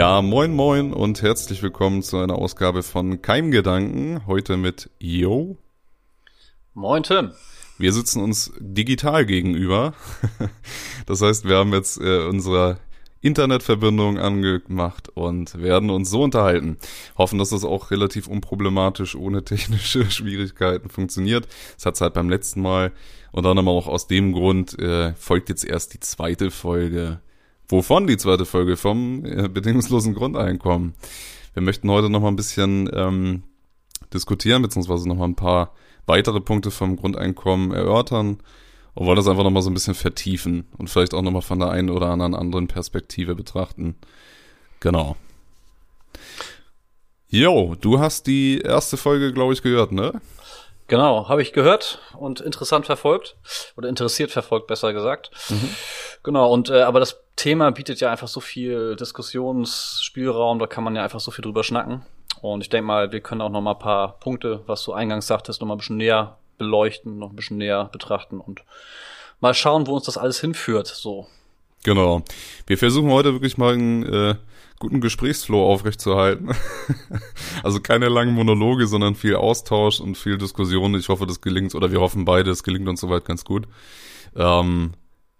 Ja, 0.00 0.22
moin 0.22 0.54
moin 0.54 0.94
und 0.94 1.20
herzlich 1.20 1.62
willkommen 1.62 2.02
zu 2.02 2.16
einer 2.16 2.36
Ausgabe 2.36 2.82
von 2.82 3.20
Keimgedanken. 3.20 4.26
Heute 4.26 4.56
mit 4.56 4.88
Yo. 4.98 5.58
Moin 6.72 7.02
Tim. 7.02 7.32
Wir 7.76 7.92
sitzen 7.92 8.22
uns 8.22 8.50
digital 8.58 9.26
gegenüber. 9.26 9.92
Das 11.04 11.20
heißt, 11.20 11.44
wir 11.44 11.58
haben 11.58 11.74
jetzt 11.74 12.00
äh, 12.00 12.26
unsere 12.26 12.78
Internetverbindung 13.20 14.18
angemacht 14.18 15.10
und 15.10 15.60
werden 15.60 15.90
uns 15.90 16.08
so 16.08 16.22
unterhalten. 16.22 16.78
Hoffen, 17.18 17.38
dass 17.38 17.50
das 17.50 17.64
auch 17.64 17.90
relativ 17.90 18.26
unproblematisch 18.26 19.14
ohne 19.14 19.44
technische 19.44 20.10
Schwierigkeiten 20.10 20.88
funktioniert. 20.88 21.46
Das 21.76 21.84
hat 21.84 21.96
es 21.96 22.00
halt 22.00 22.14
beim 22.14 22.30
letzten 22.30 22.62
Mal. 22.62 22.92
Und 23.32 23.44
dann 23.44 23.58
aber 23.58 23.72
auch 23.72 23.86
aus 23.86 24.06
dem 24.06 24.32
Grund 24.32 24.78
äh, 24.78 25.12
folgt 25.12 25.50
jetzt 25.50 25.64
erst 25.64 25.92
die 25.92 26.00
zweite 26.00 26.50
Folge. 26.50 27.20
Wovon 27.70 28.08
die 28.08 28.16
zweite 28.16 28.46
Folge? 28.46 28.76
Vom 28.76 29.24
äh, 29.24 29.48
bedingungslosen 29.48 30.12
Grundeinkommen. 30.12 30.94
Wir 31.54 31.62
möchten 31.62 31.88
heute 31.88 32.10
noch 32.10 32.20
mal 32.20 32.26
ein 32.26 32.36
bisschen 32.36 32.90
ähm, 32.92 33.44
diskutieren, 34.12 34.62
beziehungsweise 34.62 35.08
noch 35.08 35.14
mal 35.14 35.26
ein 35.26 35.36
paar 35.36 35.72
weitere 36.04 36.40
Punkte 36.40 36.72
vom 36.72 36.96
Grundeinkommen 36.96 37.70
erörtern 37.70 38.38
und 38.94 39.06
wollen 39.06 39.16
das 39.16 39.28
einfach 39.28 39.44
nochmal 39.44 39.62
so 39.62 39.70
ein 39.70 39.74
bisschen 39.74 39.94
vertiefen 39.94 40.66
und 40.78 40.90
vielleicht 40.90 41.14
auch 41.14 41.22
nochmal 41.22 41.42
von 41.42 41.60
der 41.60 41.70
einen 41.70 41.90
oder 41.90 42.08
anderen 42.08 42.34
anderen 42.34 42.66
Perspektive 42.66 43.36
betrachten. 43.36 43.94
Genau. 44.80 45.14
Jo, 47.28 47.76
du 47.80 48.00
hast 48.00 48.26
die 48.26 48.58
erste 48.58 48.96
Folge, 48.96 49.32
glaube 49.32 49.52
ich, 49.52 49.62
gehört, 49.62 49.92
ne? 49.92 50.20
Genau, 50.90 51.28
habe 51.28 51.40
ich 51.40 51.52
gehört 51.52 52.00
und 52.18 52.40
interessant 52.40 52.84
verfolgt 52.84 53.36
oder 53.76 53.88
interessiert 53.88 54.32
verfolgt, 54.32 54.66
besser 54.66 54.92
gesagt. 54.92 55.30
Mhm. 55.48 55.68
Genau, 56.24 56.52
und 56.52 56.68
äh, 56.68 56.82
aber 56.82 56.98
das 56.98 57.20
Thema 57.36 57.70
bietet 57.70 58.00
ja 58.00 58.10
einfach 58.10 58.26
so 58.26 58.40
viel 58.40 58.96
Diskussionsspielraum, 58.96 60.58
da 60.58 60.66
kann 60.66 60.82
man 60.82 60.96
ja 60.96 61.04
einfach 61.04 61.20
so 61.20 61.30
viel 61.30 61.44
drüber 61.44 61.62
schnacken. 61.62 62.02
Und 62.42 62.62
ich 62.62 62.70
denke 62.70 62.88
mal, 62.88 63.12
wir 63.12 63.20
können 63.20 63.40
auch 63.40 63.50
noch 63.50 63.60
mal 63.60 63.74
ein 63.74 63.78
paar 63.78 64.18
Punkte, 64.18 64.64
was 64.66 64.82
du 64.82 64.92
eingangs 64.92 65.28
sagtest, 65.28 65.60
noch 65.60 65.68
mal 65.68 65.74
ein 65.74 65.78
bisschen 65.78 65.96
näher 65.96 66.38
beleuchten, 66.58 67.20
noch 67.20 67.30
ein 67.30 67.36
bisschen 67.36 67.58
näher 67.58 67.88
betrachten 67.92 68.40
und 68.40 68.64
mal 69.38 69.54
schauen, 69.54 69.86
wo 69.86 69.94
uns 69.94 70.06
das 70.06 70.18
alles 70.18 70.40
hinführt. 70.40 70.88
So. 70.88 71.28
Genau. 71.84 72.22
Wir 72.66 72.78
versuchen 72.78 73.12
heute 73.12 73.32
wirklich 73.32 73.56
mal 73.56 73.74
einen 73.74 74.12
äh, 74.12 74.34
guten 74.80 75.00
Gesprächsflow 75.00 75.64
aufrechtzuerhalten. 75.64 76.50
also 77.62 77.80
keine 77.80 78.08
langen 78.08 78.34
Monologe, 78.34 78.88
sondern 78.88 79.14
viel 79.14 79.36
Austausch 79.36 80.00
und 80.00 80.16
viel 80.18 80.38
Diskussion. 80.38 80.94
Ich 80.96 81.08
hoffe, 81.08 81.26
das 81.26 81.40
gelingt, 81.40 81.74
oder 81.76 81.92
wir 81.92 82.00
hoffen 82.00 82.24
beide, 82.24 82.50
es 82.50 82.64
gelingt 82.64 82.88
uns 82.88 83.00
soweit 83.00 83.24
ganz 83.24 83.44
gut. 83.44 83.68
Ähm, 84.34 84.94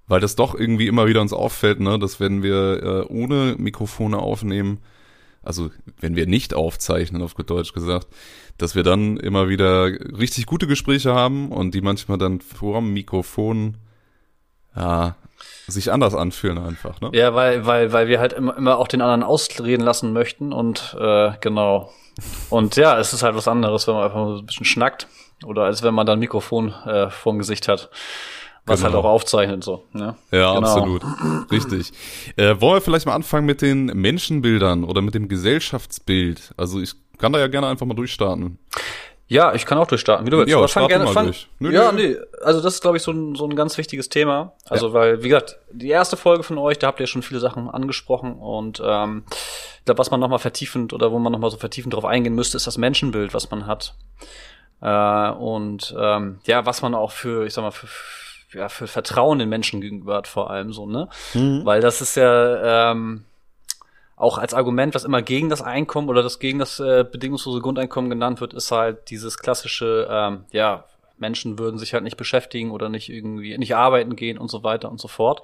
weil 0.07 0.21
das 0.21 0.37
doch 0.37 0.55
irgendwie 0.55 0.87
immer 0.87 1.07
wieder 1.07 1.23
uns 1.23 1.33
auffällt, 1.33 1.81
ne, 1.81 1.99
dass 1.99 2.21
wenn 2.21 2.43
wir 2.43 2.83
äh, 2.83 3.13
ohne 3.13 3.57
Mikrofone 3.59 4.19
aufnehmen, 4.19 4.81
also 5.43 5.71
wenn 6.01 6.17
wir 6.17 6.27
nicht 6.27 6.53
aufzeichnen, 6.53 7.23
auf 7.23 7.35
gut 7.35 7.49
Deutsch 7.49 7.73
gesagt, 7.73 8.09
dass 8.59 8.75
wir 8.75 8.83
dann 8.83 9.17
immer 9.17 9.49
wieder 9.49 9.87
richtig 9.87 10.45
gute 10.47 10.67
Gespräche 10.67 11.15
haben 11.15 11.51
und 11.51 11.75
die 11.75 11.81
manchmal 11.81 12.19
dann 12.19 12.41
vor 12.41 12.81
dem 12.81 12.93
Mikrofon 12.93 13.79
ja, 14.77 15.17
sich 15.67 15.93
anders 15.93 16.15
anfühlen 16.15 16.59
einfach, 16.59 17.01
ne? 17.01 17.11
Ja, 17.13 17.35
weil, 17.35 17.67
weil, 17.67 17.93
weil 17.93 18.09
wir 18.09 18.21
halt 18.21 18.33
immer, 18.33 18.57
immer 18.57 18.79
auch 18.79 18.89
den 18.89 19.01
anderen 19.01 19.23
ausreden 19.23 19.83
lassen 19.83 20.13
möchten 20.13 20.53
und 20.53 20.97
äh, 20.99 21.33
genau. 21.41 21.93
Und 22.51 22.77
ja, 22.77 22.99
es 22.99 23.13
ist 23.13 23.23
halt 23.23 23.35
was 23.35 23.49
anderes, 23.49 23.87
wenn 23.87 23.95
man 23.95 24.05
einfach 24.05 24.27
so 24.27 24.39
ein 24.39 24.47
bisschen 24.47 24.67
schnackt 24.67 25.07
oder 25.45 25.65
als 25.65 25.83
wenn 25.83 25.95
man 25.95 26.07
dann 26.07 26.19
ein 26.19 26.21
Mikrofon 26.21 26.75
äh, 26.87 27.11
vorm 27.11 27.39
Gesicht 27.39 27.69
hat 27.69 27.91
was 28.67 28.83
halt 28.83 28.93
genau. 28.93 29.03
halt 29.03 29.07
auch 29.07 29.15
aufzeichnet 29.15 29.65
so. 29.65 29.85
Ne? 29.93 30.15
Ja, 30.31 30.55
genau. 30.55 30.67
absolut. 30.67 31.03
Richtig. 31.51 31.93
Äh, 32.37 32.61
wollen 32.61 32.77
wir 32.77 32.81
vielleicht 32.81 33.07
mal 33.07 33.15
anfangen 33.15 33.47
mit 33.47 33.63
den 33.63 33.87
Menschenbildern 33.87 34.85
oder 34.85 35.03
mit 35.03 35.15
dem 35.15 35.29
Gesellschaftsbild? 35.29 36.53
Also 36.57 36.81
ich 36.81 36.95
kann 37.19 37.33
da 37.33 37.39
ja 37.39 37.49
gerne 37.49 37.67
einfach 37.67 37.87
mal 37.87 37.95
durchstarten. 37.95 38.59
Ja, 39.31 39.55
ich 39.55 39.65
kann 39.65 39.79
auch 39.79 39.87
durchstarten, 39.87 40.27
wie 40.27 40.31
du 40.31 40.39
willst. 40.39 40.51
Ja, 40.51 40.67
fang 40.67 40.89
gerne 40.89 41.05
mal 41.05 41.13
fang, 41.13 41.27
durch. 41.27 41.49
Nö, 41.61 41.73
ja, 41.73 41.93
nee, 41.93 42.17
also 42.43 42.61
das 42.61 42.75
ist, 42.75 42.81
glaube 42.81 42.97
ich, 42.97 43.05
so 43.05 43.13
ein, 43.13 43.37
so 43.37 43.47
ein 43.47 43.55
ganz 43.55 43.79
wichtiges 43.79 44.09
Thema. 44.09 44.55
Also, 44.69 44.89
ja. 44.89 44.93
weil, 44.93 45.23
wie 45.23 45.29
gesagt, 45.29 45.57
die 45.71 45.89
erste 45.89 46.17
Folge 46.17 46.43
von 46.43 46.59
euch, 46.59 46.81
da 46.81 46.89
habt 46.89 46.99
ihr 46.99 47.07
schon 47.07 47.23
viele 47.23 47.39
Sachen 47.39 47.71
angesprochen 47.71 48.35
und 48.35 48.83
ähm, 48.85 49.23
ich 49.79 49.85
glaube, 49.85 49.99
was 49.99 50.11
man 50.11 50.19
nochmal 50.19 50.41
vertiefend 50.41 50.93
oder 50.93 51.13
wo 51.13 51.21
man 51.21 51.31
nochmal 51.31 51.53
so 51.53 51.59
vertiefend 51.59 51.95
drauf 51.95 52.05
eingehen 52.05 52.35
müsste, 52.35 52.57
ist 52.57 52.67
das 52.67 52.77
Menschenbild, 52.77 53.33
was 53.33 53.49
man 53.53 53.69
hat. 53.69 53.95
Äh, 54.83 55.31
und 55.31 55.95
ähm, 55.97 56.41
ja, 56.43 56.67
was 56.67 56.83
man 56.83 56.97
auch 56.97 57.13
für, 57.13 57.47
ich 57.47 57.55
sag 57.55 57.63
mal, 57.63 57.71
für, 57.71 57.87
ja, 58.59 58.69
für 58.69 58.89
Vertrauen 58.89 59.39
den 59.39 59.49
Menschen 59.49 59.81
gegenüber 59.81 60.17
hat, 60.17 60.27
vor 60.27 60.51
allem 60.51 60.73
so, 60.73 60.87
ne? 60.87 61.09
Mhm. 61.35 61.65
Weil 61.65 61.81
das 61.81 62.01
ist 62.01 62.17
ja 62.17 62.91
ähm, 62.91 63.27
auch 64.21 64.37
als 64.37 64.53
Argument, 64.53 64.95
was 64.95 65.05
immer 65.05 65.23
gegen 65.23 65.49
das 65.49 65.63
Einkommen 65.63 66.09
oder 66.11 66.23
das 66.23 66.39
gegen 66.39 66.59
das 66.59 66.79
äh, 66.79 67.05
bedingungslose 67.11 67.61
Grundeinkommen 67.61 68.11
genannt 68.11 68.41
wird, 68.41 68.53
ist 68.53 68.71
halt 68.71 69.09
dieses 69.11 69.39
klassische, 69.39 70.07
ähm, 70.11 70.45
ja, 70.53 70.85
Menschen 71.17 71.59
würden 71.59 71.79
sich 71.79 71.95
halt 71.95 72.05
nicht 72.05 72.17
beschäftigen 72.17 72.71
oder 72.71 72.89
nicht 72.89 73.09
irgendwie 73.09 73.57
nicht 73.57 73.75
arbeiten 73.75 74.17
gehen 74.17 74.39
und 74.39 74.51
so 74.51 74.63
weiter 74.63 74.91
und 74.91 75.01
so 75.01 75.09
fort. 75.09 75.43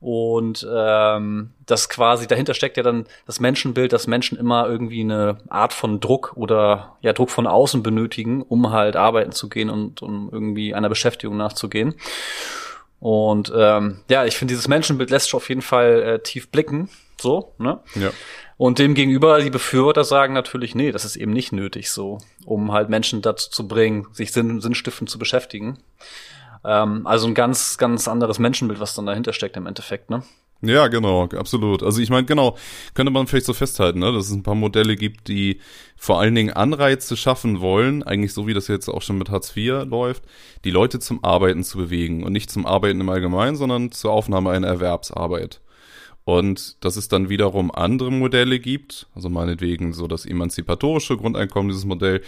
Und 0.00 0.66
ähm, 0.68 1.52
das 1.64 1.88
quasi, 1.88 2.26
dahinter 2.26 2.54
steckt 2.54 2.76
ja 2.76 2.82
dann 2.82 3.06
das 3.24 3.40
Menschenbild, 3.40 3.92
dass 3.92 4.06
Menschen 4.06 4.36
immer 4.36 4.66
irgendwie 4.68 5.02
eine 5.02 5.38
Art 5.48 5.72
von 5.72 6.00
Druck 6.00 6.32
oder 6.34 6.96
ja 7.02 7.12
Druck 7.12 7.30
von 7.30 7.46
außen 7.46 7.82
benötigen, 7.82 8.42
um 8.42 8.72
halt 8.72 8.96
arbeiten 8.96 9.32
zu 9.32 9.48
gehen 9.48 9.70
und 9.70 10.02
um 10.02 10.28
irgendwie 10.30 10.74
einer 10.74 10.88
Beschäftigung 10.88 11.36
nachzugehen. 11.36 11.94
Und 12.98 13.52
ähm, 13.56 14.00
ja, 14.10 14.24
ich 14.24 14.36
finde, 14.36 14.52
dieses 14.52 14.68
Menschenbild 14.68 15.10
lässt 15.10 15.26
sich 15.26 15.34
auf 15.34 15.48
jeden 15.48 15.62
Fall 15.62 16.02
äh, 16.02 16.18
tief 16.18 16.50
blicken. 16.50 16.88
So, 17.22 17.54
ne? 17.58 17.80
Ja. 17.94 18.10
Und 18.56 18.78
demgegenüber, 18.78 19.40
die 19.40 19.50
Befürworter 19.50 20.04
sagen 20.04 20.34
natürlich, 20.34 20.74
nee, 20.74 20.92
das 20.92 21.04
ist 21.04 21.16
eben 21.16 21.32
nicht 21.32 21.52
nötig 21.52 21.90
so, 21.90 22.18
um 22.44 22.72
halt 22.72 22.88
Menschen 22.88 23.22
dazu 23.22 23.50
zu 23.50 23.66
bringen, 23.68 24.08
sich 24.12 24.32
sinn 24.32 24.60
sinnstiftend 24.60 25.08
zu 25.08 25.18
beschäftigen. 25.18 25.78
Ähm, 26.64 27.06
also 27.06 27.28
ein 27.28 27.34
ganz, 27.34 27.78
ganz 27.78 28.08
anderes 28.08 28.38
Menschenbild, 28.38 28.80
was 28.80 28.94
dann 28.94 29.06
dahinter 29.06 29.32
steckt 29.32 29.56
im 29.56 29.66
Endeffekt, 29.66 30.10
ne? 30.10 30.22
Ja, 30.64 30.86
genau, 30.86 31.24
absolut. 31.24 31.82
Also 31.82 32.00
ich 32.00 32.08
meine, 32.08 32.24
genau, 32.24 32.56
könnte 32.94 33.10
man 33.10 33.26
vielleicht 33.26 33.46
so 33.46 33.52
festhalten, 33.52 33.98
ne, 33.98 34.12
dass 34.12 34.26
es 34.26 34.32
ein 34.32 34.44
paar 34.44 34.54
Modelle 34.54 34.94
gibt, 34.94 35.26
die 35.26 35.60
vor 35.96 36.20
allen 36.20 36.36
Dingen 36.36 36.52
Anreize 36.52 37.16
schaffen 37.16 37.60
wollen, 37.60 38.04
eigentlich 38.04 38.32
so 38.32 38.46
wie 38.46 38.54
das 38.54 38.68
jetzt 38.68 38.88
auch 38.88 39.02
schon 39.02 39.18
mit 39.18 39.28
Hartz 39.28 39.56
IV 39.56 39.84
läuft, 39.86 40.22
die 40.64 40.70
Leute 40.70 41.00
zum 41.00 41.24
Arbeiten 41.24 41.64
zu 41.64 41.78
bewegen 41.78 42.22
und 42.22 42.32
nicht 42.32 42.48
zum 42.48 42.64
Arbeiten 42.64 43.00
im 43.00 43.08
Allgemeinen, 43.08 43.56
sondern 43.56 43.90
zur 43.90 44.12
Aufnahme 44.12 44.50
einer 44.50 44.68
Erwerbsarbeit. 44.68 45.60
Und 46.24 46.84
dass 46.84 46.96
es 46.96 47.08
dann 47.08 47.28
wiederum 47.28 47.72
andere 47.72 48.12
Modelle 48.12 48.60
gibt, 48.60 49.08
also 49.14 49.28
meinetwegen 49.28 49.92
so 49.92 50.06
das 50.06 50.24
emanzipatorische 50.24 51.16
Grundeinkommen, 51.16 51.68
dieses 51.68 51.84
Modell, 51.84 52.22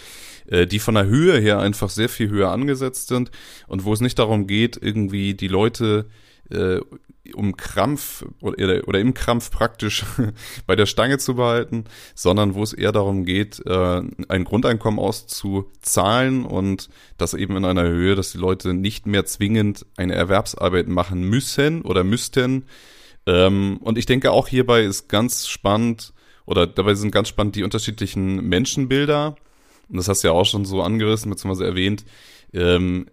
äh, 0.48 0.66
die 0.66 0.80
von 0.80 0.94
der 0.94 1.06
Höhe 1.06 1.38
her 1.38 1.60
einfach 1.60 1.90
sehr 1.90 2.08
viel 2.08 2.28
höher 2.28 2.50
angesetzt 2.50 3.08
sind 3.08 3.30
und 3.68 3.84
wo 3.84 3.92
es 3.92 4.00
nicht 4.00 4.18
darum 4.18 4.48
geht, 4.48 4.76
irgendwie 4.80 5.34
die 5.34 5.48
Leute 5.48 6.06
äh, 6.50 6.80
um 7.32 7.56
Krampf 7.56 8.24
oder, 8.40 8.86
oder 8.86 9.00
im 9.00 9.14
Krampf 9.14 9.50
praktisch 9.50 10.04
bei 10.66 10.76
der 10.76 10.86
Stange 10.86 11.18
zu 11.18 11.36
behalten, 11.36 11.84
sondern 12.14 12.54
wo 12.54 12.62
es 12.62 12.72
eher 12.72 12.92
darum 12.92 13.24
geht, 13.24 13.64
äh, 13.64 14.02
ein 14.28 14.44
Grundeinkommen 14.44 15.00
auszuzahlen 15.00 16.44
und 16.44 16.90
das 17.16 17.32
eben 17.34 17.56
in 17.56 17.64
einer 17.64 17.84
Höhe, 17.84 18.14
dass 18.14 18.32
die 18.32 18.38
Leute 18.38 18.74
nicht 18.74 19.06
mehr 19.06 19.24
zwingend 19.24 19.86
eine 19.96 20.14
Erwerbsarbeit 20.14 20.88
machen 20.88 21.22
müssen 21.22 21.82
oder 21.82 22.04
müssten, 22.04 22.66
ähm, 23.26 23.78
und 23.80 23.98
ich 23.98 24.06
denke 24.06 24.32
auch 24.32 24.48
hierbei 24.48 24.82
ist 24.82 25.08
ganz 25.08 25.46
spannend, 25.46 26.12
oder 26.46 26.66
dabei 26.66 26.94
sind 26.94 27.10
ganz 27.10 27.28
spannend 27.28 27.56
die 27.56 27.62
unterschiedlichen 27.62 28.46
Menschenbilder. 28.48 29.36
Und 29.88 29.96
das 29.96 30.08
hast 30.08 30.22
du 30.22 30.28
ja 30.28 30.34
auch 30.34 30.44
schon 30.44 30.64
so 30.64 30.82
angerissen, 30.82 31.30
beziehungsweise 31.30 31.66
erwähnt. 31.66 32.04
Ähm, 32.52 33.06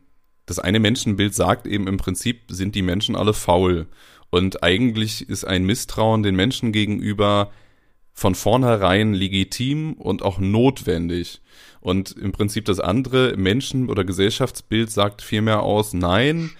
das 0.46 0.60
eine 0.60 0.80
Menschenbild 0.80 1.34
sagt 1.34 1.66
eben 1.66 1.88
im 1.88 1.98
Prinzip, 1.98 2.44
sind 2.50 2.75
die 2.75 2.81
Menschen 2.81 3.16
alle 3.16 3.34
faul. 3.34 3.88
Und 4.30 4.63
eigentlich 4.63 5.28
ist 5.30 5.46
ein 5.46 5.66
Misstrauen 5.66 6.24
den 6.24 6.36
Menschen 6.36 6.72
gegenüber 6.72 7.52
von 8.14 8.36
vornherein 8.36 9.14
legitim 9.14 9.94
und 9.94 10.24
auch 10.24 10.40
notwendig. 10.40 11.42
Und 11.80 12.12
im 12.12 12.31
Prinzip 12.31 12.66
das 12.66 12.80
andere 12.80 13.36
Menschen- 13.38 13.90
oder 13.90 14.04
Gesellschaftsbild 14.04 14.92
sagt 14.92 15.22
vielmehr 15.22 15.64
aus, 15.64 15.94
nein, 15.94 16.52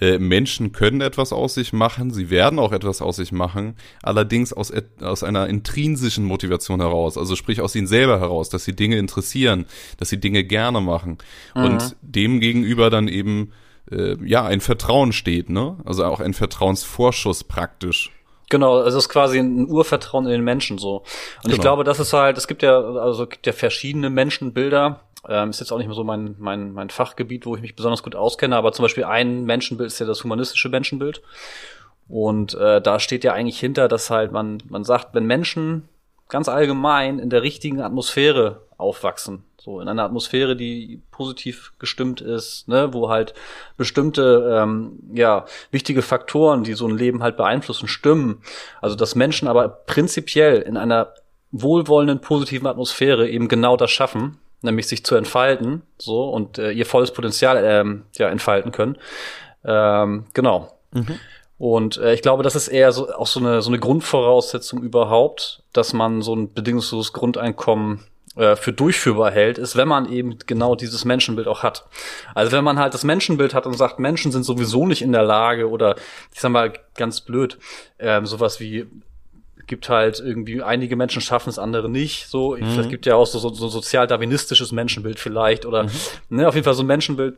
äh, 0.00 0.18
Menschen 0.18 0.72
können 0.72 1.00
etwas 1.00 1.32
aus 1.32 1.54
sich 1.54 1.72
machen, 1.72 2.10
sie 2.10 2.30
werden 2.30 2.58
auch 2.58 2.72
etwas 2.72 3.00
aus 3.00 3.16
sich 3.16 3.32
machen, 3.32 3.76
allerdings 4.02 4.52
aus, 4.52 4.72
aus 5.00 5.22
einer 5.22 5.48
intrinsischen 5.48 6.24
Motivation 6.24 6.80
heraus, 6.80 7.16
also 7.16 7.36
sprich 7.36 7.60
aus 7.60 7.74
ihnen 7.74 7.86
selber 7.86 8.20
heraus, 8.20 8.48
dass 8.48 8.64
sie 8.64 8.76
Dinge 8.76 8.98
interessieren, 8.98 9.66
dass 9.98 10.08
sie 10.10 10.20
Dinge 10.20 10.44
gerne 10.44 10.80
machen 10.80 11.18
mhm. 11.54 11.64
und 11.64 11.96
dem 12.02 12.40
gegenüber 12.40 12.90
dann 12.90 13.08
eben 13.08 13.52
äh, 13.90 14.16
ja 14.24 14.44
ein 14.44 14.60
Vertrauen 14.60 15.12
steht, 15.12 15.48
ne? 15.48 15.78
Also 15.84 16.04
auch 16.04 16.20
ein 16.20 16.34
Vertrauensvorschuss 16.34 17.44
praktisch. 17.44 18.12
Genau, 18.48 18.76
also 18.76 18.98
es 18.98 19.04
ist 19.04 19.08
quasi 19.08 19.38
ein 19.38 19.68
Urvertrauen 19.68 20.26
in 20.26 20.32
den 20.32 20.44
Menschen 20.44 20.78
so. 20.78 20.98
Und 20.98 21.04
genau. 21.44 21.54
ich 21.54 21.60
glaube, 21.60 21.84
das 21.84 21.98
ist 21.98 22.12
halt, 22.12 22.38
es 22.38 22.46
gibt 22.46 22.62
ja, 22.62 22.78
also 22.78 23.24
es 23.24 23.30
gibt 23.30 23.46
ja 23.46 23.52
verschiedene 23.52 24.08
Menschenbilder. 24.08 25.00
Ähm, 25.28 25.50
ist 25.50 25.60
jetzt 25.60 25.72
auch 25.72 25.78
nicht 25.78 25.86
mehr 25.86 25.96
so 25.96 26.04
mein, 26.04 26.36
mein, 26.38 26.72
mein 26.72 26.90
Fachgebiet, 26.90 27.46
wo 27.46 27.56
ich 27.56 27.62
mich 27.62 27.76
besonders 27.76 28.02
gut 28.02 28.14
auskenne, 28.14 28.56
aber 28.56 28.72
zum 28.72 28.84
Beispiel 28.84 29.04
ein 29.04 29.44
Menschenbild 29.44 29.88
ist 29.88 29.98
ja 29.98 30.06
das 30.06 30.24
humanistische 30.24 30.68
Menschenbild. 30.68 31.22
Und 32.08 32.54
äh, 32.54 32.80
da 32.80 33.00
steht 33.00 33.24
ja 33.24 33.32
eigentlich 33.32 33.58
hinter, 33.58 33.88
dass 33.88 34.10
halt 34.10 34.32
man, 34.32 34.62
man 34.68 34.84
sagt, 34.84 35.14
wenn 35.14 35.26
Menschen 35.26 35.88
ganz 36.28 36.48
allgemein 36.48 37.18
in 37.18 37.30
der 37.30 37.42
richtigen 37.42 37.80
Atmosphäre 37.80 38.62
aufwachsen, 38.78 39.44
so 39.56 39.80
in 39.80 39.88
einer 39.88 40.04
Atmosphäre, 40.04 40.54
die 40.54 41.02
positiv 41.10 41.72
gestimmt 41.80 42.20
ist, 42.20 42.68
ne, 42.68 42.92
wo 42.92 43.08
halt 43.08 43.34
bestimmte 43.76 44.60
ähm, 44.62 45.00
ja 45.12 45.46
wichtige 45.72 46.02
Faktoren, 46.02 46.62
die 46.62 46.74
so 46.74 46.86
ein 46.86 46.96
Leben 46.96 47.22
halt 47.22 47.36
beeinflussen, 47.36 47.88
stimmen. 47.88 48.42
Also 48.80 48.94
dass 48.94 49.16
Menschen 49.16 49.48
aber 49.48 49.68
prinzipiell 49.68 50.60
in 50.62 50.76
einer 50.76 51.14
wohlwollenden 51.50 52.20
positiven 52.20 52.66
Atmosphäre 52.68 53.28
eben 53.28 53.48
genau 53.48 53.76
das 53.76 53.90
schaffen, 53.90 54.38
nämlich 54.66 54.86
sich 54.86 55.04
zu 55.04 55.14
entfalten, 55.14 55.82
so 55.98 56.28
und 56.28 56.58
äh, 56.58 56.70
ihr 56.70 56.86
volles 56.86 57.12
Potenzial 57.12 57.62
ähm, 57.64 58.04
ja 58.16 58.28
entfalten 58.28 58.72
können. 58.72 58.98
Ähm, 59.64 60.26
genau. 60.34 60.72
Mhm. 60.92 61.18
Und 61.58 61.96
äh, 61.96 62.12
ich 62.12 62.22
glaube, 62.22 62.42
das 62.42 62.54
ist 62.54 62.68
eher 62.68 62.92
so 62.92 63.10
auch 63.12 63.26
so 63.26 63.40
eine 63.40 63.62
so 63.62 63.70
eine 63.70 63.78
Grundvoraussetzung 63.78 64.82
überhaupt, 64.82 65.62
dass 65.72 65.92
man 65.92 66.20
so 66.20 66.34
ein 66.34 66.52
bedingungsloses 66.52 67.14
Grundeinkommen 67.14 68.04
äh, 68.36 68.56
für 68.56 68.72
durchführbar 68.72 69.30
hält, 69.30 69.56
ist, 69.56 69.76
wenn 69.76 69.88
man 69.88 70.12
eben 70.12 70.36
genau 70.46 70.74
dieses 70.74 71.06
Menschenbild 71.06 71.48
auch 71.48 71.62
hat. 71.62 71.86
Also 72.34 72.52
wenn 72.52 72.64
man 72.64 72.78
halt 72.78 72.92
das 72.92 73.02
Menschenbild 73.02 73.54
hat 73.54 73.64
und 73.64 73.74
sagt, 73.74 73.98
Menschen 73.98 74.30
sind 74.30 74.42
sowieso 74.42 74.86
nicht 74.86 75.00
in 75.00 75.12
der 75.12 75.22
Lage 75.22 75.70
oder 75.70 75.96
ich 76.34 76.40
sag 76.40 76.50
mal 76.50 76.74
ganz 76.96 77.22
blöd, 77.22 77.58
ähm, 77.98 78.26
sowas 78.26 78.60
wie 78.60 78.86
gibt 79.66 79.88
halt 79.88 80.20
irgendwie 80.20 80.62
einige 80.62 80.96
Menschen 80.96 81.20
schaffen 81.20 81.50
es, 81.50 81.58
andere 81.58 81.88
nicht. 81.88 82.28
So, 82.28 82.56
mhm. 82.56 82.78
es 82.78 82.88
gibt 82.88 83.06
ja 83.06 83.16
auch 83.16 83.26
so, 83.26 83.38
so, 83.38 83.50
so 83.50 83.68
sozial-darwinistisches 83.68 84.72
Menschenbild 84.72 85.18
vielleicht 85.18 85.66
oder 85.66 85.84
mhm. 85.84 85.90
ne, 86.28 86.48
auf 86.48 86.54
jeden 86.54 86.64
Fall 86.64 86.74
so 86.74 86.82
ein 86.82 86.86
Menschenbild, 86.86 87.36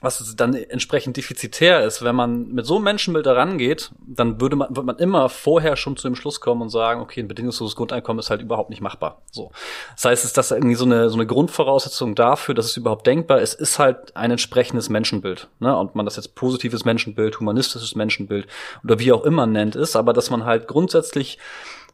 was 0.00 0.34
dann 0.36 0.54
entsprechend 0.54 1.16
defizitär 1.16 1.84
ist, 1.84 2.02
wenn 2.02 2.14
man 2.14 2.48
mit 2.48 2.66
so 2.66 2.76
einem 2.76 2.84
Menschenbild 2.84 3.26
herangeht, 3.26 3.90
dann 4.00 4.40
würde 4.40 4.56
man, 4.56 4.74
wird 4.74 4.86
man 4.86 4.96
immer 4.96 5.28
vorher 5.28 5.76
schon 5.76 5.96
zu 5.96 6.08
dem 6.08 6.14
Schluss 6.14 6.40
kommen 6.40 6.62
und 6.62 6.70
sagen, 6.70 7.00
okay, 7.00 7.20
ein 7.20 7.28
bedingungsloses 7.28 7.76
Grundeinkommen 7.76 8.18
ist 8.18 8.30
halt 8.30 8.42
überhaupt 8.42 8.70
nicht 8.70 8.80
machbar. 8.80 9.22
So. 9.30 9.50
Das 9.94 10.04
heißt, 10.06 10.24
ist 10.24 10.36
das 10.36 10.50
irgendwie 10.50 10.74
so 10.74 10.84
eine, 10.84 11.10
so 11.10 11.16
eine 11.16 11.26
Grundvoraussetzung 11.26 12.14
dafür, 12.14 12.54
dass 12.54 12.66
es 12.66 12.76
überhaupt 12.76 13.06
denkbar 13.06 13.40
ist, 13.40 13.54
ist 13.54 13.78
halt 13.78 14.16
ein 14.16 14.30
entsprechendes 14.30 14.88
Menschenbild. 14.88 15.48
Ne? 15.58 15.76
Und 15.76 15.94
man 15.94 16.04
das 16.04 16.16
jetzt 16.16 16.34
positives 16.34 16.84
Menschenbild, 16.84 17.40
humanistisches 17.40 17.94
Menschenbild 17.94 18.46
oder 18.84 18.98
wie 18.98 19.12
auch 19.12 19.24
immer 19.24 19.46
nennt, 19.46 19.76
ist, 19.76 19.96
aber 19.96 20.12
dass 20.12 20.30
man 20.30 20.44
halt 20.44 20.66
grundsätzlich 20.66 21.38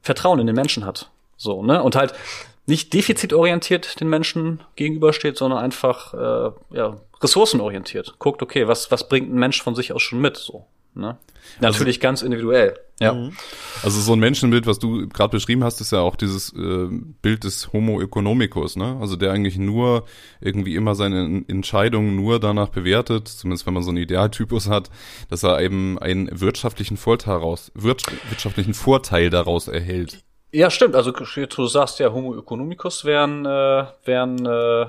Vertrauen 0.02 0.38
in 0.38 0.46
den 0.46 0.56
Menschen 0.56 0.84
hat. 0.84 1.10
So, 1.36 1.62
ne? 1.62 1.82
Und 1.82 1.96
halt 1.96 2.14
nicht 2.66 2.92
defizitorientiert 2.92 4.00
den 4.00 4.08
Menschen 4.08 4.62
gegenübersteht, 4.74 5.36
sondern 5.36 5.60
einfach 5.60 6.14
äh, 6.14 6.76
ja, 6.76 6.96
ressourcenorientiert. 7.20 8.18
Guckt, 8.18 8.42
okay, 8.42 8.68
was, 8.68 8.90
was 8.90 9.08
bringt 9.08 9.32
ein 9.32 9.38
Mensch 9.38 9.62
von 9.62 9.74
sich 9.74 9.92
aus 9.92 10.02
schon 10.02 10.20
mit? 10.20 10.36
So, 10.36 10.66
ne? 10.94 11.18
Natürlich 11.60 11.96
also, 11.96 12.02
ganz 12.02 12.22
individuell. 12.22 12.78
Ja. 13.00 13.12
Mhm. 13.12 13.36
Also 13.82 14.00
so 14.00 14.14
ein 14.14 14.18
Menschenbild, 14.18 14.66
was 14.66 14.78
du 14.78 15.06
gerade 15.08 15.30
beschrieben 15.30 15.62
hast, 15.62 15.80
ist 15.80 15.92
ja 15.92 16.00
auch 16.00 16.16
dieses 16.16 16.52
äh, 16.54 16.88
Bild 17.20 17.44
des 17.44 17.72
Homo 17.72 18.00
economicus, 18.00 18.76
ne? 18.76 18.96
Also 19.00 19.16
der 19.16 19.32
eigentlich 19.32 19.58
nur 19.58 20.06
irgendwie 20.40 20.74
immer 20.74 20.94
seine 20.94 21.44
Entscheidungen 21.46 22.16
nur 22.16 22.40
danach 22.40 22.70
bewertet, 22.70 23.28
zumindest 23.28 23.66
wenn 23.66 23.74
man 23.74 23.82
so 23.82 23.90
einen 23.90 23.98
Idealtypus 23.98 24.68
hat, 24.68 24.90
dass 25.28 25.42
er 25.42 25.60
eben 25.60 25.98
einen 25.98 26.40
wirtschaftlichen 26.40 26.96
Vorteil 26.96 27.34
daraus, 27.34 27.70
wirtschaftlichen 27.74 28.72
Vorteil 28.72 29.28
daraus 29.28 29.68
erhält. 29.68 30.22
Ja, 30.52 30.70
stimmt. 30.70 30.94
Also 30.94 31.12
du 31.12 31.66
sagst 31.66 31.98
ja, 31.98 32.12
Homo 32.12 32.34
economicus 32.34 33.04
wären, 33.04 33.44
äh, 33.44 33.84
wären 34.04 34.46
äh, 34.46 34.86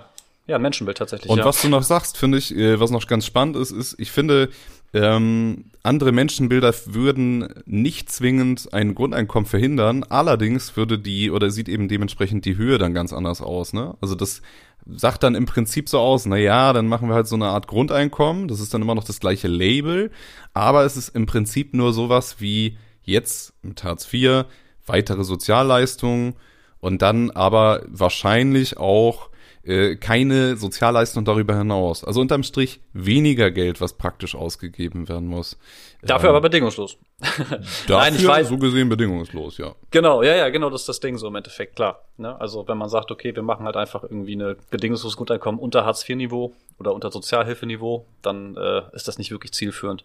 ja 0.47 0.55
ein 0.55 0.61
Menschenbild 0.61 0.97
tatsächlich. 0.97 1.29
Und 1.29 1.39
ja. 1.39 1.45
was 1.45 1.61
du 1.61 1.69
noch 1.69 1.83
sagst, 1.83 2.17
finde 2.17 2.37
ich, 2.37 2.55
äh, 2.55 2.79
was 2.79 2.91
noch 2.91 3.05
ganz 3.07 3.25
spannend 3.25 3.55
ist, 3.55 3.71
ist, 3.71 3.95
ich 3.99 4.11
finde, 4.11 4.49
ähm, 4.93 5.65
andere 5.83 6.11
Menschenbilder 6.11 6.73
würden 6.85 7.47
nicht 7.65 8.09
zwingend 8.11 8.73
ein 8.73 8.95
Grundeinkommen 8.95 9.45
verhindern. 9.45 10.03
Allerdings 10.03 10.77
würde 10.77 10.97
die 10.97 11.29
oder 11.29 11.51
sieht 11.51 11.69
eben 11.69 11.87
dementsprechend 11.87 12.45
die 12.45 12.57
Höhe 12.57 12.77
dann 12.77 12.93
ganz 12.93 13.13
anders 13.13 13.41
aus. 13.41 13.73
Ne? 13.73 13.95
Also 14.01 14.15
das 14.15 14.41
sagt 14.85 15.23
dann 15.23 15.35
im 15.35 15.45
Prinzip 15.45 15.89
so 15.89 15.99
aus, 15.99 16.25
na 16.25 16.37
ja, 16.37 16.71
dann 16.71 16.87
machen 16.87 17.09
wir 17.09 17.15
halt 17.15 17.27
so 17.27 17.35
eine 17.35 17.47
Art 17.47 17.67
Grundeinkommen. 17.67 18.47
Das 18.47 18.59
ist 18.59 18.73
dann 18.73 18.81
immer 18.81 18.95
noch 18.95 19.03
das 19.03 19.19
gleiche 19.19 19.49
Label, 19.49 20.11
aber 20.53 20.85
es 20.85 20.95
ist 20.95 21.09
im 21.09 21.25
Prinzip 21.25 21.73
nur 21.73 21.91
sowas 21.91 22.37
wie 22.39 22.77
jetzt 23.01 23.53
mit 23.63 23.83
Hartz 23.83 24.11
IV 24.11 24.45
weitere 24.85 25.25
Sozialleistungen 25.25 26.35
und 26.79 27.01
dann 27.01 27.31
aber 27.31 27.83
wahrscheinlich 27.87 28.77
auch 28.77 29.29
äh, 29.67 29.97
keine 29.97 30.55
Sozialleistung 30.55 31.25
darüber 31.25 31.57
hinaus. 31.57 32.03
Also 32.03 32.21
unterm 32.21 32.43
Strich 32.43 32.79
weniger 32.93 33.51
Geld, 33.51 33.81
was 33.81 33.93
praktisch 33.93 34.33
ausgegeben 34.33 35.09
werden 35.09 35.27
muss. 35.27 35.57
Dafür 36.01 36.29
ähm, 36.29 36.35
aber 36.35 36.41
bedingungslos. 36.41 36.97
dafür 37.19 37.59
Nein, 37.89 38.15
ich 38.15 38.25
weiß, 38.25 38.47
so 38.47 38.57
gesehen 38.57 38.87
bedingungslos, 38.87 39.57
ja. 39.57 39.75
Genau, 39.91 40.23
ja, 40.23 40.35
ja, 40.35 40.49
genau, 40.49 40.69
das 40.69 40.81
ist 40.81 40.89
das 40.89 40.99
Ding 41.01 41.17
so 41.17 41.27
im 41.27 41.35
Endeffekt, 41.35 41.75
klar. 41.75 42.05
Ne? 42.17 42.39
Also 42.39 42.67
wenn 42.67 42.77
man 42.77 42.89
sagt, 42.89 43.11
okay, 43.11 43.35
wir 43.35 43.43
machen 43.43 43.65
halt 43.65 43.75
einfach 43.75 44.03
irgendwie 44.03 44.33
eine 44.33 44.55
bedingungsloses 44.69 45.17
Grundeinkommen 45.17 45.59
unter 45.59 45.85
Hartz-IV-Niveau 45.85 46.53
oder 46.79 46.93
unter 46.93 47.11
Sozialhilfeniveau, 47.11 48.05
dann 48.21 48.55
äh, 48.55 48.83
ist 48.93 49.07
das 49.07 49.17
nicht 49.17 49.31
wirklich 49.31 49.51
zielführend. 49.51 50.03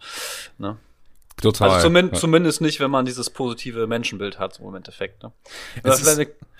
Ne? 0.57 0.77
Total. 1.41 1.69
Also 1.69 1.87
zumindest, 1.87 2.15
ja. 2.15 2.19
zumindest 2.19 2.61
nicht, 2.61 2.79
wenn 2.79 2.91
man 2.91 3.05
dieses 3.05 3.29
positive 3.29 3.87
Menschenbild 3.87 4.39
hat, 4.39 4.55
so 4.55 4.67
im 4.67 4.75
Endeffekt. 4.75 5.23
Ne? 5.23 5.31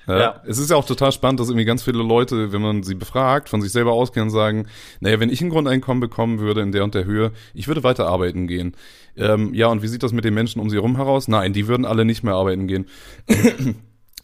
Es 0.05 0.07
ist, 0.07 0.13
eine, 0.13 0.19
ja. 0.19 0.41
Es 0.45 0.57
ist 0.57 0.69
ja 0.69 0.75
auch 0.75 0.85
total 0.85 1.11
spannend, 1.11 1.39
dass 1.39 1.49
irgendwie 1.49 1.65
ganz 1.65 1.83
viele 1.83 2.03
Leute, 2.03 2.51
wenn 2.51 2.61
man 2.61 2.83
sie 2.83 2.95
befragt, 2.95 3.49
von 3.49 3.61
sich 3.61 3.71
selber 3.71 3.93
ausgehen, 3.93 4.29
sagen, 4.29 4.67
naja, 4.99 5.19
wenn 5.19 5.29
ich 5.29 5.41
ein 5.41 5.49
Grundeinkommen 5.49 6.01
bekommen 6.01 6.39
würde 6.39 6.61
in 6.61 6.71
der 6.71 6.83
und 6.83 6.95
der 6.95 7.05
Höhe, 7.05 7.31
ich 7.53 7.67
würde 7.67 7.83
weiter 7.83 8.07
arbeiten 8.07 8.47
gehen. 8.47 8.75
Ähm, 9.15 9.53
ja, 9.53 9.67
und 9.67 9.81
wie 9.81 9.87
sieht 9.87 10.03
das 10.03 10.11
mit 10.11 10.25
den 10.25 10.33
Menschen 10.33 10.59
um 10.59 10.69
sie 10.69 10.77
herum 10.77 10.95
heraus? 10.95 11.27
Nein, 11.27 11.53
die 11.53 11.67
würden 11.67 11.85
alle 11.85 12.05
nicht 12.05 12.23
mehr 12.23 12.33
arbeiten 12.33 12.67
gehen. 12.67 12.87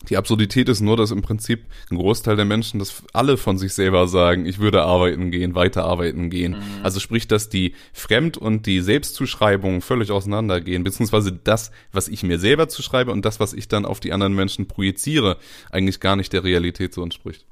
Die 0.08 0.16
Absurdität 0.16 0.70
ist 0.70 0.80
nur, 0.80 0.96
dass 0.96 1.12
im 1.12 1.22
Prinzip 1.22 1.66
ein 1.92 1.98
Großteil 1.98 2.38
der 2.38 2.46
Menschen, 2.46 2.80
das 2.80 3.04
alle 3.12 3.36
von 3.36 3.58
sich 3.58 3.74
selber 3.74 4.08
sagen, 4.08 4.46
ich 4.46 4.60
würde 4.60 4.84
arbeiten 4.84 5.30
gehen, 5.30 5.56
weiter 5.56 5.84
arbeiten 5.84 6.30
gehen. 6.30 6.54
Mhm. 6.54 6.84
Also 6.84 7.02
sprich, 7.02 7.28
dass 7.28 7.50
die 7.50 7.74
Fremd- 7.92 8.38
und 8.38 8.66
die 8.66 8.80
Selbstzuschreibung 8.80 9.82
völlig 9.82 10.12
auseinandergehen, 10.12 10.86
beziehungsweise 10.86 11.34
das, 11.34 11.72
was 11.92 12.08
ich 12.08 12.24
mir 12.24 12.40
selber 12.40 12.70
zuschreibe 12.70 13.12
und 13.12 13.26
das, 13.26 13.42
was 13.42 13.54
ich 13.54 13.68
dann 13.68 13.86
auf 13.86 14.00
die 14.00 14.14
anderen 14.14 14.34
Menschen 14.34 14.68
projiziere, 14.68 15.38
eigentlich 15.70 16.00
gar 16.00 16.16
nicht 16.16 16.32
der 16.32 16.46
Realität 16.46 16.94
so 16.94 17.04
entspricht. 17.04 17.46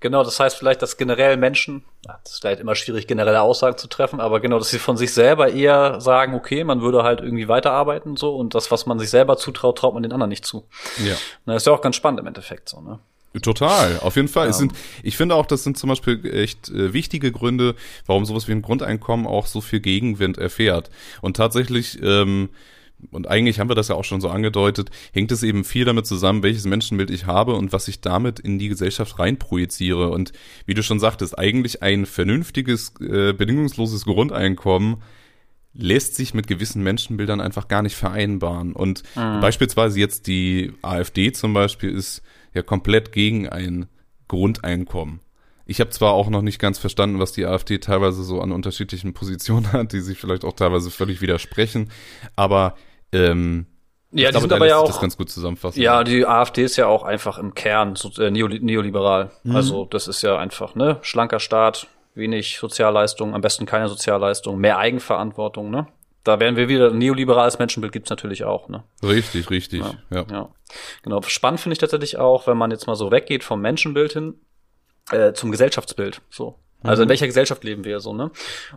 Genau, 0.00 0.24
das 0.24 0.40
heißt 0.40 0.56
vielleicht, 0.56 0.82
dass 0.82 0.96
generell 0.96 1.36
Menschen, 1.36 1.84
das 2.02 2.32
ist 2.32 2.40
vielleicht 2.40 2.60
immer 2.60 2.74
schwierig, 2.74 3.06
generelle 3.06 3.40
Aussagen 3.40 3.78
zu 3.78 3.86
treffen, 3.86 4.20
aber 4.20 4.40
genau, 4.40 4.58
dass 4.58 4.70
sie 4.70 4.78
von 4.78 4.96
sich 4.96 5.14
selber 5.14 5.52
eher 5.52 6.00
sagen, 6.00 6.34
okay, 6.34 6.64
man 6.64 6.80
würde 6.82 7.04
halt 7.04 7.20
irgendwie 7.20 7.48
weiterarbeiten 7.48 8.16
so 8.16 8.34
und 8.34 8.54
das, 8.54 8.70
was 8.70 8.86
man 8.86 8.98
sich 8.98 9.10
selber 9.10 9.36
zutraut, 9.36 9.78
traut 9.78 9.94
man 9.94 10.02
den 10.02 10.12
anderen 10.12 10.30
nicht 10.30 10.44
zu. 10.44 10.66
Ja. 11.04 11.14
Das 11.46 11.62
ist 11.62 11.66
ja 11.66 11.72
auch 11.72 11.80
ganz 11.80 11.96
spannend 11.96 12.20
im 12.20 12.26
Endeffekt 12.26 12.68
so, 12.68 12.80
ne? 12.80 12.98
Total, 13.40 13.98
auf 14.00 14.16
jeden 14.16 14.28
Fall. 14.28 14.44
Ja. 14.44 14.50
Es 14.50 14.58
sind, 14.58 14.72
ich 15.02 15.16
finde 15.16 15.36
auch, 15.36 15.46
das 15.46 15.64
sind 15.64 15.78
zum 15.78 15.88
Beispiel 15.88 16.22
echt 16.34 16.68
äh, 16.68 16.92
wichtige 16.92 17.32
Gründe, 17.32 17.74
warum 18.04 18.26
sowas 18.26 18.46
wie 18.46 18.52
ein 18.52 18.60
Grundeinkommen 18.60 19.26
auch 19.26 19.46
so 19.46 19.62
viel 19.62 19.80
Gegenwind 19.80 20.36
erfährt. 20.36 20.90
Und 21.22 21.38
tatsächlich 21.38 21.98
ähm, 22.02 22.50
und 23.10 23.28
eigentlich 23.28 23.58
haben 23.58 23.68
wir 23.68 23.74
das 23.74 23.88
ja 23.88 23.96
auch 23.96 24.04
schon 24.04 24.20
so 24.20 24.28
angedeutet, 24.28 24.90
hängt 25.12 25.32
es 25.32 25.42
eben 25.42 25.64
viel 25.64 25.84
damit 25.84 26.06
zusammen, 26.06 26.42
welches 26.42 26.64
Menschenbild 26.64 27.10
ich 27.10 27.26
habe 27.26 27.54
und 27.54 27.72
was 27.72 27.88
ich 27.88 28.00
damit 28.00 28.38
in 28.38 28.58
die 28.58 28.68
Gesellschaft 28.68 29.18
reinprojiziere. 29.18 30.10
Und 30.10 30.32
wie 30.66 30.74
du 30.74 30.82
schon 30.82 31.00
sagtest, 31.00 31.38
eigentlich 31.38 31.82
ein 31.82 32.06
vernünftiges, 32.06 32.94
äh, 33.00 33.32
bedingungsloses 33.32 34.04
Grundeinkommen 34.04 35.02
lässt 35.74 36.16
sich 36.16 36.34
mit 36.34 36.46
gewissen 36.46 36.82
Menschenbildern 36.82 37.40
einfach 37.40 37.66
gar 37.66 37.82
nicht 37.82 37.96
vereinbaren. 37.96 38.74
Und 38.74 39.02
mhm. 39.16 39.40
beispielsweise 39.40 39.98
jetzt 39.98 40.26
die 40.26 40.72
AfD 40.82 41.32
zum 41.32 41.54
Beispiel 41.54 41.90
ist 41.90 42.22
ja 42.54 42.62
komplett 42.62 43.12
gegen 43.12 43.48
ein 43.48 43.86
Grundeinkommen. 44.28 45.20
Ich 45.64 45.80
habe 45.80 45.90
zwar 45.90 46.12
auch 46.12 46.28
noch 46.28 46.42
nicht 46.42 46.58
ganz 46.58 46.78
verstanden, 46.78 47.18
was 47.18 47.32
die 47.32 47.46
AfD 47.46 47.78
teilweise 47.78 48.24
so 48.24 48.40
an 48.40 48.52
unterschiedlichen 48.52 49.14
Positionen 49.14 49.72
hat, 49.72 49.92
die 49.92 50.00
sich 50.00 50.18
vielleicht 50.18 50.44
auch 50.44 50.54
teilweise 50.54 50.90
völlig 50.90 51.20
widersprechen, 51.20 51.90
aber 52.36 52.76
ähm, 53.12 53.66
ja, 54.12 54.30
die 54.30 54.40
sind 54.40 54.52
aber 54.52 54.66
ja 54.66 54.76
auch 54.76 54.86
das 54.86 55.00
ganz 55.00 55.16
gut 55.16 55.30
zusammenfassen. 55.30 55.80
Ja, 55.80 56.04
die 56.04 56.26
AfD 56.26 56.64
ist 56.64 56.76
ja 56.76 56.86
auch 56.86 57.02
einfach 57.02 57.38
im 57.38 57.54
Kern 57.54 57.96
so, 57.96 58.10
äh, 58.22 58.30
neoliberal. 58.30 59.30
Mhm. 59.42 59.56
Also 59.56 59.86
das 59.86 60.06
ist 60.06 60.22
ja 60.22 60.36
einfach 60.38 60.74
ne 60.74 60.98
schlanker 61.00 61.40
Staat, 61.40 61.86
wenig 62.14 62.58
Sozialleistung, 62.58 63.34
am 63.34 63.40
besten 63.40 63.64
keine 63.64 63.88
Sozialleistung, 63.88 64.58
mehr 64.58 64.76
Eigenverantwortung. 64.76 65.70
Ne, 65.70 65.86
da 66.24 66.40
wären 66.40 66.56
wir 66.56 66.68
wieder 66.68 66.90
neoliberales 66.90 67.58
Menschenbild 67.58 67.92
gibt's 67.92 68.10
natürlich 68.10 68.44
auch. 68.44 68.68
Ne, 68.68 68.84
richtig, 69.02 69.48
richtig. 69.48 69.80
Ja, 69.80 69.94
ja. 70.10 70.26
ja. 70.30 70.48
genau. 71.02 71.22
Spannend 71.22 71.60
finde 71.60 71.72
ich 71.72 71.78
tatsächlich 71.78 72.18
auch, 72.18 72.46
wenn 72.46 72.58
man 72.58 72.70
jetzt 72.70 72.86
mal 72.86 72.96
so 72.96 73.10
weggeht 73.10 73.44
vom 73.44 73.62
Menschenbild 73.62 74.12
hin 74.12 74.34
äh, 75.10 75.32
zum 75.32 75.50
Gesellschaftsbild. 75.50 76.20
So, 76.28 76.58
also 76.82 77.02
in 77.02 77.06
mhm. 77.06 77.10
welcher 77.10 77.26
Gesellschaft 77.26 77.64
leben 77.64 77.84
wir 77.84 77.98
so, 78.00 78.12
ne? 78.12 78.24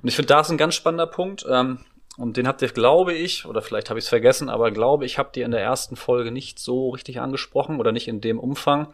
Und 0.01 0.07
ich 0.07 0.15
finde, 0.15 0.27
da 0.27 0.39
ist 0.39 0.49
ein 0.49 0.57
ganz 0.57 0.75
spannender 0.75 1.07
Punkt. 1.07 1.45
Ähm, 1.49 1.79
und 2.17 2.37
den 2.37 2.47
habt 2.47 2.61
ihr, 2.61 2.69
glaube 2.69 3.13
ich, 3.13 3.45
oder 3.45 3.61
vielleicht 3.61 3.89
habe 3.89 3.99
ich 3.99 4.05
es 4.05 4.09
vergessen, 4.09 4.49
aber 4.49 4.71
glaube 4.71 5.05
ich, 5.05 5.17
habt 5.17 5.35
ihr 5.35 5.43
in 5.45 5.51
der 5.51 5.61
ersten 5.61 5.97
Folge 5.97 6.31
nicht 6.31 6.59
so 6.59 6.89
richtig 6.89 7.19
angesprochen 7.19 7.79
oder 7.79 7.91
nicht 7.91 8.07
in 8.07 8.21
dem 8.21 8.39
Umfang, 8.39 8.87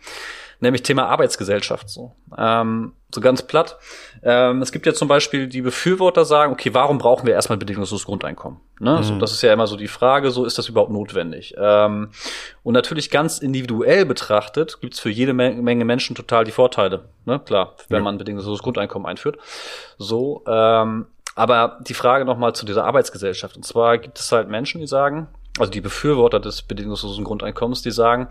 nämlich 0.59 0.81
Thema 0.81 1.07
Arbeitsgesellschaft. 1.07 1.87
So, 1.87 2.15
ähm, 2.35 2.93
so 3.13 3.21
ganz 3.21 3.43
platt. 3.43 3.77
Ähm, 4.23 4.63
es 4.63 4.71
gibt 4.71 4.87
ja 4.87 4.93
zum 4.93 5.07
Beispiel 5.07 5.47
die 5.47 5.61
Befürworter 5.61 6.25
sagen, 6.25 6.51
okay, 6.51 6.73
warum 6.73 6.97
brauchen 6.97 7.27
wir 7.27 7.33
erstmal 7.33 7.59
bedingungsloses 7.59 8.05
Grundeinkommen? 8.05 8.59
Ne? 8.79 8.97
Mhm. 8.97 9.03
So, 9.03 9.19
das 9.19 9.33
ist 9.33 9.43
ja 9.43 9.53
immer 9.53 9.67
so 9.67 9.75
die 9.75 9.87
Frage, 9.87 10.31
so 10.31 10.43
ist 10.43 10.57
das 10.57 10.67
überhaupt 10.67 10.91
notwendig? 10.91 11.53
Ähm, 11.57 12.09
und 12.63 12.73
natürlich 12.73 13.11
ganz 13.11 13.37
individuell 13.37 14.05
betrachtet 14.05 14.79
gibt's 14.81 14.99
für 14.99 15.11
jede 15.11 15.33
Menge 15.33 15.85
Menschen 15.85 16.15
total 16.15 16.43
die 16.43 16.51
Vorteile. 16.51 17.09
Ne? 17.25 17.39
Klar, 17.39 17.75
wenn 17.89 17.99
ja. 17.99 18.03
man 18.03 18.17
bedingungsloses 18.17 18.63
Grundeinkommen 18.63 19.05
einführt. 19.05 19.37
So, 19.99 20.43
ähm, 20.47 21.05
aber 21.35 21.79
die 21.81 21.93
Frage 21.93 22.25
nochmal 22.25 22.53
zu 22.53 22.65
dieser 22.65 22.85
Arbeitsgesellschaft. 22.85 23.55
Und 23.55 23.63
zwar 23.63 23.97
gibt 23.97 24.19
es 24.19 24.31
halt 24.31 24.49
Menschen, 24.49 24.81
die 24.81 24.87
sagen, 24.87 25.27
also 25.59 25.71
die 25.71 25.81
Befürworter 25.81 26.39
des 26.39 26.61
bedingungslosen 26.61 27.23
Grundeinkommens, 27.23 27.81
die 27.81 27.91
sagen, 27.91 28.27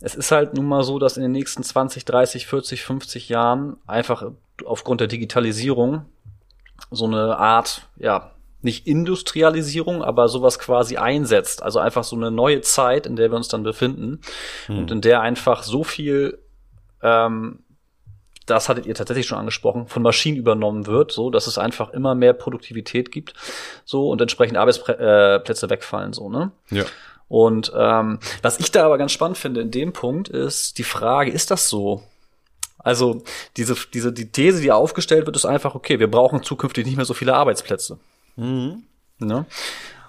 es 0.00 0.14
ist 0.14 0.32
halt 0.32 0.54
nun 0.54 0.66
mal 0.66 0.82
so, 0.82 0.98
dass 0.98 1.16
in 1.16 1.22
den 1.22 1.32
nächsten 1.32 1.62
20, 1.62 2.04
30, 2.04 2.46
40, 2.46 2.82
50 2.82 3.28
Jahren 3.28 3.76
einfach 3.86 4.30
aufgrund 4.64 5.00
der 5.00 5.08
Digitalisierung 5.08 6.06
so 6.90 7.06
eine 7.06 7.36
Art, 7.36 7.82
ja, 7.96 8.32
nicht 8.62 8.86
Industrialisierung, 8.86 10.02
aber 10.02 10.28
sowas 10.28 10.58
quasi 10.58 10.96
einsetzt. 10.96 11.62
Also 11.62 11.78
einfach 11.78 12.04
so 12.04 12.16
eine 12.16 12.30
neue 12.30 12.60
Zeit, 12.60 13.06
in 13.06 13.16
der 13.16 13.30
wir 13.30 13.36
uns 13.36 13.48
dann 13.48 13.62
befinden 13.62 14.20
hm. 14.66 14.78
und 14.78 14.90
in 14.90 15.00
der 15.00 15.20
einfach 15.22 15.62
so 15.62 15.82
viel 15.82 16.38
ähm, 17.02 17.60
das 18.50 18.68
hattet 18.68 18.86
ihr 18.86 18.94
tatsächlich 18.94 19.26
schon 19.26 19.38
angesprochen, 19.38 19.86
von 19.86 20.02
Maschinen 20.02 20.36
übernommen 20.36 20.86
wird, 20.86 21.12
so 21.12 21.30
dass 21.30 21.46
es 21.46 21.58
einfach 21.58 21.90
immer 21.90 22.14
mehr 22.14 22.32
Produktivität 22.32 23.10
gibt, 23.10 23.34
so 23.84 24.10
und 24.10 24.20
entsprechend 24.20 24.56
Arbeitsplätze 24.56 25.66
äh, 25.66 25.70
wegfallen, 25.70 26.12
so 26.12 26.28
ne? 26.28 26.50
Ja. 26.70 26.84
Und 27.28 27.72
ähm, 27.76 28.18
was 28.42 28.58
ich 28.58 28.72
da 28.72 28.84
aber 28.84 28.98
ganz 28.98 29.12
spannend 29.12 29.38
finde 29.38 29.60
in 29.60 29.70
dem 29.70 29.92
Punkt 29.92 30.28
ist 30.28 30.78
die 30.78 30.84
Frage: 30.84 31.30
Ist 31.30 31.52
das 31.52 31.68
so? 31.68 32.02
Also 32.76 33.22
diese 33.56 33.76
diese 33.94 34.12
die 34.12 34.32
These, 34.32 34.60
die 34.60 34.72
aufgestellt 34.72 35.26
wird, 35.26 35.36
ist 35.36 35.44
einfach 35.46 35.76
okay. 35.76 36.00
Wir 36.00 36.10
brauchen 36.10 36.42
zukünftig 36.42 36.86
nicht 36.86 36.96
mehr 36.96 37.04
so 37.04 37.14
viele 37.14 37.34
Arbeitsplätze. 37.34 37.98
Mhm. 38.34 38.82
Ne? 39.20 39.46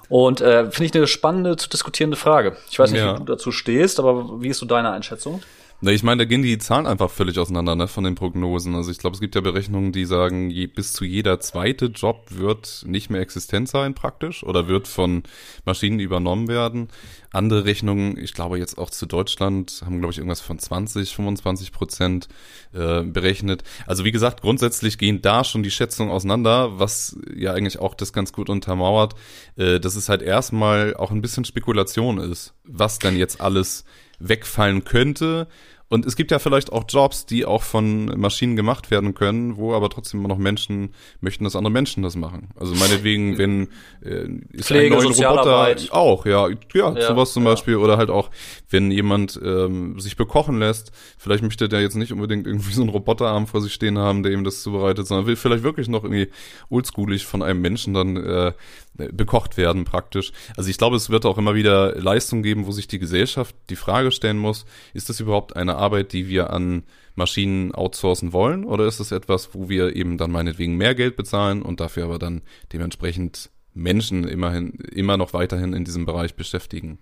Und 0.10 0.42
äh, 0.42 0.70
finde 0.72 0.86
ich 0.86 0.96
eine 0.96 1.08
spannende 1.08 1.58
zu 1.58 1.70
diskutierende 1.70 2.18
Frage. 2.18 2.58
Ich 2.70 2.80
weiß 2.80 2.92
nicht, 2.92 3.02
ja. 3.02 3.14
wie 3.14 3.20
du 3.20 3.26
dazu 3.26 3.52
stehst, 3.52 4.00
aber 4.00 4.42
wie 4.42 4.50
ist 4.50 4.58
so 4.58 4.66
deine 4.66 4.92
Einschätzung? 4.92 5.42
Na, 5.84 5.92
ich 5.92 6.04
meine, 6.04 6.20
da 6.20 6.26
gehen 6.26 6.44
die 6.44 6.60
Zahlen 6.60 6.86
einfach 6.86 7.10
völlig 7.10 7.40
auseinander, 7.40 7.76
ne, 7.76 7.88
von 7.88 8.04
den 8.04 8.14
Prognosen. 8.14 8.76
Also 8.76 8.92
ich 8.92 9.00
glaube, 9.00 9.16
es 9.16 9.20
gibt 9.20 9.34
ja 9.34 9.42
Berechnungen, 9.42 9.92
die 9.92 10.06
sagen, 10.06 10.52
je, 10.52 10.68
bis 10.68 10.94
zu 10.94 11.06
jeder 11.06 11.40
zweite 11.40 11.88
Job 11.88 12.28
wird 12.30 12.84
nicht 12.86 13.10
mehr 13.10 13.20
existent 13.20 13.68
sein 13.68 13.96
praktisch 13.96 14.44
oder 14.44 14.68
wird 14.68 14.88
von 14.88 15.24
Maschinen 15.66 16.00
übernommen 16.00 16.48
werden. 16.48 16.90
Andere 17.32 17.66
Rechnungen, 17.66 18.16
ich 18.20 18.36
glaube 18.36 18.60
jetzt 18.60 18.78
auch 18.78 18.92
zu 18.92 19.08
Deutschland, 19.08 19.82
haben, 19.84 19.98
glaube 19.98 20.12
ich, 20.12 20.20
irgendwas 20.20 20.42
von 20.42 20.60
20, 20.60 21.16
25 21.16 21.72
Prozent 21.72 22.28
äh, 22.74 23.02
berechnet. 23.02 23.64
Also 23.88 24.06
wie 24.06 24.12
gesagt, 24.12 24.42
grundsätzlich 24.42 25.00
gehen 25.00 25.24
da 25.24 25.44
schon 25.44 25.64
die 25.64 25.72
Schätzungen 25.72 26.12
auseinander, 26.12 26.78
was 26.78 27.18
ja 27.36 27.54
eigentlich 27.54 27.80
auch 27.80 27.96
das 27.96 28.14
ganz 28.14 28.34
gut 28.34 28.52
untermauert, 28.52 29.16
äh, 29.56 29.80
dass 29.80 29.96
es 29.96 30.10
halt 30.10 30.22
erstmal 30.22 30.94
auch 30.94 31.10
ein 31.10 31.24
bisschen 31.24 31.44
Spekulation 31.44 32.20
ist, 32.20 32.54
was 32.66 33.00
denn 33.00 33.18
jetzt 33.18 33.42
alles 33.42 33.84
wegfallen 34.28 34.84
könnte 34.84 35.48
und 35.92 36.06
es 36.06 36.16
gibt 36.16 36.32
ja 36.32 36.40
vielleicht 36.40 36.72
auch 36.72 36.86
Jobs, 36.88 37.26
die 37.26 37.44
auch 37.44 37.64
von 37.64 38.06
Maschinen 38.18 38.56
gemacht 38.56 38.92
werden 38.92 39.14
können, 39.14 39.58
wo 39.58 39.74
aber 39.74 39.90
trotzdem 39.90 40.22
immer 40.22 40.30
noch 40.30 40.38
Menschen 40.38 40.94
möchten, 41.20 41.44
dass 41.44 41.58
andere 41.58 41.74
Menschen 41.74 42.02
das 42.02 42.16
machen. 42.16 42.48
Also 42.56 42.74
meinetwegen, 42.76 43.38
wenn 43.38 43.68
äh, 44.02 44.26
ist 44.54 44.68
Pflege, 44.68 44.96
ein 44.96 45.04
neuer 45.04 45.12
Roboter 45.12 45.76
auch, 45.90 46.26
ja, 46.26 46.48
ja, 46.48 46.94
ja 46.94 47.08
sowas 47.08 47.34
zum 47.34 47.44
ja. 47.44 47.50
Beispiel 47.50 47.76
oder 47.76 47.98
halt 47.98 48.10
auch, 48.10 48.30
wenn 48.70 48.90
jemand 48.90 49.38
ähm, 49.44 50.00
sich 50.00 50.16
bekochen 50.16 50.60
lässt, 50.60 50.94
vielleicht 51.18 51.44
möchte 51.44 51.68
der 51.68 51.82
jetzt 51.82 51.98
nicht 51.98 52.14
unbedingt 52.14 52.48
irgendwie 52.48 52.72
so 52.72 52.84
einen 52.84 52.90
Roboterarm 52.90 53.46
vor 53.46 53.60
sich 53.60 53.74
stehen 53.74 53.98
haben, 53.98 54.24
der 54.24 54.32
ihm 54.32 54.46
das 54.46 54.64
zubereitet, 54.64 55.08
sondern 55.08 55.28
will 55.28 55.36
vielleicht 55.36 55.64
wirklich 55.64 55.90
noch 55.90 56.06
irgendwie 56.06 56.30
oldschoolig 56.70 57.26
von 57.26 57.42
einem 57.42 57.60
Menschen 57.60 57.94
dann 57.94 58.16
äh, 58.16 58.54
bekocht 58.94 59.58
werden 59.58 59.86
praktisch. 59.86 60.32
Also 60.58 60.70
ich 60.70 60.78
glaube, 60.78 60.96
es 60.96 61.10
wird 61.10 61.26
auch 61.26 61.38
immer 61.38 61.56
wieder 61.56 61.96
Leistung 61.96 62.44
geben, 62.44 62.68
wo 62.68 62.72
sich 62.72 62.88
die 62.88 63.00
Gesellschaft 63.00 63.56
die 63.70 63.76
Frage 63.76 64.12
stellen 64.12 64.38
muss, 64.38 64.66
ist 64.94 65.10
das 65.10 65.20
überhaupt 65.20 65.56
eine 65.56 65.76
Arbeit, 65.76 66.14
die 66.14 66.28
wir 66.28 66.52
an 66.52 66.84
Maschinen 67.16 67.74
outsourcen 67.74 68.34
wollen 68.34 68.64
oder 68.64 68.86
ist 68.86 69.00
das 69.00 69.12
etwas, 69.12 69.54
wo 69.54 69.70
wir 69.70 69.96
eben 69.96 70.18
dann 70.18 70.32
meinetwegen 70.32 70.78
mehr 70.78 70.96
Geld 70.96 71.16
bezahlen 71.16 71.62
und 71.62 71.80
dafür 71.80 72.06
aber 72.06 72.20
dann 72.20 72.42
dementsprechend 72.74 73.50
Menschen 73.74 74.28
immerhin 74.28 74.72
immer 74.92 75.18
noch 75.18 75.34
weiterhin 75.34 75.74
in 75.74 75.86
diesem 75.86 76.06
Bereich 76.06 76.36
beschäftigen? 76.36 77.00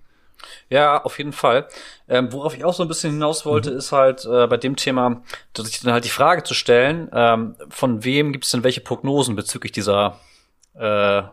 Ja, 0.69 1.03
auf 1.03 1.17
jeden 1.17 1.33
Fall. 1.33 1.67
Ähm, 2.07 2.31
worauf 2.31 2.55
ich 2.55 2.63
auch 2.63 2.73
so 2.73 2.83
ein 2.83 2.87
bisschen 2.87 3.11
hinaus 3.11 3.45
wollte, 3.45 3.71
mhm. 3.71 3.77
ist 3.77 3.91
halt 3.91 4.25
äh, 4.25 4.47
bei 4.47 4.57
dem 4.57 4.75
Thema, 4.75 5.21
dass 5.53 5.67
ich 5.67 5.81
dann 5.81 5.91
halt 5.91 6.05
die 6.05 6.09
Frage 6.09 6.43
zu 6.43 6.53
stellen, 6.53 7.09
ähm, 7.13 7.55
von 7.69 8.03
wem 8.03 8.31
gibt 8.31 8.45
es 8.45 8.51
denn 8.51 8.63
welche 8.63 8.81
Prognosen 8.81 9.35
bezüglich 9.35 9.73
dieser 9.73 10.19
äh, 10.75 11.23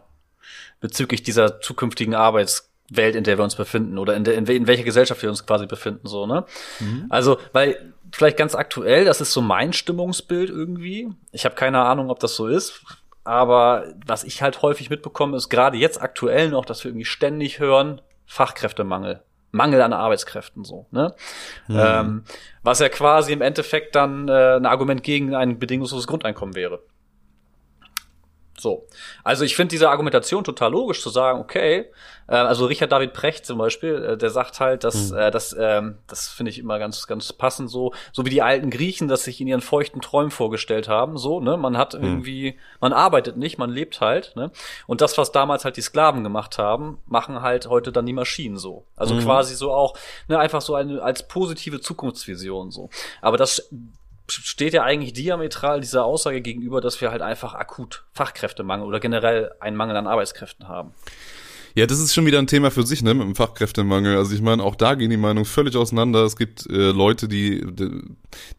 bezüglich 0.81 1.23
dieser 1.23 1.61
zukünftigen 1.61 2.15
Arbeitswelt, 2.15 3.17
in 3.17 3.25
der 3.25 3.39
wir 3.39 3.45
uns 3.45 3.57
befinden 3.57 3.99
oder 3.99 4.15
in, 4.15 4.25
der, 4.25 4.35
in, 4.35 4.47
in 4.47 4.67
welcher 4.67 4.85
Gesellschaft 4.85 5.23
wir 5.23 5.31
uns 5.31 5.47
quasi 5.47 5.67
befinden, 5.67 6.07
so, 6.07 6.27
ne? 6.27 6.45
Mhm. 6.81 7.07
Also, 7.09 7.39
weil 7.53 7.95
vielleicht 8.13 8.37
ganz 8.37 8.55
aktuell, 8.55 9.05
das 9.05 9.21
ist 9.21 9.33
so 9.33 9.41
mein 9.41 9.73
Stimmungsbild 9.73 10.51
irgendwie. 10.51 11.09
Ich 11.33 11.45
habe 11.45 11.55
keine 11.55 11.81
Ahnung, 11.81 12.11
ob 12.11 12.21
das 12.21 12.37
so 12.37 12.47
ist. 12.47 12.83
Aber 13.25 13.93
was 14.07 14.23
ich 14.23 14.41
halt 14.41 14.63
häufig 14.63 14.89
mitbekomme, 14.89 15.37
ist 15.37 15.49
gerade 15.49 15.77
jetzt 15.77 16.01
aktuell 16.01 16.51
noch, 16.51 16.65
dass 16.65 16.85
wir 16.85 16.91
irgendwie 16.91 17.07
ständig 17.07 17.59
hören, 17.59 18.01
Fachkräftemangel. 18.25 19.23
Mangel 19.51 19.81
an 19.83 19.93
Arbeitskräften 19.93 20.65
so, 20.65 20.87
ne? 20.91 21.15
Mhm. 21.67 21.79
Ähm, 21.79 22.25
was 22.63 22.79
ja 22.79 22.89
quasi 22.89 23.33
im 23.33 23.43
Endeffekt 23.43 23.95
dann 23.97 24.29
äh, 24.29 24.57
ein 24.57 24.67
Argument 24.67 25.03
gegen 25.03 25.35
ein 25.35 25.59
bedingungsloses 25.59 26.07
Grundeinkommen 26.07 26.55
wäre. 26.55 26.83
So. 28.59 28.87
Also 29.23 29.45
ich 29.45 29.57
finde 29.57 29.71
diese 29.71 29.91
Argumentation 29.91 30.45
total 30.45 30.73
logisch 30.73 31.03
zu 31.03 31.11
sagen, 31.11 31.41
okay, 31.41 31.87
äh, 32.29 32.35
also 32.35 32.67
Richard 32.67 32.93
David 32.93 33.13
Precht 33.13 33.47
zum 33.47 33.59
Beispiel, 33.59 33.95
äh, 34.03 34.17
der 34.17 34.31
sagt 34.31 34.61
halt, 34.61 34.85
dass, 34.85 35.11
mhm. 35.11 35.19
äh, 35.19 35.31
das, 35.31 35.55
ähm, 35.59 35.99
das 36.07 36.29
finde 36.29 36.51
ich 36.51 36.59
immer 36.59 36.79
ganz, 36.79 37.07
ganz 37.07 37.33
passend 37.33 37.71
so, 37.71 37.93
so 38.13 38.25
wie 38.25 38.31
die 38.31 38.43
alten 38.43 38.71
Griechen 38.71 39.09
das 39.09 39.25
sich 39.25 39.41
in 39.41 39.47
ihren 39.47 39.61
feuchten 39.61 40.01
Träumen 40.01 40.31
vorgestellt 40.31 40.89
haben, 40.89 41.19
so, 41.19 41.41
ne, 41.41 41.57
man 41.57 41.77
hat 41.77 41.95
mhm. 41.95 42.05
irgendwie, 42.05 42.59
man 42.81 42.93
arbeitet 42.93 43.37
nicht, 43.37 43.59
man 43.59 43.71
lebt 43.71 44.01
halt, 44.01 44.35
ne, 44.37 44.51
und 44.87 45.01
das, 45.01 45.19
was 45.19 45.33
damals 45.33 45.65
halt 45.65 45.77
die 45.77 45.83
Sklaven 45.83 46.25
gemacht 46.25 46.59
haben, 46.59 46.99
machen 47.07 47.43
halt 47.43 47.69
heute 47.69 47.93
dann 47.93 48.07
die 48.07 48.13
Maschinen 48.13 48.57
so. 48.57 48.87
Also 48.97 49.15
mhm. 49.15 49.21
quasi 49.21 49.55
so 49.55 49.73
auch, 49.73 49.97
ne, 50.29 50.39
einfach 50.39 50.61
so 50.61 50.75
eine, 50.75 51.03
als 51.03 51.29
positive 51.29 51.81
Zukunftsvision 51.81 52.71
so. 52.71 52.91
Aber 53.21 53.37
das 53.37 53.69
steht 54.29 54.73
ja 54.73 54.83
eigentlich 54.83 55.13
diametral 55.13 55.81
dieser 55.81 56.05
Aussage 56.05 56.41
gegenüber, 56.41 56.81
dass 56.81 57.01
wir 57.01 57.11
halt 57.11 57.23
einfach 57.23 57.55
akut 57.55 58.05
Fachkräftemangel 58.13 58.87
oder 58.87 59.01
generell 59.01 59.53
einen 59.61 59.77
Mangel 59.77 59.97
an 59.97 60.07
Arbeitskräften 60.07 60.69
haben. 60.69 60.93
Ja, 61.75 61.87
das 61.87 61.99
ist 61.99 62.15
schon 62.15 62.25
wieder 62.25 62.39
ein 62.39 62.47
Thema 62.47 62.71
für 62.71 62.87
sich, 62.87 63.03
ne, 63.03 63.13
mit 63.13 63.27
dem 63.27 63.35
Fachkräftemangel. 63.35 64.17
Also 64.17 64.35
ich 64.35 64.41
meine, 64.41 64.63
auch 64.63 64.77
da 64.77 64.95
gehen 64.95 65.11
die 65.11 65.19
Meinungen 65.19 65.45
völlig 65.45 65.77
auseinander. 65.77 66.25
Es 66.25 66.37
gibt 66.37 66.67
äh, 66.71 66.91
Leute, 66.91 67.29
die 67.29 67.61
de, 67.61 68.03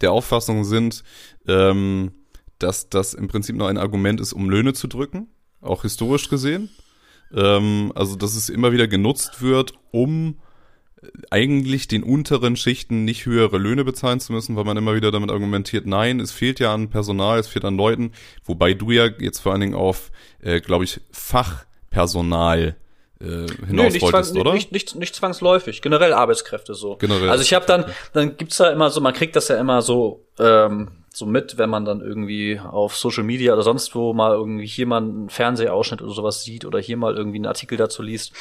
der 0.02 0.12
Auffassung 0.12 0.64
sind, 0.64 1.04
ähm, 1.48 2.12
dass 2.60 2.90
das 2.90 3.16
im 3.16 3.28
Prinzip 3.28 3.56
nur 3.56 3.70
ein 3.70 3.80
Argument 3.80 4.22
ist, 4.22 4.34
um 4.34 4.50
Löhne 4.52 4.74
zu 4.74 4.88
drücken, 4.88 5.30
auch 5.62 5.82
historisch 5.82 6.30
gesehen. 6.30 6.70
Ähm, 7.34 7.92
also 7.96 8.16
dass 8.16 8.36
es 8.36 8.50
immer 8.50 8.72
wieder 8.72 8.88
genutzt 8.88 9.42
wird, 9.42 9.74
um 9.90 10.38
eigentlich 11.30 11.88
den 11.88 12.04
unteren 12.04 12.56
Schichten 12.56 13.06
nicht 13.06 13.26
höhere 13.26 13.58
Löhne 13.58 13.84
bezahlen 13.84 14.20
zu 14.20 14.34
müssen, 14.34 14.56
weil 14.56 14.64
man 14.64 14.78
immer 14.78 14.96
wieder 14.96 15.12
damit 15.12 15.32
argumentiert, 15.32 15.86
nein, 15.86 16.20
es 16.20 16.32
fehlt 16.32 16.60
ja 16.60 16.74
an 16.74 16.90
Personal, 16.90 17.40
es 17.40 17.48
fehlt 17.48 17.66
an 17.66 17.78
Leuten, 17.78 18.12
wobei 18.44 18.74
du 18.74 18.92
ja 18.92 19.08
jetzt 19.20 19.40
vor 19.40 19.52
allen 19.52 19.62
Dingen 19.62 19.76
auf, 19.76 20.12
äh, 20.42 20.60
glaube 20.60 20.86
ich, 20.86 21.00
Fachpersonal 21.12 22.76
äh, 23.20 23.26
hinaus 23.26 23.48
Nö, 23.70 23.84
nicht 23.90 24.02
wolltest, 24.02 24.36
oder? 24.36 24.54
Nicht, 24.54 24.72
nicht, 24.72 24.96
nicht 24.96 25.16
zwangsläufig, 25.16 25.82
generell 25.82 26.14
Arbeitskräfte 26.14 26.74
so. 26.74 26.98
Generell. 26.98 27.30
Also 27.30 27.44
ich 27.44 27.54
habe 27.54 27.66
dann, 27.66 27.86
dann 28.14 28.38
gibt's 28.38 28.58
da 28.58 28.70
immer 28.70 28.90
so, 28.90 29.02
man 29.02 29.14
kriegt 29.14 29.36
das 29.36 29.48
ja 29.48 29.58
immer 29.58 29.82
so 29.82 30.26
ähm, 30.40 30.90
so 31.18 31.26
mit, 31.26 31.58
wenn 31.58 31.72
man 31.72 31.84
dann 31.84 32.02
irgendwie 32.02 32.60
auf 32.60 32.96
Social 32.96 33.24
Media 33.24 33.52
oder 33.54 33.64
sonst 33.64 33.96
wo 33.96 34.14
mal 34.14 34.34
irgendwie 34.34 34.68
hier 34.68 34.86
mal 34.86 34.98
einen 34.98 35.30
Fernsehausschnitt 35.30 36.04
oder 36.04 36.14
sowas 36.14 36.44
sieht 36.44 36.64
oder 36.64 36.78
hier 36.78 36.96
mal 36.96 37.16
irgendwie 37.16 37.40
einen 37.40 37.48
Artikel 37.48 37.76
dazu 37.76 38.04
liest. 38.04 38.34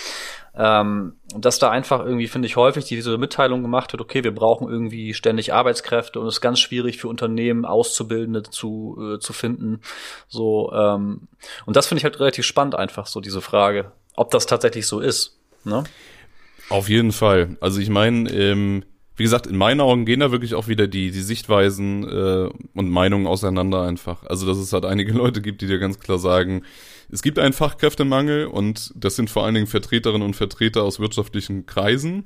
Ähm, 0.55 1.15
dass 1.35 1.59
da 1.59 1.71
einfach 1.71 2.05
irgendwie, 2.05 2.29
finde 2.29 2.45
ich, 2.45 2.57
häufig 2.57 2.85
diese 2.85 3.17
Mitteilung 3.17 3.63
gemacht 3.63 3.95
wird, 3.95 4.03
okay, 4.03 4.25
wir 4.25 4.35
brauchen 4.35 4.69
irgendwie 4.69 5.15
ständig 5.15 5.55
Arbeitskräfte 5.55 6.21
und 6.21 6.27
es 6.27 6.35
ist 6.35 6.41
ganz 6.43 6.61
schwierig 6.61 6.99
für 6.99 7.09
Unternehmen, 7.09 7.65
Auszubildende 7.65 8.43
zu, 8.43 8.99
äh, 9.01 9.21
zu 9.21 9.33
finden. 9.33 9.81
So, 10.29 10.71
ähm, 10.75 11.29
und 11.65 11.77
das 11.77 11.87
finde 11.87 12.01
ich 12.01 12.05
halt 12.05 12.21
relativ 12.21 12.45
spannend, 12.45 12.75
einfach 12.75 13.07
so 13.07 13.23
diese 13.23 13.41
Frage, 13.41 13.93
ob 14.17 14.31
das 14.31 14.45
tatsächlich 14.45 14.87
so 14.87 15.01
ist. 15.01 15.39
Ne? 15.65 15.85
Auf 16.69 16.91
jeden 16.91 17.13
Fall. 17.13 17.57
Also 17.61 17.81
ich 17.81 17.89
meine, 17.89 18.31
ähm 18.31 18.85
wie 19.17 19.23
gesagt, 19.23 19.47
in 19.47 19.57
meinen 19.57 19.81
Augen 19.81 20.05
gehen 20.05 20.21
da 20.21 20.31
wirklich 20.31 20.55
auch 20.55 20.69
wieder 20.69 20.87
die, 20.87 21.11
die 21.11 21.23
Sichtweisen 21.23 22.05
äh, 22.05 22.51
und 22.75 22.91
Meinungen 22.91 23.27
auseinander 23.27 23.83
einfach. 23.83 24.25
Also, 24.25 24.47
dass 24.47 24.59
es 24.59 24.73
halt 24.73 24.85
einige 24.85 25.13
Leute 25.13 25.41
gibt, 25.41 25.63
die 25.63 25.67
dir 25.67 25.79
ganz 25.79 25.99
klar 25.99 26.19
sagen, 26.19 26.63
es 27.11 27.23
gibt 27.23 27.39
einen 27.39 27.55
Fachkräftemangel 27.55 28.47
und 28.47 28.93
das 28.95 29.17
sind 29.17 29.31
vor 29.31 29.45
allen 29.45 29.55
Dingen 29.55 29.67
Vertreterinnen 29.67 30.27
und 30.27 30.35
Vertreter 30.35 30.83
aus 30.83 31.01
wirtschaftlichen 31.01 31.65
Kreisen, 31.65 32.25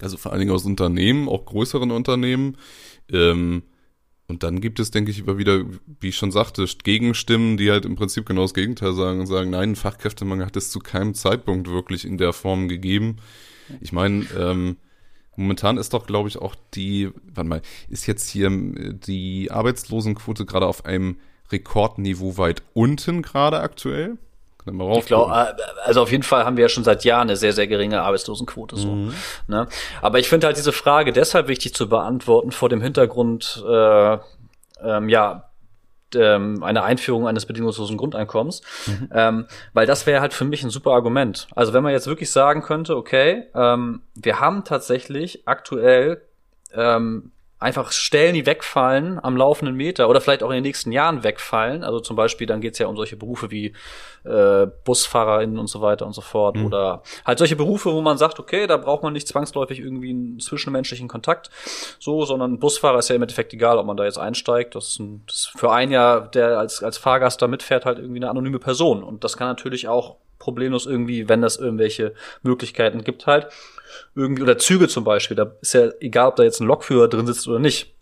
also 0.00 0.16
vor 0.16 0.32
allen 0.32 0.40
Dingen 0.40 0.52
aus 0.52 0.64
Unternehmen, 0.64 1.28
auch 1.28 1.44
größeren 1.44 1.90
Unternehmen. 1.90 2.56
Ähm, 3.12 3.64
und 4.26 4.44
dann 4.44 4.60
gibt 4.60 4.78
es, 4.78 4.92
denke 4.92 5.10
ich, 5.10 5.18
immer 5.18 5.38
wieder, 5.38 5.64
wie 6.00 6.08
ich 6.08 6.16
schon 6.16 6.30
sagte, 6.30 6.64
Gegenstimmen, 6.84 7.56
die 7.56 7.70
halt 7.70 7.84
im 7.84 7.96
Prinzip 7.96 8.24
genau 8.26 8.42
das 8.42 8.54
Gegenteil 8.54 8.94
sagen 8.94 9.20
und 9.20 9.26
sagen, 9.26 9.50
nein, 9.50 9.74
Fachkräftemangel 9.74 10.46
hat 10.46 10.56
es 10.56 10.70
zu 10.70 10.78
keinem 10.78 11.14
Zeitpunkt 11.14 11.68
wirklich 11.68 12.04
in 12.04 12.16
der 12.16 12.32
Form 12.32 12.68
gegeben. 12.68 13.16
Ich 13.80 13.92
meine, 13.92 14.24
ähm, 14.38 14.76
momentan 15.40 15.78
ist 15.78 15.92
doch, 15.94 16.06
glaube 16.06 16.28
ich, 16.28 16.38
auch 16.38 16.54
die, 16.74 17.10
warte 17.34 17.48
mal, 17.48 17.62
ist 17.88 18.06
jetzt 18.06 18.28
hier 18.28 18.48
äh, 18.48 18.94
die 18.94 19.50
Arbeitslosenquote 19.50 20.46
gerade 20.46 20.66
auf 20.66 20.84
einem 20.84 21.18
Rekordniveau 21.50 22.38
weit 22.38 22.62
unten 22.74 23.22
gerade 23.22 23.60
aktuell? 23.60 24.18
Ich 24.98 25.06
glaube, 25.06 25.32
äh, 25.32 25.54
also 25.84 26.02
auf 26.02 26.10
jeden 26.12 26.22
Fall 26.22 26.44
haben 26.44 26.56
wir 26.56 26.62
ja 26.62 26.68
schon 26.68 26.84
seit 26.84 27.04
Jahren 27.04 27.22
eine 27.22 27.36
sehr, 27.36 27.52
sehr 27.52 27.66
geringe 27.66 28.02
Arbeitslosenquote. 28.02 28.76
So, 28.76 28.92
mhm. 28.92 29.14
ne? 29.48 29.66
Aber 30.02 30.18
ich 30.18 30.28
finde 30.28 30.46
halt 30.46 30.58
diese 30.58 30.72
Frage 30.72 31.12
deshalb 31.12 31.48
wichtig 31.48 31.74
zu 31.74 31.88
beantworten 31.88 32.52
vor 32.52 32.68
dem 32.68 32.82
Hintergrund, 32.82 33.64
äh, 33.66 34.18
ähm, 34.82 35.08
ja, 35.08 35.49
ähm, 36.14 36.62
eine 36.62 36.82
Einführung 36.82 37.26
eines 37.26 37.46
bedingungslosen 37.46 37.96
Grundeinkommens, 37.96 38.62
mhm. 38.86 39.08
ähm, 39.12 39.46
weil 39.72 39.86
das 39.86 40.06
wäre 40.06 40.20
halt 40.20 40.34
für 40.34 40.44
mich 40.44 40.62
ein 40.62 40.70
super 40.70 40.92
Argument. 40.92 41.48
Also 41.54 41.72
wenn 41.72 41.82
man 41.82 41.92
jetzt 41.92 42.06
wirklich 42.06 42.30
sagen 42.30 42.62
könnte, 42.62 42.96
okay, 42.96 43.44
ähm, 43.54 44.02
wir 44.14 44.40
haben 44.40 44.64
tatsächlich 44.64 45.46
aktuell 45.46 46.22
ähm, 46.72 47.32
einfach 47.60 47.92
Stellen, 47.92 48.34
die 48.34 48.46
wegfallen 48.46 49.22
am 49.22 49.36
laufenden 49.36 49.76
Meter 49.76 50.08
oder 50.08 50.22
vielleicht 50.22 50.42
auch 50.42 50.48
in 50.48 50.56
den 50.56 50.62
nächsten 50.62 50.92
Jahren 50.92 51.22
wegfallen. 51.22 51.84
Also 51.84 52.00
zum 52.00 52.16
Beispiel, 52.16 52.46
dann 52.46 52.62
geht's 52.62 52.78
ja 52.78 52.86
um 52.86 52.96
solche 52.96 53.18
Berufe 53.18 53.50
wie 53.50 53.74
äh, 54.24 54.66
BusfahrerInnen 54.84 55.58
und 55.58 55.66
so 55.66 55.82
weiter 55.82 56.06
und 56.06 56.14
so 56.14 56.22
fort. 56.22 56.56
Mhm. 56.56 56.66
Oder 56.66 57.02
halt 57.26 57.38
solche 57.38 57.56
Berufe, 57.56 57.92
wo 57.92 58.00
man 58.00 58.16
sagt, 58.16 58.40
okay, 58.40 58.66
da 58.66 58.78
braucht 58.78 59.02
man 59.02 59.12
nicht 59.12 59.28
zwangsläufig 59.28 59.78
irgendwie 59.78 60.10
einen 60.10 60.40
zwischenmenschlichen 60.40 61.06
Kontakt, 61.06 61.50
so, 61.98 62.24
sondern 62.24 62.58
Busfahrer 62.58 62.98
ist 62.98 63.10
ja 63.10 63.16
im 63.16 63.22
Endeffekt 63.22 63.52
egal, 63.52 63.76
ob 63.76 63.84
man 63.84 63.98
da 63.98 64.04
jetzt 64.04 64.18
einsteigt. 64.18 64.74
Das 64.74 64.88
ist, 64.88 64.98
ein, 64.98 65.22
das 65.26 65.36
ist 65.36 65.52
für 65.58 65.70
einen 65.70 65.92
ja, 65.92 66.20
der 66.20 66.58
als, 66.58 66.82
als 66.82 66.96
Fahrgast 66.96 67.42
da 67.42 67.46
mitfährt, 67.46 67.84
halt 67.84 67.98
irgendwie 67.98 68.20
eine 68.20 68.30
anonyme 68.30 68.58
Person. 68.58 69.02
Und 69.04 69.22
das 69.22 69.36
kann 69.36 69.48
natürlich 69.48 69.86
auch 69.86 70.16
problemlos 70.40 70.86
irgendwie, 70.86 71.28
wenn 71.28 71.40
das 71.40 71.56
irgendwelche 71.56 72.14
Möglichkeiten 72.42 73.04
gibt, 73.04 73.28
halt 73.28 73.46
irgendwie, 74.16 74.42
oder 74.42 74.58
Züge 74.58 74.88
zum 74.88 75.04
Beispiel, 75.04 75.36
da 75.36 75.52
ist 75.60 75.74
ja 75.74 75.90
egal, 76.00 76.28
ob 76.28 76.36
da 76.36 76.42
jetzt 76.42 76.60
ein 76.60 76.66
Lokführer 76.66 77.06
drin 77.06 77.26
sitzt 77.26 77.46
oder 77.46 77.60
nicht. 77.60 77.94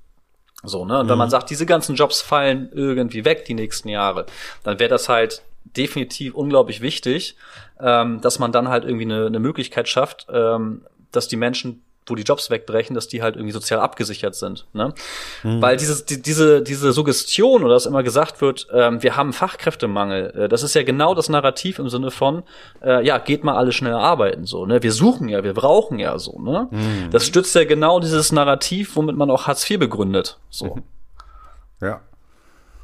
So, 0.63 0.87
ne? 0.87 1.01
Und 1.01 1.07
mhm. 1.07 1.11
wenn 1.11 1.19
man 1.19 1.31
sagt, 1.31 1.51
diese 1.51 1.67
ganzen 1.67 1.95
Jobs 1.95 2.23
fallen 2.23 2.71
irgendwie 2.73 3.27
weg 3.27 3.45
die 3.45 3.55
nächsten 3.55 3.89
Jahre, 3.89 4.27
dann 4.63 4.79
wäre 4.79 4.89
das 4.89 5.09
halt 5.09 5.43
definitiv 5.65 6.35
unglaublich 6.35 6.81
wichtig, 6.81 7.37
ähm, 7.81 8.21
dass 8.23 8.39
man 8.39 8.53
dann 8.53 8.69
halt 8.69 8.85
irgendwie 8.85 9.05
eine, 9.05 9.27
eine 9.27 9.39
Möglichkeit 9.39 9.89
schafft, 9.89 10.27
ähm, 10.33 10.87
dass 11.13 11.29
die 11.29 11.37
Menschen 11.37 11.85
wo 12.11 12.15
die 12.15 12.23
Jobs 12.23 12.51
wegbrechen, 12.51 12.95
dass 12.95 13.09
die 13.09 13.23
halt 13.23 13.37
irgendwie 13.37 13.53
sozial 13.53 13.81
abgesichert 13.81 14.35
sind. 14.35 14.67
Ne? 14.73 14.95
Mhm. 15.43 15.63
Weil 15.63 15.77
diese, 15.77 16.05
die, 16.05 16.21
diese, 16.23 16.63
diese 16.63 16.93
Suggestion 16.93 17.65
oder 17.65 17.75
dass 17.75 17.87
immer 17.87 18.03
gesagt 18.03 18.41
wird, 18.41 18.69
ähm, 18.73 19.03
wir 19.03 19.17
haben 19.17 19.33
Fachkräftemangel, 19.33 20.35
äh, 20.37 20.49
das 20.49 20.63
ist 20.63 20.75
ja 20.75 20.83
genau 20.83 21.15
das 21.15 21.29
Narrativ 21.29 21.79
im 21.79 21.89
Sinne 21.89 22.11
von, 22.11 22.43
äh, 22.83 23.05
ja, 23.05 23.19
geht 23.19 23.45
mal 23.45 23.57
alle 23.57 23.73
schnell 23.73 23.95
arbeiten, 23.95 24.47
so, 24.47 24.67
ne? 24.67 24.83
Wir 24.83 24.93
suchen 24.93 25.29
ja, 25.29 25.45
wir 25.45 25.55
brauchen 25.55 25.99
ja 25.99 26.19
so, 26.19 26.39
ne? 26.41 26.69
Mhm. 26.71 27.11
Das 27.11 27.27
stützt 27.27 27.55
ja 27.55 27.65
genau 27.65 28.01
dieses 28.01 28.33
Narrativ, 28.33 28.97
womit 28.97 29.17
man 29.17 29.31
auch 29.31 29.47
Hartz 29.47 29.69
IV 29.69 29.79
begründet. 29.79 30.39
So. 30.51 30.79
Ja. 31.81 32.01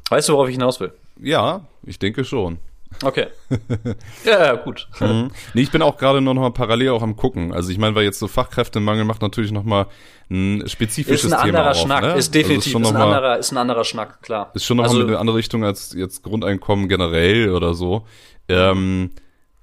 Weißt 0.09 0.29
du, 0.29 0.33
worauf 0.33 0.47
ich 0.47 0.55
hinaus 0.55 0.79
will? 0.79 0.93
Ja, 1.19 1.65
ich 1.83 1.99
denke 1.99 2.23
schon. 2.23 2.59
Okay. 3.03 3.27
ja, 4.25 4.55
gut. 4.55 4.87
Mhm. 4.99 5.31
Nee, 5.53 5.61
ich 5.61 5.71
bin 5.71 5.81
auch 5.81 5.97
gerade 5.97 6.21
noch 6.21 6.33
mal 6.33 6.51
parallel 6.51 6.89
auch 6.89 7.01
am 7.01 7.15
gucken. 7.15 7.53
Also 7.53 7.71
ich 7.71 7.77
meine, 7.77 7.95
weil 7.95 8.03
jetzt 8.03 8.19
so 8.19 8.27
Fachkräftemangel 8.27 9.05
macht 9.05 9.21
natürlich 9.21 9.51
noch 9.51 9.63
mal 9.63 9.87
ein 10.29 10.63
spezifisches 10.67 11.21
Thema 11.29 11.35
Ist 11.35 11.41
ein 11.41 11.49
anderer 11.49 11.71
auf, 11.71 11.77
Schnack, 11.77 12.03
ne? 12.03 12.13
ist 12.15 12.33
definitiv 12.33 12.75
also 12.75 12.79
ist, 12.79 12.89
ist, 12.89 12.95
ein 12.95 13.01
anderer, 13.01 13.37
ist 13.37 13.51
ein 13.51 13.57
anderer 13.57 13.83
Schnack, 13.83 14.21
klar. 14.21 14.51
Ist 14.53 14.65
schon 14.65 14.77
noch 14.77 14.85
also, 14.85 14.97
mal 14.99 15.07
eine 15.07 15.19
andere 15.19 15.37
Richtung 15.37 15.63
als 15.63 15.93
jetzt 15.93 16.23
Grundeinkommen 16.23 16.89
generell 16.89 17.51
oder 17.51 17.73
so. 17.73 18.05
Ähm, 18.47 19.11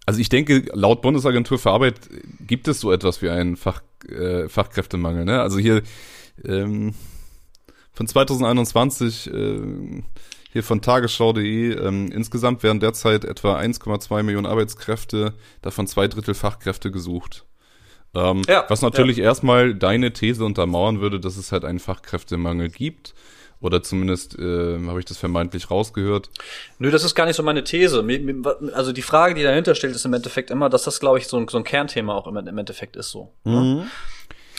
also 0.06 0.20
ich 0.20 0.28
denke, 0.28 0.64
laut 0.72 1.02
Bundesagentur 1.02 1.58
für 1.58 1.70
Arbeit 1.70 1.94
gibt 2.46 2.68
es 2.68 2.80
so 2.80 2.92
etwas 2.92 3.22
wie 3.22 3.30
einen 3.30 3.56
Fach, 3.56 3.82
äh, 4.08 4.48
Fachkräftemangel. 4.48 5.24
Ne? 5.24 5.40
Also 5.40 5.58
hier 5.58 5.82
ähm, 6.44 6.94
von 7.92 8.06
2021 8.06 9.32
äh, 9.32 10.02
hier 10.52 10.62
von 10.62 10.82
tagesschau.de. 10.82 11.78
Ähm, 11.78 12.12
insgesamt 12.12 12.62
werden 12.62 12.80
derzeit 12.80 13.24
etwa 13.24 13.58
1,2 13.58 14.22
Millionen 14.22 14.46
Arbeitskräfte, 14.46 15.32
davon 15.62 15.86
zwei 15.86 16.08
Drittel 16.08 16.34
Fachkräfte 16.34 16.90
gesucht. 16.90 17.46
Ähm, 18.14 18.42
ja, 18.46 18.66
was 18.68 18.82
natürlich 18.82 19.16
ja. 19.16 19.24
erstmal 19.24 19.74
deine 19.74 20.12
These 20.12 20.44
untermauern 20.44 21.00
würde, 21.00 21.18
dass 21.18 21.36
es 21.36 21.52
halt 21.52 21.64
einen 21.64 21.78
Fachkräftemangel 21.78 22.68
gibt. 22.68 23.14
Oder 23.62 23.80
zumindest 23.80 24.36
äh, 24.40 24.84
habe 24.86 24.98
ich 24.98 25.04
das 25.04 25.18
vermeintlich 25.18 25.70
rausgehört. 25.70 26.30
Nö, 26.78 26.90
das 26.90 27.04
ist 27.04 27.14
gar 27.14 27.26
nicht 27.26 27.36
so 27.36 27.44
meine 27.44 27.62
These. 27.62 28.04
Also 28.74 28.92
die 28.92 29.02
Frage, 29.02 29.36
die 29.36 29.44
dahinter 29.44 29.76
stellt, 29.76 29.94
ist 29.94 30.04
im 30.04 30.12
Endeffekt 30.12 30.50
immer, 30.50 30.68
dass 30.68 30.82
das, 30.82 30.98
glaube 30.98 31.18
ich, 31.18 31.28
so 31.28 31.36
ein, 31.36 31.46
so 31.46 31.58
ein 31.58 31.64
Kernthema 31.64 32.12
auch 32.12 32.26
im, 32.26 32.36
Endeffekt 32.58 32.96
ist 32.96 33.10
so. 33.10 33.32
Ne? 33.44 33.86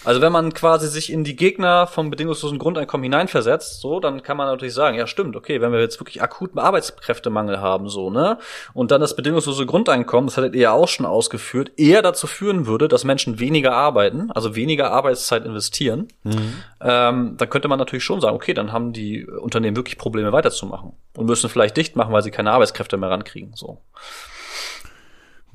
Also 0.06 0.22
wenn 0.22 0.32
man 0.32 0.54
quasi 0.54 0.88
sich 0.88 1.12
in 1.12 1.24
die 1.24 1.36
Gegner 1.36 1.88
vom 1.88 2.10
bedingungslosen 2.10 2.60
Grundeinkommen 2.60 3.04
hineinversetzt, 3.04 3.80
so, 3.80 4.00
dann 4.00 4.22
kann 4.22 4.38
man 4.38 4.48
natürlich 4.48 4.74
sagen, 4.74 4.98
ja 4.98 5.08
stimmt, 5.08 5.36
okay, 5.36 5.62
wenn 5.62 5.72
wir 5.72 5.80
jetzt 5.80 6.00
wirklich 6.00 6.22
akuten 6.22 6.60
Arbeitskräftemangel 6.60 7.62
haben, 7.62 7.88
so, 7.90 8.10
ne, 8.10 8.38
und 8.74 8.92
dann 8.92 9.02
das 9.02 9.16
bedingungslose 9.16 9.66
Grundeinkommen, 9.66 10.28
das 10.28 10.38
hattet 10.38 10.56
ihr 10.56 10.62
ja 10.62 10.72
auch 10.72 10.88
schon 10.88 11.06
ausgeführt, 11.06 11.72
eher 11.78 12.02
dazu 12.02 12.28
führen 12.28 12.68
würde, 12.68 12.88
dass 12.88 13.04
Menschen 13.04 13.40
weniger 13.40 13.74
arbeiten, 13.74 14.30
also 14.32 14.56
weniger 14.56 14.92
Arbeitszeit 14.92 15.46
investieren, 15.46 16.10
mhm. 16.24 16.54
ähm, 16.82 17.36
dann 17.38 17.50
könnte 17.50 17.68
man 17.68 17.80
natürlich 17.80 18.04
schon 18.04 18.20
sagen, 18.20 18.36
okay, 18.36 18.54
dann 18.54 18.72
haben 18.72 18.94
die 18.94 19.26
Unternehmen 19.26 19.78
wirklich 19.78 19.98
Probleme 19.98 20.32
weiterzumachen 20.32 20.94
und 21.16 21.26
müssen 21.26 21.50
vielleicht 21.50 21.78
dicht 21.78 21.96
machen, 21.96 22.12
weil 22.12 22.24
sie 22.24 22.32
keine 22.32 22.52
Arbeitskräfte 22.52 22.98
mehr 22.98 23.10
rankriegen, 23.10 23.52
so. 23.56 23.80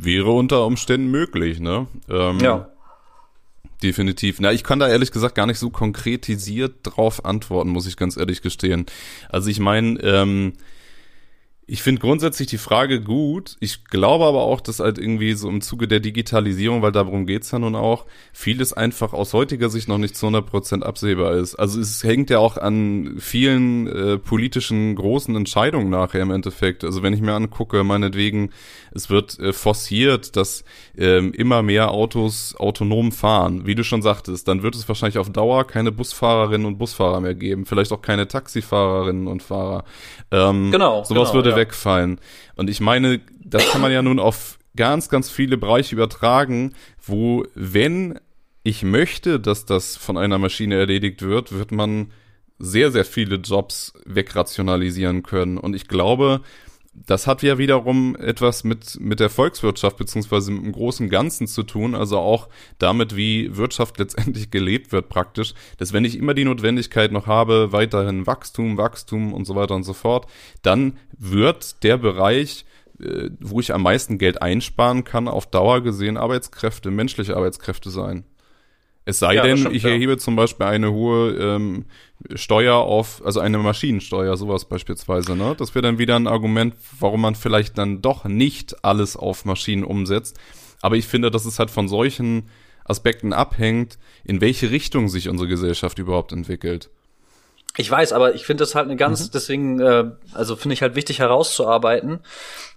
Wäre 0.00 0.30
unter 0.30 0.64
Umständen 0.64 1.08
möglich, 1.08 1.58
ne? 1.58 1.88
Ähm, 2.08 2.38
ja. 2.38 2.68
Definitiv. 3.82 4.40
Na, 4.40 4.52
ich 4.52 4.64
kann 4.64 4.80
da 4.80 4.88
ehrlich 4.88 5.12
gesagt 5.12 5.34
gar 5.34 5.46
nicht 5.46 5.58
so 5.58 5.70
konkretisiert 5.70 6.78
drauf 6.82 7.24
antworten, 7.24 7.70
muss 7.70 7.86
ich 7.86 7.96
ganz 7.96 8.16
ehrlich 8.16 8.42
gestehen. 8.42 8.86
Also 9.28 9.50
ich 9.50 9.60
meine, 9.60 10.00
ähm, 10.00 10.54
ich 11.70 11.82
finde 11.82 12.00
grundsätzlich 12.00 12.48
die 12.48 12.56
Frage 12.56 13.02
gut. 13.02 13.56
Ich 13.60 13.84
glaube 13.84 14.24
aber 14.24 14.44
auch, 14.44 14.62
dass 14.62 14.80
halt 14.80 14.96
irgendwie 14.96 15.34
so 15.34 15.50
im 15.50 15.60
Zuge 15.60 15.86
der 15.86 16.00
Digitalisierung, 16.00 16.80
weil 16.80 16.92
darum 16.92 17.26
geht's 17.26 17.50
ja 17.50 17.58
nun 17.58 17.74
auch, 17.74 18.06
vieles 18.32 18.72
einfach 18.72 19.12
aus 19.12 19.34
heutiger 19.34 19.68
Sicht 19.68 19.86
noch 19.86 19.98
nicht 19.98 20.16
zu 20.16 20.26
100 20.26 20.46
Prozent 20.46 20.82
absehbar 20.82 21.34
ist. 21.34 21.56
Also 21.56 21.78
es 21.78 22.02
hängt 22.02 22.30
ja 22.30 22.38
auch 22.38 22.56
an 22.56 23.16
vielen 23.18 23.86
äh, 23.86 24.16
politischen 24.16 24.96
großen 24.96 25.36
Entscheidungen 25.36 25.90
nachher 25.90 26.22
im 26.22 26.30
Endeffekt. 26.30 26.84
Also 26.84 27.02
wenn 27.02 27.12
ich 27.12 27.20
mir 27.20 27.34
angucke, 27.34 27.84
meinetwegen, 27.84 28.48
es 28.92 29.10
wird 29.10 29.38
äh, 29.38 29.52
forciert, 29.52 30.36
dass 30.36 30.64
ähm, 30.96 31.32
immer 31.32 31.62
mehr 31.62 31.90
Autos 31.90 32.54
autonom 32.56 33.12
fahren. 33.12 33.66
Wie 33.66 33.74
du 33.74 33.84
schon 33.84 34.02
sagtest, 34.02 34.48
dann 34.48 34.62
wird 34.62 34.74
es 34.74 34.88
wahrscheinlich 34.88 35.18
auf 35.18 35.30
Dauer 35.30 35.66
keine 35.66 35.92
Busfahrerinnen 35.92 36.66
und 36.66 36.78
Busfahrer 36.78 37.20
mehr 37.20 37.34
geben. 37.34 37.66
Vielleicht 37.66 37.92
auch 37.92 38.02
keine 38.02 38.28
Taxifahrerinnen 38.28 39.26
und 39.26 39.42
Fahrer. 39.42 39.84
Ähm, 40.30 40.70
genau. 40.70 41.04
Sowas 41.04 41.30
genau, 41.30 41.34
würde 41.34 41.50
ja. 41.50 41.56
wegfallen. 41.56 42.20
Und 42.56 42.70
ich 42.70 42.80
meine, 42.80 43.20
das 43.40 43.68
kann 43.70 43.80
man 43.80 43.92
ja 43.92 44.02
nun 44.02 44.18
auf 44.18 44.58
ganz, 44.76 45.08
ganz 45.08 45.30
viele 45.30 45.56
Bereiche 45.56 45.94
übertragen, 45.94 46.74
wo, 47.04 47.44
wenn 47.54 48.18
ich 48.62 48.82
möchte, 48.82 49.40
dass 49.40 49.64
das 49.64 49.96
von 49.96 50.16
einer 50.16 50.38
Maschine 50.38 50.76
erledigt 50.76 51.22
wird, 51.22 51.52
wird 51.52 51.72
man 51.72 52.12
sehr, 52.58 52.90
sehr 52.90 53.04
viele 53.04 53.36
Jobs 53.36 53.92
wegrationalisieren 54.04 55.22
können. 55.22 55.58
Und 55.58 55.74
ich 55.74 55.88
glaube, 55.88 56.40
das 57.08 57.26
hat 57.26 57.42
ja 57.42 57.56
wiederum 57.56 58.16
etwas 58.16 58.64
mit, 58.64 59.00
mit 59.00 59.18
der 59.18 59.30
Volkswirtschaft 59.30 59.96
beziehungsweise 59.96 60.52
mit 60.52 60.62
dem 60.62 60.72
großen 60.72 61.08
Ganzen 61.08 61.46
zu 61.46 61.62
tun, 61.62 61.94
also 61.94 62.18
auch 62.18 62.48
damit, 62.78 63.16
wie 63.16 63.56
Wirtschaft 63.56 63.98
letztendlich 63.98 64.50
gelebt 64.50 64.92
wird 64.92 65.08
praktisch, 65.08 65.54
dass 65.78 65.94
wenn 65.94 66.04
ich 66.04 66.18
immer 66.18 66.34
die 66.34 66.44
Notwendigkeit 66.44 67.10
noch 67.10 67.26
habe, 67.26 67.72
weiterhin 67.72 68.26
Wachstum, 68.26 68.76
Wachstum 68.76 69.32
und 69.32 69.46
so 69.46 69.56
weiter 69.56 69.74
und 69.74 69.84
so 69.84 69.94
fort, 69.94 70.26
dann 70.60 70.98
wird 71.16 71.82
der 71.82 71.96
Bereich, 71.96 72.66
äh, 73.00 73.30
wo 73.40 73.58
ich 73.58 73.72
am 73.72 73.84
meisten 73.84 74.18
Geld 74.18 74.42
einsparen 74.42 75.04
kann, 75.04 75.28
auf 75.28 75.46
Dauer 75.46 75.80
gesehen 75.80 76.18
Arbeitskräfte, 76.18 76.90
menschliche 76.90 77.36
Arbeitskräfte 77.36 77.88
sein. 77.88 78.24
Es 79.08 79.20
sei 79.20 79.36
ja, 79.36 79.42
denn, 79.42 79.56
stimmt, 79.56 79.74
ich 79.74 79.86
erhebe 79.86 80.12
ja. 80.12 80.18
zum 80.18 80.36
Beispiel 80.36 80.66
eine 80.66 80.92
hohe 80.92 81.30
ähm, 81.30 81.86
Steuer 82.34 82.74
auf, 82.74 83.24
also 83.24 83.40
eine 83.40 83.56
Maschinensteuer, 83.56 84.36
sowas 84.36 84.66
beispielsweise, 84.66 85.34
ne? 85.34 85.54
Das 85.56 85.74
wäre 85.74 85.82
dann 85.82 85.96
wieder 85.96 86.14
ein 86.14 86.26
Argument, 86.26 86.74
warum 87.00 87.22
man 87.22 87.34
vielleicht 87.34 87.78
dann 87.78 88.02
doch 88.02 88.26
nicht 88.26 88.84
alles 88.84 89.16
auf 89.16 89.46
Maschinen 89.46 89.82
umsetzt. 89.82 90.38
Aber 90.82 90.96
ich 90.96 91.06
finde, 91.06 91.30
dass 91.30 91.46
es 91.46 91.58
halt 91.58 91.70
von 91.70 91.88
solchen 91.88 92.50
Aspekten 92.84 93.32
abhängt, 93.32 93.98
in 94.24 94.42
welche 94.42 94.70
Richtung 94.70 95.08
sich 95.08 95.30
unsere 95.30 95.48
Gesellschaft 95.48 95.98
überhaupt 95.98 96.32
entwickelt. 96.32 96.90
Ich 97.76 97.88
weiß, 97.88 98.12
aber 98.12 98.34
ich 98.34 98.44
finde 98.44 98.62
das 98.62 98.74
halt 98.74 98.86
eine 98.86 98.96
ganz, 98.96 99.26
mhm. 99.26 99.30
deswegen, 99.32 99.80
äh, 99.80 100.10
also 100.32 100.56
finde 100.56 100.74
ich 100.74 100.82
halt 100.82 100.96
wichtig 100.96 101.20
herauszuarbeiten. 101.20 102.20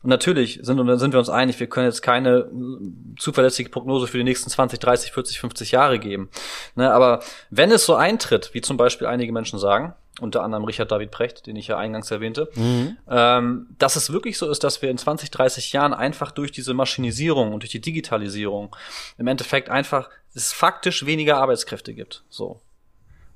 Und 0.03 0.09
natürlich 0.09 0.59
sind, 0.61 0.79
und 0.79 0.87
dann 0.87 0.99
sind 0.99 1.13
wir 1.13 1.19
uns 1.19 1.29
einig, 1.29 1.59
wir 1.59 1.67
können 1.67 1.87
jetzt 1.87 2.01
keine 2.01 2.39
äh, 2.39 3.15
zuverlässige 3.17 3.69
Prognose 3.69 4.07
für 4.07 4.17
die 4.17 4.23
nächsten 4.23 4.49
20, 4.49 4.79
30, 4.79 5.11
40, 5.11 5.39
50 5.39 5.71
Jahre 5.71 5.97
geben. 5.97 6.29
Ne, 6.75 6.93
aber 6.93 7.21
wenn 7.49 7.71
es 7.71 7.85
so 7.85 7.95
eintritt, 7.95 8.53
wie 8.53 8.61
zum 8.61 8.77
Beispiel 8.77 9.07
einige 9.07 9.31
Menschen 9.31 9.57
sagen, 9.57 9.95
unter 10.19 10.43
anderem 10.43 10.65
Richard 10.65 10.91
David 10.91 11.09
Precht, 11.09 11.47
den 11.47 11.55
ich 11.55 11.67
ja 11.67 11.77
eingangs 11.77 12.11
erwähnte, 12.11 12.49
mhm. 12.53 12.97
ähm, 13.09 13.67
dass 13.79 13.95
es 13.95 14.11
wirklich 14.11 14.37
so 14.37 14.49
ist, 14.49 14.63
dass 14.63 14.81
wir 14.81 14.91
in 14.91 14.97
20, 14.97 15.31
30 15.31 15.73
Jahren 15.73 15.93
einfach 15.93 16.31
durch 16.31 16.51
diese 16.51 16.73
Maschinisierung 16.73 17.53
und 17.53 17.63
durch 17.63 17.71
die 17.71 17.81
Digitalisierung 17.81 18.75
im 19.17 19.27
Endeffekt 19.27 19.69
einfach 19.69 20.09
es 20.35 20.53
faktisch 20.53 21.05
weniger 21.05 21.37
Arbeitskräfte 21.37 21.93
gibt. 21.93 22.23
So 22.29 22.61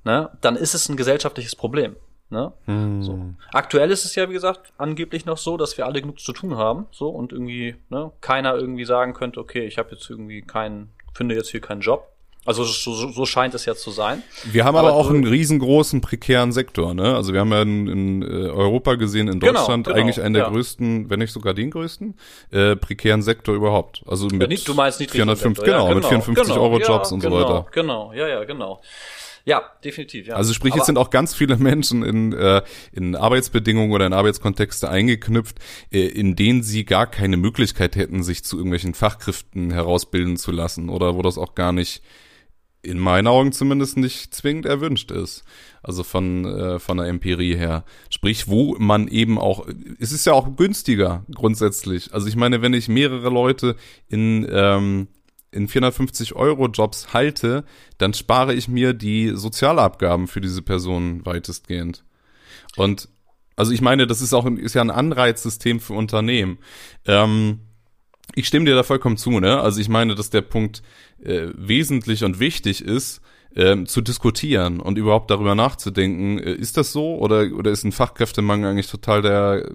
ne, 0.06 0.30
dann 0.42 0.56
ist 0.56 0.74
es 0.74 0.88
ein 0.88 0.96
gesellschaftliches 0.96 1.56
Problem. 1.56 1.98
Ne? 2.30 2.54
Hm. 2.66 3.04
So. 3.04 3.20
Aktuell 3.52 3.92
ist 3.92 4.06
es 4.06 4.16
ja, 4.16 4.30
wie 4.30 4.34
gesagt, 4.34 4.74
angeblich 4.78 5.26
noch 5.26 5.38
so, 5.38 5.58
dass 5.58 5.78
wir 5.78 5.86
alle 5.86 6.02
genug 6.02 6.20
zu 6.20 6.34
tun 6.34 6.58
haben, 6.58 6.88
so 6.92 7.10
und 7.10 7.32
irgendwie 7.32 7.76
ne, 7.90 8.12
keiner 8.22 8.56
irgendwie 8.56 8.86
sagen 8.86 9.14
könnte, 9.14 9.40
okay, 9.40 9.66
ich 9.66 9.78
habe 9.78 9.92
jetzt 9.92 10.10
irgendwie 10.10 10.42
keinen, 10.42 10.90
finde 11.14 11.36
jetzt 11.36 11.50
hier 11.50 11.62
keinen 11.62 11.82
Job. 11.82 12.12
Also 12.48 12.64
so, 12.64 12.94
so 12.94 13.26
scheint 13.26 13.56
es 13.56 13.66
ja 13.66 13.74
zu 13.74 13.90
sein. 13.90 14.22
Wir 14.44 14.66
haben 14.66 14.76
aber, 14.76 14.90
aber 14.90 14.98
auch 14.98 15.10
einen 15.10 15.26
riesengroßen 15.26 16.00
prekären 16.02 16.52
Sektor, 16.52 16.94
ne? 16.94 17.16
Also 17.16 17.34
wir 17.34 17.40
haben 17.40 17.52
ja 17.52 17.64
in, 17.64 17.88
in 17.88 18.22
äh, 18.22 18.50
Europa 18.50 18.96
gesehen, 18.96 19.28
in 19.28 19.40
genau, 19.40 19.54
Deutschland 19.54 19.86
genau, 19.86 19.96
genau, 19.96 20.06
eigentlich 20.06 20.24
einen 20.24 20.36
der 20.36 20.44
ja. 20.44 20.50
größten, 20.50 21.10
wenn 21.10 21.18
nicht 21.18 21.32
sogar 21.32 21.56
den 21.56 21.72
größten, 21.72 22.14
äh, 22.52 22.76
prekären 22.76 23.24
Sektor 23.24 23.56
überhaupt. 23.56 24.04
Also 24.06 24.28
mit 24.28 24.52
ja, 24.52 24.58
du 24.64 24.74
meinst 24.76 25.00
nicht 25.00 25.10
450, 25.10 25.66
genau, 25.66 25.78
ja, 25.78 25.84
genau, 25.86 25.96
mit 25.96 26.06
54 26.06 26.54
genau, 26.54 26.64
Euro 26.64 26.80
Jobs 26.80 27.12
und 27.12 27.22
so 27.22 27.30
genau, 27.30 27.42
weiter. 27.42 27.66
Genau, 27.72 28.14
ja, 28.14 28.28
ja, 28.28 28.44
genau. 28.44 28.80
Ja, 29.46 29.62
definitiv. 29.84 30.26
Ja. 30.26 30.36
Also 30.36 30.54
sprich, 30.54 30.76
es 30.76 30.88
sind 30.88 30.98
auch 30.98 31.12
ganz 31.12 31.36
viele 31.36 31.58
Menschen 31.58 32.04
in, 32.04 32.34
äh, 32.34 32.64
in 32.92 33.16
Arbeitsbedingungen 33.16 33.92
oder 33.92 34.08
in 34.08 34.14
Arbeitskontexte 34.14 34.90
eingeknüpft, 34.90 35.60
äh, 35.92 36.08
in 36.08 36.36
denen 36.36 36.64
sie 36.64 36.84
gar 36.84 37.06
keine 37.06 37.38
Möglichkeit 37.38 37.96
hätten, 37.96 38.24
sich 38.24 38.44
zu 38.44 38.58
irgendwelchen 38.58 38.96
Fachkräften 38.96 39.72
herausbilden 39.72 40.38
zu 40.38 40.52
lassen 40.52 40.90
oder 40.90 41.16
wo 41.16 41.22
das 41.22 41.38
auch 41.38 41.54
gar 41.54 41.72
nicht 41.72 42.02
in 42.82 43.00
meinen 43.00 43.28
Augen 43.28 43.52
zumindest 43.52 43.98
nicht 43.98 44.34
zwingend 44.34 44.66
erwünscht 44.66 45.12
ist. 45.12 45.44
Also 45.84 46.04
von, 46.04 46.46
äh, 46.46 46.80
von 46.80 46.98
der 46.98 47.08
Empirie 47.08 47.56
her. 47.56 47.84
Sprich, 48.10 48.48
wo 48.48 48.76
man 48.80 49.08
eben 49.08 49.38
auch, 49.38 49.68
es 50.00 50.12
ist 50.12 50.26
ja 50.26 50.34
auch 50.34 50.56
günstiger 50.56 51.24
grundsätzlich. 51.34 52.14
Also 52.14 52.28
ich 52.28 52.36
meine, 52.36 52.64
wenn 52.64 52.74
ich 52.74 52.88
mehrere 52.88 53.30
Leute 53.30 53.76
in, 54.08 54.48
ähm, 54.50 55.08
in 55.52 55.68
450 55.68 56.36
Euro 56.36 56.68
Jobs 56.68 57.14
halte, 57.14 57.64
dann 57.98 58.14
spare 58.14 58.54
ich 58.54 58.68
mir 58.68 58.94
die 58.94 59.32
Sozialabgaben 59.34 60.28
für 60.28 60.42
diese 60.42 60.62
Personen 60.62 61.26
weitestgehend. 61.26 62.04
Und 62.76 63.08
also 63.56 63.72
ich 63.72 63.82
meine, 63.82 64.06
das 64.06 64.22
ist 64.22 64.34
auch 64.34 64.46
ist 64.46 64.76
ja 64.76 64.82
ein 64.82 64.92
Anreizsystem 64.92 65.80
für 65.80 65.94
Unternehmen. 65.94 66.58
Ähm, 67.06 67.62
ich 68.34 68.48
stimme 68.48 68.66
dir 68.66 68.76
da 68.76 68.84
vollkommen 68.84 69.18
zu, 69.18 69.40
ne? 69.40 69.62
Also 69.62 69.80
ich 69.80 69.88
meine, 69.88 70.16
dass 70.16 70.30
der 70.30 70.42
Punkt 70.42 70.82
äh, 71.24 71.48
wesentlich 71.56 72.24
und 72.24 72.40
wichtig 72.40 72.84
ist, 72.84 73.22
ähm, 73.56 73.86
zu 73.86 74.02
diskutieren 74.02 74.82
und 74.82 74.98
überhaupt 74.98 75.32
darüber 75.32 75.56
nachzudenken, 75.56 76.40
äh, 76.40 76.54
ist 76.54 76.76
das 76.78 76.92
so 76.92 77.18
oder, 77.18 77.48
oder 77.54 77.72
ist 77.72 77.86
ein 77.86 77.94
Fachkräftemangel 77.94 78.70
eigentlich 78.70 78.92
total 78.92 79.22
der 79.22 79.70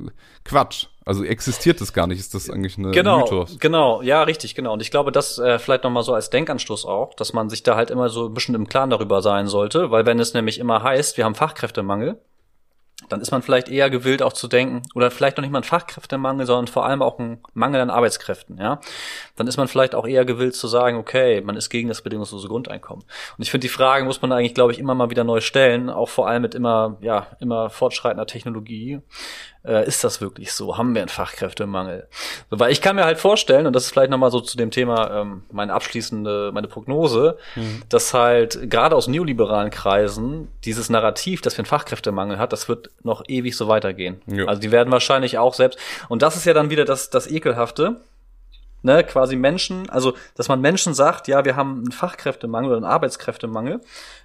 Quatsch? 0.45 0.87
Also 1.11 1.25
existiert 1.25 1.81
das 1.81 1.93
gar 1.93 2.07
nicht, 2.07 2.21
ist 2.21 2.37
das 2.37 2.49
eigentlich 2.49 2.79
eine 2.79 2.93
genau, 2.93 3.23
Mythos? 3.23 3.57
Genau, 3.59 4.01
ja, 4.01 4.23
richtig, 4.23 4.55
genau. 4.55 4.75
Und 4.75 4.81
ich 4.81 4.93
glaube, 4.93 5.11
das 5.11 5.41
äh, 5.41 5.59
vielleicht 5.59 5.83
nochmal 5.83 6.05
so 6.05 6.15
als 6.15 6.31
Denkanstoß 6.31 6.87
auch, 6.87 7.15
dass 7.15 7.33
man 7.33 7.51
sich 7.51 7.65
da 7.65 7.75
halt 7.75 7.91
immer 7.91 8.09
so 8.11 8.27
ein 8.27 8.33
bisschen 8.33 8.55
im 8.55 8.69
Klaren 8.69 8.91
darüber 8.91 9.21
sein 9.21 9.49
sollte, 9.49 9.91
weil 9.91 10.07
wenn 10.07 10.21
es 10.21 10.35
nämlich 10.35 10.61
immer 10.61 10.85
heißt, 10.85 11.17
wir 11.17 11.25
haben 11.25 11.35
Fachkräftemangel, 11.35 12.21
dann 13.09 13.21
ist 13.21 13.33
man 13.33 13.43
vielleicht 13.43 13.69
eher 13.69 13.91
gewillt 13.91 14.23
auch 14.23 14.35
zu 14.35 14.47
denken, 14.47 14.83
oder 14.95 15.11
vielleicht 15.11 15.37
noch 15.37 15.43
nicht 15.43 15.51
mal 15.51 15.59
ein 15.59 15.65
Fachkräftemangel, 15.65 16.47
sondern 16.47 16.69
vor 16.69 16.87
allem 16.87 17.03
auch 17.03 17.19
ein 17.19 17.41
Mangel 17.55 17.81
an 17.81 17.91
Arbeitskräften, 17.91 18.59
ja. 18.59 18.79
Dann 19.35 19.49
ist 19.49 19.57
man 19.57 19.67
vielleicht 19.67 19.97
auch 19.97 20.07
eher 20.07 20.25
gewillt 20.25 20.55
zu 20.55 20.69
sagen, 20.69 20.97
okay, 20.97 21.41
man 21.41 21.57
ist 21.57 21.71
gegen 21.71 21.89
das 21.89 22.03
bedingungslose 22.03 22.47
Grundeinkommen. 22.47 23.03
Und 23.37 23.43
ich 23.43 23.51
finde, 23.51 23.65
die 23.65 23.73
Fragen 23.73 24.07
muss 24.07 24.23
man 24.23 24.31
eigentlich, 24.31 24.55
glaube 24.55 24.71
ich, 24.71 24.79
immer 24.79 24.95
mal 24.95 25.11
wieder 25.11 25.25
neu 25.25 25.41
stellen, 25.41 25.91
auch 25.91 26.09
vor 26.09 26.29
allem 26.29 26.43
mit 26.43 26.55
immer, 26.55 26.99
ja, 27.01 27.27
immer 27.41 27.69
fortschreitender 27.69 28.27
Technologie 28.27 29.01
äh, 29.65 29.87
ist 29.87 30.05
das 30.05 30.21
wirklich 30.21 30.53
so? 30.53 30.79
Haben 30.79 30.95
wir 30.95 31.03
einen 31.03 31.09
Fachkräftemangel? 31.09 32.09
So, 32.51 32.59
weil 32.59 32.73
ich 32.73 32.81
kann 32.81 32.97
mir 32.97 33.05
halt 33.05 33.19
vorstellen, 33.19 33.67
und 33.67 33.75
das 33.75 33.85
ist 33.85 33.91
vielleicht 33.91 34.11
nochmal 34.11 34.31
so 34.31 34.41
zu 34.41 34.57
dem 34.57 34.71
Thema 34.71 35.21
ähm, 35.21 35.45
meine 35.51 35.73
abschließende, 35.73 36.51
meine 36.53 36.69
Prognose, 36.69 37.37
mhm. 37.57 37.83
dass 37.89 38.15
halt 38.15 38.71
gerade 38.71 38.97
aus 38.97 39.09
neoliberalen 39.09 39.71
Kreisen 39.71 40.49
dieses 40.65 40.89
Narrativ, 40.89 41.43
dass 41.43 41.55
wir 41.55 41.61
einen 41.61 41.67
Fachkräftemangel 41.67 42.39
hat, 42.39 42.53
das 42.53 42.69
wird 42.69 42.91
noch 43.03 43.23
ewig 43.29 43.57
so 43.57 43.69
weitergehen. 43.69 44.23
Ja. 44.27 44.47
Also 44.47 44.61
die 44.61 44.71
werden 44.71 44.91
wahrscheinlich 44.91 45.39
auch 45.39 45.55
selbst, 45.55 45.79
und 46.09 46.23
das 46.23 46.37
ist 46.37 46.47
ja 46.47 46.55
dann 46.55 46.71
wieder 46.71 46.85
das, 46.85 47.11
das 47.11 47.27
Ekelhafte, 47.27 48.01
ne, 48.83 49.05
quasi 49.05 49.37
Menschen, 49.37 49.91
also 49.91 50.15
dass 50.37 50.49
man 50.49 50.61
Menschen 50.61 50.95
sagt, 50.95 51.29
ja, 51.29 51.45
wir 51.45 51.57
haben 51.57 51.79
einen 51.79 51.93
Fachkräftemangel 51.93 52.71
oder 52.71 52.77
einen 52.79 52.87
Arbeitskräftemangel, 52.87 53.81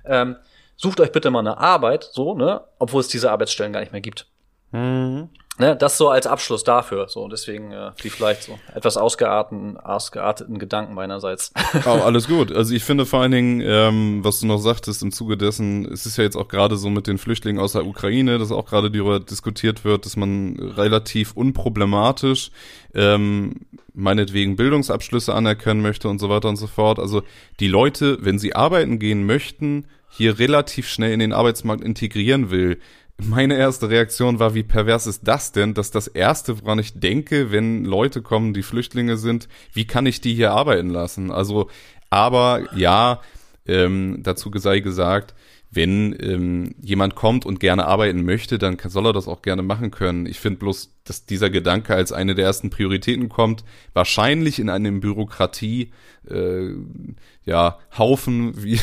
ähm, 0.06 0.38
sucht 0.78 1.00
euch 1.00 1.12
bitte 1.12 1.32
mal 1.32 1.40
eine 1.40 1.58
Arbeit, 1.58 2.10
so, 2.12 2.36
ne, 2.36 2.62
obwohl 2.80 3.02
es 3.02 3.08
diese 3.08 3.32
Arbeitsstellen 3.32 3.74
gar 3.74 3.80
nicht 3.82 3.92
mehr 3.92 4.02
gibt. 4.02 4.28
Mhm. 4.72 5.30
Ne, 5.58 5.74
das 5.74 5.98
so 5.98 6.10
als 6.10 6.28
Abschluss 6.28 6.66
dafür. 6.66 7.08
So, 7.08 7.30
deswegen 7.30 7.72
äh, 7.72 7.92
die 8.04 8.10
vielleicht 8.10 8.44
so 8.44 8.60
etwas 8.74 8.98
ausgearteten, 8.98 9.78
ausgearteten 9.78 10.60
Gedanken 10.60 10.94
meinerseits. 10.94 11.54
Oh, 11.86 12.02
alles 12.04 12.28
gut. 12.28 12.52
Also 12.56 12.74
ich 12.74 12.84
finde 12.84 13.06
vor 13.06 13.22
allen 13.22 13.32
Dingen, 13.32 13.62
ähm, 13.62 14.24
was 14.24 14.40
du 14.40 14.48
noch 14.48 14.58
sagtest 14.58 15.02
im 15.02 15.12
Zuge 15.12 15.38
dessen, 15.38 15.86
es 15.86 16.06
ist 16.06 16.18
ja 16.18 16.24
jetzt 16.24 16.36
auch 16.36 16.48
gerade 16.48 16.78
so 16.78 16.90
mit 16.90 17.08
den 17.08 17.18
Flüchtlingen 17.18 17.62
aus 17.62 17.74
der 17.74 17.86
Ukraine, 17.86 18.38
dass 18.38 18.52
auch 18.52 18.66
gerade 18.66 18.92
darüber 18.92 19.20
diskutiert 19.20 19.86
wird, 19.86 20.06
dass 20.06 20.18
man 20.18 20.58
relativ 20.60 21.34
unproblematisch 21.34 22.52
ähm, 22.94 23.66
meinetwegen 23.94 24.56
Bildungsabschlüsse 24.56 25.34
anerkennen 25.34 25.82
möchte 25.82 26.10
und 26.10 26.20
so 26.20 26.30
weiter 26.30 26.50
und 26.50 26.58
so 26.58 26.68
fort. 26.68 27.00
Also 27.00 27.24
die 27.60 27.68
Leute, 27.68 28.18
wenn 28.22 28.40
sie 28.40 28.56
arbeiten 28.56 29.00
gehen 29.00 29.26
möchten, 29.26 29.88
hier 30.10 30.40
relativ 30.40 30.88
schnell 30.88 31.12
in 31.12 31.20
den 31.20 31.34
Arbeitsmarkt 31.34 31.84
integrieren 31.84 32.50
will 32.50 32.80
meine 33.18 33.58
erste 33.58 33.90
Reaktion 33.90 34.40
war, 34.40 34.54
wie 34.56 34.64
pervers 34.64 35.08
ist 35.08 35.22
das 35.28 35.52
denn, 35.52 35.74
dass 35.74 35.92
das 35.92 36.08
erste, 36.08 36.62
woran 36.62 36.80
ich 36.80 37.00
denke, 37.00 37.52
wenn 37.52 37.86
Leute 37.86 38.22
kommen, 38.22 38.54
die 38.54 38.64
Flüchtlinge 38.64 39.18
sind, 39.18 39.48
wie 39.74 39.86
kann 39.86 40.06
ich 40.06 40.22
die 40.22 40.34
hier 40.34 40.52
arbeiten 40.52 40.90
lassen? 40.90 41.32
Also, 41.32 41.70
aber 42.10 42.76
ja, 42.76 43.22
ähm, 43.66 44.20
dazu 44.22 44.52
sei 44.56 44.80
gesagt, 44.80 45.34
wenn 45.76 46.16
ähm, 46.20 46.76
jemand 46.82 47.16
kommt 47.16 47.46
und 47.46 47.60
gerne 47.60 47.86
arbeiten 47.86 48.24
möchte, 48.24 48.58
dann 48.58 48.78
soll 48.86 49.08
er 49.08 49.14
das 49.14 49.28
auch 49.28 49.42
gerne 49.42 49.62
machen 49.62 49.92
können. 49.92 50.26
Ich 50.26 50.40
finde 50.40 50.60
bloß, 50.60 50.94
dass 51.04 51.26
dieser 51.26 51.50
Gedanke 51.50 51.94
als 51.94 52.14
eine 52.14 52.34
der 52.34 52.46
ersten 52.46 52.70
Prioritäten 52.70 53.28
kommt, 53.28 53.66
wahrscheinlich 53.94 54.60
in 54.60 54.70
einem 54.70 55.02
Bürokratie, 55.02 55.92
äh, 56.30 56.70
ja, 57.44 57.78
Haufen 57.98 58.54
wie, 58.64 58.80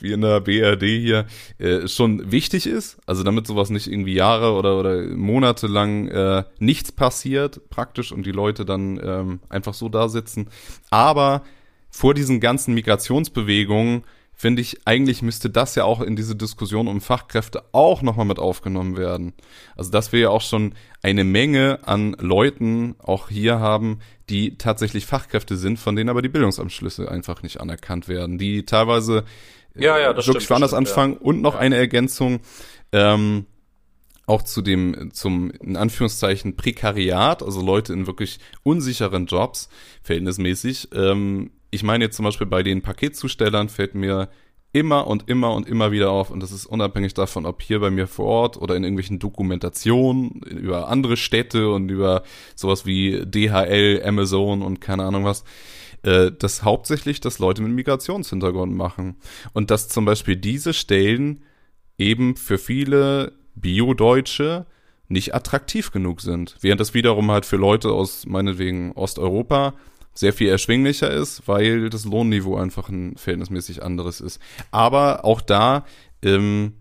wie 0.00 0.12
in 0.12 0.22
der 0.22 0.40
BRD 0.40 0.82
hier, 0.82 1.26
äh, 1.58 1.86
schon 1.86 2.32
wichtig 2.32 2.66
ist. 2.66 2.98
Also 3.06 3.22
damit 3.22 3.46
sowas 3.46 3.70
nicht 3.70 3.86
irgendwie 3.86 4.14
Jahre 4.14 4.54
oder, 4.54 4.78
oder 4.78 5.02
Monate 5.02 5.68
lang 5.68 6.08
äh, 6.08 6.42
nichts 6.58 6.90
passiert, 6.90 7.70
praktisch, 7.70 8.10
und 8.10 8.26
die 8.26 8.32
Leute 8.32 8.64
dann 8.64 9.00
ähm, 9.02 9.40
einfach 9.48 9.74
so 9.74 9.88
da 9.88 10.08
sitzen. 10.08 10.48
Aber 10.90 11.44
vor 11.90 12.12
diesen 12.12 12.40
ganzen 12.40 12.74
Migrationsbewegungen 12.74 14.02
finde 14.34 14.62
ich, 14.62 14.86
eigentlich 14.86 15.22
müsste 15.22 15.50
das 15.50 15.74
ja 15.74 15.84
auch 15.84 16.00
in 16.00 16.16
diese 16.16 16.36
Diskussion 16.36 16.88
um 16.88 17.00
Fachkräfte 17.00 17.64
auch 17.72 18.02
nochmal 18.02 18.26
mit 18.26 18.38
aufgenommen 18.38 18.96
werden. 18.96 19.32
Also, 19.76 19.90
dass 19.90 20.12
wir 20.12 20.20
ja 20.20 20.28
auch 20.30 20.40
schon 20.40 20.74
eine 21.02 21.24
Menge 21.24 21.80
an 21.82 22.16
Leuten 22.18 22.96
auch 22.98 23.28
hier 23.28 23.60
haben, 23.60 24.00
die 24.28 24.56
tatsächlich 24.58 25.06
Fachkräfte 25.06 25.56
sind, 25.56 25.78
von 25.78 25.96
denen 25.96 26.10
aber 26.10 26.22
die 26.22 26.28
Bildungsabschlüsse 26.28 27.10
einfach 27.10 27.42
nicht 27.42 27.60
anerkannt 27.60 28.08
werden, 28.08 28.38
die 28.38 28.64
teilweise 28.64 29.24
ja, 29.74 29.98
ja, 29.98 30.12
das 30.12 30.26
wirklich 30.26 30.44
stimmt, 30.44 30.56
woanders 30.56 30.74
anfangen. 30.74 31.14
Ja. 31.14 31.20
Und 31.20 31.42
noch 31.42 31.54
ja. 31.54 31.60
eine 31.60 31.76
Ergänzung, 31.76 32.40
ähm, 32.92 33.46
auch 34.26 34.42
zu 34.42 34.62
dem, 34.62 35.10
zum, 35.12 35.50
in 35.50 35.76
Anführungszeichen, 35.76 36.56
Prekariat, 36.56 37.42
also 37.42 37.60
Leute 37.60 37.92
in 37.92 38.06
wirklich 38.06 38.38
unsicheren 38.62 39.26
Jobs, 39.26 39.68
verhältnismäßig, 40.02 40.88
ähm, 40.94 41.50
ich 41.74 41.82
meine 41.82 42.04
jetzt 42.04 42.16
zum 42.16 42.24
Beispiel 42.24 42.46
bei 42.46 42.62
den 42.62 42.82
Paketzustellern 42.82 43.68
fällt 43.68 43.94
mir 43.94 44.28
immer 44.72 45.06
und 45.06 45.28
immer 45.28 45.54
und 45.54 45.68
immer 45.68 45.92
wieder 45.92 46.10
auf, 46.10 46.30
und 46.30 46.40
das 46.40 46.50
ist 46.50 46.66
unabhängig 46.66 47.14
davon, 47.14 47.46
ob 47.46 47.62
hier 47.62 47.78
bei 47.78 47.90
mir 47.90 48.08
vor 48.08 48.26
Ort 48.26 48.56
oder 48.56 48.74
in 48.74 48.82
irgendwelchen 48.82 49.20
Dokumentationen 49.20 50.40
über 50.42 50.88
andere 50.88 51.16
Städte 51.16 51.70
und 51.70 51.90
über 51.90 52.24
sowas 52.56 52.84
wie 52.84 53.24
DHL, 53.24 54.02
Amazon 54.04 54.62
und 54.62 54.80
keine 54.80 55.04
Ahnung 55.04 55.24
was, 55.24 55.44
äh, 56.02 56.32
dass 56.32 56.64
hauptsächlich 56.64 57.20
das 57.20 57.38
Leute 57.38 57.62
mit 57.62 57.72
Migrationshintergrund 57.72 58.74
machen. 58.74 59.16
Und 59.52 59.70
dass 59.70 59.88
zum 59.88 60.04
Beispiel 60.04 60.36
diese 60.36 60.74
Stellen 60.74 61.44
eben 61.96 62.36
für 62.36 62.58
viele 62.58 63.32
Bio-Deutsche 63.54 64.66
nicht 65.06 65.34
attraktiv 65.36 65.92
genug 65.92 66.20
sind. 66.20 66.56
Während 66.60 66.80
das 66.80 66.94
wiederum 66.94 67.30
halt 67.30 67.46
für 67.46 67.56
Leute 67.56 67.90
aus 67.90 68.26
meinetwegen 68.26 68.90
Osteuropa 68.92 69.74
sehr 70.14 70.32
viel 70.32 70.48
erschwinglicher 70.48 71.10
ist, 71.10 71.46
weil 71.46 71.90
das 71.90 72.04
Lohnniveau 72.04 72.56
einfach 72.56 72.88
ein 72.88 73.16
verhältnismäßig 73.16 73.82
anderes 73.82 74.20
ist. 74.20 74.40
Aber 74.70 75.24
auch 75.24 75.40
da, 75.40 75.84
ähm, 76.22 76.74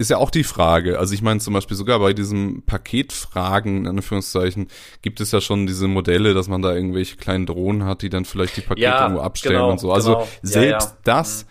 ist 0.00 0.10
ja 0.10 0.18
auch 0.18 0.30
die 0.30 0.44
Frage. 0.44 0.98
Also 0.98 1.12
ich 1.12 1.22
meine 1.22 1.40
zum 1.40 1.54
Beispiel 1.54 1.76
sogar 1.76 1.98
bei 1.98 2.12
diesem 2.12 2.62
Paketfragen, 2.62 3.78
in 3.78 3.86
Anführungszeichen, 3.88 4.68
gibt 5.02 5.20
es 5.20 5.32
ja 5.32 5.40
schon 5.40 5.66
diese 5.66 5.88
Modelle, 5.88 6.34
dass 6.34 6.46
man 6.48 6.62
da 6.62 6.72
irgendwelche 6.72 7.16
kleinen 7.16 7.46
Drohnen 7.46 7.84
hat, 7.84 8.02
die 8.02 8.08
dann 8.08 8.24
vielleicht 8.24 8.56
die 8.56 8.60
Pakete 8.60 8.82
Ja, 8.82 9.02
irgendwo 9.02 9.22
abstellen 9.22 9.56
genau, 9.56 9.70
und 9.72 9.80
so. 9.80 9.92
Also 9.92 10.12
genau. 10.12 10.24
Ja, 10.24 10.28
selbst 10.42 10.88
ja. 10.88 10.94
Mhm. 10.94 11.00
das 11.02 11.46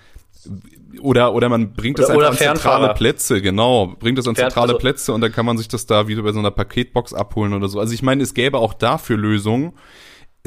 oder 1.02 1.34
oder 1.34 1.50
man 1.50 1.74
bringt 1.74 2.00
Oder- 2.00 2.08
das 2.08 2.18
einfach 2.18 2.32
an 2.32 2.38
zentrale. 2.38 2.94
Plätze, 2.94 3.42
genau, 3.42 3.96
bringt 4.00 4.18
das 4.18 4.28
an 4.28 4.36
zentrale 4.36 4.70
also- 4.70 4.80
Plätze 4.80 5.14
und 5.14 5.20
dann 5.22 5.32
kann 5.34 5.46
man 5.46 5.58
sich 5.58 5.68
das 5.68 5.86
da 5.86 6.08
wieder 6.08 6.24
bei 6.24 6.32
so 6.32 6.40
einer 6.40 6.52
Paketbox 6.52 7.14
abholen 7.14 7.54
oder 7.54 7.68
so. 7.68 7.82
Also 7.82 7.94
ich 7.94 8.02
meine, 8.02 8.24
es 8.24 8.34
gäbe 8.34 8.60
auch 8.60 8.74
dafür 8.74 9.18
Lösungen. 9.18 9.74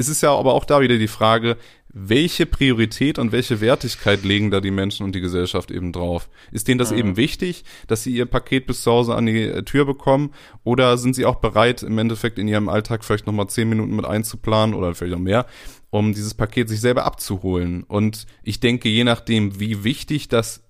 Es 0.01 0.09
ist 0.09 0.21
ja 0.21 0.35
aber 0.35 0.55
auch 0.55 0.65
da 0.65 0.81
wieder 0.81 0.97
die 0.97 1.07
Frage, 1.07 1.57
welche 1.93 2.47
Priorität 2.47 3.19
und 3.19 3.31
welche 3.31 3.61
Wertigkeit 3.61 4.23
legen 4.23 4.49
da 4.49 4.59
die 4.59 4.71
Menschen 4.71 5.03
und 5.03 5.13
die 5.13 5.21
Gesellschaft 5.21 5.69
eben 5.69 5.91
drauf? 5.91 6.27
Ist 6.51 6.67
denen 6.67 6.79
das 6.79 6.91
eben 6.91 7.17
wichtig, 7.17 7.65
dass 7.85 8.01
sie 8.01 8.11
ihr 8.11 8.25
Paket 8.25 8.65
bis 8.65 8.81
zu 8.81 8.91
Hause 8.91 9.13
an 9.13 9.27
die 9.27 9.43
äh, 9.43 9.61
Tür 9.61 9.85
bekommen? 9.85 10.31
Oder 10.63 10.97
sind 10.97 11.13
sie 11.13 11.27
auch 11.27 11.35
bereit, 11.35 11.83
im 11.83 11.99
Endeffekt 11.99 12.39
in 12.39 12.47
ihrem 12.47 12.67
Alltag 12.67 13.05
vielleicht 13.05 13.27
nochmal 13.27 13.47
zehn 13.47 13.69
Minuten 13.69 13.95
mit 13.95 14.05
einzuplanen 14.05 14.73
oder 14.73 14.95
vielleicht 14.95 15.13
auch 15.13 15.19
mehr, 15.19 15.45
um 15.91 16.15
dieses 16.15 16.33
Paket 16.33 16.67
sich 16.67 16.81
selber 16.81 17.05
abzuholen? 17.05 17.83
Und 17.83 18.25
ich 18.41 18.59
denke, 18.59 18.89
je 18.89 19.03
nachdem, 19.03 19.59
wie 19.59 19.83
wichtig 19.83 20.29
das 20.29 20.63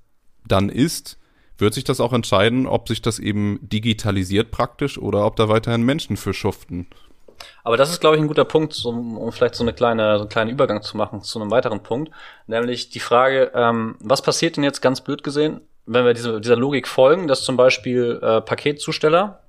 dann 0.46 0.68
ist, 0.68 1.18
wird 1.58 1.74
sich 1.74 1.86
das 1.86 2.02
auch 2.02 2.12
entscheiden, 2.12 2.68
ob 2.68 2.90
sich 2.90 3.02
das 3.02 3.18
eben 3.18 3.60
digitalisiert 3.62 4.52
praktisch 4.52 4.98
oder 4.98 5.26
ob 5.26 5.38
da 5.38 5.48
weiterhin 5.48 5.84
Menschen 5.84 6.18
für 6.18 6.34
schuften. 6.34 6.88
Aber 7.64 7.78
das 7.78 7.92
ist, 7.92 8.02
glaube 8.02 8.16
ich, 8.16 8.22
ein 8.22 8.28
guter 8.28 8.46
Punkt, 8.46 8.74
so, 8.74 8.90
um 8.90 9.32
vielleicht 9.32 9.56
so 9.56 9.64
eine 9.64 9.74
kleine, 9.74 10.16
so 10.18 10.22
einen 10.22 10.30
kleinen 10.30 10.50
Übergang 10.50 10.82
zu 10.82 10.98
machen 10.98 11.22
zu 11.22 11.40
einem 11.40 11.52
weiteren 11.52 11.82
Punkt, 11.82 12.12
nämlich 12.48 12.90
die 12.90 13.00
Frage, 13.00 13.52
ähm, 13.54 13.96
was 14.00 14.22
passiert 14.22 14.58
denn 14.58 14.64
jetzt 14.64 14.82
ganz 14.82 15.02
blöd 15.02 15.24
gesehen, 15.24 15.62
wenn 15.86 16.06
wir 16.06 16.14
diese, 16.14 16.42
dieser 16.42 16.56
Logik 16.56 16.88
folgen, 16.88 17.28
dass 17.28 17.44
zum 17.44 17.58
Beispiel 17.58 18.20
äh, 18.22 18.42
Paketzusteller 18.42 19.40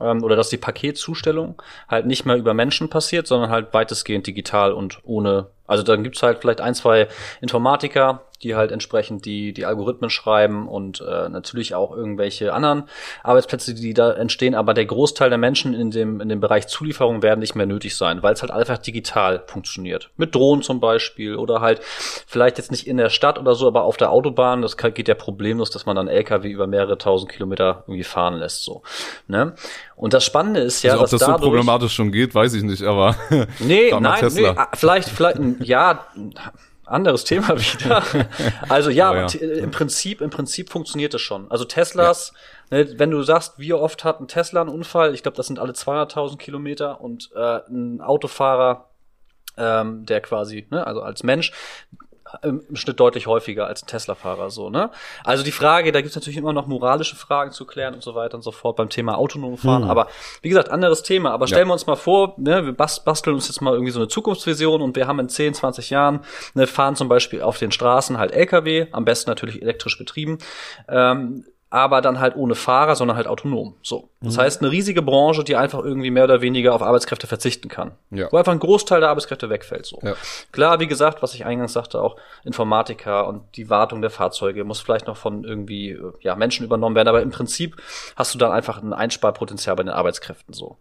ähm, 0.00 0.22
oder 0.22 0.36
dass 0.36 0.48
die 0.48 0.56
Paketzustellung 0.56 1.60
halt 1.88 2.06
nicht 2.06 2.24
mehr 2.24 2.36
über 2.36 2.54
Menschen 2.54 2.88
passiert, 2.88 3.26
sondern 3.26 3.50
halt 3.50 3.72
weitestgehend 3.74 4.26
digital 4.26 4.72
und 4.72 5.00
ohne, 5.04 5.46
also 5.68 5.84
dann 5.84 6.02
gibt's 6.02 6.22
halt 6.22 6.38
vielleicht 6.40 6.60
ein, 6.60 6.74
zwei 6.74 7.06
Informatiker, 7.40 8.22
die 8.42 8.54
halt 8.54 8.72
entsprechend 8.72 9.24
die, 9.24 9.52
die 9.52 9.66
Algorithmen 9.66 10.10
schreiben 10.10 10.68
und 10.68 11.00
äh, 11.00 11.28
natürlich 11.28 11.74
auch 11.74 11.94
irgendwelche 11.94 12.52
anderen 12.52 12.84
Arbeitsplätze, 13.22 13.74
die 13.74 13.94
da 13.94 14.12
entstehen, 14.12 14.54
aber 14.54 14.74
der 14.74 14.86
Großteil 14.86 15.28
der 15.28 15.38
Menschen 15.38 15.74
in 15.74 15.90
dem, 15.90 16.20
in 16.20 16.28
dem 16.28 16.40
Bereich 16.40 16.68
Zulieferung 16.68 17.22
werden 17.22 17.40
nicht 17.40 17.54
mehr 17.54 17.66
nötig 17.66 17.96
sein, 17.96 18.22
weil 18.22 18.34
es 18.34 18.42
halt 18.42 18.52
einfach 18.52 18.78
digital 18.78 19.42
funktioniert. 19.46 20.10
Mit 20.16 20.34
Drohnen 20.34 20.62
zum 20.62 20.80
Beispiel 20.80 21.36
oder 21.36 21.60
halt 21.60 21.80
vielleicht 22.26 22.58
jetzt 22.58 22.70
nicht 22.70 22.86
in 22.86 22.96
der 22.96 23.10
Stadt 23.10 23.38
oder 23.38 23.54
so, 23.54 23.66
aber 23.66 23.82
auf 23.82 23.96
der 23.96 24.10
Autobahn, 24.10 24.62
das 24.62 24.76
kann, 24.76 24.94
geht 24.94 25.08
ja 25.08 25.14
problemlos, 25.14 25.70
dass 25.70 25.84
man 25.84 25.96
dann 25.96 26.08
LKW 26.08 26.48
über 26.48 26.66
mehrere 26.66 26.96
tausend 26.96 27.30
Kilometer 27.30 27.84
irgendwie 27.86 28.04
fahren 28.04 28.34
lässt, 28.34 28.62
so. 28.62 28.82
Ne? 29.26 29.54
Und 29.96 30.14
das 30.14 30.24
Spannende 30.24 30.60
ist 30.60 30.82
ja, 30.84 30.92
also, 30.92 31.04
ob 31.04 31.10
dass 31.10 31.10
das 31.10 31.20
so 31.20 31.26
dadurch, 31.32 31.42
problematisch 31.42 31.92
schon 31.92 32.12
geht, 32.12 32.32
weiß 32.32 32.54
ich 32.54 32.62
nicht, 32.62 32.84
aber 32.84 33.16
Nee, 33.58 33.90
nein, 34.00 34.02
nee, 34.02 34.20
Tesla. 34.20 34.54
ah, 34.56 34.68
vielleicht, 34.74 35.08
vielleicht, 35.08 35.38
ja, 35.60 36.06
anderes 36.84 37.24
Thema 37.24 37.48
wieder. 37.58 38.02
Also 38.68 38.90
ja, 38.90 39.10
Oh 39.10 39.14
ja. 39.14 39.26
t- 39.26 39.38
im 39.38 39.70
Prinzip, 39.70 40.20
im 40.20 40.30
Prinzip 40.30 40.70
funktioniert 40.70 41.12
es 41.14 41.20
schon. 41.20 41.50
Also 41.50 41.64
Teslas, 41.64 42.32
ne, 42.70 42.98
wenn 42.98 43.10
du 43.10 43.22
sagst, 43.22 43.58
wie 43.58 43.72
oft 43.74 44.04
hat 44.04 44.20
ein 44.20 44.28
Tesla 44.28 44.60
einen 44.62 44.70
Unfall? 44.70 45.14
Ich 45.14 45.22
glaube, 45.22 45.36
das 45.36 45.46
sind 45.46 45.58
alle 45.58 45.72
200.000 45.72 46.38
Kilometer 46.38 47.00
und 47.00 47.30
äh, 47.34 47.60
ein 47.68 48.00
Autofahrer, 48.00 48.88
ähm, 49.58 50.06
der 50.06 50.20
quasi, 50.22 50.66
ne, 50.70 50.86
also 50.86 51.02
als 51.02 51.22
Mensch 51.22 51.52
im 52.42 52.64
Schnitt 52.76 53.00
deutlich 53.00 53.26
häufiger 53.26 53.66
als 53.66 53.82
ein 53.82 53.86
Tesla-Fahrer 53.86 54.50
so, 54.50 54.70
ne? 54.70 54.90
Also 55.24 55.42
die 55.44 55.52
Frage, 55.52 55.92
da 55.92 56.00
gibt's 56.00 56.14
natürlich 56.16 56.36
immer 56.36 56.52
noch 56.52 56.66
moralische 56.66 57.16
Fragen 57.16 57.52
zu 57.52 57.64
klären 57.66 57.94
und 57.94 58.02
so 58.02 58.14
weiter 58.14 58.34
und 58.36 58.42
so 58.42 58.52
fort 58.52 58.76
beim 58.76 58.88
Thema 58.88 59.16
autonom 59.18 59.56
fahren. 59.56 59.84
Aber 59.90 60.08
wie 60.42 60.48
gesagt, 60.48 60.70
anderes 60.70 61.02
Thema. 61.02 61.30
Aber 61.32 61.46
stellen 61.46 61.68
wir 61.68 61.72
uns 61.72 61.86
mal 61.86 61.96
vor, 61.96 62.34
ne, 62.36 62.64
wir 62.64 62.72
bas- 62.72 63.02
basteln 63.04 63.34
uns 63.34 63.48
jetzt 63.48 63.60
mal 63.60 63.72
irgendwie 63.72 63.92
so 63.92 64.00
eine 64.00 64.08
Zukunftsvision 64.08 64.82
und 64.82 64.96
wir 64.96 65.06
haben 65.06 65.18
in 65.20 65.28
10, 65.28 65.54
20 65.54 65.90
Jahren, 65.90 66.20
ne, 66.54 66.66
fahren 66.66 66.96
zum 66.96 67.08
Beispiel 67.08 67.42
auf 67.42 67.58
den 67.58 67.72
Straßen 67.72 68.18
halt 68.18 68.32
LKW, 68.32 68.86
am 68.92 69.04
besten 69.04 69.30
natürlich 69.30 69.62
elektrisch 69.62 69.98
betrieben. 69.98 70.38
Ähm, 70.88 71.44
aber 71.70 72.00
dann 72.00 72.18
halt 72.18 72.34
ohne 72.34 72.54
Fahrer, 72.54 72.96
sondern 72.96 73.16
halt 73.16 73.26
autonom. 73.26 73.74
So. 73.82 74.08
Das 74.22 74.38
heißt, 74.38 74.62
eine 74.62 74.70
riesige 74.70 75.02
Branche, 75.02 75.44
die 75.44 75.54
einfach 75.54 75.84
irgendwie 75.84 76.10
mehr 76.10 76.24
oder 76.24 76.40
weniger 76.40 76.74
auf 76.74 76.82
Arbeitskräfte 76.82 77.26
verzichten 77.26 77.68
kann. 77.68 77.92
Ja. 78.10 78.32
Wo 78.32 78.38
einfach 78.38 78.52
ein 78.52 78.58
Großteil 78.58 79.00
der 79.00 79.10
Arbeitskräfte 79.10 79.50
wegfällt. 79.50 79.84
So. 79.84 79.98
Ja. 80.02 80.14
Klar, 80.50 80.80
wie 80.80 80.86
gesagt, 80.86 81.22
was 81.22 81.34
ich 81.34 81.44
eingangs 81.44 81.74
sagte, 81.74 82.00
auch 82.00 82.16
Informatiker 82.42 83.28
und 83.28 83.42
die 83.56 83.68
Wartung 83.68 84.00
der 84.00 84.10
Fahrzeuge 84.10 84.64
muss 84.64 84.80
vielleicht 84.80 85.06
noch 85.06 85.18
von 85.18 85.44
irgendwie 85.44 85.90
äh, 85.90 86.12
ja, 86.20 86.36
Menschen 86.36 86.64
übernommen 86.64 86.96
werden, 86.96 87.08
aber 87.08 87.20
im 87.20 87.30
Prinzip 87.30 87.76
hast 88.16 88.34
du 88.34 88.38
dann 88.38 88.50
einfach 88.50 88.82
ein 88.82 88.94
Einsparpotenzial 88.94 89.76
bei 89.76 89.82
den 89.82 89.92
Arbeitskräften 89.92 90.54
so. 90.54 90.78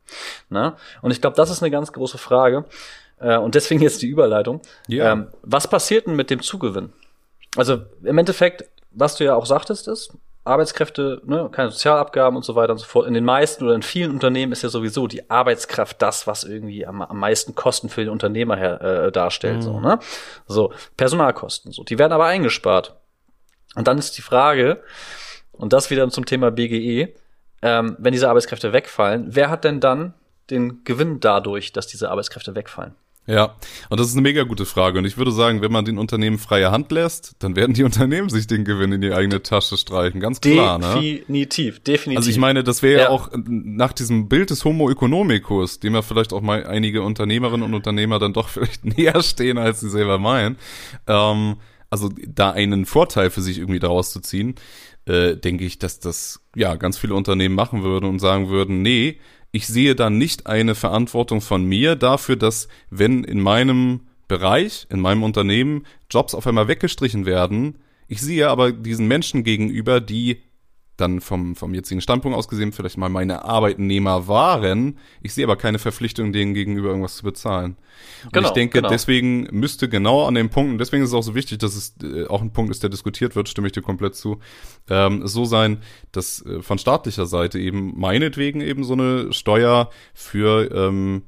Ne? 0.50 0.74
Und 1.02 1.12
ich 1.12 1.20
glaube, 1.20 1.36
das 1.36 1.50
ist 1.50 1.62
eine 1.62 1.70
ganz 1.70 1.92
große 1.92 2.18
Frage. 2.18 2.64
Äh, 3.20 3.38
und 3.38 3.56
deswegen 3.56 3.82
jetzt 3.82 4.02
die 4.02 4.08
Überleitung. 4.08 4.62
Ja. 4.88 5.12
Ähm, 5.12 5.28
was 5.42 5.68
passiert 5.68 6.08
denn 6.08 6.16
mit 6.16 6.30
dem 6.30 6.42
Zugewinn? 6.42 6.94
Also 7.58 7.82
im 8.04 8.18
Endeffekt, 8.18 8.64
was 8.92 9.16
du 9.16 9.26
ja 9.26 9.36
auch 9.36 9.46
sagtest, 9.46 9.88
ist, 9.88 10.14
Arbeitskräfte, 10.48 11.22
ne, 11.26 11.50
keine 11.52 11.72
Sozialabgaben 11.72 12.36
und 12.36 12.44
so 12.44 12.56
weiter 12.56 12.74
und 12.74 12.80
so 12.80 12.86
fort. 12.86 13.08
In 13.08 13.14
den 13.14 13.26
meisten 13.26 13.64
oder 13.64 13.76
in 13.76 13.82
vielen 13.82 14.12
Unternehmen 14.12 14.52
ist 14.52 14.64
ja 14.64 14.70
sowieso 14.70 15.08
die 15.08 15.30
Arbeitskraft 15.30 16.02
das, 16.02 16.28
was 16.28 16.44
irgendwie 16.44 16.86
am, 16.86 17.02
am 17.02 17.20
meisten 17.20 17.56
Kosten 17.56 17.90
für 17.90 18.02
den 18.02 18.10
Unternehmer 18.10 18.56
her, 18.56 18.82
äh, 18.82 19.12
darstellt. 19.12 19.64
So, 19.64 19.80
ne? 19.80 20.00
so, 20.48 20.74
Personalkosten, 20.96 21.72
so. 21.72 21.84
Die 21.84 22.00
werden 22.00 22.14
aber 22.14 22.26
eingespart. 22.26 22.96
Und 23.76 23.88
dann 23.88 23.98
ist 23.98 24.18
die 24.18 24.22
Frage, 24.22 24.82
und 25.52 25.74
das 25.74 25.90
wieder 25.90 26.10
zum 26.10 26.26
Thema 26.26 26.52
BGE, 26.52 27.14
ähm, 27.62 27.96
wenn 28.00 28.12
diese 28.12 28.30
Arbeitskräfte 28.30 28.74
wegfallen, 28.74 29.36
wer 29.36 29.50
hat 29.50 29.64
denn 29.64 29.80
dann 29.80 30.14
den 30.50 30.84
Gewinn 30.84 31.20
dadurch, 31.20 31.74
dass 31.74 31.88
diese 31.88 32.10
Arbeitskräfte 32.10 32.56
wegfallen? 32.56 32.96
Ja, 33.28 33.56
und 33.90 34.00
das 34.00 34.08
ist 34.08 34.14
eine 34.14 34.22
mega 34.22 34.44
gute 34.44 34.66
Frage. 34.66 35.00
Und 35.00 35.06
ich 35.06 35.18
würde 35.18 35.34
sagen, 35.34 35.62
wenn 35.62 35.72
man 35.72 35.84
den 35.84 35.98
Unternehmen 35.98 36.38
freie 36.38 36.72
Hand 36.72 36.92
lässt, 36.94 37.36
dann 37.40 37.58
werden 37.58 37.74
die 37.74 37.84
Unternehmen 37.88 38.30
sich 38.30 38.48
den 38.48 38.64
Gewinn 38.64 38.94
in 38.94 39.02
die 39.02 39.12
eigene 39.12 39.44
Tasche 39.44 39.76
streichen. 39.76 40.22
Ganz 40.22 40.40
klar, 40.40 40.80
ne? 40.80 41.02
Definitiv, 41.02 41.82
definitiv. 41.82 42.18
Also 42.18 42.30
ich 42.30 42.38
meine, 42.38 42.64
das 42.64 42.82
wäre 42.82 43.02
ja. 43.02 43.04
Ja. 43.08 43.10
auch 43.10 43.30
nach 43.36 43.92
diesem 43.92 44.30
Bild 44.30 44.50
des 44.50 44.64
Homo 44.64 44.90
economicus, 44.90 45.82
dem 45.82 45.94
ja 45.94 46.02
vielleicht 46.02 46.32
auch 46.32 46.42
mal 46.42 46.66
einige 46.66 47.02
Unternehmerinnen 47.02 47.64
und 47.64 47.74
Unternehmer 47.74 48.18
dann 48.18 48.32
doch 48.32 48.48
vielleicht 48.50 48.86
näher 48.86 49.22
stehen, 49.22 49.58
als 49.58 49.82
sie 49.82 49.90
selber 49.90 50.18
meinen. 50.18 50.56
Ähm, 51.06 51.58
also 51.90 52.10
da 52.28 52.52
einen 52.52 52.86
Vorteil 52.86 53.30
für 53.30 53.42
sich 53.42 53.58
irgendwie 53.60 53.80
daraus 53.80 54.12
zu 54.12 54.22
ziehen, 54.22 54.56
äh, 55.06 55.36
denke 55.36 55.66
ich, 55.66 55.80
dass 55.80 56.00
das 56.00 56.42
ja 56.56 56.76
ganz 56.76 56.98
viele 56.98 57.16
Unternehmen 57.16 57.56
machen 57.56 57.84
würden 57.84 58.10
und 58.10 58.20
sagen 58.20 58.50
würden, 58.50 58.82
nee, 58.82 59.20
ich 59.58 59.66
sehe 59.66 59.96
da 59.96 60.12
nicht 60.12 60.46
eine 60.46 60.76
Verantwortung 60.76 61.42
von 61.42 61.66
mir 61.66 61.96
dafür, 61.96 62.36
dass 62.36 62.68
wenn 62.92 63.24
in 63.24 63.42
meinem 63.42 64.02
Bereich, 64.28 64.86
in 64.92 65.00
meinem 65.00 65.24
Unternehmen 65.24 65.88
Jobs 66.12 66.36
auf 66.36 66.46
einmal 66.46 66.68
weggestrichen 66.68 67.26
werden, 67.26 67.80
ich 68.08 68.22
sehe 68.22 68.50
aber 68.50 68.72
diesen 68.72 69.08
Menschen 69.08 69.44
gegenüber, 69.44 70.00
die 70.00 70.44
dann 70.98 71.22
vom, 71.22 71.56
vom 71.56 71.74
jetzigen 71.74 72.02
Standpunkt 72.02 72.38
aus 72.38 72.48
gesehen 72.48 72.72
vielleicht 72.72 72.98
mal 72.98 73.10
meine 73.10 73.46
Arbeitnehmer 73.46 74.28
waren. 74.28 74.98
Ich 75.22 75.34
sehe 75.34 75.46
aber 75.46 75.56
keine 75.56 75.80
Verpflichtung, 75.80 76.34
denen 76.34 76.54
gegenüber 76.54 76.90
irgendwas 76.90 77.18
zu 77.18 77.24
bezahlen. 77.24 77.78
Und 78.26 78.34
Genau, 78.34 78.48
ich 78.48 78.54
denke, 78.54 78.80
genau. 78.80 78.90
deswegen 78.90 79.48
müsste 79.52 79.90
genau 79.90 80.26
an 80.26 80.36
dem 80.36 80.50
Punkt, 80.50 80.72
und 80.72 80.78
deswegen 80.80 81.04
ist 81.04 81.10
es 81.10 81.16
auch 81.16 81.24
so 81.24 81.36
wichtig, 81.36 81.60
dass 81.60 81.76
es 81.76 81.96
äh, 82.04 82.26
auch 82.26 82.42
ein 82.42 82.52
Punkt 82.52 82.72
ist, 82.72 82.84
der 82.84 82.90
diskutiert 82.90 83.36
wird, 83.36 83.48
stimme 83.48 83.68
ich 83.68 83.74
dir 83.74 83.82
komplett 83.82 84.16
zu, 84.16 84.40
ähm, 84.90 85.26
so 85.28 85.46
sein, 85.46 85.82
dass 86.12 86.44
äh, 86.46 86.62
von 86.62 86.78
staatlicher 86.78 87.28
Seite 87.28 87.60
eben 87.60 87.98
meinetwegen 87.98 88.62
eben 88.62 88.84
so 88.84 88.94
eine 88.94 89.32
Steuer 89.34 89.90
für 90.14 90.72
ähm, 90.72 91.24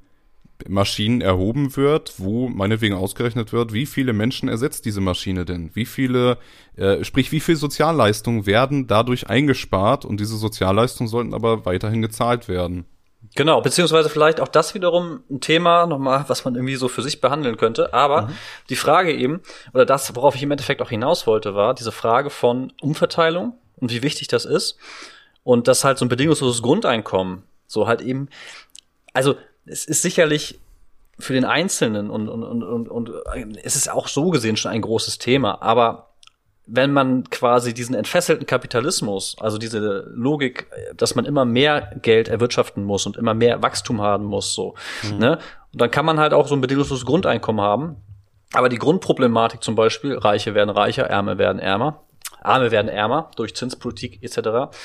Maschinen 0.67 1.21
erhoben 1.21 1.75
wird, 1.77 2.13
wo 2.17 2.49
meinetwegen 2.49 2.95
ausgerechnet 2.95 3.53
wird, 3.53 3.73
wie 3.73 3.85
viele 3.85 4.13
Menschen 4.13 4.49
ersetzt 4.49 4.85
diese 4.85 5.01
Maschine 5.01 5.45
denn? 5.45 5.71
Wie 5.73 5.85
viele, 5.85 6.37
äh, 6.75 7.03
sprich, 7.03 7.31
wie 7.31 7.39
viel 7.39 7.55
Sozialleistungen 7.55 8.45
werden 8.45 8.87
dadurch 8.87 9.29
eingespart 9.29 10.05
und 10.05 10.19
diese 10.19 10.37
Sozialleistungen 10.37 11.07
sollten 11.07 11.33
aber 11.33 11.65
weiterhin 11.65 12.01
gezahlt 12.01 12.47
werden? 12.47 12.85
Genau, 13.35 13.61
beziehungsweise 13.61 14.09
vielleicht 14.09 14.39
auch 14.39 14.47
das 14.47 14.73
wiederum 14.73 15.23
ein 15.29 15.41
Thema 15.41 15.85
nochmal, 15.85 16.25
was 16.27 16.45
man 16.45 16.55
irgendwie 16.55 16.75
so 16.75 16.87
für 16.87 17.01
sich 17.01 17.19
behandeln 17.21 17.57
könnte. 17.57 17.93
Aber 17.93 18.29
die 18.69 18.75
Frage 18.75 19.13
eben, 19.13 19.41
oder 19.73 19.85
das, 19.85 20.15
worauf 20.15 20.35
ich 20.35 20.43
im 20.43 20.51
Endeffekt 20.51 20.81
auch 20.81 20.89
hinaus 20.89 21.27
wollte, 21.27 21.53
war 21.53 21.73
diese 21.73 21.91
Frage 21.91 22.29
von 22.29 22.73
Umverteilung 22.81 23.53
und 23.75 23.91
wie 23.91 24.03
wichtig 24.03 24.29
das 24.29 24.45
ist. 24.45 24.77
Und 25.43 25.67
das 25.67 25.83
halt 25.83 25.97
so 25.97 26.05
ein 26.05 26.09
bedingungsloses 26.09 26.61
Grundeinkommen, 26.61 27.43
so 27.67 27.87
halt 27.87 28.01
eben, 28.01 28.29
also 29.13 29.35
es 29.69 29.85
ist 29.85 30.01
sicherlich 30.01 30.59
für 31.19 31.33
den 31.33 31.45
Einzelnen 31.45 32.09
und, 32.09 32.29
und, 32.29 32.43
und, 32.43 32.63
und, 32.63 32.89
und 32.89 33.11
es 33.63 33.75
ist 33.75 33.91
auch 33.91 34.07
so 34.07 34.29
gesehen 34.29 34.57
schon 34.57 34.71
ein 34.71 34.81
großes 34.81 35.17
Thema, 35.17 35.61
aber 35.61 36.09
wenn 36.71 36.93
man 36.93 37.23
quasi 37.29 37.73
diesen 37.73 37.95
entfesselten 37.95 38.45
Kapitalismus, 38.45 39.35
also 39.39 39.57
diese 39.57 40.07
Logik, 40.13 40.67
dass 40.95 41.15
man 41.15 41.25
immer 41.25 41.43
mehr 41.43 41.95
Geld 42.01 42.27
erwirtschaften 42.27 42.83
muss 42.83 43.05
und 43.07 43.17
immer 43.17 43.33
mehr 43.33 43.63
Wachstum 43.63 44.01
haben 44.01 44.25
muss, 44.25 44.53
so, 44.53 44.75
ne? 45.17 45.39
Und 45.71 45.81
dann 45.81 45.91
kann 45.91 46.05
man 46.05 46.19
halt 46.19 46.33
auch 46.33 46.47
so 46.47 46.55
ein 46.55 46.61
bedingungsloses 46.61 47.05
Grundeinkommen 47.05 47.63
haben. 47.63 47.97
Aber 48.53 48.69
die 48.69 48.77
Grundproblematik 48.77 49.63
zum 49.63 49.75
Beispiel, 49.75 50.17
Reiche 50.17 50.55
werden 50.55 50.69
reicher, 50.69 51.03
Ärmer 51.03 51.37
werden 51.37 51.59
ärmer, 51.59 52.03
Arme 52.41 52.71
werden 52.71 52.87
ärmer 52.87 53.29
durch 53.35 53.55
Zinspolitik 53.55 54.23
etc. 54.23 54.75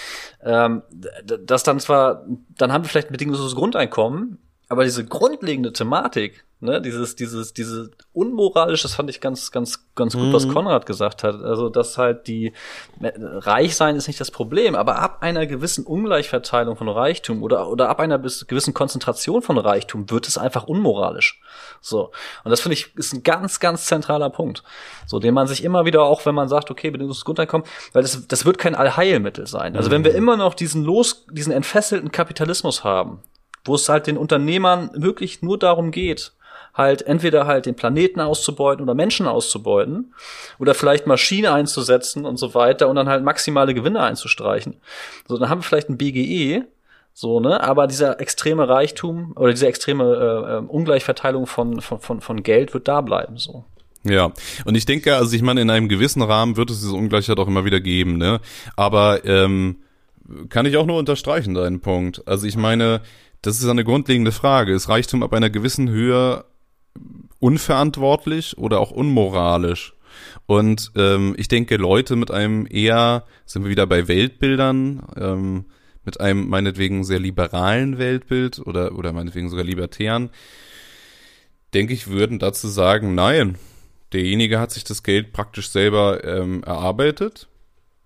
Ähm, 0.42 0.82
das 1.24 1.62
dann 1.62 1.80
zwar, 1.80 2.24
dann 2.56 2.72
haben 2.72 2.84
wir 2.84 2.88
vielleicht 2.88 3.08
ein 3.08 3.12
bedingungsloses 3.12 3.54
Grundeinkommen, 3.54 4.38
aber 4.74 4.82
diese 4.82 5.04
grundlegende 5.04 5.72
Thematik, 5.72 6.44
ne, 6.58 6.82
dieses, 6.82 7.14
dieses, 7.14 7.52
diese 7.52 7.92
unmoralisch, 8.12 8.82
das 8.82 8.94
fand 8.94 9.08
ich 9.08 9.20
ganz, 9.20 9.52
ganz, 9.52 9.86
ganz 9.94 10.14
gut, 10.14 10.24
mhm. 10.24 10.32
was 10.32 10.48
Konrad 10.48 10.84
gesagt 10.84 11.22
hat. 11.22 11.36
Also, 11.36 11.68
dass 11.68 11.96
halt 11.96 12.26
die 12.26 12.52
reich 13.00 13.76
sein 13.76 13.94
ist 13.94 14.08
nicht 14.08 14.18
das 14.18 14.32
Problem, 14.32 14.74
aber 14.74 14.98
ab 14.98 15.18
einer 15.20 15.46
gewissen 15.46 15.86
Ungleichverteilung 15.86 16.74
von 16.74 16.88
Reichtum 16.88 17.44
oder, 17.44 17.68
oder 17.68 17.88
ab 17.88 18.00
einer 18.00 18.18
gewissen 18.18 18.74
Konzentration 18.74 19.42
von 19.42 19.58
Reichtum 19.58 20.10
wird 20.10 20.26
es 20.26 20.38
einfach 20.38 20.64
unmoralisch. 20.64 21.40
So. 21.80 22.10
Und 22.42 22.50
das 22.50 22.60
finde 22.60 22.74
ich 22.74 22.96
ist 22.96 23.12
ein 23.12 23.22
ganz, 23.22 23.60
ganz 23.60 23.86
zentraler 23.86 24.30
Punkt. 24.30 24.64
So, 25.06 25.20
den 25.20 25.34
man 25.34 25.46
sich 25.46 25.62
immer 25.62 25.84
wieder, 25.84 26.02
auch 26.02 26.26
wenn 26.26 26.34
man 26.34 26.48
sagt, 26.48 26.68
okay, 26.72 26.90
bedingungsloses 26.90 27.24
Grundeinkommen, 27.24 27.64
weil 27.92 28.02
das, 28.02 28.26
das 28.26 28.44
wird 28.44 28.58
kein 28.58 28.74
Allheilmittel 28.74 29.46
sein. 29.46 29.76
Also, 29.76 29.92
wenn 29.92 30.02
wir 30.02 30.10
mhm. 30.10 30.18
immer 30.18 30.36
noch 30.36 30.54
diesen 30.54 30.82
los, 30.82 31.26
diesen 31.30 31.52
entfesselten 31.52 32.10
Kapitalismus 32.10 32.82
haben, 32.82 33.22
wo 33.64 33.74
es 33.74 33.88
halt 33.88 34.06
den 34.06 34.16
Unternehmern 34.16 34.90
wirklich 34.94 35.42
nur 35.42 35.58
darum 35.58 35.90
geht, 35.90 36.32
halt 36.74 37.02
entweder 37.02 37.46
halt 37.46 37.66
den 37.66 37.76
Planeten 37.76 38.20
auszubeuten 38.20 38.82
oder 38.82 38.94
Menschen 38.94 39.26
auszubeuten 39.26 40.14
oder 40.58 40.74
vielleicht 40.74 41.06
Maschine 41.06 41.52
einzusetzen 41.52 42.24
und 42.24 42.36
so 42.36 42.54
weiter 42.54 42.88
und 42.88 42.96
dann 42.96 43.08
halt 43.08 43.24
maximale 43.24 43.74
Gewinne 43.74 44.00
einzustreichen. 44.02 44.76
So, 45.28 45.38
dann 45.38 45.48
haben 45.48 45.58
wir 45.58 45.64
vielleicht 45.64 45.88
ein 45.88 45.98
BGE, 45.98 46.64
so, 47.12 47.38
ne? 47.38 47.62
Aber 47.62 47.86
dieser 47.86 48.20
extreme 48.20 48.68
Reichtum 48.68 49.32
oder 49.36 49.52
diese 49.52 49.68
extreme 49.68 50.04
äh, 50.04 50.54
äh, 50.56 50.58
Ungleichverteilung 50.66 51.46
von, 51.46 51.80
von, 51.80 52.00
von, 52.00 52.20
von 52.20 52.42
Geld 52.42 52.74
wird 52.74 52.88
da 52.88 53.00
bleiben, 53.00 53.38
so. 53.38 53.64
Ja, 54.02 54.32
und 54.66 54.74
ich 54.74 54.84
denke, 54.84 55.16
also 55.16 55.34
ich 55.34 55.40
meine, 55.40 55.62
in 55.62 55.70
einem 55.70 55.88
gewissen 55.88 56.20
Rahmen 56.20 56.58
wird 56.58 56.70
es 56.70 56.80
diese 56.80 56.92
Ungleichheit 56.92 57.38
auch 57.38 57.48
immer 57.48 57.64
wieder 57.64 57.80
geben, 57.80 58.18
ne? 58.18 58.40
Aber 58.76 59.24
ähm, 59.24 59.76
kann 60.48 60.66
ich 60.66 60.76
auch 60.76 60.86
nur 60.86 60.98
unterstreichen, 60.98 61.54
deinen 61.54 61.80
Punkt. 61.80 62.26
Also 62.26 62.46
ich 62.46 62.56
meine, 62.56 63.00
das 63.46 63.60
ist 63.60 63.68
eine 63.68 63.84
grundlegende 63.84 64.32
Frage. 64.32 64.72
Ist 64.72 64.88
Reichtum 64.88 65.22
ab 65.22 65.34
einer 65.34 65.50
gewissen 65.50 65.90
Höhe 65.90 66.46
unverantwortlich 67.40 68.56
oder 68.56 68.80
auch 68.80 68.90
unmoralisch? 68.90 69.94
Und 70.46 70.92
ähm, 70.96 71.34
ich 71.36 71.48
denke, 71.48 71.76
Leute 71.76 72.16
mit 72.16 72.30
einem 72.30 72.66
eher, 72.68 73.24
sind 73.44 73.64
wir 73.64 73.70
wieder 73.70 73.86
bei 73.86 74.08
Weltbildern, 74.08 75.02
ähm, 75.16 75.64
mit 76.04 76.20
einem 76.20 76.48
meinetwegen 76.48 77.04
sehr 77.04 77.18
liberalen 77.18 77.98
Weltbild 77.98 78.60
oder, 78.60 78.96
oder 78.96 79.12
meinetwegen 79.12 79.50
sogar 79.50 79.64
libertären, 79.64 80.30
denke 81.74 81.92
ich, 81.92 82.08
würden 82.08 82.38
dazu 82.38 82.68
sagen, 82.68 83.14
nein, 83.14 83.58
derjenige 84.12 84.58
hat 84.58 84.70
sich 84.70 84.84
das 84.84 85.02
Geld 85.02 85.32
praktisch 85.32 85.68
selber 85.68 86.24
ähm, 86.24 86.62
erarbeitet 86.62 87.48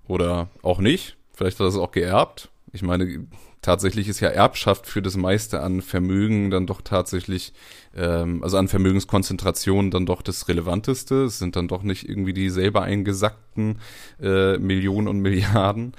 oder 0.08 0.48
auch 0.62 0.80
nicht. 0.80 1.16
Vielleicht 1.32 1.60
hat 1.60 1.66
er 1.66 1.68
es 1.68 1.76
auch 1.76 1.92
geerbt. 1.92 2.48
Ich 2.72 2.82
meine, 2.82 3.26
tatsächlich 3.62 4.08
ist 4.08 4.20
ja 4.20 4.28
Erbschaft 4.28 4.86
für 4.86 5.02
das 5.02 5.16
meiste 5.16 5.60
an 5.60 5.82
Vermögen 5.82 6.50
dann 6.50 6.66
doch 6.66 6.80
tatsächlich, 6.80 7.52
ähm, 7.96 8.42
also 8.42 8.56
an 8.56 8.68
Vermögenskonzentration 8.68 9.90
dann 9.90 10.06
doch 10.06 10.22
das 10.22 10.48
Relevanteste. 10.48 11.24
Es 11.24 11.38
sind 11.38 11.56
dann 11.56 11.68
doch 11.68 11.82
nicht 11.82 12.08
irgendwie 12.08 12.32
die 12.32 12.50
selber 12.50 12.82
eingesackten 12.82 13.78
äh, 14.20 14.58
Millionen 14.58 15.08
und 15.08 15.20
Milliarden. 15.20 15.94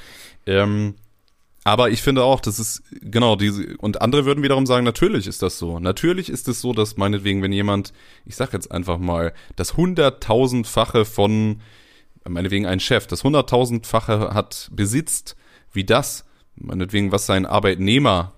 Ähm, 0.45 0.95
aber 1.65 1.89
ich 1.89 2.01
finde 2.01 2.23
auch, 2.23 2.39
das 2.39 2.57
ist 2.57 2.83
genau 3.01 3.35
diese 3.35 3.77
und 3.77 4.01
andere 4.01 4.25
würden 4.25 4.43
wiederum 4.43 4.65
sagen, 4.65 4.85
natürlich 4.85 5.27
ist 5.27 5.41
das 5.41 5.59
so. 5.59 5.79
Natürlich 5.79 6.29
ist 6.29 6.47
es 6.47 6.61
so, 6.61 6.73
dass 6.73 6.97
meinetwegen, 6.97 7.43
wenn 7.43 7.51
jemand, 7.51 7.93
ich 8.25 8.37
sag 8.37 8.53
jetzt 8.53 8.71
einfach 8.71 8.97
mal, 8.97 9.33
das 9.55 9.75
hunderttausendfache 9.75 11.05
von 11.05 11.61
meinetwegen 12.27 12.65
ein 12.65 12.79
Chef, 12.79 13.07
das 13.07 13.23
hunderttausendfache 13.23 14.33
hat 14.33 14.69
besitzt, 14.71 15.35
wie 15.71 15.83
das 15.83 16.25
meinetwegen, 16.59 17.11
was 17.11 17.25
sein 17.25 17.45
Arbeitnehmer 17.45 18.33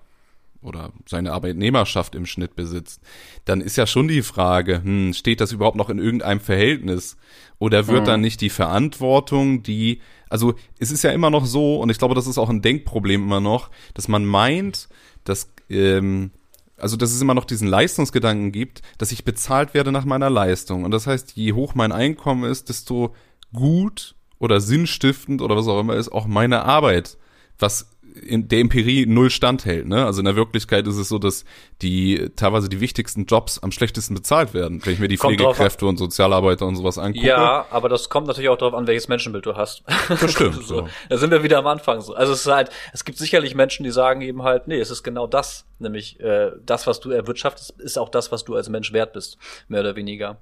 oder 0.62 0.92
seine 1.06 1.32
Arbeitnehmerschaft 1.32 2.14
im 2.14 2.24
Schnitt 2.24 2.54
besitzt, 2.54 3.00
dann 3.44 3.60
ist 3.60 3.76
ja 3.76 3.86
schon 3.86 4.08
die 4.08 4.22
Frage, 4.22 4.82
hm, 4.82 5.12
steht 5.12 5.40
das 5.40 5.52
überhaupt 5.52 5.76
noch 5.76 5.90
in 5.90 5.98
irgendeinem 5.98 6.40
Verhältnis? 6.40 7.16
Oder 7.58 7.88
wird 7.88 8.02
mhm. 8.02 8.06
dann 8.06 8.20
nicht 8.20 8.40
die 8.40 8.50
Verantwortung, 8.50 9.62
die, 9.62 10.00
also 10.28 10.54
es 10.78 10.90
ist 10.90 11.02
ja 11.04 11.10
immer 11.10 11.30
noch 11.30 11.46
so, 11.46 11.80
und 11.80 11.90
ich 11.90 11.98
glaube, 11.98 12.14
das 12.14 12.26
ist 12.26 12.38
auch 12.38 12.48
ein 12.48 12.62
Denkproblem 12.62 13.22
immer 13.22 13.40
noch, 13.40 13.70
dass 13.94 14.08
man 14.08 14.24
meint, 14.24 14.88
dass, 15.24 15.52
ähm, 15.68 16.30
also 16.76 16.96
dass 16.96 17.12
es 17.12 17.20
immer 17.20 17.34
noch 17.34 17.44
diesen 17.44 17.68
Leistungsgedanken 17.68 18.52
gibt, 18.52 18.82
dass 18.98 19.12
ich 19.12 19.24
bezahlt 19.24 19.74
werde 19.74 19.92
nach 19.92 20.04
meiner 20.04 20.30
Leistung. 20.30 20.84
Und 20.84 20.90
das 20.90 21.06
heißt, 21.06 21.36
je 21.36 21.52
hoch 21.52 21.74
mein 21.74 21.92
Einkommen 21.92 22.50
ist, 22.50 22.68
desto 22.68 23.14
gut 23.52 24.14
oder 24.38 24.60
sinnstiftend 24.60 25.40
oder 25.40 25.56
was 25.56 25.68
auch 25.68 25.78
immer 25.78 25.94
ist 25.94 26.10
auch 26.10 26.26
meine 26.26 26.64
Arbeit, 26.64 27.16
was 27.58 27.91
in 28.14 28.48
der 28.48 28.58
Empirie 28.58 29.06
null 29.06 29.30
standhält. 29.30 29.86
Ne? 29.86 30.04
Also 30.04 30.20
in 30.20 30.26
der 30.26 30.36
Wirklichkeit 30.36 30.86
ist 30.86 30.96
es 30.96 31.08
so, 31.08 31.18
dass 31.18 31.44
die 31.80 32.30
teilweise 32.36 32.68
die 32.68 32.80
wichtigsten 32.80 33.24
Jobs 33.24 33.58
am 33.58 33.72
schlechtesten 33.72 34.14
bezahlt 34.14 34.54
werden, 34.54 34.84
wenn 34.84 34.92
ich 34.92 34.98
mir 34.98 35.08
die 35.08 35.16
kommt 35.16 35.36
Pflegekräfte 35.36 35.86
und 35.86 35.96
Sozialarbeiter 35.96 36.66
und 36.66 36.76
sowas 36.76 36.98
angucke. 36.98 37.26
Ja, 37.26 37.66
aber 37.70 37.88
das 37.88 38.10
kommt 38.10 38.26
natürlich 38.26 38.50
auch 38.50 38.58
darauf 38.58 38.74
an, 38.74 38.86
welches 38.86 39.08
Menschenbild 39.08 39.46
du 39.46 39.56
hast. 39.56 39.82
Das 40.08 40.30
stimmt. 40.32 40.62
so. 40.64 40.88
Da 41.08 41.16
sind 41.16 41.30
wir 41.30 41.42
wieder 41.42 41.58
am 41.58 41.66
Anfang 41.66 42.00
so. 42.00 42.14
Also 42.14 42.32
es 42.32 42.40
ist 42.40 42.52
halt, 42.52 42.70
es 42.92 43.04
gibt 43.04 43.18
sicherlich 43.18 43.54
Menschen, 43.54 43.84
die 43.84 43.90
sagen 43.90 44.20
eben 44.20 44.42
halt, 44.42 44.68
nee, 44.68 44.78
es 44.78 44.90
ist 44.90 45.02
genau 45.02 45.26
das, 45.26 45.64
nämlich 45.78 46.20
äh, 46.20 46.52
das, 46.64 46.86
was 46.86 47.00
du 47.00 47.10
erwirtschaftest, 47.10 47.80
ist 47.80 47.98
auch 47.98 48.08
das, 48.08 48.32
was 48.32 48.44
du 48.44 48.54
als 48.54 48.68
Mensch 48.68 48.92
wert 48.92 49.12
bist, 49.12 49.38
mehr 49.68 49.80
oder 49.80 49.96
weniger. 49.96 50.38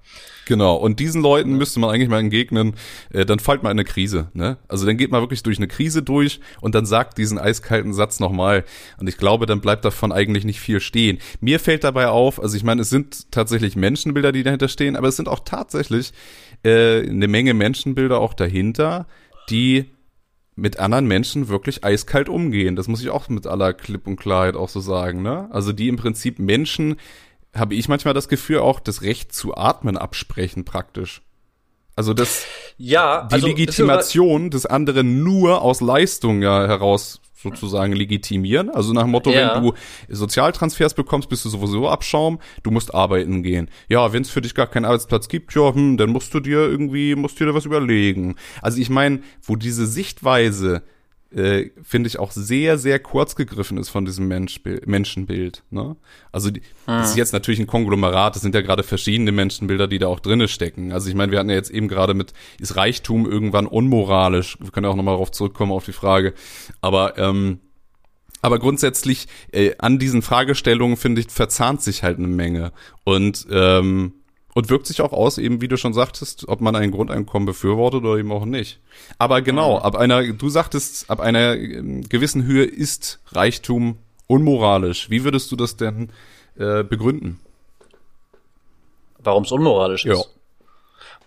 Genau. 0.47 0.77
Und 0.77 1.01
diesen 1.01 1.23
Leuten 1.23 1.53
ja. 1.53 1.57
müsste 1.57 1.81
man 1.81 1.91
eigentlich 1.91 2.09
mal 2.09 2.21
entgegnen, 2.21 2.75
äh, 3.13 3.25
dann 3.25 3.39
fällt 3.39 3.63
man 3.63 3.73
in 3.73 3.79
eine 3.79 3.85
Krise. 3.85 4.29
Ne? 4.35 4.59
Also 4.69 4.87
dann 4.87 4.97
geht 4.97 5.11
man 5.11 5.21
wirklich 5.23 5.43
durch 5.43 5.59
eine 5.59 5.69
Krise 5.69 6.03
durch 6.03 6.41
und 6.61 6.75
dann 6.75 6.87
sagt 6.87 7.19
diesen 7.19 7.39
eiskalten 7.61 7.93
Satz 7.93 8.21
nochmal. 8.21 8.65
Und 8.99 9.09
ich 9.09 9.17
glaube, 9.17 9.47
dann 9.47 9.61
bleibt 9.61 9.85
davon 9.85 10.13
eigentlich 10.13 10.45
nicht 10.45 10.61
viel 10.61 10.81
stehen. 10.81 11.19
Mir 11.41 11.61
fällt 11.61 11.85
dabei 11.85 12.09
auf, 12.09 12.41
also 12.41 12.57
ich 12.57 12.65
meine, 12.65 12.83
es 12.83 12.91
sind 12.91 13.31
tatsächlich 13.31 13.77
Menschenbilder, 13.77 14.33
die 14.33 14.43
dahinter 14.43 14.69
stehen, 14.69 14.97
aber 14.97 15.09
es 15.09 15.17
sind 15.17 15.29
auch 15.29 15.41
tatsächlich 15.45 16.13
äh, 16.63 17.01
eine 17.01 17.29
Menge 17.29 17.55
Menschenbilder 17.55 18.21
auch 18.21 18.35
dahinter, 18.35 19.07
die 19.49 19.87
mit 20.57 20.79
anderen 20.79 21.07
Menschen 21.07 21.49
wirklich 21.49 21.85
eiskalt 21.85 22.29
umgehen. 22.29 22.77
Das 22.77 22.89
muss 22.89 23.01
ich 23.01 23.11
auch 23.11 23.29
mit 23.29 23.47
aller 23.47 23.73
Klipp 23.73 24.07
und 24.07 24.17
Klarheit 24.17 24.57
auch 24.57 24.69
so 24.69 24.81
sagen. 24.81 25.23
Ne? 25.23 25.49
Also 25.51 25.73
die 25.73 25.89
im 25.89 25.97
Prinzip 25.97 26.39
Menschen, 26.39 26.97
habe 27.55 27.75
ich 27.75 27.89
manchmal 27.89 28.15
das 28.15 28.29
Gefühl, 28.29 28.59
auch 28.59 28.79
das 28.79 29.03
Recht 29.03 29.35
zu 29.35 29.57
atmen 29.57 29.97
absprechen 29.97 30.65
praktisch. 30.65 31.23
Also 31.97 32.15
das, 32.15 32.45
ja, 32.79 33.27
die 33.31 33.35
also, 33.35 33.47
Legitimation 33.49 34.51
des 34.51 34.65
anderen 34.65 35.23
nur 35.23 35.61
aus 35.61 35.81
Leistung 35.81 36.41
ja 36.41 36.67
heraus 36.67 37.21
sozusagen 37.43 37.93
legitimieren. 37.93 38.71
Also 38.71 38.93
nach 38.93 39.03
dem 39.03 39.11
Motto, 39.11 39.31
ja. 39.31 39.57
wenn 39.57 39.63
du 39.63 39.75
Sozialtransfers 40.09 40.95
bekommst, 40.95 41.29
bist 41.29 41.45
du 41.45 41.49
sowieso 41.49 41.89
Abschaum, 41.89 42.39
du 42.63 42.71
musst 42.71 42.95
arbeiten 42.95 43.43
gehen. 43.43 43.69
Ja, 43.89 44.13
wenn 44.13 44.23
es 44.23 44.31
für 44.31 44.41
dich 44.41 44.55
gar 44.55 44.67
keinen 44.67 44.85
Arbeitsplatz 44.85 45.29
gibt, 45.29 45.55
ja, 45.55 45.75
hm, 45.75 45.97
dann 45.97 46.11
musst 46.11 46.35
du 46.35 46.41
dir 46.41 46.59
irgendwie, 46.59 47.15
musst 47.15 47.41
du 47.41 47.45
dir 47.45 47.55
was 47.55 47.65
überlegen. 47.65 48.37
Also 48.63 48.81
ich 48.81 48.91
meine, 48.91 49.21
wo 49.43 49.57
diese 49.57 49.87
Sichtweise 49.87 50.83
äh, 51.35 51.71
finde 51.83 52.09
ich 52.09 52.19
auch 52.19 52.33
sehr, 52.33 52.79
sehr 52.79 52.99
kurz 52.99 53.37
gegriffen 53.37 53.79
ist 53.79 53.89
von 53.89 54.05
diesem 54.05 54.29
Menschbild, 54.29 54.87
Menschenbild. 54.87 55.63
Ne? 55.71 55.97
Also 56.33 56.51
die, 56.51 56.63
ah. 56.87 57.01
das 57.01 57.11
ist 57.11 57.17
jetzt 57.17 57.33
natürlich 57.33 57.61
ein 57.61 57.67
Konglomerat, 57.67 58.35
das 58.35 58.43
sind 58.43 58.55
ja 58.55 58.61
gerade 58.63 58.83
verschiedene 58.83 59.33
Menschenbilder, 59.33 59.87
die 59.87 59.99
da 59.99 60.09
auch 60.09 60.21
drinne 60.21 60.49
stecken. 60.49 60.93
Also 60.93 61.09
ich 61.09 61.15
meine, 61.15 61.33
wir 61.33 61.39
hatten 61.39 61.51
ja 61.51 61.57
jetzt 61.57 61.71
eben 61.71 61.89
gerade 61.89 62.15
mit, 62.15 62.33
ist 62.59 62.77
Reichtum 62.77 63.31
irgendwann 63.31 63.67
unmoralisch? 63.67 64.59
Wir 64.61 64.71
können 64.71 64.85
ja 64.85 64.91
auch 64.91 64.97
nochmal 64.97 65.15
darauf 65.15 65.31
zurückkommen, 65.31 65.73
auf 65.73 65.85
die 65.85 65.93
Frage. 65.93 66.35
Aber 66.81 67.17
ähm, 67.19 67.61
aber 68.43 68.59
grundsätzlich 68.59 69.29
äh, 69.53 69.73
an 69.79 69.99
diesen 69.99 70.23
Fragestellungen, 70.23 70.97
finde 70.97 71.21
ich, 71.21 71.29
verzahnt 71.29 71.83
sich 71.83 72.03
halt 72.03 72.19
eine 72.19 72.27
Menge. 72.27 72.73
Und 73.05 73.47
ähm, 73.51 74.15
und 74.55 74.71
wirkt 74.71 74.87
sich 74.87 75.01
auch 75.01 75.13
aus, 75.13 75.39
eben 75.39 75.61
wie 75.61 75.69
du 75.69 75.77
schon 75.77 75.95
sagtest, 75.95 76.49
ob 76.49 76.61
man 76.61 76.77
ein 76.77 76.91
Grundeinkommen 76.91 77.47
befürwortet 77.47 78.03
oder 78.05 78.19
eben 78.19 78.33
auch 78.33 78.45
nicht. 78.45 78.81
Aber 79.19 79.43
genau, 79.43 79.79
ab 79.79 79.97
einer, 79.97 80.33
du 80.33 80.49
sagtest, 80.49 81.11
ab 81.11 81.21
einer 81.21 81.57
ähm, 81.57 82.09
gewissen 82.09 82.45
Höhe 82.45 82.65
ist 82.65 83.21
Reichtum 83.29 83.99
unmoralisch. 84.27 85.11
Wie 85.11 85.25
würdest 85.25 85.51
du 85.53 85.57
das 85.57 85.77
denn 85.77 86.11
äh, 86.57 86.83
begründen? 86.83 87.41
Warum 89.19 89.45
es 89.45 89.53
unmoralisch 89.53 90.05
ist? 90.05 90.19
Ja. 90.19 90.25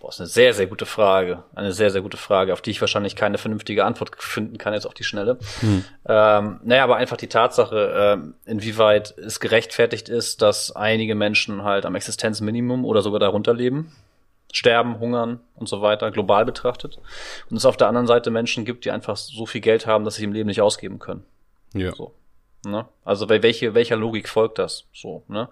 Boah, 0.04 0.10
ist 0.10 0.20
eine 0.20 0.26
sehr, 0.26 0.52
sehr 0.52 0.66
gute 0.66 0.84
Frage. 0.84 1.44
Eine 1.54 1.72
sehr, 1.72 1.88
sehr 1.88 2.02
gute 2.02 2.18
Frage, 2.18 2.52
auf 2.52 2.60
die 2.60 2.70
ich 2.70 2.80
wahrscheinlich 2.82 3.16
keine 3.16 3.38
vernünftige 3.38 3.86
Antwort 3.86 4.22
finden 4.22 4.58
kann 4.58 4.74
jetzt 4.74 4.84
auf 4.84 4.92
die 4.92 5.02
Schnelle. 5.02 5.38
Hm. 5.60 5.82
Ähm, 6.06 6.60
naja, 6.62 6.84
aber 6.84 6.96
einfach 6.96 7.16
die 7.16 7.28
Tatsache, 7.28 7.94
ähm, 7.96 8.34
inwieweit 8.44 9.16
es 9.16 9.40
gerechtfertigt 9.40 10.10
ist, 10.10 10.42
dass 10.42 10.76
einige 10.76 11.14
Menschen 11.14 11.64
halt 11.64 11.86
am 11.86 11.94
Existenzminimum 11.94 12.84
oder 12.84 13.00
sogar 13.00 13.18
darunter 13.18 13.54
leben, 13.54 13.92
sterben, 14.52 14.98
hungern 15.00 15.40
und 15.54 15.70
so 15.70 15.80
weiter, 15.80 16.10
global 16.10 16.44
betrachtet. 16.44 16.98
Und 17.48 17.56
es 17.56 17.64
auf 17.64 17.78
der 17.78 17.88
anderen 17.88 18.06
Seite 18.06 18.30
Menschen 18.30 18.66
gibt, 18.66 18.84
die 18.84 18.90
einfach 18.90 19.16
so 19.16 19.46
viel 19.46 19.62
Geld 19.62 19.86
haben, 19.86 20.04
dass 20.04 20.16
sie 20.16 20.24
im 20.24 20.34
Leben 20.34 20.48
nicht 20.48 20.60
ausgeben 20.60 20.98
können. 20.98 21.24
Ja. 21.72 21.94
So. 21.94 22.12
Ne? 22.64 22.86
Also 23.04 23.26
bei 23.26 23.42
welche, 23.42 23.74
welcher 23.74 23.96
Logik 23.96 24.28
folgt 24.28 24.58
das? 24.58 24.84
So, 24.92 25.22
ne? 25.28 25.48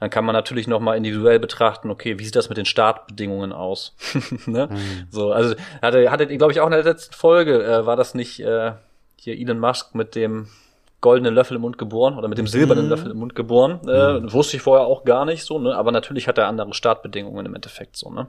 Dann 0.00 0.10
kann 0.10 0.24
man 0.24 0.34
natürlich 0.34 0.66
nochmal 0.66 0.96
individuell 0.96 1.38
betrachten, 1.38 1.90
okay, 1.90 2.18
wie 2.18 2.24
sieht 2.24 2.36
das 2.36 2.48
mit 2.48 2.58
den 2.58 2.64
Startbedingungen 2.64 3.52
aus? 3.52 3.94
ne? 4.46 4.68
Mhm. 4.70 5.06
So, 5.10 5.32
also 5.32 5.54
hatte, 5.80 6.10
hattet 6.10 6.30
ihr, 6.30 6.38
glaube 6.38 6.52
ich, 6.52 6.60
auch 6.60 6.66
in 6.66 6.72
der 6.72 6.84
letzten 6.84 7.14
Folge, 7.14 7.64
äh, 7.64 7.86
war 7.86 7.96
das 7.96 8.14
nicht 8.14 8.40
äh, 8.40 8.72
hier 9.16 9.38
Elon 9.38 9.58
Musk 9.58 9.94
mit 9.94 10.14
dem 10.14 10.48
goldenen 11.02 11.34
Löffel 11.34 11.56
im 11.56 11.62
Mund 11.62 11.76
geboren 11.78 12.16
oder 12.16 12.28
mit 12.28 12.38
dem 12.38 12.46
silbernen 12.46 12.84
mhm. 12.84 12.90
Löffel 12.90 13.10
im 13.10 13.18
Mund 13.18 13.34
geboren. 13.34 13.80
Äh, 13.86 14.20
mhm. 14.20 14.32
Wusste 14.32 14.56
ich 14.56 14.62
vorher 14.62 14.86
auch 14.86 15.04
gar 15.04 15.26
nicht 15.26 15.44
so, 15.44 15.58
ne? 15.58 15.76
Aber 15.76 15.92
natürlich 15.92 16.28
hat 16.28 16.38
er 16.38 16.46
andere 16.46 16.72
Startbedingungen 16.72 17.44
im 17.44 17.54
Endeffekt 17.54 17.96
so, 17.96 18.10
ne? 18.10 18.28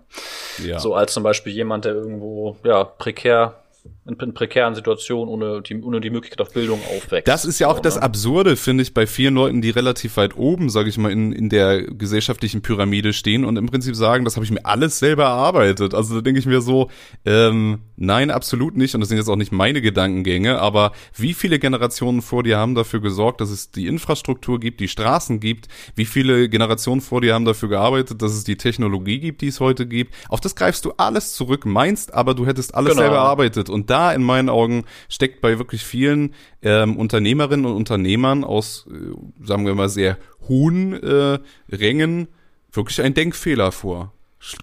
Ja. 0.61 0.79
So 0.79 0.95
als 0.95 1.13
zum 1.13 1.23
Beispiel 1.23 1.53
jemand, 1.53 1.85
der 1.85 1.93
irgendwo 1.93 2.57
ja 2.63 2.83
prekär 2.83 3.63
in, 4.05 4.15
in 4.15 4.33
prekären 4.33 4.75
Situationen 4.75 5.29
ohne 5.29 5.61
die, 5.61 5.81
ohne 5.81 6.01
die 6.01 6.09
Möglichkeit 6.09 6.41
auf 6.41 6.51
Bildung 6.51 6.81
aufwächst. 6.95 7.27
Das 7.27 7.45
ist 7.45 7.59
ja 7.59 7.67
auch 7.67 7.77
so, 7.77 7.81
das 7.81 7.95
ne? 7.95 8.03
Absurde, 8.03 8.57
finde 8.57 8.83
ich, 8.83 8.93
bei 8.93 9.07
vielen 9.07 9.35
Leuten, 9.35 9.61
die 9.61 9.69
relativ 9.69 10.17
weit 10.17 10.35
oben, 10.35 10.69
sage 10.69 10.89
ich 10.89 10.97
mal, 10.97 11.11
in, 11.11 11.31
in 11.31 11.49
der 11.49 11.83
gesellschaftlichen 11.83 12.61
Pyramide 12.61 13.13
stehen 13.13 13.45
und 13.45 13.55
im 13.55 13.67
Prinzip 13.67 13.95
sagen, 13.95 14.25
das 14.25 14.35
habe 14.35 14.45
ich 14.45 14.51
mir 14.51 14.65
alles 14.65 14.99
selber 14.99 15.23
erarbeitet. 15.23 15.93
Also 15.93 16.15
da 16.15 16.21
denke 16.21 16.39
ich 16.39 16.45
mir 16.45 16.59
so, 16.61 16.89
ähm, 17.25 17.79
nein, 17.95 18.29
absolut 18.29 18.75
nicht. 18.75 18.93
Und 18.93 19.01
das 19.01 19.07
sind 19.07 19.17
jetzt 19.17 19.29
auch 19.29 19.37
nicht 19.37 19.53
meine 19.53 19.81
Gedankengänge, 19.81 20.59
aber 20.59 20.91
wie 21.15 21.33
viele 21.33 21.57
Generationen 21.57 22.21
vor 22.21 22.43
dir 22.43 22.57
haben 22.57 22.75
dafür 22.75 22.99
gesorgt, 22.99 23.39
dass 23.39 23.51
es 23.51 23.71
die 23.71 23.87
Infrastruktur 23.87 24.59
gibt, 24.59 24.81
die 24.81 24.89
Straßen 24.89 25.39
gibt? 25.39 25.69
Wie 25.95 26.05
viele 26.05 26.49
Generationen 26.49 26.99
vor 26.99 27.21
dir 27.21 27.33
haben 27.33 27.45
dafür 27.45 27.69
gearbeitet, 27.69 28.21
dass 28.21 28.33
es 28.33 28.43
die 28.43 28.57
Technologie 28.57 29.19
gibt, 29.19 29.41
die 29.41 29.47
es 29.47 29.61
heute 29.61 29.87
gibt? 29.87 30.13
Auf 30.27 30.41
das 30.41 30.55
greifst 30.55 30.83
du 30.83 30.91
alles 30.97 31.33
zurück, 31.33 31.65
meinst 31.65 32.13
aber, 32.13 32.33
du 32.33 32.45
hättest 32.45 32.75
alles 32.75 32.91
genau. 32.91 33.03
selber 33.03 33.17
erarbeitet. 33.17 33.69
Und 33.69 33.92
da 33.93 34.11
in 34.11 34.23
meinen 34.23 34.49
Augen 34.49 34.85
steckt 35.07 35.39
bei 35.39 35.59
wirklich 35.59 35.83
vielen 35.83 36.33
ähm, 36.61 36.97
Unternehmerinnen 36.97 37.65
und 37.65 37.75
Unternehmern 37.75 38.43
aus, 38.43 38.87
äh, 38.89 39.45
sagen 39.45 39.65
wir 39.65 39.75
mal, 39.75 39.89
sehr 39.89 40.17
hohen 40.47 40.93
äh, 40.93 41.39
Rängen 41.69 42.27
wirklich 42.71 43.01
ein 43.01 43.13
Denkfehler 43.13 43.71
vor. 43.71 44.11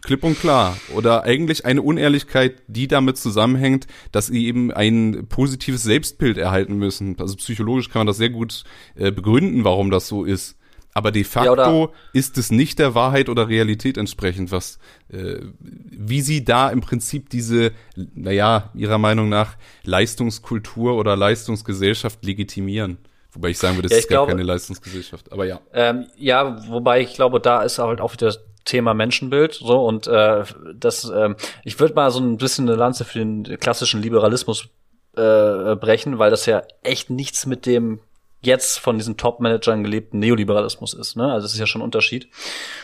Klipp 0.03 0.25
und 0.25 0.39
klar. 0.39 0.77
Oder 0.95 1.23
eigentlich 1.25 1.65
eine 1.65 1.81
Unehrlichkeit, 1.81 2.63
die 2.67 2.87
damit 2.87 3.17
zusammenhängt, 3.17 3.87
dass 4.13 4.27
sie 4.27 4.47
eben 4.47 4.71
ein 4.71 5.27
positives 5.29 5.83
Selbstbild 5.83 6.37
erhalten 6.37 6.77
müssen. 6.77 7.17
Also 7.19 7.37
psychologisch 7.37 7.89
kann 7.89 8.01
man 8.01 8.07
das 8.07 8.19
sehr 8.19 8.29
gut 8.29 8.65
äh, 8.95 9.11
begründen, 9.11 9.65
warum 9.65 9.91
das 9.91 10.07
so 10.07 10.25
ist. 10.25 10.59
Aber 10.93 11.13
de 11.13 11.25
facto 11.25 11.85
ja, 11.87 11.91
ist 12.13 12.37
es 12.37 12.51
nicht 12.51 12.79
der 12.79 12.95
Wahrheit 12.95 13.29
oder 13.29 13.49
Realität 13.49 13.97
entsprechend, 13.97 14.51
was, 14.51 14.79
äh, 15.09 15.37
wie 15.61 16.21
sie 16.21 16.45
da 16.45 16.69
im 16.71 16.81
Prinzip 16.81 17.31
diese, 17.31 17.73
naja, 18.15 18.71
ihrer 18.75 18.99
Meinung 18.99 19.29
nach 19.29 19.57
Leistungskultur 19.85 20.97
oder 20.97 21.17
Leistungsgesellschaft 21.17 22.25
legitimieren. 22.25 22.99
Wobei 23.33 23.51
ich 23.51 23.59
sagen 23.59 23.77
würde, 23.77 23.89
das 23.89 23.99
ja, 23.99 24.01
ist 24.01 24.09
gar 24.09 24.17
glaube, 24.19 24.33
keine 24.33 24.43
Leistungsgesellschaft, 24.43 25.31
aber 25.31 25.47
ja. 25.47 25.61
Ähm, 25.73 26.07
ja, 26.17 26.69
wobei 26.69 27.01
ich 27.01 27.15
glaube, 27.15 27.39
da 27.39 27.63
ist 27.63 27.79
halt 27.79 28.01
auch 28.01 28.13
wieder 28.13 28.35
Thema 28.65 28.93
Menschenbild 28.93 29.55
so 29.55 29.87
und 29.87 30.07
äh, 30.07 30.45
das 30.75 31.09
äh, 31.09 31.35
ich 31.65 31.81
würde 31.81 31.95
mal 31.95 32.11
so 32.11 32.21
ein 32.21 32.37
bisschen 32.37 32.69
eine 32.69 32.77
Lanze 32.77 33.05
für 33.05 33.19
den 33.19 33.45
klassischen 33.59 34.03
Liberalismus 34.03 34.69
äh, 35.17 35.77
brechen, 35.77 36.19
weil 36.19 36.31
das 36.31 36.47
ja 36.47 36.63
echt 36.83 37.09
nichts 37.09 37.47
mit 37.47 37.67
dem 37.67 38.01
jetzt 38.43 38.79
von 38.79 38.99
diesen 38.99 39.17
Top-Managern 39.17 39.85
gelebten 39.85 40.19
Neoliberalismus 40.19 40.95
ist. 40.95 41.17
Ne? 41.17 41.31
Also 41.31 41.45
das 41.45 41.53
ist 41.53 41.59
ja 41.59 41.67
schon 41.67 41.83
ein 41.83 41.85
Unterschied. 41.85 42.29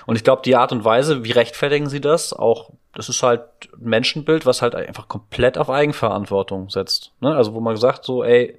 Und 0.07 0.17
ich 0.17 0.25
glaube, 0.25 0.43
die 0.45 0.57
Art 0.57 0.73
und 0.73 0.85
Weise, 0.85 1.25
wie 1.25 1.33
rechtfertigen 1.33 1.89
sie 1.89 2.01
das, 2.01 2.33
auch 2.33 2.71
das 2.95 3.09
ist 3.09 3.23
halt 3.23 3.43
ein 3.75 3.89
Menschenbild, 3.89 4.47
was 4.47 4.63
halt 4.63 4.75
einfach 4.75 5.09
komplett 5.09 5.59
auf 5.59 5.71
Eigenverantwortung 5.71 6.71
setzt. 6.71 7.13
Ne? 7.21 7.35
Also 7.35 7.55
wo 7.55 7.61
man 7.61 7.77
sagt, 7.77 8.05
so, 8.05 8.23
ey, 8.23 8.59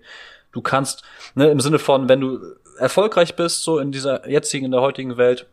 du 0.51 0.61
kannst, 0.61 1.03
ne, 1.35 1.49
im 1.49 1.59
Sinne 1.59 1.79
von, 1.79 2.09
wenn 2.09 2.21
du 2.21 2.39
erfolgreich 2.77 3.35
bist, 3.35 3.63
so 3.63 3.79
in 3.79 3.91
dieser 3.91 4.27
jetzigen, 4.27 4.65
in 4.65 4.71
der 4.71 4.81
heutigen 4.81 5.17
Welt, 5.17 5.47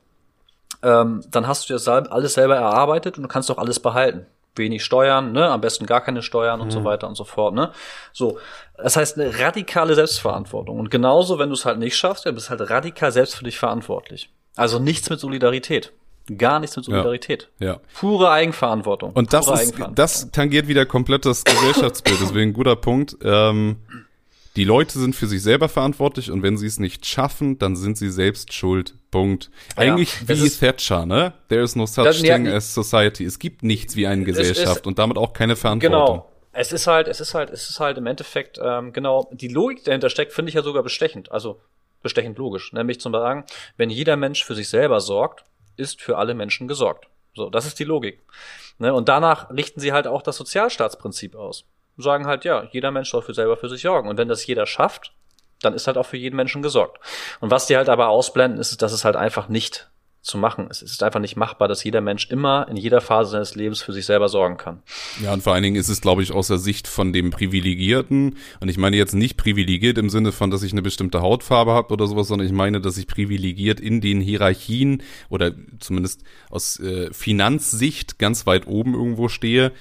ähm, 0.82 1.24
dann 1.30 1.46
hast 1.46 1.68
du 1.68 1.76
dir 1.76 2.12
alles 2.12 2.34
selber 2.34 2.56
erarbeitet 2.56 3.16
und 3.16 3.22
du 3.22 3.28
kannst 3.28 3.50
auch 3.50 3.58
alles 3.58 3.80
behalten 3.80 4.26
wenig 4.56 4.84
Steuern, 4.84 5.32
ne, 5.32 5.48
am 5.48 5.60
besten 5.60 5.86
gar 5.86 6.00
keine 6.00 6.22
Steuern 6.22 6.60
und 6.60 6.68
mhm. 6.68 6.72
so 6.72 6.84
weiter 6.84 7.08
und 7.08 7.16
so 7.16 7.24
fort, 7.24 7.54
ne. 7.54 7.72
So, 8.12 8.38
das 8.76 8.96
heißt 8.96 9.18
eine 9.18 9.38
radikale 9.38 9.94
Selbstverantwortung 9.94 10.78
und 10.78 10.90
genauso, 10.90 11.38
wenn 11.38 11.48
du 11.48 11.54
es 11.54 11.64
halt 11.64 11.78
nicht 11.78 11.96
schaffst, 11.96 12.26
dann 12.26 12.34
bist 12.34 12.50
halt 12.50 12.68
radikal 12.70 13.12
selbst 13.12 13.36
für 13.36 13.44
dich 13.44 13.58
verantwortlich. 13.58 14.30
Also 14.56 14.78
nichts 14.78 15.10
mit 15.10 15.20
Solidarität. 15.20 15.92
Gar 16.38 16.60
nichts 16.60 16.76
mit 16.76 16.86
Solidarität. 16.86 17.50
Ja. 17.58 17.66
ja. 17.66 17.80
Pure 17.98 18.30
Eigenverantwortung. 18.30 19.12
Und 19.12 19.32
das 19.34 19.46
ist, 19.46 19.74
das 19.94 20.30
tangiert 20.30 20.68
wieder 20.68 20.86
komplett 20.86 21.26
das 21.26 21.44
Gesellschaftsbild. 21.44 22.18
Deswegen 22.20 22.54
guter 22.54 22.76
Punkt. 22.76 23.16
Ähm, 23.22 23.76
die 24.56 24.64
Leute 24.64 24.98
sind 24.98 25.16
für 25.16 25.26
sich 25.26 25.42
selber 25.42 25.68
verantwortlich 25.68 26.30
und 26.30 26.42
wenn 26.42 26.56
sie 26.56 26.66
es 26.66 26.78
nicht 26.78 27.06
schaffen, 27.06 27.58
dann 27.58 27.74
sind 27.74 27.98
sie 27.98 28.10
selbst 28.10 28.52
schuld. 28.52 28.94
Punkt. 29.10 29.50
Eigentlich 29.76 30.12
ja, 30.28 30.28
wie 30.28 30.48
Thatcher, 30.48 31.06
ne? 31.06 31.32
There 31.48 31.62
is 31.62 31.76
no 31.76 31.86
such 31.86 32.20
thing 32.20 32.46
ja, 32.46 32.54
as 32.54 32.74
society. 32.74 33.24
Es 33.24 33.38
gibt 33.38 33.62
nichts 33.62 33.96
wie 33.96 34.06
eine 34.06 34.24
Gesellschaft 34.24 34.78
ist, 34.78 34.86
und 34.86 34.98
damit 34.98 35.18
auch 35.18 35.32
keine 35.32 35.56
Verantwortung. 35.56 36.16
Genau. 36.16 36.30
Es 36.52 36.72
ist 36.72 36.86
halt, 36.86 37.08
es 37.08 37.20
ist 37.20 37.34
halt, 37.34 37.50
es 37.50 37.68
ist 37.68 37.80
halt 37.80 37.98
im 37.98 38.06
Endeffekt, 38.06 38.60
ähm, 38.62 38.92
genau, 38.92 39.28
die 39.32 39.48
Logik 39.48 39.84
dahinter 39.84 40.08
steckt, 40.08 40.32
finde 40.32 40.50
ich 40.50 40.54
ja 40.54 40.62
sogar 40.62 40.84
bestechend. 40.84 41.32
Also 41.32 41.60
bestechend 42.02 42.38
logisch. 42.38 42.72
Nämlich 42.72 43.00
zum 43.00 43.12
sagen, 43.12 43.44
wenn 43.76 43.90
jeder 43.90 44.16
Mensch 44.16 44.44
für 44.44 44.54
sich 44.54 44.68
selber 44.68 45.00
sorgt, 45.00 45.44
ist 45.76 46.00
für 46.00 46.16
alle 46.16 46.34
Menschen 46.34 46.68
gesorgt. 46.68 47.08
So, 47.34 47.50
das 47.50 47.66
ist 47.66 47.80
die 47.80 47.84
Logik. 47.84 48.20
Ne? 48.78 48.94
Und 48.94 49.08
danach 49.08 49.50
richten 49.50 49.80
sie 49.80 49.92
halt 49.92 50.06
auch 50.06 50.22
das 50.22 50.36
Sozialstaatsprinzip 50.36 51.34
aus 51.34 51.64
sagen 51.96 52.26
halt, 52.26 52.44
ja, 52.44 52.68
jeder 52.72 52.90
Mensch 52.90 53.10
soll 53.10 53.22
für 53.22 53.34
selber 53.34 53.56
für 53.56 53.68
sich 53.68 53.82
sorgen. 53.82 54.08
Und 54.08 54.18
wenn 54.18 54.28
das 54.28 54.46
jeder 54.46 54.66
schafft, 54.66 55.12
dann 55.60 55.74
ist 55.74 55.86
halt 55.86 55.96
auch 55.96 56.06
für 56.06 56.16
jeden 56.16 56.36
Menschen 56.36 56.62
gesorgt. 56.62 56.98
Und 57.40 57.50
was 57.50 57.66
die 57.66 57.76
halt 57.76 57.88
aber 57.88 58.08
ausblenden, 58.08 58.60
ist, 58.60 58.80
dass 58.82 58.92
es 58.92 59.04
halt 59.04 59.16
einfach 59.16 59.48
nicht 59.48 59.88
zu 60.24 60.38
machen. 60.38 60.68
Es 60.70 60.80
ist 60.80 61.02
einfach 61.02 61.20
nicht 61.20 61.36
machbar, 61.36 61.68
dass 61.68 61.84
jeder 61.84 62.00
Mensch 62.00 62.30
immer 62.30 62.66
in 62.70 62.78
jeder 62.78 63.02
Phase 63.02 63.32
seines 63.32 63.54
Lebens 63.54 63.82
für 63.82 63.92
sich 63.92 64.06
selber 64.06 64.30
sorgen 64.30 64.56
kann. 64.56 64.82
Ja, 65.22 65.34
und 65.34 65.42
vor 65.42 65.52
allen 65.52 65.62
Dingen 65.62 65.76
ist 65.76 65.90
es, 65.90 66.00
glaube 66.00 66.22
ich, 66.22 66.32
aus 66.32 66.48
der 66.48 66.56
Sicht 66.56 66.88
von 66.88 67.12
dem 67.12 67.30
Privilegierten, 67.30 68.38
und 68.58 68.68
ich 68.68 68.78
meine 68.78 68.96
jetzt 68.96 69.12
nicht 69.12 69.36
privilegiert 69.36 69.98
im 69.98 70.08
Sinne 70.08 70.32
von, 70.32 70.50
dass 70.50 70.62
ich 70.62 70.72
eine 70.72 70.80
bestimmte 70.80 71.20
Hautfarbe 71.20 71.72
habe 71.72 71.92
oder 71.92 72.06
sowas, 72.06 72.28
sondern 72.28 72.46
ich 72.46 72.54
meine, 72.54 72.80
dass 72.80 72.96
ich 72.96 73.06
privilegiert 73.06 73.80
in 73.80 74.00
den 74.00 74.22
Hierarchien 74.22 75.02
oder 75.28 75.52
zumindest 75.78 76.22
aus 76.48 76.80
äh, 76.80 77.12
Finanzsicht 77.12 78.18
ganz 78.18 78.46
weit 78.46 78.66
oben 78.66 78.94
irgendwo 78.94 79.28
stehe, 79.28 79.72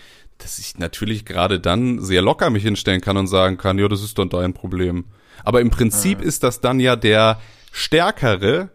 dass 0.43 0.59
ich 0.59 0.77
natürlich 0.77 1.25
gerade 1.25 1.59
dann 1.59 1.99
sehr 1.99 2.21
locker 2.21 2.49
mich 2.49 2.63
hinstellen 2.63 3.01
kann 3.01 3.17
und 3.17 3.27
sagen 3.27 3.57
kann, 3.57 3.79
ja, 3.79 3.87
das 3.87 4.03
ist 4.03 4.19
dann 4.19 4.29
dein 4.29 4.53
Problem. 4.53 5.05
Aber 5.43 5.61
im 5.61 5.69
Prinzip 5.69 6.19
mhm. 6.19 6.25
ist 6.25 6.43
das 6.43 6.61
dann 6.61 6.79
ja 6.79 6.95
der 6.95 7.39
Stärkere, 7.71 8.69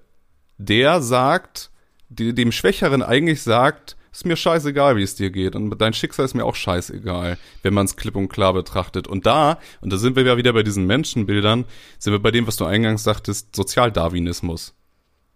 der 0.56 1.02
sagt, 1.02 1.70
die, 2.08 2.34
dem 2.34 2.52
Schwächeren 2.52 3.02
eigentlich 3.02 3.42
sagt, 3.42 3.96
ist 4.10 4.24
mir 4.24 4.36
scheißegal, 4.36 4.96
wie 4.96 5.02
es 5.02 5.14
dir 5.14 5.30
geht. 5.30 5.54
Und 5.54 5.78
dein 5.78 5.92
Schicksal 5.92 6.24
ist 6.24 6.34
mir 6.34 6.44
auch 6.44 6.56
scheißegal, 6.56 7.38
wenn 7.62 7.74
man 7.74 7.84
es 7.86 7.96
klipp 7.96 8.16
und 8.16 8.28
klar 8.28 8.52
betrachtet. 8.52 9.06
Und 9.06 9.26
da, 9.26 9.58
und 9.80 9.92
da 9.92 9.98
sind 9.98 10.16
wir 10.16 10.24
ja 10.24 10.36
wieder 10.36 10.52
bei 10.54 10.62
diesen 10.62 10.86
Menschenbildern, 10.86 11.66
sind 11.98 12.12
wir 12.12 12.18
bei 12.18 12.30
dem, 12.30 12.46
was 12.46 12.56
du 12.56 12.64
eingangs 12.64 13.04
sagtest, 13.04 13.54
Sozialdarwinismus. 13.54 14.74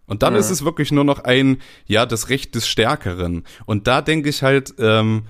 Und 0.06 0.22
dann 0.22 0.32
mhm. 0.32 0.40
ist 0.40 0.50
es 0.50 0.64
wirklich 0.64 0.90
nur 0.90 1.04
noch 1.04 1.20
ein, 1.20 1.60
ja, 1.86 2.06
das 2.06 2.28
Recht 2.28 2.54
des 2.54 2.66
Stärkeren. 2.66 3.44
Und 3.66 3.86
da 3.86 4.00
denke 4.00 4.30
ich 4.30 4.42
halt, 4.42 4.74
ähm, 4.78 5.24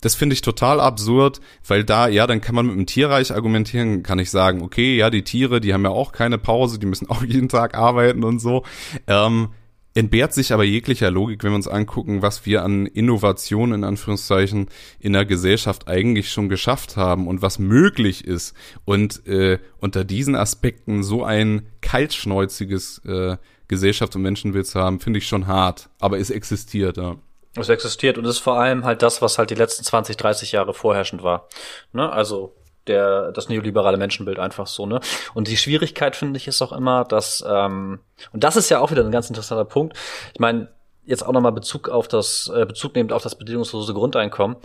das 0.00 0.14
finde 0.14 0.34
ich 0.34 0.42
total 0.42 0.80
absurd, 0.80 1.40
weil 1.66 1.84
da, 1.84 2.08
ja, 2.08 2.26
dann 2.26 2.40
kann 2.40 2.54
man 2.54 2.66
mit 2.66 2.76
dem 2.76 2.86
Tierreich 2.86 3.32
argumentieren, 3.32 4.02
kann 4.02 4.18
ich 4.18 4.30
sagen, 4.30 4.62
okay, 4.62 4.96
ja, 4.96 5.10
die 5.10 5.24
Tiere, 5.24 5.60
die 5.60 5.74
haben 5.74 5.84
ja 5.84 5.90
auch 5.90 6.12
keine 6.12 6.38
Pause, 6.38 6.78
die 6.78 6.86
müssen 6.86 7.06
auch 7.10 7.22
jeden 7.22 7.48
Tag 7.48 7.74
arbeiten 7.74 8.24
und 8.24 8.38
so. 8.38 8.64
Ähm, 9.06 9.48
entbehrt 9.94 10.34
sich 10.34 10.52
aber 10.52 10.64
jeglicher 10.64 11.10
Logik, 11.10 11.42
wenn 11.42 11.52
wir 11.52 11.56
uns 11.56 11.68
angucken, 11.68 12.20
was 12.20 12.44
wir 12.44 12.62
an 12.62 12.84
Innovation 12.84 13.72
in 13.72 13.82
Anführungszeichen 13.82 14.68
in 15.00 15.14
der 15.14 15.24
Gesellschaft 15.24 15.88
eigentlich 15.88 16.30
schon 16.30 16.50
geschafft 16.50 16.96
haben 16.96 17.26
und 17.26 17.40
was 17.40 17.58
möglich 17.58 18.24
ist. 18.26 18.54
Und 18.84 19.26
äh, 19.26 19.58
unter 19.78 20.04
diesen 20.04 20.36
Aspekten 20.36 21.02
so 21.02 21.24
ein 21.24 21.66
kaltschnäuziges 21.80 22.98
äh, 23.06 23.38
Gesellschaft 23.68 24.14
und 24.14 24.22
Menschenbild 24.22 24.66
zu 24.66 24.78
haben, 24.80 25.00
finde 25.00 25.18
ich 25.18 25.26
schon 25.26 25.46
hart. 25.46 25.88
Aber 25.98 26.18
es 26.18 26.28
existiert, 26.28 26.98
ja. 26.98 27.16
Es 27.56 27.68
existiert 27.68 28.18
und 28.18 28.24
ist 28.24 28.38
vor 28.38 28.58
allem 28.58 28.84
halt 28.84 29.02
das, 29.02 29.22
was 29.22 29.38
halt 29.38 29.50
die 29.50 29.54
letzten 29.54 29.84
20, 29.84 30.16
30 30.16 30.52
Jahre 30.52 30.74
vorherrschend 30.74 31.22
war. 31.22 31.48
Ne? 31.92 32.10
Also 32.10 32.54
der 32.86 33.32
das 33.32 33.48
neoliberale 33.48 33.96
Menschenbild 33.96 34.38
einfach 34.38 34.66
so, 34.66 34.86
ne? 34.86 35.00
Und 35.34 35.48
die 35.48 35.56
Schwierigkeit, 35.56 36.16
finde 36.16 36.36
ich, 36.36 36.46
ist 36.46 36.62
auch 36.62 36.72
immer, 36.72 37.04
dass, 37.04 37.44
ähm, 37.46 38.00
und 38.32 38.44
das 38.44 38.56
ist 38.56 38.68
ja 38.70 38.80
auch 38.80 38.90
wieder 38.90 39.04
ein 39.04 39.10
ganz 39.10 39.28
interessanter 39.28 39.64
Punkt. 39.64 39.96
Ich 40.34 40.40
meine, 40.40 40.68
jetzt 41.04 41.26
auch 41.26 41.32
nochmal 41.32 41.52
Bezug 41.52 41.88
auf 41.88 42.08
das, 42.08 42.50
äh, 42.54 42.66
Bezug 42.66 42.94
nehmend 42.94 43.12
auf 43.12 43.22
das 43.22 43.36
bedingungslose 43.36 43.94
Grundeinkommen, 43.94 44.56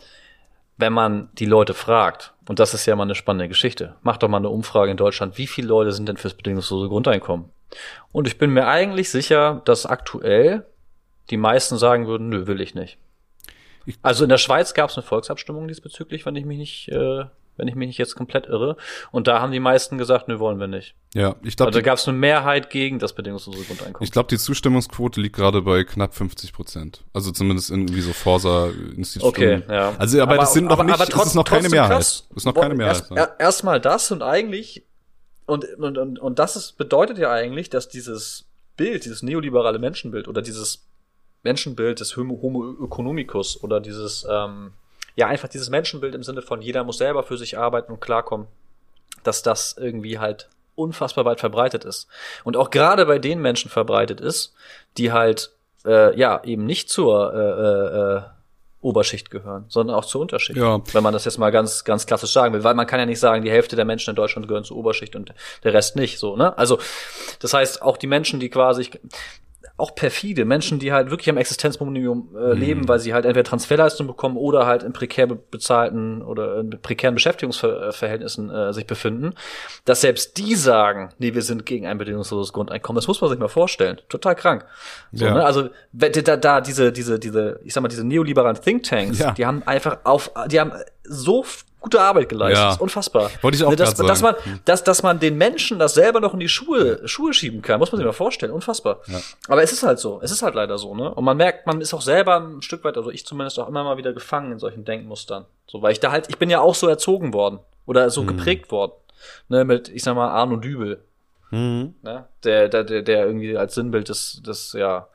wenn 0.77 0.93
man 0.93 1.29
die 1.33 1.45
Leute 1.45 1.73
fragt, 1.73 2.33
und 2.47 2.59
das 2.59 2.73
ist 2.73 2.85
ja 2.85 2.95
mal 2.95 3.03
eine 3.03 3.15
spannende 3.15 3.47
Geschichte, 3.47 3.95
macht 4.01 4.23
doch 4.23 4.27
mal 4.27 4.37
eine 4.37 4.49
Umfrage 4.49 4.91
in 4.91 4.97
Deutschland, 4.97 5.37
wie 5.37 5.47
viele 5.47 5.67
Leute 5.67 5.91
sind 5.91 6.09
denn 6.09 6.17
fürs 6.17 6.33
bedingungslose 6.33 6.89
Grundeinkommen? 6.89 7.49
Und 8.11 8.27
ich 8.27 8.37
bin 8.37 8.49
mir 8.51 8.67
eigentlich 8.67 9.09
sicher, 9.09 9.61
dass 9.65 9.85
aktuell 9.85 10.65
die 11.31 11.37
meisten 11.37 11.77
sagen 11.77 12.07
würden, 12.07 12.29
nö, 12.29 12.45
will 12.45 12.61
ich 12.61 12.75
nicht. 12.75 12.97
Also 14.01 14.23
in 14.23 14.29
der 14.29 14.37
Schweiz 14.37 14.73
gab 14.73 14.89
es 14.89 14.97
eine 14.97 15.03
Volksabstimmung 15.03 15.67
diesbezüglich, 15.67 16.25
wenn 16.25 16.35
ich 16.35 16.45
mich 16.45 16.57
nicht, 16.57 16.89
äh, 16.89 17.23
wenn 17.57 17.67
ich 17.67 17.75
mich 17.75 17.87
nicht 17.87 17.97
jetzt 17.97 18.15
komplett 18.15 18.45
irre. 18.45 18.77
Und 19.11 19.27
da 19.27 19.41
haben 19.41 19.51
die 19.51 19.59
meisten 19.59 19.97
gesagt, 19.97 20.27
nö, 20.27 20.37
wollen 20.37 20.59
wir 20.59 20.67
nicht. 20.67 20.93
Ja, 21.15 21.35
ich 21.41 21.57
glaube. 21.57 21.69
Also 21.69 21.79
da 21.79 21.83
gab 21.83 21.97
es 21.97 22.07
eine 22.07 22.17
Mehrheit 22.17 22.69
gegen 22.69 22.99
das 22.99 23.13
bedingungslose 23.13 23.63
Grundeinkommen. 23.63 24.05
Ich 24.05 24.11
glaube, 24.11 24.27
die 24.29 24.37
Zustimmungsquote 24.37 25.19
liegt 25.19 25.35
gerade 25.35 25.63
bei 25.63 25.83
knapp 25.83 26.13
50 26.13 26.53
Prozent. 26.53 27.03
Also 27.13 27.31
zumindest 27.31 27.71
irgendwie 27.71 28.01
so 28.01 28.13
Forsa-Institut. 28.13 29.27
Okay, 29.27 29.63
ja. 29.67 29.95
Also, 29.97 30.21
aber, 30.21 30.33
aber 30.33 30.41
das 30.41 30.53
sind 30.53 30.65
noch 30.65 30.73
aber, 30.73 30.83
nicht, 30.83 30.93
aber 30.93 31.05
trotz, 31.05 31.27
ist 31.27 31.35
noch 31.35 31.45
keine 31.45 31.69
Mehrheit. 31.69 31.91
Krass, 31.91 32.27
ist 32.35 32.45
noch 32.45 32.53
keine 32.53 32.75
Mehrheit. 32.75 33.03
Erst, 33.15 33.39
Erstmal 33.39 33.81
das 33.81 34.11
und 34.11 34.21
eigentlich, 34.21 34.85
und, 35.47 35.65
und, 35.79 35.97
und, 35.97 36.19
und 36.19 36.39
das 36.39 36.55
ist, 36.55 36.77
bedeutet 36.77 37.17
ja 37.17 37.31
eigentlich, 37.31 37.69
dass 37.69 37.89
dieses 37.89 38.45
Bild, 38.77 39.05
dieses 39.05 39.23
neoliberale 39.23 39.79
Menschenbild 39.79 40.27
oder 40.27 40.41
dieses 40.41 40.87
Menschenbild 41.43 41.99
des 41.99 42.15
Homo, 42.17 42.75
economicus 42.83 43.61
oder 43.63 43.79
dieses, 43.79 44.25
ähm, 44.29 44.73
ja, 45.15 45.27
einfach 45.27 45.47
dieses 45.47 45.69
Menschenbild 45.69 46.15
im 46.15 46.23
Sinne 46.23 46.41
von 46.41 46.61
jeder 46.61 46.83
muss 46.83 46.97
selber 46.97 47.23
für 47.23 47.37
sich 47.37 47.57
arbeiten 47.57 47.91
und 47.91 47.99
klarkommen, 47.99 48.47
dass 49.23 49.41
das 49.41 49.75
irgendwie 49.77 50.19
halt 50.19 50.49
unfassbar 50.75 51.25
weit 51.25 51.39
verbreitet 51.39 51.85
ist. 51.85 52.07
Und 52.43 52.57
auch 52.57 52.69
gerade 52.69 53.05
bei 53.05 53.19
den 53.19 53.41
Menschen 53.41 53.69
verbreitet 53.69 54.21
ist, 54.21 54.53
die 54.97 55.11
halt, 55.11 55.51
äh, 55.85 56.17
ja, 56.17 56.43
eben 56.43 56.65
nicht 56.65 56.89
zur 56.89 57.33
äh, 57.33 58.17
äh, 58.17 58.21
Oberschicht 58.81 59.29
gehören, 59.29 59.65
sondern 59.67 59.95
auch 59.95 60.05
zur 60.05 60.21
Unterschicht. 60.21 60.57
Ja. 60.57 60.81
Wenn 60.91 61.03
man 61.03 61.13
das 61.13 61.25
jetzt 61.25 61.37
mal 61.37 61.51
ganz, 61.51 61.83
ganz 61.83 62.07
klassisch 62.07 62.31
sagen 62.31 62.53
will, 62.53 62.63
weil 62.63 62.73
man 62.73 62.87
kann 62.87 62.99
ja 62.99 63.05
nicht 63.05 63.19
sagen, 63.19 63.43
die 63.43 63.51
Hälfte 63.51 63.75
der 63.75 63.85
Menschen 63.85 64.09
in 64.11 64.15
Deutschland 64.15 64.47
gehören 64.47 64.63
zur 64.63 64.77
Oberschicht 64.77 65.15
und 65.15 65.33
der 65.63 65.73
Rest 65.73 65.95
nicht, 65.95 66.17
so, 66.17 66.35
ne? 66.35 66.57
Also, 66.57 66.79
das 67.39 67.53
heißt, 67.53 67.81
auch 67.83 67.97
die 67.97 68.07
Menschen, 68.07 68.39
die 68.39 68.49
quasi, 68.49 68.89
auch 69.81 69.95
perfide 69.95 70.45
Menschen, 70.45 70.79
die 70.79 70.93
halt 70.93 71.09
wirklich 71.09 71.29
am 71.29 71.37
Existenzminimum 71.37 72.35
äh, 72.35 72.39
mhm. 72.39 72.59
leben, 72.59 72.87
weil 72.87 72.99
sie 72.99 73.13
halt 73.13 73.25
entweder 73.25 73.43
Transferleistung 73.43 74.07
bekommen 74.07 74.37
oder 74.37 74.65
halt 74.65 74.83
in 74.83 74.93
prekär 74.93 75.27
bezahlten 75.27 76.21
oder 76.21 76.59
in 76.59 76.69
prekären 76.81 77.15
Beschäftigungsverhältnissen 77.15 78.49
äh, 78.49 78.73
sich 78.73 78.85
befinden, 78.85 79.33
dass 79.85 80.01
selbst 80.01 80.37
die 80.37 80.55
sagen, 80.55 81.09
nee, 81.17 81.33
wir 81.33 81.41
sind 81.41 81.65
gegen 81.65 81.87
ein 81.87 81.97
bedingungsloses 81.97 82.53
Grundeinkommen. 82.53 82.95
Das 82.95 83.07
muss 83.07 83.19
man 83.19 83.29
sich 83.29 83.39
mal 83.39 83.47
vorstellen. 83.47 83.99
Total 84.07 84.35
krank. 84.35 84.65
So, 85.11 85.25
ja. 85.25 85.33
ne? 85.33 85.43
Also 85.43 85.69
da, 85.91 86.37
da 86.37 86.61
diese 86.61 86.91
diese 86.91 87.19
diese 87.19 87.59
ich 87.63 87.73
sag 87.73 87.81
mal 87.81 87.89
diese 87.89 88.05
neoliberalen 88.05 88.61
Thinktanks, 88.61 89.19
ja. 89.19 89.31
die 89.31 89.45
haben 89.45 89.63
einfach 89.65 89.99
auf 90.03 90.31
die 90.47 90.59
haben 90.59 90.73
so 91.03 91.43
gute 91.81 91.99
Arbeit 91.99 92.29
geleistet. 92.29 92.57
Ja. 92.57 92.75
unfassbar. 92.75 93.29
Wollte 93.41 93.57
ich 93.57 93.63
auch 93.63 93.75
dass, 93.75 93.97
sagen. 93.97 94.07
dass 94.07 94.21
man, 94.21 94.35
dass, 94.65 94.83
dass 94.83 95.03
man 95.03 95.19
den 95.19 95.37
Menschen 95.37 95.79
das 95.79 95.95
selber 95.95 96.21
noch 96.21 96.33
in 96.33 96.39
die 96.39 96.47
Schuhe, 96.47 97.05
Schuhe 97.07 97.33
schieben 97.33 97.61
kann, 97.61 97.79
muss 97.79 97.91
man 97.91 97.97
sich 97.97 98.05
mal 98.05 98.13
vorstellen. 98.13 98.51
Unfassbar. 98.51 99.01
Ja. 99.07 99.19
Aber 99.47 99.63
es 99.63 99.73
ist 99.73 99.83
halt 99.83 99.99
so. 99.99 100.21
Es 100.21 100.31
ist 100.31 100.43
halt 100.43 100.55
leider 100.55 100.77
so, 100.77 100.95
ne? 100.95 101.13
Und 101.13 101.25
man 101.25 101.35
merkt, 101.35 101.67
man 101.67 101.81
ist 101.81 101.93
auch 101.93 102.01
selber 102.01 102.39
ein 102.39 102.61
Stück 102.61 102.83
weit, 102.83 102.95
also 102.95 103.09
ich 103.09 103.25
zumindest 103.25 103.59
auch 103.59 103.67
immer 103.67 103.83
mal 103.83 103.97
wieder 103.97 104.13
gefangen 104.13 104.53
in 104.53 104.59
solchen 104.59 104.85
Denkmustern. 104.85 105.45
So, 105.67 105.81
weil 105.81 105.91
ich 105.91 105.99
da 105.99 106.11
halt, 106.11 106.29
ich 106.29 106.37
bin 106.37 106.49
ja 106.49 106.61
auch 106.61 106.75
so 106.75 106.87
erzogen 106.87 107.33
worden. 107.33 107.59
Oder 107.87 108.09
so 108.11 108.21
mhm. 108.23 108.27
geprägt 108.27 108.71
worden. 108.71 108.93
Ne, 109.49 109.65
mit, 109.65 109.89
ich 109.89 110.03
sag 110.03 110.15
mal, 110.15 110.29
Arno 110.29 110.57
Dübel. 110.57 111.03
Mhm. 111.49 111.95
Ne? 112.03 112.25
Der, 112.43 112.69
der, 112.69 112.83
der, 112.83 113.01
der 113.01 113.25
irgendwie 113.25 113.57
als 113.57 113.75
Sinnbild 113.75 114.07
des, 114.07 114.41
des, 114.45 114.73
ja, 114.73 115.07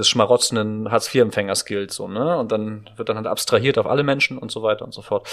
des 0.00 0.08
schmarotzenden 0.08 0.90
Hartz-IV-Empfängers 0.90 1.64
gilt, 1.64 1.92
so, 1.92 2.08
ne? 2.08 2.38
Und 2.38 2.50
dann 2.50 2.90
wird 2.96 3.08
dann 3.08 3.16
halt 3.16 3.26
abstrahiert 3.26 3.78
auf 3.78 3.86
alle 3.86 4.02
Menschen 4.02 4.38
und 4.38 4.50
so 4.50 4.62
weiter 4.62 4.84
und 4.84 4.92
so 4.92 5.02
fort. 5.02 5.28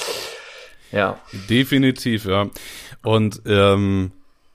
Ja. 0.91 1.20
Definitiv, 1.49 2.26
ja. 2.26 2.49
Und 3.03 3.41
ähm, 3.45 4.11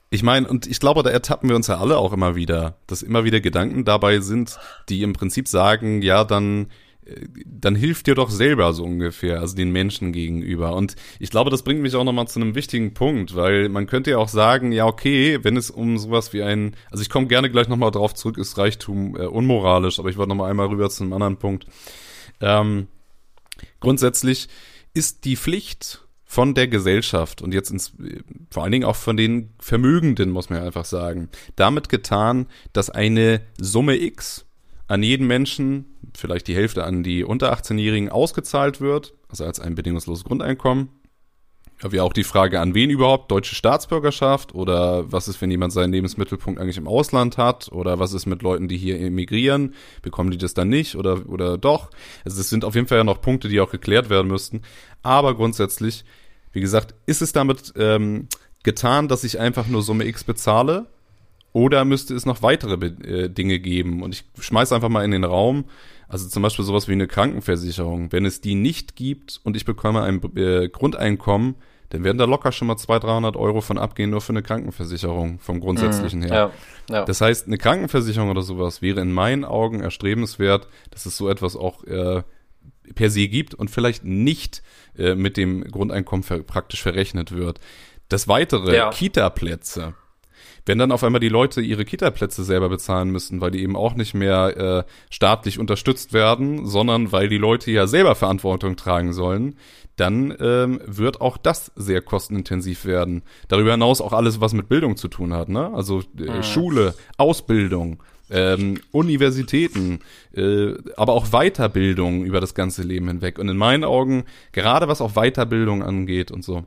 ich 0.09 0.23
meine, 0.23 0.47
und 0.47 0.67
ich 0.67 0.79
glaube, 0.79 1.03
da 1.03 1.09
ertappen 1.09 1.49
wir 1.49 1.55
uns 1.55 1.67
ja 1.67 1.79
alle 1.79 1.97
auch 1.97 2.13
immer 2.13 2.35
wieder, 2.35 2.75
dass 2.87 3.01
immer 3.01 3.23
wieder 3.23 3.41
Gedanken 3.41 3.83
dabei 3.83 4.19
sind, 4.19 4.59
die 4.87 5.01
im 5.01 5.13
Prinzip 5.13 5.47
sagen, 5.47 6.01
ja, 6.01 6.23
dann 6.23 6.67
dann 7.45 7.75
hilft 7.75 8.07
dir 8.07 8.15
doch 8.15 8.29
selber 8.29 8.73
so 8.73 8.83
ungefähr, 8.83 9.39
also 9.39 9.55
den 9.55 9.71
Menschen 9.71 10.13
gegenüber. 10.13 10.75
Und 10.75 10.95
ich 11.19 11.29
glaube, 11.29 11.49
das 11.49 11.63
bringt 11.63 11.81
mich 11.81 11.95
auch 11.95 12.03
nochmal 12.03 12.27
zu 12.27 12.39
einem 12.39 12.55
wichtigen 12.55 12.93
Punkt, 12.93 13.35
weil 13.35 13.69
man 13.69 13.87
könnte 13.87 14.11
ja 14.11 14.17
auch 14.17 14.29
sagen, 14.29 14.71
ja, 14.71 14.85
okay, 14.85 15.39
wenn 15.43 15.57
es 15.57 15.69
um 15.69 15.97
sowas 15.97 16.33
wie 16.33 16.43
ein, 16.43 16.75
also 16.91 17.01
ich 17.01 17.09
komme 17.09 17.27
gerne 17.27 17.49
gleich 17.49 17.67
nochmal 17.67 17.91
drauf 17.91 18.13
zurück, 18.13 18.37
ist 18.37 18.57
Reichtum 18.57 19.15
äh, 19.15 19.25
unmoralisch, 19.25 19.99
aber 19.99 20.09
ich 20.09 20.17
wollte 20.17 20.29
nochmal 20.29 20.51
einmal 20.51 20.67
rüber 20.67 20.89
zu 20.89 21.03
einem 21.03 21.13
anderen 21.13 21.37
Punkt. 21.37 21.65
Ähm, 22.39 22.87
grundsätzlich 23.79 24.47
ist 24.93 25.25
die 25.25 25.35
Pflicht 25.35 26.05
von 26.25 26.55
der 26.55 26.67
Gesellschaft 26.67 27.41
und 27.41 27.53
jetzt 27.53 27.69
ins, 27.69 27.93
vor 28.49 28.63
allen 28.63 28.71
Dingen 28.71 28.85
auch 28.85 28.95
von 28.95 29.17
den 29.17 29.53
Vermögenden, 29.59 30.31
muss 30.31 30.49
man 30.49 30.59
ja 30.59 30.65
einfach 30.65 30.85
sagen, 30.85 31.29
damit 31.55 31.89
getan, 31.89 32.47
dass 32.71 32.89
eine 32.89 33.41
Summe 33.59 33.97
X 34.01 34.45
an 34.93 35.01
jeden 35.01 35.25
Menschen, 35.25 35.85
vielleicht 36.15 36.47
die 36.47 36.55
Hälfte 36.55 36.83
an 36.83 37.01
die 37.01 37.23
unter 37.23 37.51
18-Jährigen 37.51 38.09
ausgezahlt 38.09 38.79
wird, 38.79 39.15
also 39.27 39.43
als 39.43 39.59
ein 39.59 39.73
bedingungsloses 39.73 40.23
Grundeinkommen. 40.23 40.89
Wie 41.81 41.99
auch 41.99 42.13
die 42.13 42.23
Frage, 42.23 42.59
an 42.59 42.75
wen 42.75 42.91
überhaupt 42.91 43.31
deutsche 43.31 43.55
Staatsbürgerschaft 43.55 44.53
oder 44.53 45.11
was 45.11 45.27
ist, 45.27 45.41
wenn 45.41 45.49
jemand 45.49 45.73
seinen 45.73 45.91
Lebensmittelpunkt 45.91 46.61
eigentlich 46.61 46.77
im 46.77 46.87
Ausland 46.87 47.39
hat 47.39 47.71
oder 47.71 47.97
was 47.97 48.13
ist 48.13 48.27
mit 48.27 48.43
Leuten, 48.43 48.67
die 48.67 48.77
hier 48.77 49.01
emigrieren, 49.01 49.73
bekommen 50.03 50.29
die 50.29 50.37
das 50.37 50.53
dann 50.53 50.69
nicht 50.69 50.95
oder, 50.95 51.27
oder 51.27 51.57
doch? 51.57 51.89
Also 52.23 52.39
es 52.39 52.51
sind 52.51 52.63
auf 52.63 52.75
jeden 52.75 52.85
Fall 52.85 52.99
ja 52.99 53.03
noch 53.03 53.19
Punkte, 53.19 53.49
die 53.49 53.59
auch 53.61 53.71
geklärt 53.71 54.11
werden 54.11 54.27
müssten. 54.27 54.61
Aber 55.01 55.35
grundsätzlich, 55.35 56.05
wie 56.51 56.61
gesagt, 56.61 56.93
ist 57.07 57.23
es 57.23 57.33
damit 57.33 57.73
ähm, 57.77 58.27
getan, 58.61 59.07
dass 59.07 59.23
ich 59.23 59.39
einfach 59.39 59.65
nur 59.65 59.81
Summe 59.81 60.05
X 60.05 60.23
bezahle 60.23 60.92
oder 61.53 61.85
müsste 61.85 62.15
es 62.15 62.25
noch 62.25 62.41
weitere 62.41 62.73
äh, 62.85 63.29
Dinge 63.29 63.59
geben? 63.59 64.01
Und 64.03 64.13
ich 64.13 64.25
schmeiß 64.39 64.71
einfach 64.73 64.89
mal 64.89 65.05
in 65.05 65.11
den 65.11 65.23
Raum, 65.23 65.65
also 66.07 66.27
zum 66.27 66.43
Beispiel 66.43 66.65
sowas 66.65 66.87
wie 66.87 66.93
eine 66.93 67.07
Krankenversicherung. 67.07 68.11
Wenn 68.11 68.25
es 68.25 68.41
die 68.41 68.55
nicht 68.55 68.95
gibt 68.95 69.39
und 69.43 69.55
ich 69.55 69.63
bekomme 69.63 70.01
ein 70.01 70.21
äh, 70.35 70.67
Grundeinkommen, 70.67 71.55
dann 71.89 72.03
werden 72.03 72.17
da 72.17 72.25
locker 72.25 72.51
schon 72.51 72.67
mal 72.67 72.75
200, 72.75 73.03
300 73.03 73.35
Euro 73.37 73.61
von 73.61 73.77
abgehen, 73.77 74.09
nur 74.09 74.21
für 74.21 74.33
eine 74.33 74.41
Krankenversicherung 74.41 75.37
vom 75.37 75.59
Grundsätzlichen 75.59 76.21
mhm, 76.21 76.25
her. 76.25 76.51
Ja, 76.89 76.95
ja. 76.95 77.05
Das 77.05 77.21
heißt, 77.21 77.45
eine 77.45 77.59
Krankenversicherung 77.59 78.31
oder 78.31 78.41
sowas 78.41 78.81
wäre 78.81 79.01
in 79.01 79.11
meinen 79.11 79.45
Augen 79.45 79.79
erstrebenswert, 79.79 80.67
dass 80.89 81.05
es 81.05 81.15
so 81.15 81.29
etwas 81.29 81.55
auch 81.55 81.83
äh, 81.83 82.23
per 82.95 83.11
se 83.11 83.27
gibt 83.27 83.53
und 83.53 83.69
vielleicht 83.69 84.03
nicht 84.03 84.63
äh, 84.97 85.13
mit 85.13 85.37
dem 85.37 85.63
Grundeinkommen 85.63 86.23
ver 86.23 86.39
praktisch 86.39 86.81
verrechnet 86.81 87.31
wird. 87.31 87.59
Das 88.09 88.27
weitere, 88.27 88.75
ja. 88.75 88.89
Kita-Plätze 88.89 89.93
wenn 90.65 90.77
dann 90.77 90.91
auf 90.91 91.03
einmal 91.03 91.19
die 91.19 91.29
Leute 91.29 91.61
ihre 91.61 91.85
Kita-Plätze 91.85 92.43
selber 92.43 92.69
bezahlen 92.69 93.09
müssen, 93.09 93.41
weil 93.41 93.51
die 93.51 93.61
eben 93.61 93.75
auch 93.75 93.95
nicht 93.95 94.13
mehr 94.13 94.57
äh, 94.57 94.83
staatlich 95.09 95.59
unterstützt 95.59 96.13
werden, 96.13 96.65
sondern 96.65 97.11
weil 97.11 97.29
die 97.29 97.37
Leute 97.37 97.71
ja 97.71 97.87
selber 97.87 98.15
Verantwortung 98.15 98.75
tragen 98.75 99.13
sollen, 99.13 99.55
dann 99.95 100.35
ähm, 100.39 100.81
wird 100.85 101.21
auch 101.21 101.37
das 101.37 101.71
sehr 101.75 102.01
kostenintensiv 102.01 102.85
werden. 102.85 103.21
Darüber 103.47 103.71
hinaus 103.71 104.01
auch 104.01 104.13
alles, 104.13 104.41
was 104.41 104.53
mit 104.53 104.69
Bildung 104.69 104.97
zu 104.97 105.07
tun 105.07 105.33
hat, 105.33 105.49
ne? 105.49 105.71
Also 105.73 106.01
äh. 106.17 106.41
Schule, 106.41 106.95
Ausbildung, 107.17 108.01
ähm, 108.31 108.79
Universitäten, 108.91 109.99
äh, 110.35 110.73
aber 110.97 111.13
auch 111.13 111.27
Weiterbildung 111.27 112.25
über 112.25 112.41
das 112.41 112.55
ganze 112.55 112.81
Leben 112.81 113.07
hinweg. 113.07 113.37
Und 113.37 113.49
in 113.49 113.57
meinen 113.57 113.83
Augen, 113.83 114.23
gerade 114.51 114.87
was 114.87 115.01
auch 115.01 115.13
Weiterbildung 115.13 115.83
angeht 115.83 116.31
und 116.31 116.43
so, 116.43 116.63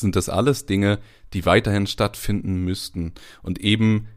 sind 0.00 0.16
das 0.16 0.28
alles 0.28 0.66
Dinge, 0.66 0.98
die 1.32 1.46
weiterhin 1.46 1.86
stattfinden 1.86 2.64
müssten. 2.64 3.12
Und 3.42 3.60
eben 3.60 4.08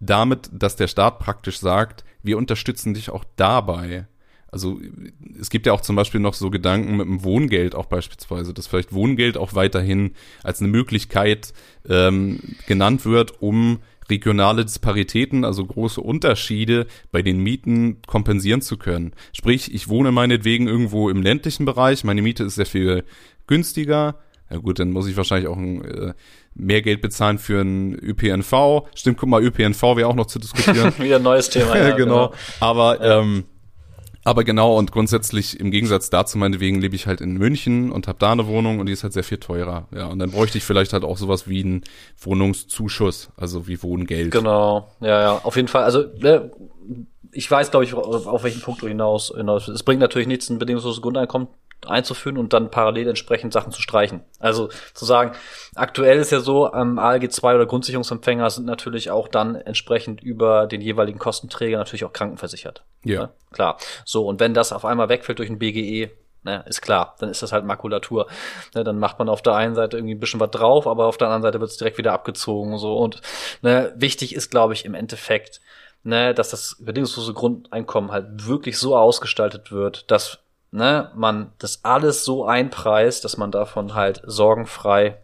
damit, 0.00 0.50
dass 0.52 0.76
der 0.76 0.88
Staat 0.88 1.18
praktisch 1.18 1.58
sagt, 1.58 2.04
wir 2.22 2.38
unterstützen 2.38 2.94
dich 2.94 3.10
auch 3.10 3.24
dabei. 3.36 4.06
Also 4.50 4.80
es 5.38 5.50
gibt 5.50 5.66
ja 5.66 5.72
auch 5.72 5.82
zum 5.82 5.96
Beispiel 5.96 6.20
noch 6.20 6.34
so 6.34 6.48
Gedanken 6.50 6.96
mit 6.96 7.06
dem 7.06 7.22
Wohngeld 7.22 7.74
auch 7.74 7.86
beispielsweise, 7.86 8.54
dass 8.54 8.66
vielleicht 8.66 8.94
Wohngeld 8.94 9.36
auch 9.36 9.54
weiterhin 9.54 10.12
als 10.42 10.60
eine 10.60 10.70
Möglichkeit 10.70 11.52
ähm, 11.86 12.40
genannt 12.66 13.04
wird, 13.04 13.42
um 13.42 13.80
regionale 14.10 14.64
Disparitäten, 14.64 15.44
also 15.44 15.66
große 15.66 16.00
Unterschiede 16.00 16.86
bei 17.12 17.20
den 17.20 17.42
Mieten 17.42 18.00
kompensieren 18.06 18.62
zu 18.62 18.78
können. 18.78 19.12
Sprich, 19.34 19.74
ich 19.74 19.88
wohne 19.88 20.12
meinetwegen 20.12 20.66
irgendwo 20.66 21.10
im 21.10 21.20
ländlichen 21.20 21.66
Bereich, 21.66 22.04
meine 22.04 22.22
Miete 22.22 22.44
ist 22.44 22.54
sehr 22.54 22.64
viel 22.64 23.04
günstiger, 23.46 24.18
ja 24.50 24.56
gut, 24.58 24.78
dann 24.78 24.90
muss 24.90 25.06
ich 25.06 25.16
wahrscheinlich 25.16 25.48
auch 25.48 25.56
ein, 25.56 25.84
äh, 25.84 26.14
mehr 26.54 26.82
Geld 26.82 27.00
bezahlen 27.00 27.38
für 27.38 27.60
ein 27.60 27.94
ÖPNV. 27.94 28.88
Stimmt, 28.94 29.18
guck 29.18 29.28
mal, 29.28 29.42
ÖPNV 29.42 29.82
wäre 29.96 30.08
auch 30.08 30.14
noch 30.14 30.26
zu 30.26 30.38
diskutieren. 30.38 30.92
Wieder 30.98 31.16
ein 31.16 31.22
neues 31.22 31.50
Thema. 31.50 31.76
ja, 31.76 31.90
genau. 31.90 32.28
genau. 32.28 32.32
Aber 32.60 33.00
ähm, 33.00 33.44
aber 34.24 34.44
genau, 34.44 34.76
und 34.76 34.92
grundsätzlich 34.92 35.58
im 35.58 35.70
Gegensatz 35.70 36.10
dazu, 36.10 36.36
meinetwegen, 36.36 36.82
lebe 36.82 36.94
ich 36.94 37.06
halt 37.06 37.22
in 37.22 37.38
München 37.38 37.90
und 37.90 38.08
habe 38.08 38.18
da 38.18 38.32
eine 38.32 38.46
Wohnung 38.46 38.78
und 38.78 38.84
die 38.84 38.92
ist 38.92 39.02
halt 39.02 39.14
sehr 39.14 39.24
viel 39.24 39.38
teurer. 39.38 39.88
Ja, 39.90 40.06
und 40.08 40.18
dann 40.18 40.30
bräuchte 40.30 40.58
ich 40.58 40.64
vielleicht 40.64 40.92
halt 40.92 41.02
auch 41.02 41.16
sowas 41.16 41.48
wie 41.48 41.62
einen 41.62 41.82
Wohnungszuschuss, 42.20 43.30
also 43.38 43.68
wie 43.68 43.82
Wohngeld. 43.82 44.30
Genau, 44.30 44.90
ja, 45.00 45.22
ja, 45.22 45.40
auf 45.42 45.56
jeden 45.56 45.68
Fall. 45.68 45.84
Also, 45.84 46.04
ne, 46.18 46.50
ich 47.32 47.50
weiß, 47.50 47.70
glaube 47.70 47.84
ich, 47.84 47.94
auf, 47.94 48.26
auf 48.26 48.42
welchen 48.42 48.60
Punkt 48.60 48.82
du 48.82 48.88
hinaus, 48.88 49.32
hinaus. 49.34 49.66
Es 49.68 49.82
bringt 49.82 50.00
natürlich 50.00 50.28
nichts, 50.28 50.50
ein 50.50 50.58
bedingungsloses 50.58 51.00
Grundeinkommen 51.00 51.48
einzuführen 51.86 52.38
und 52.38 52.52
dann 52.52 52.70
parallel 52.70 53.08
entsprechend 53.08 53.52
Sachen 53.52 53.72
zu 53.72 53.80
streichen. 53.80 54.22
Also 54.38 54.68
zu 54.94 55.04
sagen, 55.04 55.32
aktuell 55.74 56.18
ist 56.18 56.32
ja 56.32 56.40
so, 56.40 56.72
ähm, 56.72 56.98
ALG 56.98 57.30
2 57.30 57.54
oder 57.54 57.66
Grundsicherungsempfänger 57.66 58.50
sind 58.50 58.66
natürlich 58.66 59.10
auch 59.10 59.28
dann 59.28 59.54
entsprechend 59.54 60.22
über 60.22 60.66
den 60.66 60.80
jeweiligen 60.80 61.18
Kostenträger 61.18 61.78
natürlich 61.78 62.04
auch 62.04 62.12
krankenversichert. 62.12 62.84
Ja. 63.04 63.22
Ne? 63.22 63.28
Klar. 63.52 63.78
So, 64.04 64.26
und 64.26 64.40
wenn 64.40 64.54
das 64.54 64.72
auf 64.72 64.84
einmal 64.84 65.08
wegfällt 65.08 65.38
durch 65.38 65.50
ein 65.50 65.58
BGE, 65.58 66.10
Ne, 66.44 66.64
ist 66.68 66.82
klar, 66.82 67.16
dann 67.18 67.30
ist 67.30 67.42
das 67.42 67.50
halt 67.50 67.64
Makulatur. 67.64 68.28
Ne, 68.72 68.84
dann 68.84 68.98
macht 69.00 69.18
man 69.18 69.28
auf 69.28 69.42
der 69.42 69.54
einen 69.54 69.74
Seite 69.74 69.96
irgendwie 69.96 70.14
ein 70.14 70.20
bisschen 70.20 70.38
was 70.38 70.52
drauf, 70.52 70.86
aber 70.86 71.06
auf 71.06 71.18
der 71.18 71.26
anderen 71.26 71.42
Seite 71.42 71.60
wird 71.60 71.70
es 71.70 71.76
direkt 71.76 71.98
wieder 71.98 72.12
abgezogen. 72.12 72.78
So. 72.78 72.96
Und 72.96 73.20
ne, 73.60 73.92
wichtig 73.96 74.36
ist, 74.36 74.48
glaube 74.48 74.72
ich, 74.72 74.84
im 74.84 74.94
Endeffekt, 74.94 75.60
ne, 76.04 76.34
dass 76.34 76.50
das 76.50 76.76
bedingungslose 76.78 77.34
Grundeinkommen 77.34 78.12
halt 78.12 78.46
wirklich 78.46 78.78
so 78.78 78.96
ausgestaltet 78.96 79.72
wird, 79.72 80.10
dass 80.12 80.38
ne, 80.70 81.10
man 81.14 81.52
das 81.58 81.84
alles 81.84 82.24
so 82.24 82.44
einpreist, 82.44 83.24
dass 83.24 83.36
man 83.36 83.50
davon 83.50 83.94
halt 83.94 84.22
sorgenfrei 84.24 85.18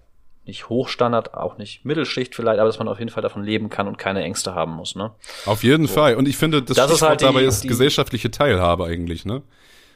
nicht 0.46 0.68
Hochstandard, 0.68 1.34
auch 1.34 1.56
nicht 1.56 1.84
Mittelschicht 1.84 2.34
vielleicht, 2.34 2.58
aber 2.58 2.68
dass 2.68 2.78
man 2.78 2.88
auf 2.88 2.98
jeden 2.98 3.10
Fall 3.10 3.22
davon 3.22 3.44
leben 3.44 3.70
kann 3.70 3.88
und 3.88 3.96
keine 3.96 4.22
Ängste 4.22 4.54
haben 4.54 4.72
muss, 4.72 4.94
ne? 4.94 5.12
Auf 5.46 5.64
jeden 5.64 5.86
so. 5.86 5.94
Fall. 5.94 6.16
Und 6.16 6.28
ich 6.28 6.36
finde, 6.36 6.62
das, 6.62 6.76
das 6.76 6.92
ist 6.92 7.02
halt 7.02 7.20
die, 7.20 7.24
dabei 7.24 7.44
ist 7.44 7.64
die, 7.64 7.68
gesellschaftliche 7.68 8.30
Teilhabe 8.30 8.84
eigentlich, 8.84 9.24
ne? 9.24 9.42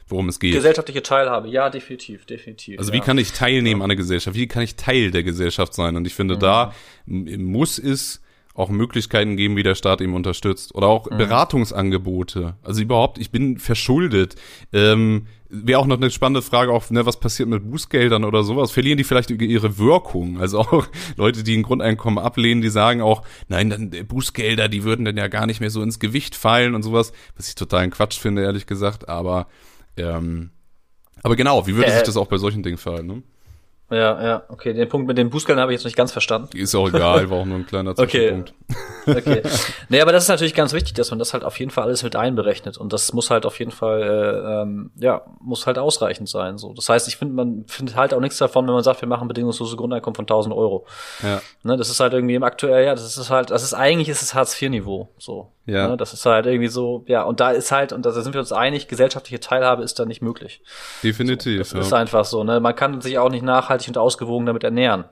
Worum 0.07 0.27
es 0.27 0.39
geht. 0.39 0.55
Gesellschaftliche 0.55 1.03
Teilhabe, 1.03 1.49
ja, 1.49 1.69
definitiv, 1.69 2.25
definitiv. 2.25 2.79
Also 2.79 2.91
wie 2.93 2.97
ja. 2.97 3.03
kann 3.03 3.19
ich 3.19 3.31
teilnehmen 3.31 3.81
ja. 3.81 3.83
an 3.83 3.89
der 3.89 3.95
Gesellschaft? 3.95 4.35
Wie 4.35 4.47
kann 4.47 4.63
ich 4.63 4.75
Teil 4.75 5.11
der 5.11 5.21
Gesellschaft 5.21 5.75
sein? 5.75 5.95
Und 5.95 6.07
ich 6.07 6.15
finde, 6.15 6.35
mhm. 6.35 6.39
da 6.39 6.73
muss 7.05 7.77
es 7.77 8.19
auch 8.55 8.69
Möglichkeiten 8.69 9.37
geben, 9.37 9.55
wie 9.55 9.61
der 9.61 9.75
Staat 9.75 10.01
ihm 10.01 10.15
unterstützt. 10.15 10.73
Oder 10.73 10.87
auch 10.87 11.11
mhm. 11.11 11.17
Beratungsangebote. 11.17 12.55
Also 12.63 12.81
überhaupt, 12.81 13.19
ich 13.19 13.29
bin 13.29 13.59
verschuldet. 13.59 14.35
Ähm, 14.73 15.27
Wäre 15.51 15.79
auch 15.79 15.87
noch 15.87 15.97
eine 15.97 16.11
spannende 16.11 16.43
Frage 16.43 16.71
auch, 16.71 16.87
ne, 16.91 17.07
was 17.07 17.19
passiert 17.19 17.49
mit 17.49 17.69
Bußgeldern 17.69 18.23
oder 18.23 18.43
sowas? 18.43 18.69
Verlieren 18.69 18.99
die 18.99 19.03
vielleicht 19.03 19.31
ihre 19.31 19.79
Wirkung? 19.79 20.39
Also 20.39 20.59
auch 20.59 20.87
Leute, 21.17 21.43
die 21.43 21.57
ein 21.57 21.63
Grundeinkommen 21.63 22.23
ablehnen, 22.23 22.61
die 22.61 22.69
sagen 22.69 23.01
auch, 23.01 23.23
nein, 23.47 23.71
dann 23.71 23.91
äh, 23.91 24.03
Bußgelder, 24.03 24.67
die 24.69 24.83
würden 24.83 25.05
dann 25.05 25.17
ja 25.17 25.27
gar 25.27 25.47
nicht 25.47 25.59
mehr 25.59 25.71
so 25.71 25.81
ins 25.81 25.97
Gewicht 25.97 26.35
fallen 26.35 26.75
und 26.75 26.83
sowas. 26.83 27.13
Was 27.35 27.47
ich 27.47 27.55
total 27.55 27.81
ein 27.81 27.89
Quatsch 27.89 28.19
finde, 28.19 28.43
ehrlich 28.43 28.67
gesagt. 28.67 29.09
Aber, 29.09 29.47
ähm, 29.97 30.51
aber 31.23 31.35
genau, 31.35 31.65
wie 31.65 31.75
würde 31.75 31.91
äh, 31.91 31.95
sich 31.95 32.03
das 32.03 32.17
auch 32.17 32.27
bei 32.27 32.37
solchen 32.37 32.61
Dingen 32.61 32.77
verhalten? 32.77 33.07
Ne? 33.07 33.23
Ja, 33.91 34.23
ja, 34.23 34.43
okay. 34.49 34.73
Den 34.73 34.87
Punkt 34.87 35.07
mit 35.07 35.17
den 35.17 35.29
Bußgeldern 35.29 35.61
habe 35.61 35.73
ich 35.73 35.79
jetzt 35.79 35.85
nicht 35.85 35.97
ganz 35.97 36.11
verstanden. 36.11 36.55
Ist 36.55 36.75
auch 36.75 36.87
egal, 36.87 37.29
war 37.29 37.39
auch 37.39 37.45
nur 37.45 37.57
ein 37.57 37.65
kleiner 37.65 37.95
Zwischenpunkt. 37.95 38.53
Okay. 39.07 39.17
okay. 39.17 39.41
Nee, 39.89 40.01
aber 40.01 40.11
das 40.11 40.23
ist 40.23 40.29
natürlich 40.29 40.53
ganz 40.53 40.73
wichtig, 40.73 40.93
dass 40.93 41.09
man 41.09 41.17
das 41.17 41.33
halt 41.33 41.43
auf 41.43 41.57
jeden 41.59 41.71
Fall 41.71 41.85
alles 41.85 42.03
mit 42.03 42.15
einberechnet. 42.15 42.77
Und 42.77 42.93
das 42.93 43.13
muss 43.13 43.31
halt 43.31 43.45
auf 43.45 43.57
jeden 43.57 43.71
Fall, 43.71 44.01
äh, 44.03 44.61
ähm, 44.61 44.91
ja, 44.95 45.23
muss 45.41 45.65
halt 45.65 45.79
ausreichend 45.79 46.29
sein. 46.29 46.57
So. 46.59 46.73
Das 46.73 46.87
heißt, 46.87 47.07
ich 47.07 47.17
finde, 47.17 47.33
man 47.33 47.65
findet 47.67 47.95
halt 47.95 48.13
auch 48.13 48.19
nichts 48.19 48.37
davon, 48.37 48.67
wenn 48.67 48.73
man 48.73 48.83
sagt, 48.83 49.01
wir 49.01 49.07
machen 49.07 49.27
bedingungslose 49.27 49.75
Grundeinkommen 49.75 50.15
von 50.15 50.23
1000 50.23 50.53
Euro. 50.53 50.85
Ja. 51.23 51.41
Ne, 51.63 51.75
das 51.75 51.89
ist 51.89 51.99
halt 51.99 52.13
irgendwie 52.13 52.35
im 52.35 52.43
aktuell, 52.43 52.85
ja, 52.85 52.93
das 52.93 53.17
ist 53.17 53.29
halt, 53.29 53.49
das 53.49 53.63
ist 53.63 53.73
eigentlich 53.73 54.09
ist 54.09 54.21
es 54.21 54.35
Hartz-IV-Niveau. 54.35 55.09
So. 55.17 55.51
Ja. 55.69 55.89
Ne, 55.89 55.97
das 55.97 56.13
ist 56.13 56.25
halt 56.25 56.45
irgendwie 56.45 56.67
so, 56.67 57.03
ja, 57.07 57.23
und 57.23 57.39
da 57.39 57.51
ist 57.51 57.71
halt, 57.71 57.93
und 57.93 58.05
da 58.05 58.11
sind 58.11 58.33
wir 58.33 58.39
uns 58.39 58.51
einig, 58.51 58.87
gesellschaftliche 58.87 59.39
Teilhabe 59.39 59.83
ist 59.83 59.99
da 59.99 60.05
nicht 60.05 60.21
möglich. 60.21 60.61
Definitiv. 61.03 61.67
So, 61.67 61.77
das 61.77 61.87
ja. 61.87 61.87
ist 61.87 61.93
einfach 61.93 62.25
so, 62.25 62.43
ne? 62.43 62.59
Man 62.59 62.75
kann 62.75 63.01
sich 63.01 63.17
auch 63.19 63.29
nicht 63.29 63.43
nachhaltig 63.43 63.89
und 63.89 63.97
ausgewogen 63.97 64.45
damit 64.45 64.63
ernähren. 64.63 65.05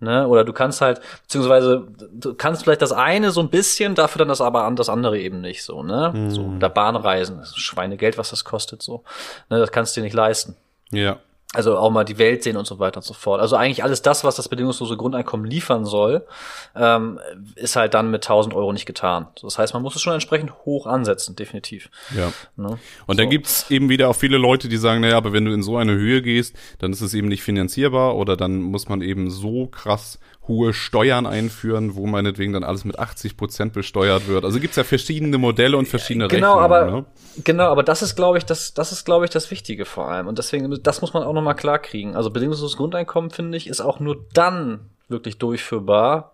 Ne? 0.00 0.26
Oder 0.26 0.44
du 0.44 0.52
kannst 0.52 0.80
halt, 0.80 1.00
beziehungsweise 1.22 1.86
du 2.12 2.34
kannst 2.34 2.64
vielleicht 2.64 2.82
das 2.82 2.90
eine 2.90 3.30
so 3.30 3.40
ein 3.40 3.50
bisschen, 3.50 3.94
dafür 3.94 4.20
dann 4.20 4.28
das 4.28 4.40
aber 4.40 4.64
an 4.64 4.74
das 4.74 4.88
andere 4.88 5.18
eben 5.18 5.40
nicht 5.40 5.62
so, 5.62 5.82
ne? 5.82 6.10
Mhm. 6.12 6.30
So, 6.30 6.54
da 6.58 6.68
Bahnreisen, 6.68 7.38
das 7.38 7.50
ist 7.50 7.60
Schweinegeld, 7.60 8.18
was 8.18 8.30
das 8.30 8.44
kostet, 8.44 8.82
so. 8.82 9.04
Ne? 9.48 9.60
Das 9.60 9.70
kannst 9.70 9.94
du 9.94 10.00
dir 10.00 10.04
nicht 10.04 10.14
leisten. 10.14 10.56
Ja. 10.90 11.18
Also 11.54 11.76
auch 11.76 11.90
mal 11.90 12.04
die 12.04 12.16
Welt 12.16 12.42
sehen 12.42 12.56
und 12.56 12.66
so 12.66 12.78
weiter 12.78 12.98
und 12.98 13.02
so 13.04 13.12
fort. 13.12 13.40
Also 13.40 13.56
eigentlich 13.56 13.84
alles 13.84 14.00
das, 14.00 14.24
was 14.24 14.36
das 14.36 14.48
bedingungslose 14.48 14.96
Grundeinkommen 14.96 15.44
liefern 15.44 15.84
soll, 15.84 16.26
ähm, 16.74 17.20
ist 17.56 17.76
halt 17.76 17.92
dann 17.92 18.10
mit 18.10 18.24
1000 18.24 18.54
Euro 18.54 18.72
nicht 18.72 18.86
getan. 18.86 19.28
Das 19.42 19.58
heißt, 19.58 19.74
man 19.74 19.82
muss 19.82 19.94
es 19.94 20.00
schon 20.00 20.14
entsprechend 20.14 20.52
hoch 20.64 20.86
ansetzen, 20.86 21.36
definitiv. 21.36 21.90
Ja. 22.16 22.32
Ne? 22.56 22.78
Und 23.06 23.18
dann 23.18 23.26
so. 23.26 23.30
gibt's 23.30 23.70
eben 23.70 23.90
wieder 23.90 24.08
auch 24.08 24.16
viele 24.16 24.38
Leute, 24.38 24.68
die 24.68 24.78
sagen, 24.78 25.02
naja, 25.02 25.16
aber 25.18 25.34
wenn 25.34 25.44
du 25.44 25.52
in 25.52 25.62
so 25.62 25.76
eine 25.76 25.92
Höhe 25.92 26.22
gehst, 26.22 26.56
dann 26.78 26.92
ist 26.92 27.02
es 27.02 27.12
eben 27.12 27.28
nicht 27.28 27.42
finanzierbar 27.42 28.16
oder 28.16 28.36
dann 28.36 28.62
muss 28.62 28.88
man 28.88 29.02
eben 29.02 29.30
so 29.30 29.66
krass 29.66 30.18
hohe 30.48 30.72
Steuern 30.72 31.26
einführen, 31.26 31.94
wo 31.94 32.06
meinetwegen 32.06 32.52
dann 32.52 32.64
alles 32.64 32.84
mit 32.84 32.98
80 32.98 33.36
Prozent 33.36 33.72
besteuert 33.72 34.26
wird. 34.26 34.44
Also 34.44 34.58
gibt's 34.58 34.76
ja 34.76 34.84
verschiedene 34.84 35.38
Modelle 35.38 35.76
und 35.76 35.86
verschiedene 35.86 36.26
genau, 36.26 36.58
Rechnungen. 36.58 36.64
Aber, 36.64 36.90
ne? 36.90 37.04
Genau, 37.44 37.64
aber 37.64 37.82
das 37.84 38.02
ist, 38.02 38.16
glaube 38.16 38.38
ich, 38.38 38.44
das, 38.44 38.74
das 38.74 38.90
ist, 38.90 39.04
glaube 39.04 39.24
ich, 39.24 39.30
das 39.30 39.50
Wichtige 39.52 39.84
vor 39.84 40.08
allem. 40.08 40.26
Und 40.26 40.38
deswegen, 40.38 40.82
das 40.82 41.00
muss 41.00 41.14
man 41.14 41.22
auch 41.22 41.32
nochmal 41.32 41.54
klar 41.54 41.78
kriegen. 41.78 42.16
Also 42.16 42.30
bedingungsloses 42.30 42.76
Grundeinkommen, 42.76 43.30
finde 43.30 43.56
ich, 43.56 43.68
ist 43.68 43.80
auch 43.80 44.00
nur 44.00 44.26
dann 44.32 44.90
wirklich 45.08 45.38
durchführbar, 45.38 46.31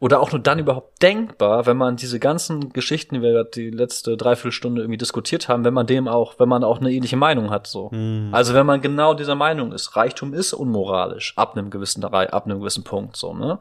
oder 0.00 0.20
auch 0.20 0.32
nur 0.32 0.40
dann 0.40 0.58
überhaupt 0.58 1.02
denkbar, 1.02 1.66
wenn 1.66 1.76
man 1.76 1.96
diese 1.96 2.18
ganzen 2.18 2.72
Geschichten, 2.72 3.16
die 3.16 3.22
wir 3.22 3.44
die 3.44 3.70
letzte 3.70 4.16
Dreiviertelstunde 4.16 4.80
irgendwie 4.80 4.96
diskutiert 4.98 5.48
haben, 5.48 5.64
wenn 5.64 5.74
man 5.74 5.86
dem 5.86 6.08
auch, 6.08 6.38
wenn 6.38 6.48
man 6.48 6.64
auch 6.64 6.80
eine 6.80 6.90
ähnliche 6.90 7.18
Meinung 7.18 7.50
hat, 7.50 7.66
so. 7.66 7.90
Mhm. 7.92 8.30
Also 8.32 8.54
wenn 8.54 8.64
man 8.64 8.80
genau 8.80 9.12
dieser 9.12 9.34
Meinung 9.34 9.72
ist, 9.72 9.96
Reichtum 9.96 10.32
ist 10.32 10.54
unmoralisch, 10.54 11.34
ab 11.36 11.56
einem 11.56 11.68
gewissen, 11.70 12.02
ab 12.02 12.46
einem 12.46 12.60
gewissen 12.60 12.82
Punkt, 12.82 13.16
so, 13.16 13.34
ne? 13.34 13.58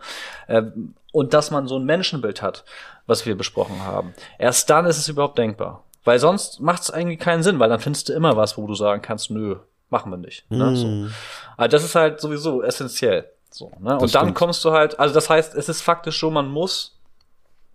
Ähm, 0.48 0.96
und 1.12 1.34
dass 1.34 1.52
man 1.52 1.68
so 1.68 1.78
ein 1.78 1.86
Menschenbild 1.86 2.42
hat, 2.42 2.64
was 3.06 3.26
wir 3.26 3.36
besprochen 3.36 3.84
haben. 3.84 4.14
Erst 4.38 4.70
dann 4.70 4.86
ist 4.86 4.98
es 4.98 5.10
überhaupt 5.10 5.38
denkbar. 5.38 5.84
Weil 6.06 6.20
sonst 6.20 6.62
macht 6.62 6.84
es 6.84 6.92
eigentlich 6.92 7.20
keinen 7.20 7.44
Sinn, 7.44 7.60
weil 7.60 7.70
dann 7.70 7.80
findest 7.80 8.08
du 8.08 8.14
immer 8.14 8.38
was, 8.38 8.58
wo 8.58 8.66
du 8.66 8.76
sagen 8.76 9.02
kannst, 9.02 9.32
nö, 9.32 9.58
machen 9.90 10.12
wir 10.12 10.18
nicht. 10.18 10.50
Ne? 10.50 10.76
So. 10.76 10.88
Mhm. 10.88 11.12
Also 11.58 11.72
das 11.76 11.84
ist 11.84 11.96
halt 11.96 12.22
sowieso 12.22 12.64
essentiell. 12.64 13.30
So, 13.50 13.72
ne? 13.80 13.98
Und 13.98 14.14
dann 14.14 14.34
kommst 14.34 14.64
du 14.64 14.72
halt, 14.72 15.00
also 15.00 15.14
das 15.14 15.30
heißt, 15.30 15.56
es 15.56 15.70
ist 15.70 15.82
faktisch 15.82 16.20
so, 16.20 16.30
man 16.30 16.48
muss, 16.48 17.00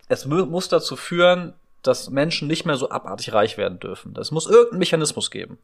es 0.07 0.25
muss 0.25 0.69
dazu 0.69 0.95
führen, 0.95 1.53
dass 1.85 2.09
Menschen 2.09 2.47
nicht 2.47 2.65
mehr 2.65 2.77
so 2.77 2.89
abartig 2.89 3.33
reich 3.33 3.57
werden 3.57 3.79
dürfen. 3.79 4.15
Es 4.19 4.31
muss 4.31 4.47
irgendeinen 4.47 4.79
Mechanismus 4.79 5.29
geben. 5.29 5.59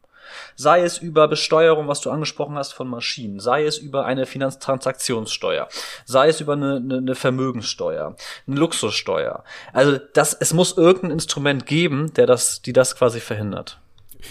Sei 0.54 0.82
es 0.82 0.98
über 0.98 1.26
Besteuerung, 1.26 1.88
was 1.88 2.00
du 2.00 2.10
angesprochen 2.10 2.56
hast, 2.56 2.72
von 2.72 2.88
Maschinen, 2.88 3.40
sei 3.40 3.64
es 3.64 3.78
über 3.78 4.04
eine 4.04 4.26
Finanztransaktionssteuer, 4.26 5.68
sei 6.04 6.28
es 6.28 6.40
über 6.40 6.52
eine, 6.52 6.76
eine, 6.76 6.98
eine 6.98 7.14
Vermögenssteuer, 7.14 8.14
eine 8.46 8.56
Luxussteuer. 8.56 9.42
Also 9.72 9.98
das, 10.12 10.34
es 10.34 10.52
muss 10.52 10.76
irgendein 10.76 11.10
Instrument 11.12 11.66
geben, 11.66 12.14
der 12.14 12.26
das, 12.26 12.62
die 12.62 12.72
das 12.72 12.94
quasi 12.94 13.18
verhindert. 13.18 13.78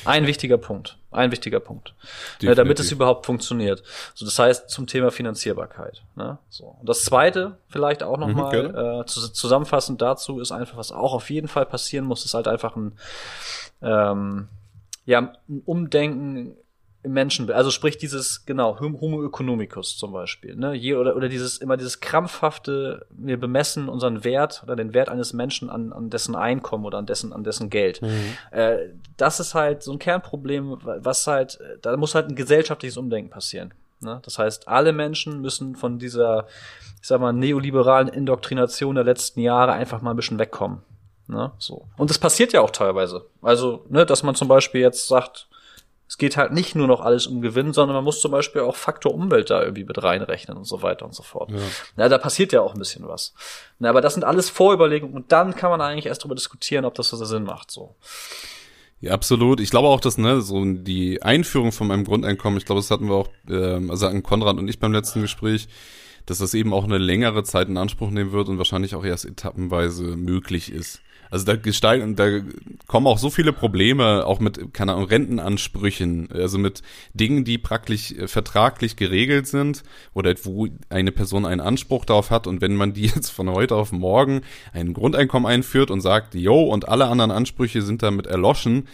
Ein 0.05 0.27
wichtiger 0.27 0.57
Punkt. 0.57 0.97
Ein 1.11 1.31
wichtiger 1.31 1.59
Punkt. 1.59 1.93
Ne, 2.41 2.55
damit 2.55 2.79
es 2.79 2.91
überhaupt 2.91 3.25
funktioniert. 3.25 3.83
So, 4.13 4.23
das 4.23 4.39
heißt, 4.39 4.69
zum 4.69 4.87
Thema 4.87 5.11
Finanzierbarkeit. 5.11 6.03
Ne? 6.15 6.37
So. 6.49 6.77
Und 6.79 6.87
das 6.87 7.03
zweite, 7.03 7.57
vielleicht 7.67 8.01
auch 8.01 8.17
nochmal 8.17 8.69
mhm, 8.69 9.01
äh, 9.01 9.05
zusammenfassend 9.05 10.01
dazu, 10.01 10.39
ist 10.39 10.53
einfach, 10.53 10.77
was 10.77 10.93
auch 10.93 11.13
auf 11.13 11.29
jeden 11.29 11.49
Fall 11.49 11.65
passieren 11.65 12.05
muss, 12.05 12.23
ist 12.23 12.33
halt 12.33 12.47
einfach 12.47 12.77
ein, 12.77 12.93
ähm, 13.81 14.47
ja, 15.05 15.33
ein 15.49 15.61
Umdenken 15.65 16.55
im 17.03 17.13
Menschenbild. 17.13 17.57
Also 17.57 17.71
sprich 17.71 17.97
dieses, 17.97 18.45
genau, 18.45 18.79
Homo 18.79 19.25
economicus 19.25 19.97
zum 19.97 20.11
Beispiel. 20.11 20.55
Ne? 20.55 20.73
Je, 20.73 20.95
oder, 20.95 21.15
oder 21.15 21.29
dieses, 21.29 21.57
immer 21.57 21.77
dieses 21.77 21.99
krampfhafte, 21.99 23.05
wir 23.09 23.39
bemessen 23.39 23.89
unseren 23.89 24.23
Wert 24.23 24.61
oder 24.63 24.75
den 24.75 24.93
Wert 24.93 25.09
eines 25.09 25.33
Menschen 25.33 25.69
an, 25.69 25.93
an 25.93 26.09
dessen 26.09 26.35
Einkommen 26.35 26.85
oder 26.85 26.99
an 26.99 27.07
dessen, 27.07 27.33
an 27.33 27.43
dessen 27.43 27.69
Geld. 27.69 28.01
Mhm. 28.01 28.37
Äh, 28.51 28.77
das 29.17 29.39
ist 29.39 29.55
halt 29.55 29.81
so 29.81 29.91
ein 29.91 29.99
Kernproblem, 29.99 30.77
was 30.83 31.25
halt, 31.25 31.59
da 31.81 31.95
muss 31.97 32.13
halt 32.13 32.29
ein 32.29 32.35
gesellschaftliches 32.35 32.97
Umdenken 32.97 33.31
passieren. 33.31 33.73
Ne? 34.01 34.19
Das 34.23 34.37
heißt, 34.37 34.67
alle 34.67 34.93
Menschen 34.93 35.41
müssen 35.41 35.75
von 35.75 35.97
dieser, 35.97 36.47
ich 37.01 37.07
sag 37.07 37.19
mal, 37.19 37.33
neoliberalen 37.33 38.09
Indoktrination 38.09 38.95
der 38.95 39.03
letzten 39.03 39.39
Jahre 39.39 39.71
einfach 39.73 40.01
mal 40.01 40.11
ein 40.11 40.15
bisschen 40.15 40.39
wegkommen. 40.39 40.83
Ne? 41.27 41.51
So. 41.57 41.87
Und 41.97 42.09
das 42.09 42.19
passiert 42.19 42.53
ja 42.53 42.61
auch 42.61 42.71
teilweise. 42.71 43.25
Also, 43.41 43.85
ne, 43.89 44.05
dass 44.05 44.21
man 44.21 44.35
zum 44.35 44.47
Beispiel 44.47 44.81
jetzt 44.81 45.07
sagt, 45.07 45.47
es 46.11 46.17
geht 46.17 46.35
halt 46.35 46.51
nicht 46.51 46.75
nur 46.75 46.87
noch 46.87 46.99
alles 46.99 47.25
um 47.25 47.41
Gewinn, 47.41 47.71
sondern 47.71 47.95
man 47.95 48.03
muss 48.03 48.19
zum 48.19 48.31
Beispiel 48.33 48.63
auch 48.63 48.75
Faktor 48.75 49.13
Umwelt 49.13 49.49
da 49.49 49.61
irgendwie 49.61 49.85
mit 49.85 50.03
reinrechnen 50.03 50.57
und 50.57 50.65
so 50.65 50.81
weiter 50.81 51.05
und 51.05 51.15
so 51.15 51.23
fort. 51.23 51.51
Ja. 51.51 51.57
Na, 51.95 52.09
da 52.09 52.17
passiert 52.17 52.51
ja 52.51 52.59
auch 52.59 52.73
ein 52.73 52.79
bisschen 52.79 53.07
was. 53.07 53.33
Na, 53.79 53.89
aber 53.89 54.01
das 54.01 54.15
sind 54.15 54.25
alles 54.25 54.49
Vorüberlegungen 54.49 55.15
und 55.15 55.31
dann 55.31 55.55
kann 55.55 55.71
man 55.71 55.79
eigentlich 55.79 56.07
erst 56.07 56.23
darüber 56.23 56.35
diskutieren, 56.35 56.83
ob 56.83 56.95
das 56.95 57.07
so 57.07 57.23
Sinn 57.23 57.45
macht, 57.45 57.71
so. 57.71 57.95
Ja, 58.99 59.13
absolut. 59.13 59.61
Ich 59.61 59.69
glaube 59.69 59.87
auch, 59.87 60.01
dass 60.01 60.17
ne, 60.17 60.41
so 60.41 60.61
die 60.65 61.21
Einführung 61.21 61.71
von 61.71 61.87
meinem 61.87 62.03
Grundeinkommen, 62.03 62.57
ich 62.57 62.65
glaube, 62.65 62.81
das 62.81 62.91
hatten 62.91 63.07
wir 63.07 63.15
auch, 63.15 63.29
ähm, 63.49 63.89
also 63.89 64.07
an 64.07 64.21
Konrad 64.21 64.57
und 64.57 64.67
ich 64.67 64.81
beim 64.81 64.91
letzten 64.91 65.21
Gespräch, 65.21 65.69
dass 66.25 66.39
das 66.39 66.53
eben 66.53 66.73
auch 66.73 66.83
eine 66.83 66.97
längere 66.97 67.45
Zeit 67.45 67.69
in 67.69 67.77
Anspruch 67.77 68.09
nehmen 68.09 68.33
wird 68.33 68.49
und 68.49 68.57
wahrscheinlich 68.57 68.95
auch 68.95 69.05
erst 69.05 69.23
etappenweise 69.23 70.17
möglich 70.17 70.73
ist. 70.73 71.01
Also 71.31 71.45
da 71.45 71.55
gestalten, 71.55 72.17
da 72.17 72.41
kommen 72.87 73.07
auch 73.07 73.17
so 73.17 73.29
viele 73.29 73.53
Probleme, 73.53 74.25
auch 74.25 74.39
mit, 74.41 74.73
keine 74.73 74.93
Ahnung, 74.93 75.05
Rentenansprüchen, 75.05 76.29
also 76.31 76.57
mit 76.57 76.83
Dingen, 77.13 77.45
die 77.45 77.57
praktisch 77.57 78.11
äh, 78.11 78.27
vertraglich 78.27 78.97
geregelt 78.97 79.47
sind 79.47 79.83
oder 80.13 80.35
wo 80.43 80.67
eine 80.89 81.13
Person 81.13 81.45
einen 81.45 81.61
Anspruch 81.61 82.03
darauf 82.03 82.31
hat 82.31 82.47
und 82.47 82.59
wenn 82.59 82.75
man 82.75 82.91
die 82.93 83.05
jetzt 83.15 83.29
von 83.29 83.49
heute 83.49 83.75
auf 83.75 83.93
morgen 83.93 84.41
ein 84.73 84.93
Grundeinkommen 84.93 85.49
einführt 85.49 85.89
und 85.89 86.01
sagt, 86.01 86.35
yo, 86.35 86.63
und 86.63 86.89
alle 86.89 87.07
anderen 87.07 87.31
Ansprüche 87.31 87.81
sind 87.81 88.03
damit 88.03 88.27
erloschen, 88.27 88.89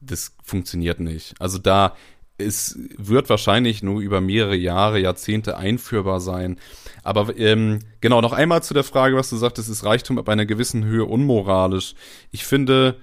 das 0.00 0.34
funktioniert 0.42 0.98
nicht. 0.98 1.34
Also 1.38 1.58
da 1.58 1.94
es 2.42 2.78
wird 2.96 3.28
wahrscheinlich 3.28 3.82
nur 3.82 4.00
über 4.00 4.20
mehrere 4.20 4.56
Jahre, 4.56 5.00
Jahrzehnte 5.00 5.56
einführbar 5.56 6.20
sein. 6.20 6.58
Aber 7.02 7.36
ähm, 7.38 7.80
genau, 8.00 8.20
noch 8.20 8.32
einmal 8.32 8.62
zu 8.62 8.74
der 8.74 8.84
Frage, 8.84 9.16
was 9.16 9.30
du 9.30 9.36
sagtest, 9.36 9.68
ist 9.68 9.84
Reichtum 9.84 10.18
ab 10.18 10.28
einer 10.28 10.46
gewissen 10.46 10.84
Höhe 10.84 11.04
unmoralisch. 11.04 11.94
Ich 12.30 12.44
finde, 12.44 12.96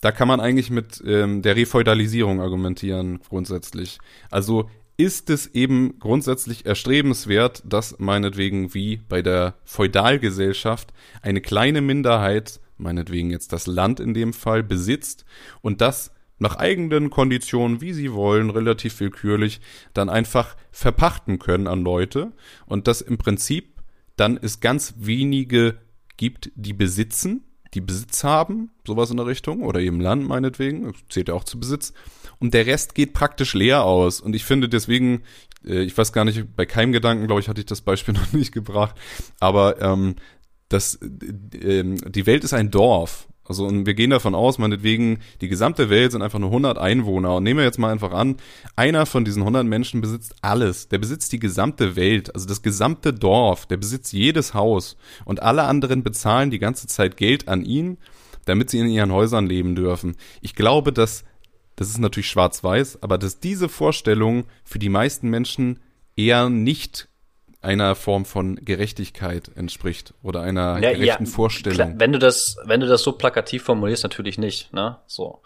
da 0.00 0.12
kann 0.12 0.28
man 0.28 0.40
eigentlich 0.40 0.70
mit 0.70 1.02
ähm, 1.06 1.42
der 1.42 1.56
Refeudalisierung 1.56 2.40
argumentieren, 2.40 3.20
grundsätzlich. 3.28 3.98
Also 4.30 4.68
ist 4.96 5.30
es 5.30 5.46
eben 5.54 5.98
grundsätzlich 5.98 6.66
erstrebenswert, 6.66 7.62
dass 7.64 7.98
meinetwegen 7.98 8.74
wie 8.74 8.98
bei 9.08 9.22
der 9.22 9.54
Feudalgesellschaft 9.64 10.92
eine 11.22 11.40
kleine 11.40 11.80
Minderheit, 11.80 12.60
meinetwegen 12.76 13.30
jetzt 13.30 13.52
das 13.52 13.66
Land 13.66 13.98
in 14.00 14.12
dem 14.12 14.34
Fall, 14.34 14.62
besitzt 14.62 15.24
und 15.62 15.80
das 15.80 16.12
nach 16.40 16.56
eigenen 16.56 17.10
Konditionen, 17.10 17.80
wie 17.80 17.92
sie 17.92 18.12
wollen, 18.12 18.50
relativ 18.50 18.98
willkürlich, 18.98 19.60
dann 19.94 20.08
einfach 20.08 20.56
verpachten 20.72 21.38
können 21.38 21.68
an 21.68 21.82
Leute 21.82 22.32
und 22.66 22.88
das 22.88 23.00
im 23.00 23.18
Prinzip 23.18 23.80
dann 24.16 24.38
es 24.40 24.60
ganz 24.60 24.94
wenige 24.98 25.78
gibt, 26.16 26.50
die 26.54 26.72
besitzen 26.72 27.44
die 27.74 27.80
Besitz 27.80 28.24
haben, 28.24 28.70
sowas 28.86 29.10
in 29.10 29.16
der 29.16 29.26
Richtung, 29.26 29.62
oder 29.62 29.80
eben 29.80 30.00
Land 30.00 30.26
meinetwegen, 30.26 30.92
zählt 31.08 31.28
ja 31.28 31.34
auch 31.34 31.44
zu 31.44 31.60
Besitz. 31.60 31.92
Und 32.38 32.54
der 32.54 32.66
Rest 32.66 32.94
geht 32.94 33.12
praktisch 33.12 33.54
leer 33.54 33.84
aus. 33.84 34.20
Und 34.20 34.34
ich 34.34 34.44
finde 34.44 34.68
deswegen, 34.68 35.22
äh, 35.64 35.82
ich 35.82 35.96
weiß 35.96 36.12
gar 36.12 36.24
nicht, 36.24 36.56
bei 36.56 36.66
keinem 36.66 36.92
Gedanken, 36.92 37.26
glaube 37.26 37.40
ich, 37.40 37.48
hatte 37.48 37.60
ich 37.60 37.66
das 37.66 37.80
Beispiel 37.80 38.14
noch 38.18 38.32
nicht 38.32 38.52
gebracht, 38.52 38.96
aber 39.38 39.80
ähm, 39.80 40.16
das, 40.68 40.96
äh, 40.96 41.84
die 41.84 42.26
Welt 42.26 42.44
ist 42.44 42.54
ein 42.54 42.70
Dorf 42.70 43.28
also 43.44 43.66
und 43.66 43.84
wir 43.84 43.94
gehen 43.94 44.10
davon 44.10 44.34
aus, 44.34 44.58
meinetwegen, 44.58 45.18
die 45.40 45.48
gesamte 45.48 45.90
Welt 45.90 46.12
sind 46.12 46.22
einfach 46.22 46.38
nur 46.38 46.50
100 46.50 46.78
Einwohner. 46.78 47.34
Und 47.34 47.42
nehmen 47.42 47.58
wir 47.58 47.64
jetzt 47.64 47.78
mal 47.78 47.90
einfach 47.90 48.12
an, 48.12 48.36
einer 48.76 49.06
von 49.06 49.24
diesen 49.24 49.42
100 49.42 49.66
Menschen 49.66 50.00
besitzt 50.00 50.36
alles. 50.40 50.88
Der 50.88 50.98
besitzt 50.98 51.32
die 51.32 51.40
gesamte 51.40 51.96
Welt, 51.96 52.32
also 52.34 52.46
das 52.46 52.62
gesamte 52.62 53.12
Dorf. 53.12 53.66
Der 53.66 53.76
besitzt 53.76 54.12
jedes 54.12 54.54
Haus. 54.54 54.96
Und 55.24 55.42
alle 55.42 55.64
anderen 55.64 56.04
bezahlen 56.04 56.50
die 56.50 56.60
ganze 56.60 56.86
Zeit 56.86 57.16
Geld 57.16 57.48
an 57.48 57.64
ihn, 57.64 57.98
damit 58.44 58.70
sie 58.70 58.78
in 58.78 58.88
ihren 58.88 59.12
Häusern 59.12 59.46
leben 59.46 59.74
dürfen. 59.74 60.16
Ich 60.40 60.54
glaube, 60.54 60.92
dass, 60.92 61.24
das 61.74 61.88
ist 61.88 61.98
natürlich 61.98 62.28
schwarz-weiß, 62.28 63.02
aber 63.02 63.18
dass 63.18 63.40
diese 63.40 63.68
Vorstellung 63.68 64.44
für 64.62 64.78
die 64.78 64.88
meisten 64.88 65.28
Menschen 65.28 65.80
eher 66.14 66.48
nicht 66.48 67.09
einer 67.62 67.94
Form 67.94 68.24
von 68.24 68.56
Gerechtigkeit 68.56 69.50
entspricht 69.54 70.14
oder 70.22 70.42
einer 70.42 70.78
ja, 70.80 70.92
gerechten 70.92 71.24
ja, 71.26 71.30
Vorstellung. 71.30 71.76
Klar, 71.76 71.92
wenn 71.96 72.12
du 72.12 72.18
das, 72.18 72.56
wenn 72.64 72.80
du 72.80 72.86
das 72.86 73.02
so 73.02 73.12
plakativ 73.12 73.64
formulierst, 73.64 74.02
natürlich 74.02 74.38
nicht, 74.38 74.72
ne? 74.72 74.98
So. 75.06 75.42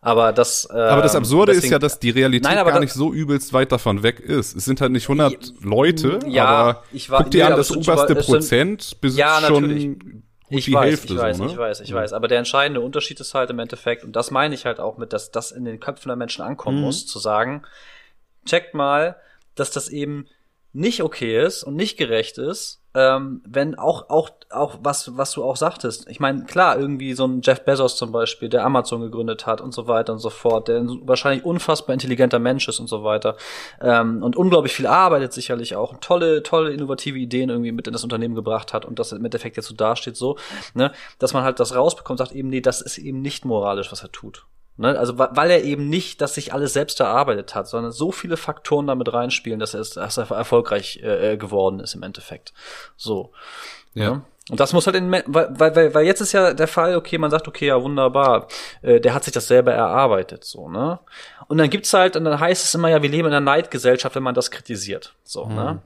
Aber 0.00 0.32
das. 0.32 0.66
Äh, 0.70 0.78
aber 0.78 1.02
das 1.02 1.14
Absurde 1.14 1.52
deswegen, 1.52 1.66
ist 1.66 1.72
ja, 1.72 1.78
dass 1.78 1.98
die 1.98 2.10
Realität 2.10 2.50
nein, 2.50 2.64
gar 2.64 2.80
nicht 2.80 2.94
so 2.94 3.12
übelst 3.12 3.52
weit 3.52 3.70
davon 3.70 4.02
weg 4.02 4.18
ist. 4.18 4.56
Es 4.56 4.64
sind 4.64 4.80
halt 4.80 4.92
nicht 4.92 5.04
100 5.04 5.52
Leute, 5.60 6.20
ja, 6.26 6.46
aber 6.46 6.84
ich 6.92 7.10
war, 7.10 7.22
guck 7.22 7.30
dir 7.30 7.44
nee, 7.44 7.50
an, 7.52 7.56
das 7.58 7.70
oberste 7.70 8.14
Prozent 8.14 9.00
besitzt 9.02 9.18
ja, 9.18 9.40
schon 9.46 10.24
ich 10.48 10.64
die 10.64 10.72
weiß, 10.72 10.84
Hälfte. 10.84 11.12
Ich 11.12 11.18
weiß, 11.18 11.36
so, 11.36 11.44
ne? 11.44 11.50
ich 11.52 11.58
weiß, 11.58 11.80
ich 11.80 11.92
weiß. 11.92 12.12
Aber 12.14 12.28
der 12.28 12.38
entscheidende 12.38 12.80
Unterschied 12.80 13.20
ist 13.20 13.34
halt 13.34 13.50
im 13.50 13.58
Endeffekt, 13.58 14.02
und 14.02 14.16
das 14.16 14.30
meine 14.30 14.54
ich 14.54 14.64
halt 14.64 14.80
auch 14.80 14.96
mit, 14.98 15.12
dass 15.12 15.30
das 15.30 15.52
in 15.52 15.64
den 15.64 15.78
Köpfen 15.78 16.08
der 16.08 16.16
Menschen 16.16 16.42
ankommen 16.42 16.78
mhm. 16.78 16.84
muss, 16.84 17.06
zu 17.06 17.18
sagen, 17.18 17.62
checkt 18.46 18.74
mal, 18.74 19.16
dass 19.54 19.70
das 19.70 19.88
eben 19.88 20.26
nicht 20.72 21.02
okay 21.02 21.42
ist 21.44 21.64
und 21.64 21.74
nicht 21.74 21.96
gerecht 21.96 22.38
ist, 22.38 22.80
ähm, 22.94 23.42
wenn 23.46 23.76
auch 23.76 24.08
auch 24.08 24.30
auch 24.50 24.78
was 24.82 25.16
was 25.16 25.32
du 25.32 25.44
auch 25.44 25.56
sagtest. 25.56 26.08
Ich 26.08 26.18
meine, 26.18 26.44
klar, 26.44 26.78
irgendwie 26.78 27.14
so 27.14 27.24
ein 27.26 27.40
Jeff 27.42 27.64
Bezos 27.64 27.96
zum 27.96 28.10
Beispiel, 28.12 28.48
der 28.48 28.64
Amazon 28.64 29.00
gegründet 29.00 29.46
hat 29.46 29.60
und 29.60 29.72
so 29.72 29.86
weiter 29.86 30.12
und 30.12 30.18
so 30.18 30.30
fort, 30.30 30.68
der 30.68 30.78
ein 30.78 31.00
wahrscheinlich 31.06 31.44
unfassbar 31.44 31.94
intelligenter 31.94 32.38
Mensch 32.38 32.68
ist 32.68 32.80
und 32.80 32.88
so 32.88 33.04
weiter 33.04 33.36
ähm, 33.80 34.22
und 34.22 34.36
unglaublich 34.36 34.72
viel 34.72 34.86
arbeitet 34.86 35.32
sicherlich 35.32 35.76
auch, 35.76 35.94
tolle 36.00 36.42
tolle 36.42 36.72
innovative 36.72 37.18
Ideen 37.18 37.50
irgendwie 37.50 37.72
mit 37.72 37.86
in 37.86 37.92
das 37.92 38.04
Unternehmen 38.04 38.34
gebracht 38.34 38.72
hat 38.72 38.84
und 38.84 38.98
das 38.98 39.12
im 39.12 39.24
Endeffekt 39.24 39.56
jetzt 39.56 39.68
so 39.68 39.74
dasteht 39.74 40.16
so, 40.16 40.36
ne, 40.74 40.92
dass 41.18 41.32
man 41.32 41.44
halt 41.44 41.60
das 41.60 41.74
rausbekommt, 41.74 42.18
sagt 42.18 42.32
eben 42.32 42.48
nee, 42.48 42.60
das 42.60 42.80
ist 42.80 42.98
eben 42.98 43.22
nicht 43.22 43.44
moralisch, 43.44 43.92
was 43.92 44.02
er 44.02 44.12
tut. 44.12 44.46
Ne? 44.80 44.98
Also 44.98 45.18
weil 45.18 45.50
er 45.50 45.62
eben 45.62 45.90
nicht, 45.90 46.22
dass 46.22 46.34
sich 46.34 46.54
alles 46.54 46.72
selbst 46.72 47.00
erarbeitet 47.00 47.54
hat, 47.54 47.68
sondern 47.68 47.92
so 47.92 48.12
viele 48.12 48.38
Faktoren 48.38 48.86
damit 48.86 49.12
reinspielen, 49.12 49.60
dass 49.60 49.74
er, 49.74 49.84
dass 49.84 50.16
er 50.16 50.30
erfolgreich 50.30 51.00
äh, 51.02 51.32
äh, 51.32 51.36
geworden 51.36 51.80
ist 51.80 51.94
im 51.94 52.02
Endeffekt. 52.02 52.54
So. 52.96 53.32
Ja. 53.92 54.10
Ne? 54.10 54.22
Und 54.48 54.58
das 54.58 54.72
muss 54.72 54.86
halt 54.86 54.96
in, 54.96 55.12
weil, 55.12 55.24
weil, 55.26 55.94
weil 55.94 56.06
jetzt 56.06 56.22
ist 56.22 56.32
ja 56.32 56.54
der 56.54 56.66
Fall, 56.66 56.96
okay, 56.96 57.18
man 57.18 57.30
sagt, 57.30 57.46
okay, 57.46 57.66
ja, 57.66 57.80
wunderbar, 57.80 58.48
äh, 58.80 59.00
der 59.00 59.12
hat 59.12 59.22
sich 59.24 59.34
das 59.34 59.48
selber 59.48 59.72
erarbeitet, 59.72 60.44
so, 60.44 60.68
ne? 60.68 60.98
Und 61.46 61.58
dann 61.58 61.70
gibt's 61.70 61.92
halt, 61.92 62.16
und 62.16 62.24
dann 62.24 62.40
heißt 62.40 62.64
es 62.64 62.74
immer 62.74 62.88
ja, 62.88 63.00
wir 63.00 63.10
leben 63.10 63.28
in 63.28 63.34
einer 63.34 63.44
Neidgesellschaft, 63.44 64.16
wenn 64.16 64.24
man 64.24 64.34
das 64.34 64.50
kritisiert, 64.50 65.14
so, 65.22 65.44
mhm. 65.44 65.54
ne? 65.54 65.82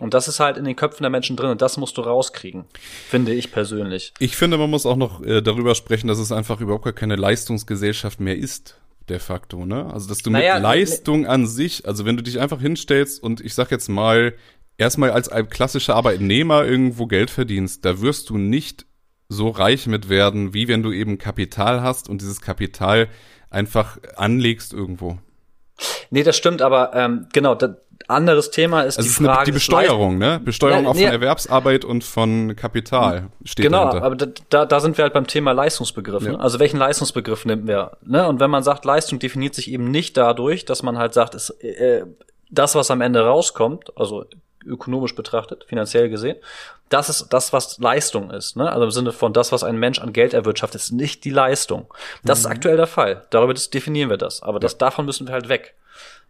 Und 0.00 0.12
das 0.12 0.26
ist 0.26 0.40
halt 0.40 0.56
in 0.56 0.64
den 0.64 0.74
Köpfen 0.74 1.04
der 1.04 1.10
Menschen 1.10 1.36
drin 1.36 1.50
und 1.50 1.62
das 1.62 1.76
musst 1.76 1.96
du 1.96 2.02
rauskriegen, 2.02 2.64
finde 3.08 3.32
ich 3.32 3.52
persönlich. 3.52 4.12
Ich 4.18 4.36
finde, 4.36 4.58
man 4.58 4.68
muss 4.68 4.86
auch 4.86 4.96
noch 4.96 5.22
äh, 5.22 5.40
darüber 5.40 5.76
sprechen, 5.76 6.08
dass 6.08 6.18
es 6.18 6.32
einfach 6.32 6.60
überhaupt 6.60 6.84
gar 6.84 6.92
keine 6.92 7.14
Leistungsgesellschaft 7.14 8.18
mehr 8.18 8.36
ist, 8.36 8.80
de 9.08 9.20
facto, 9.20 9.64
ne? 9.66 9.86
Also, 9.92 10.08
dass 10.08 10.18
du 10.18 10.30
naja, 10.30 10.54
mit 10.54 10.64
Leistung 10.64 11.22
ne, 11.22 11.28
an 11.28 11.46
sich, 11.46 11.86
also 11.86 12.04
wenn 12.04 12.16
du 12.16 12.24
dich 12.24 12.40
einfach 12.40 12.60
hinstellst 12.60 13.22
und 13.22 13.40
ich 13.40 13.54
sag 13.54 13.70
jetzt 13.70 13.88
mal, 13.88 14.34
erstmal 14.78 15.12
als 15.12 15.28
ein 15.28 15.48
klassischer 15.48 15.94
Arbeitnehmer 15.94 16.64
irgendwo 16.64 17.06
Geld 17.06 17.30
verdienst, 17.30 17.84
da 17.84 18.00
wirst 18.00 18.30
du 18.30 18.38
nicht 18.38 18.86
so 19.28 19.48
reich 19.48 19.86
mit 19.86 20.08
werden, 20.08 20.54
wie 20.54 20.68
wenn 20.68 20.82
du 20.82 20.92
eben 20.92 21.18
Kapital 21.18 21.82
hast 21.82 22.08
und 22.08 22.20
dieses 22.20 22.40
Kapital 22.40 23.08
einfach 23.50 23.98
anlegst 24.16 24.72
irgendwo. 24.72 25.18
Nee, 26.10 26.22
das 26.22 26.36
stimmt, 26.36 26.62
aber 26.62 26.92
ähm, 26.94 27.26
genau, 27.32 27.54
da, 27.54 27.76
anderes 28.08 28.50
Thema 28.50 28.82
ist 28.82 28.98
also 28.98 29.08
die 29.08 29.24
Frage. 29.24 29.46
die 29.46 29.52
Besteuerung, 29.52 30.18
ne? 30.18 30.40
Besteuerung 30.44 30.84
ja, 30.84 30.90
auch 30.90 30.94
nee, 30.94 31.04
von 31.04 31.12
Erwerbsarbeit 31.12 31.84
und 31.84 32.04
von 32.04 32.54
Kapital 32.56 33.28
steht 33.44 33.66
Genau, 33.66 33.86
dahinter. 33.86 34.04
aber 34.04 34.16
da, 34.50 34.66
da 34.66 34.80
sind 34.80 34.98
wir 34.98 35.04
halt 35.04 35.14
beim 35.14 35.26
Thema 35.26 35.52
Leistungsbegriff. 35.52 36.22
Ne? 36.22 36.32
Ja. 36.32 36.38
Also 36.38 36.58
welchen 36.58 36.76
Leistungsbegriff 36.76 37.44
nehmen 37.44 37.66
wir? 37.66 37.96
Ne? 38.04 38.26
Und 38.28 38.40
wenn 38.40 38.50
man 38.50 38.62
sagt, 38.62 38.84
Leistung 38.84 39.18
definiert 39.18 39.54
sich 39.54 39.70
eben 39.70 39.90
nicht 39.90 40.16
dadurch, 40.16 40.64
dass 40.64 40.82
man 40.82 40.98
halt 40.98 41.14
sagt, 41.14 41.34
es, 41.34 41.50
äh, 41.50 42.04
das, 42.50 42.74
was 42.74 42.90
am 42.90 43.00
Ende 43.00 43.24
rauskommt, 43.24 43.96
also 43.96 44.24
ökonomisch 44.66 45.14
betrachtet, 45.14 45.64
finanziell 45.64 46.08
gesehen, 46.08 46.36
das 46.88 47.08
ist 47.08 47.28
das, 47.28 47.52
was 47.52 47.78
Leistung 47.78 48.30
ist. 48.30 48.56
Ne? 48.56 48.70
Also 48.70 48.84
im 48.84 48.90
Sinne 48.90 49.12
von 49.12 49.32
das, 49.32 49.52
was 49.52 49.64
ein 49.64 49.76
Mensch 49.76 49.98
an 49.98 50.12
Geld 50.12 50.34
erwirtschaftet, 50.34 50.80
ist 50.80 50.92
nicht 50.92 51.24
die 51.24 51.30
Leistung. 51.30 51.92
Das 52.22 52.40
mhm. 52.40 52.44
ist 52.44 52.50
aktuell 52.52 52.76
der 52.76 52.86
Fall. 52.86 53.24
Darüber 53.30 53.54
definieren 53.54 54.10
wir 54.10 54.16
das. 54.16 54.42
Aber 54.42 54.60
das, 54.60 54.72
ja. 54.72 54.78
davon 54.78 55.06
müssen 55.06 55.26
wir 55.26 55.34
halt 55.34 55.48
weg. 55.48 55.74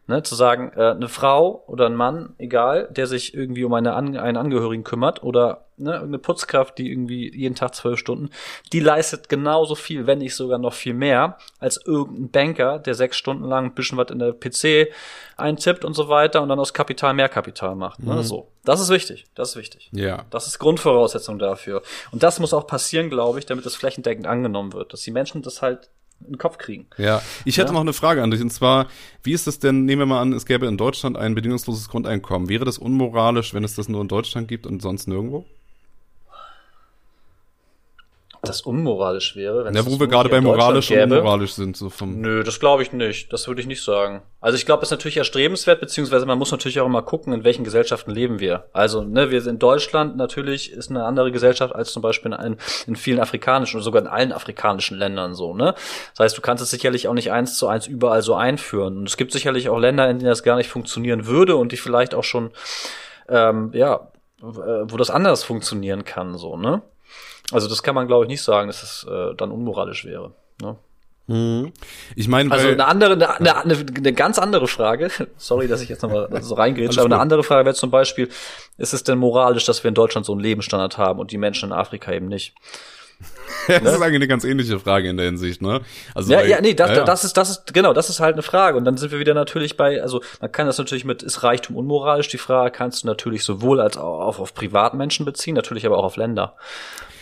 Ne, 0.07 0.23
zu 0.23 0.35
sagen, 0.35 0.71
äh, 0.77 0.91
eine 0.91 1.09
Frau 1.09 1.65
oder 1.67 1.87
ein 1.87 1.95
Mann, 1.95 2.35
egal, 2.37 2.89
der 2.91 3.07
sich 3.07 3.33
irgendwie 3.33 3.65
um 3.65 3.73
eine 3.73 3.95
An 3.95 4.19
einen 4.19 4.37
Angehörigen 4.37 4.85
kümmert 4.85 5.23
oder 5.23 5.64
ne, 5.77 6.01
eine 6.01 6.19
Putzkraft, 6.19 6.79
die 6.79 6.91
irgendwie 6.91 7.35
jeden 7.35 7.55
Tag 7.55 7.75
zwölf 7.75 7.99
Stunden, 7.99 8.31
die 8.73 8.81
leistet 8.81 9.29
genauso 9.29 9.75
viel, 9.75 10.07
wenn 10.07 10.19
nicht 10.19 10.35
sogar 10.35 10.59
noch 10.59 10.73
viel 10.73 10.95
mehr, 10.95 11.39
als 11.59 11.81
irgendein 11.85 12.31
Banker, 12.31 12.79
der 12.79 12.95
sechs 12.95 13.17
Stunden 13.17 13.45
lang 13.45 13.67
ein 13.67 13.75
bisschen 13.75 13.99
was 13.99 14.11
in 14.11 14.19
der 14.19 14.33
PC 14.33 14.93
eintippt 15.37 15.85
und 15.85 15.95
so 15.95 16.09
weiter 16.09 16.43
und 16.43 16.49
dann 16.49 16.61
aus 16.61 16.73
Kapital 16.73 17.15
mehr 17.15 17.29
Kapital 17.29 17.75
macht. 17.75 18.03
Ne, 18.03 18.15
mhm. 18.15 18.23
So. 18.23 18.49
Das 18.65 18.81
ist 18.81 18.89
wichtig. 18.89 19.27
Das 19.35 19.51
ist 19.51 19.57
wichtig. 19.57 19.91
Ja. 19.93 20.25
Das 20.31 20.47
ist 20.47 20.59
Grundvoraussetzung 20.59 21.39
dafür. 21.39 21.83
Und 22.13 22.23
das 22.23 22.41
muss 22.41 22.55
auch 22.55 22.67
passieren, 22.67 23.11
glaube 23.11 23.39
ich, 23.39 23.47
damit 23.47 23.67
das 23.67 23.75
flächendeckend 23.75 24.27
angenommen 24.27 24.73
wird, 24.73 24.93
dass 24.93 25.03
die 25.03 25.11
Menschen 25.11 25.43
das 25.43 25.61
halt 25.61 25.91
in 26.21 26.33
den 26.35 26.39
Kopf 26.39 26.59
kriegen. 26.59 26.87
Ja, 26.97 27.23
ich 27.45 27.59
hätte 27.59 27.69
ja. 27.69 27.73
noch 27.75 27.81
eine 27.81 27.93
Frage 27.93 28.23
an 28.23 28.31
dich 28.31 28.41
und 28.41 28.51
zwar, 28.51 28.89
wie 29.23 29.33
ist 29.33 29.47
das 29.47 29.59
denn, 29.59 29.85
nehmen 29.85 30.03
wir 30.03 30.07
mal 30.07 30.21
an, 30.21 30.33
es 30.33 30.47
gäbe 30.47 30.67
in 30.67 30.77
Deutschland 30.77 31.17
ein 31.17 31.35
bedingungsloses 31.35 31.89
Grundeinkommen. 31.89 32.49
Wäre 32.49 32.65
das 32.65 32.79
unmoralisch, 32.79 33.53
wenn 33.53 33.65
es 33.65 33.75
das 33.75 33.89
nur 33.89 34.01
in 34.01 34.09
Deutschland 34.09 34.49
gibt 34.49 34.67
und 34.67 34.81
sonst 34.81 35.07
nirgendwo? 35.07 35.45
Das 38.49 38.61
unmoralisch 38.61 39.35
wäre. 39.37 39.65
Wenn 39.65 39.75
ja, 39.75 39.87
wo 39.87 39.99
wir 39.99 40.07
gerade 40.07 40.29
bei 40.29 40.41
moralisch 40.41 40.91
und 40.91 40.99
unmoralisch 40.99 41.55
sind. 41.55 41.77
So 41.77 41.89
vom 41.89 42.21
Nö, 42.21 42.43
das 42.43 42.61
glaube 42.61 42.83
ich 42.83 42.93
nicht. 42.93 43.33
Das 43.33 43.49
würde 43.49 43.61
ich 43.61 43.67
nicht 43.67 43.83
sagen. 43.83 44.23
Also 44.41 44.57
ich 44.57 44.67
glaube, 44.67 44.83
es 44.83 44.89
ist 44.89 44.91
natürlich 44.91 45.17
erstrebenswert, 45.17 45.81
beziehungsweise 45.81 46.27
man 46.27 46.39
muss 46.39 46.53
natürlich 46.53 46.81
auch 46.81 46.87
immer 46.87 47.03
gucken, 47.03 47.33
in 47.33 47.45
welchen 47.45 47.65
Gesellschaften 47.65 48.11
leben 48.11 48.41
wir. 48.41 48.65
Also, 48.73 49.03
ne, 49.03 49.31
wir 49.31 49.41
sind 49.41 49.55
in 49.55 49.59
Deutschland 49.61 50.17
natürlich 50.17 50.73
ist 50.73 50.91
eine 50.91 51.05
andere 51.05 51.31
Gesellschaft 51.31 51.75
als 51.75 51.93
zum 51.93 52.03
Beispiel 52.03 52.33
in, 52.33 52.57
in 52.89 52.97
vielen 52.97 53.21
afrikanischen 53.21 53.77
oder 53.77 53.85
sogar 53.85 54.03
in 54.03 54.09
allen 54.09 54.33
afrikanischen 54.33 54.99
Ländern 54.99 55.35
so, 55.35 55.55
ne? 55.55 55.75
Das 56.17 56.25
heißt, 56.25 56.39
du 56.39 56.43
kannst 56.43 56.63
es 56.63 56.71
sicherlich 56.71 57.07
auch 57.07 57.15
nicht 57.15 57.31
eins 57.31 57.57
zu 57.57 57.69
eins 57.69 57.87
überall 57.87 58.23
so 58.23 58.35
einführen. 58.35 58.99
Und 58.99 59.09
es 59.09 59.17
gibt 59.17 59.33
sicherlich 59.33 59.69
auch 59.69 59.79
Länder, 59.79 60.11
in 60.11 60.19
denen 60.19 60.29
das 60.29 60.43
gar 60.43 60.57
nicht 60.57 60.69
funktionieren 60.69 61.27
würde 61.27 61.55
und 61.55 61.71
die 61.71 61.77
vielleicht 61.77 62.15
auch 62.15 62.25
schon, 62.25 62.51
ähm, 63.29 63.71
ja, 63.73 64.09
äh, 64.43 64.47
wo 64.47 64.97
das 64.97 65.11
anders 65.11 65.45
funktionieren 65.45 66.05
kann, 66.05 66.37
so, 66.37 66.57
ne? 66.57 66.83
Also 67.53 67.69
das 67.69 67.83
kann 67.83 67.95
man, 67.95 68.07
glaube 68.07 68.25
ich, 68.25 68.29
nicht 68.29 68.43
sagen, 68.43 68.69
dass 68.69 68.83
es 68.83 69.07
äh, 69.09 69.35
dann 69.37 69.51
unmoralisch 69.51 70.05
wäre. 70.05 70.33
Ne? 70.61 70.77
Mhm. 71.27 71.73
Ich 72.17 72.29
meine, 72.29 72.53
also 72.53 72.69
eine 72.69 72.87
andere, 72.87 73.13
eine, 73.13 73.57
eine, 73.57 73.87
eine 73.97 74.13
ganz 74.13 74.39
andere 74.39 74.69
Frage. 74.69 75.11
Sorry, 75.37 75.69
dass 75.69 75.81
ich 75.81 75.89
jetzt 75.89 76.03
nochmal 76.03 76.29
so 76.43 76.55
reingrätsche, 76.55 77.01
aber 77.01 77.07
eine 77.15 77.21
andere 77.21 77.43
Frage 77.43 77.65
wäre 77.65 77.75
zum 77.75 77.91
Beispiel: 77.91 78.29
Ist 78.77 78.93
es 78.93 79.05
denn 79.05 79.19
moralisch, 79.19 79.65
dass 79.65 79.83
wir 79.85 79.89
in 79.89 79.95
Deutschland 79.95 80.27
so 80.27 80.33
einen 80.33 80.43
Lebensstandard 80.43 80.99
haben 80.99 81.19
und 81.19 81.31
die 81.33 81.39
Menschen 81.39 81.71
in 81.71 81.73
Afrika 81.73 82.13
eben 82.13 82.29
nicht? 82.29 82.55
das 83.69 83.83
ne? 83.83 83.91
ist 83.91 84.03
eigentlich 84.03 84.17
eine 84.17 84.29
ganz 84.29 84.45
ähnliche 84.45 84.79
Frage 84.79 85.09
in 85.09 85.17
der 85.17 85.27
Hinsicht, 85.27 85.63
ne? 85.63 85.81
Also 86.15 86.33
ja, 86.33 86.41
weil, 86.41 86.51
ja, 86.51 86.61
nee, 86.61 86.75
das, 86.75 86.91
ja. 86.91 87.05
das 87.05 87.25
ist, 87.25 87.37
das 87.37 87.51
ist, 87.51 87.73
genau, 87.73 87.95
das 87.95 88.11
ist 88.11 88.21
halt 88.21 88.35
eine 88.35 88.43
Frage. 88.43 88.77
Und 88.77 88.85
dann 88.85 88.97
sind 88.99 89.13
wir 89.13 89.19
wieder 89.19 89.35
natürlich 89.35 89.77
bei, 89.77 90.03
also 90.03 90.21
man 90.41 90.53
kann 90.53 90.67
das 90.67 90.77
natürlich 90.77 91.05
mit, 91.05 91.23
ist 91.23 91.43
Reichtum 91.43 91.77
unmoralisch? 91.77 92.29
Die 92.29 92.39
Frage 92.39 92.71
kannst 92.71 93.03
du 93.03 93.07
natürlich 93.07 93.45
sowohl 93.45 93.81
als 93.81 93.97
auch 93.97 94.21
auf, 94.21 94.41
auf 94.41 94.53
Privatmenschen 94.53 95.25
beziehen, 95.25 95.55
natürlich 95.55 95.87
aber 95.87 95.97
auch 95.97 96.05
auf 96.05 96.17
Länder. 96.17 96.57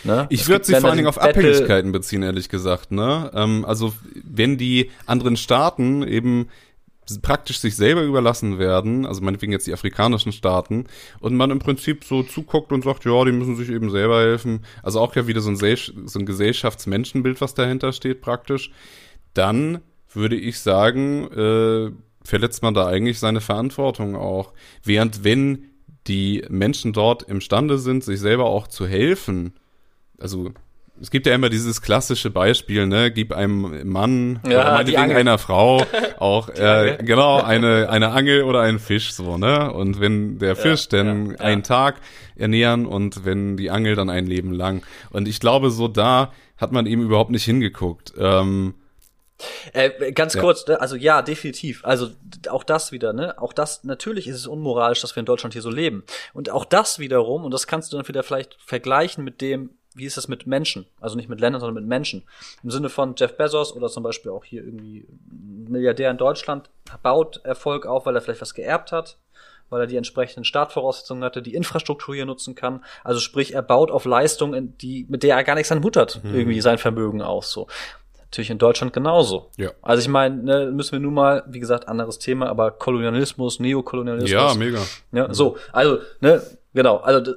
Ne? 0.05 0.27
Ich 0.31 0.49
würde 0.49 0.65
sie 0.65 0.75
vor 0.75 0.91
allen 0.91 0.97
Dingen 0.97 1.09
auf 1.09 1.17
Battle 1.17 1.49
Abhängigkeiten 1.49 1.93
beziehen, 1.93 2.23
ehrlich 2.23 2.49
gesagt. 2.49 2.93
Ne? 2.93 3.31
Ähm, 3.35 3.65
also 3.65 3.93
wenn 4.25 4.59
die 4.59 4.91
anderen 5.07 5.37
Staaten 5.37 6.03
eben 6.03 6.49
praktisch 7.21 7.59
sich 7.59 7.77
selber 7.77 8.03
überlassen 8.03 8.59
werden, 8.59 9.07
also 9.07 9.23
meinetwegen 9.23 9.53
jetzt 9.53 9.67
die 9.67 9.73
afrikanischen 9.73 10.33
Staaten, 10.33 10.87
und 11.21 11.35
man 11.35 11.51
im 11.51 11.59
Prinzip 11.59 12.05
so 12.05 12.23
zuguckt 12.23 12.73
und 12.73 12.85
sagt, 12.85 13.05
ja, 13.05 13.25
die 13.25 13.33
müssen 13.33 13.57
sich 13.57 13.71
eben 13.71 13.91
selber 13.91 14.21
helfen, 14.21 14.65
also 14.83 15.01
auch 15.01 15.15
ja 15.17 15.27
wieder 15.27 15.41
so 15.41 15.51
ein, 15.51 15.57
so 15.57 16.19
ein 16.19 16.27
Gesellschaftsmenschenbild, 16.27 17.41
was 17.41 17.55
dahinter 17.55 17.93
steht 17.93 18.21
praktisch, 18.21 18.71
dann 19.35 19.81
würde 20.13 20.37
ich 20.37 20.61
sagen, 20.61 21.31
äh, 21.33 21.91
verletzt 22.25 22.63
man 22.63 22.75
da 22.75 22.87
eigentlich 22.87 23.19
seine 23.19 23.41
Verantwortung 23.41 24.15
auch. 24.15 24.53
Während 24.85 25.25
wenn 25.25 25.65
die 26.07 26.45
Menschen 26.49 26.93
dort 26.93 27.23
imstande 27.25 27.79
sind, 27.79 28.05
sich 28.05 28.21
selber 28.21 28.47
auch 28.47 28.69
zu 28.69 28.87
helfen, 28.87 29.55
also 30.23 30.53
es 31.01 31.11
gibt 31.11 31.27
ja 31.27 31.35
immer 31.35 31.49
dieses 31.49 31.83
klassische 31.83 32.31
Beispiel, 32.31 32.87
ne, 32.87 33.11
gib 33.11 33.33
einem 33.33 33.89
Mann 33.89 34.41
ja, 34.47 34.61
oder 34.61 34.73
meinetwegen 34.73 35.13
einer 35.13 35.39
Frau 35.39 35.85
auch 36.19 36.49
äh, 36.51 36.99
genau 37.03 37.43
eine 37.43 37.89
eine 37.91 38.11
Angel 38.11 38.45
oder 38.45 38.61
einen 38.61 38.79
Fisch 38.79 39.13
so, 39.13 39.37
ne? 39.37 39.73
Und 39.73 40.01
wenn 40.01 40.39
der 40.39 40.55
Fisch 40.55 40.89
ja, 40.93 41.03
dann 41.03 41.33
ja, 41.33 41.41
einen 41.41 41.63
Tag 41.63 41.97
ernähren 42.37 42.87
und 42.87 43.25
wenn 43.25 43.57
die 43.57 43.71
Angel 43.71 43.97
dann 43.97 44.11
ein 44.11 44.27
Leben 44.27 44.53
lang. 44.53 44.83
Und 45.11 45.27
ich 45.29 45.41
glaube, 45.41 45.71
so 45.71 45.89
da 45.89 46.33
hat 46.57 46.73
man 46.73 46.87
eben 46.87 47.03
überhaupt 47.03 47.31
nicht 47.31 47.45
hingeguckt. 47.45 48.13
Ähm, 48.17 48.75
äh, 49.73 50.13
ganz 50.13 50.39
kurz, 50.39 50.67
ne? 50.67 50.81
also 50.81 50.97
ja, 50.97 51.23
definitiv. 51.23 51.85
Also 51.85 52.11
auch 52.49 52.65
das 52.65 52.93
wieder, 52.93 53.13
ne? 53.13 53.41
Auch 53.41 53.53
das, 53.53 53.83
natürlich 53.85 54.29
ist 54.29 54.37
es 54.37 54.47
unmoralisch, 54.47 55.01
dass 55.01 55.17
wir 55.17 55.21
in 55.21 55.27
Deutschland 55.27 55.53
hier 55.53 55.63
so 55.63 55.71
leben. 55.71 56.05
Und 56.33 56.51
auch 56.51 56.65
das 56.65 56.99
wiederum, 56.99 57.45
und 57.45 57.53
das 57.53 57.67
kannst 57.67 57.93
du 57.93 57.97
dann 57.97 58.07
wieder 58.07 58.23
vielleicht 58.23 58.57
vergleichen 58.61 59.25
mit 59.25 59.41
dem, 59.41 59.71
wie 59.95 60.05
ist 60.05 60.17
das 60.17 60.29
mit 60.29 60.47
Menschen? 60.47 60.87
Also 61.01 61.17
nicht 61.17 61.29
mit 61.29 61.41
Ländern, 61.41 61.61
sondern 61.61 61.83
mit 61.83 61.89
Menschen. 61.89 62.23
Im 62.63 62.71
Sinne 62.71 62.89
von 62.89 63.15
Jeff 63.17 63.37
Bezos 63.37 63.75
oder 63.75 63.89
zum 63.89 64.03
Beispiel 64.03 64.31
auch 64.31 64.45
hier 64.45 64.65
irgendwie 64.65 65.07
ein 65.31 65.67
Milliardär 65.69 66.11
in 66.11 66.19
Deutschland 66.19 66.71
baut 67.03 67.41
Erfolg 67.45 67.87
auf, 67.87 68.07
weil 68.07 68.15
er 68.15 68.21
vielleicht 68.21 68.41
was 68.41 68.55
geerbt 68.55 68.93
hat, 68.93 69.19
weil 69.71 69.81
er 69.81 69.87
die 69.87 69.97
entsprechenden 69.97 70.45
Startvoraussetzungen 70.45 71.25
hatte, 71.25 71.43
die 71.43 71.55
Infrastruktur 71.55 72.15
hier 72.15 72.27
nutzen 72.27 72.55
kann. 72.55 72.85
Also 73.05 73.21
sprich, 73.21 73.55
er 73.55 73.63
baut 73.63 73.91
auf 73.91 74.05
Leistungen, 74.05 74.77
die, 74.79 75.07
mit 75.09 75.23
der 75.23 75.37
er 75.37 75.45
gar 75.45 75.55
nichts 75.55 75.73
an 75.73 75.83
Hut 75.83 75.97
hat, 75.97 76.21
mhm. 76.23 76.35
irgendwie 76.35 76.61
sein 76.61 76.79
Vermögen 76.79 77.23
aus, 77.23 77.51
so. 77.53 77.67
Natürlich 78.21 78.51
in 78.51 78.57
Deutschland 78.59 78.95
genauso. 78.95 79.51
Ja. 79.59 79.73
Also 79.83 80.01
ich 80.01 80.09
meine, 80.09 80.37
ne, 80.43 80.73
müssen 80.73 80.93
wir 80.93 81.01
nun 81.01 81.13
mal, 81.13 81.45
wie 81.49 81.61
gesagt, 81.61 81.87
anderes 81.87 82.19
Thema, 82.19 82.49
aber 82.49 82.71
Kolonialismus, 82.71 83.61
Neokolonialismus. 83.61 84.31
Ja, 84.31 84.55
mega. 84.55 84.81
Ja, 85.13 85.29
mhm. 85.29 85.35
so, 85.35 85.59
also, 85.71 85.99
ne, 86.21 86.43
genau, 86.73 86.97
also 86.99 87.35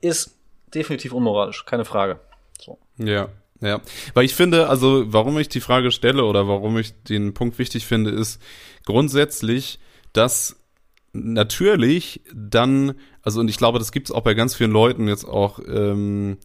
ist 0.00 0.35
definitiv 0.76 1.12
unmoralisch, 1.12 1.64
keine 1.64 1.84
Frage. 1.84 2.20
So. 2.60 2.78
Ja, 2.98 3.28
ja. 3.60 3.80
Weil 4.14 4.24
ich 4.24 4.34
finde, 4.34 4.68
also 4.68 5.04
warum 5.12 5.38
ich 5.38 5.48
die 5.48 5.60
Frage 5.60 5.90
stelle 5.90 6.24
oder 6.24 6.46
warum 6.46 6.78
ich 6.78 6.94
den 7.04 7.34
Punkt 7.34 7.58
wichtig 7.58 7.86
finde, 7.86 8.10
ist 8.10 8.40
grundsätzlich, 8.84 9.78
dass 10.12 10.56
natürlich 11.12 12.20
dann, 12.34 12.94
also 13.22 13.40
und 13.40 13.48
ich 13.48 13.56
glaube, 13.56 13.78
das 13.78 13.92
gibt 13.92 14.08
es 14.08 14.14
auch 14.14 14.20
bei 14.22 14.34
ganz 14.34 14.54
vielen 14.54 14.72
Leuten 14.72 15.08
jetzt 15.08 15.24
auch, 15.24 15.58
ähm, 15.66 16.38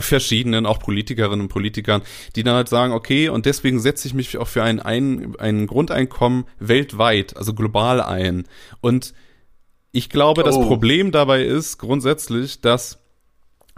verschiedenen, 0.00 0.66
auch 0.66 0.78
Politikerinnen 0.78 1.40
und 1.40 1.48
Politikern, 1.48 2.02
die 2.36 2.42
dann 2.42 2.54
halt 2.54 2.68
sagen, 2.68 2.92
okay, 2.92 3.30
und 3.30 3.46
deswegen 3.46 3.80
setze 3.80 4.06
ich 4.06 4.14
mich 4.14 4.36
auch 4.36 4.46
für 4.46 4.62
ein, 4.62 4.80
ein, 4.80 5.34
ein 5.38 5.66
Grundeinkommen 5.66 6.44
weltweit, 6.58 7.36
also 7.36 7.54
global 7.54 8.02
ein. 8.02 8.46
Und 8.82 9.14
ich 9.92 10.10
glaube, 10.10 10.42
oh. 10.42 10.44
das 10.44 10.56
Problem 10.56 11.10
dabei 11.10 11.42
ist 11.42 11.78
grundsätzlich, 11.78 12.60
dass 12.60 12.98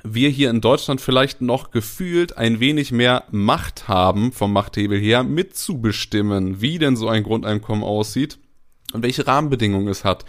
wir 0.03 0.29
hier 0.29 0.51
in 0.51 0.61
Deutschland 0.61 1.01
vielleicht 1.01 1.41
noch 1.41 1.71
gefühlt 1.71 2.37
ein 2.37 2.61
wenig 2.61 2.93
mehr 2.93 3.25
Macht 3.31 3.89
haben, 3.89 4.33
vom 4.33 4.53
Machthebel 4.53 4.99
her, 4.99 5.23
mitzubestimmen, 5.23 6.61
wie 6.61 6.79
denn 6.79 6.97
so 6.97 7.09
ein 7.09 7.23
Grundeinkommen 7.23 7.85
aussieht 7.85 8.39
und 8.93 9.03
welche 9.03 9.27
Rahmenbedingungen 9.27 9.89
es 9.89 10.05
hat. 10.05 10.25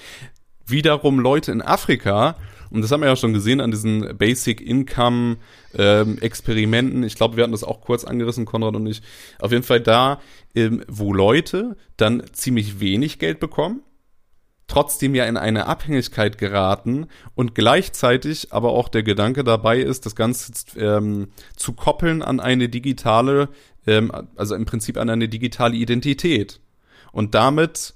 Wiederum 0.65 1.19
Leute 1.19 1.51
in 1.51 1.61
Afrika, 1.61 2.37
und 2.69 2.81
das 2.81 2.91
haben 2.91 3.01
wir 3.01 3.09
ja 3.09 3.15
schon 3.15 3.33
gesehen 3.33 3.59
an 3.59 3.71
diesen 3.71 4.17
Basic 4.17 4.61
Income 4.61 5.37
ähm, 5.77 6.17
Experimenten, 6.19 7.03
ich 7.03 7.15
glaube, 7.15 7.35
wir 7.35 7.43
hatten 7.43 7.51
das 7.51 7.65
auch 7.65 7.81
kurz 7.81 8.05
angerissen, 8.05 8.45
Konrad 8.45 8.75
und 8.75 8.87
ich, 8.87 9.01
auf 9.39 9.51
jeden 9.51 9.63
Fall 9.63 9.81
da, 9.81 10.21
ähm, 10.55 10.83
wo 10.87 11.13
Leute 11.13 11.75
dann 11.97 12.23
ziemlich 12.31 12.79
wenig 12.79 13.19
Geld 13.19 13.39
bekommen, 13.39 13.81
trotzdem 14.71 15.13
ja 15.15 15.25
in 15.25 15.37
eine 15.37 15.65
Abhängigkeit 15.65 16.37
geraten 16.37 17.07
und 17.35 17.55
gleichzeitig 17.55 18.53
aber 18.53 18.71
auch 18.71 18.89
der 18.89 19.03
Gedanke 19.03 19.43
dabei 19.43 19.79
ist, 19.79 20.05
das 20.05 20.15
Ganze 20.15 20.53
ähm, 20.77 21.27
zu 21.55 21.73
koppeln 21.73 22.21
an 22.21 22.39
eine 22.39 22.69
digitale, 22.69 23.49
ähm, 23.85 24.11
also 24.35 24.55
im 24.55 24.65
Prinzip 24.65 24.97
an 24.97 25.09
eine 25.09 25.27
digitale 25.27 25.75
Identität 25.75 26.61
und 27.11 27.35
damit 27.35 27.95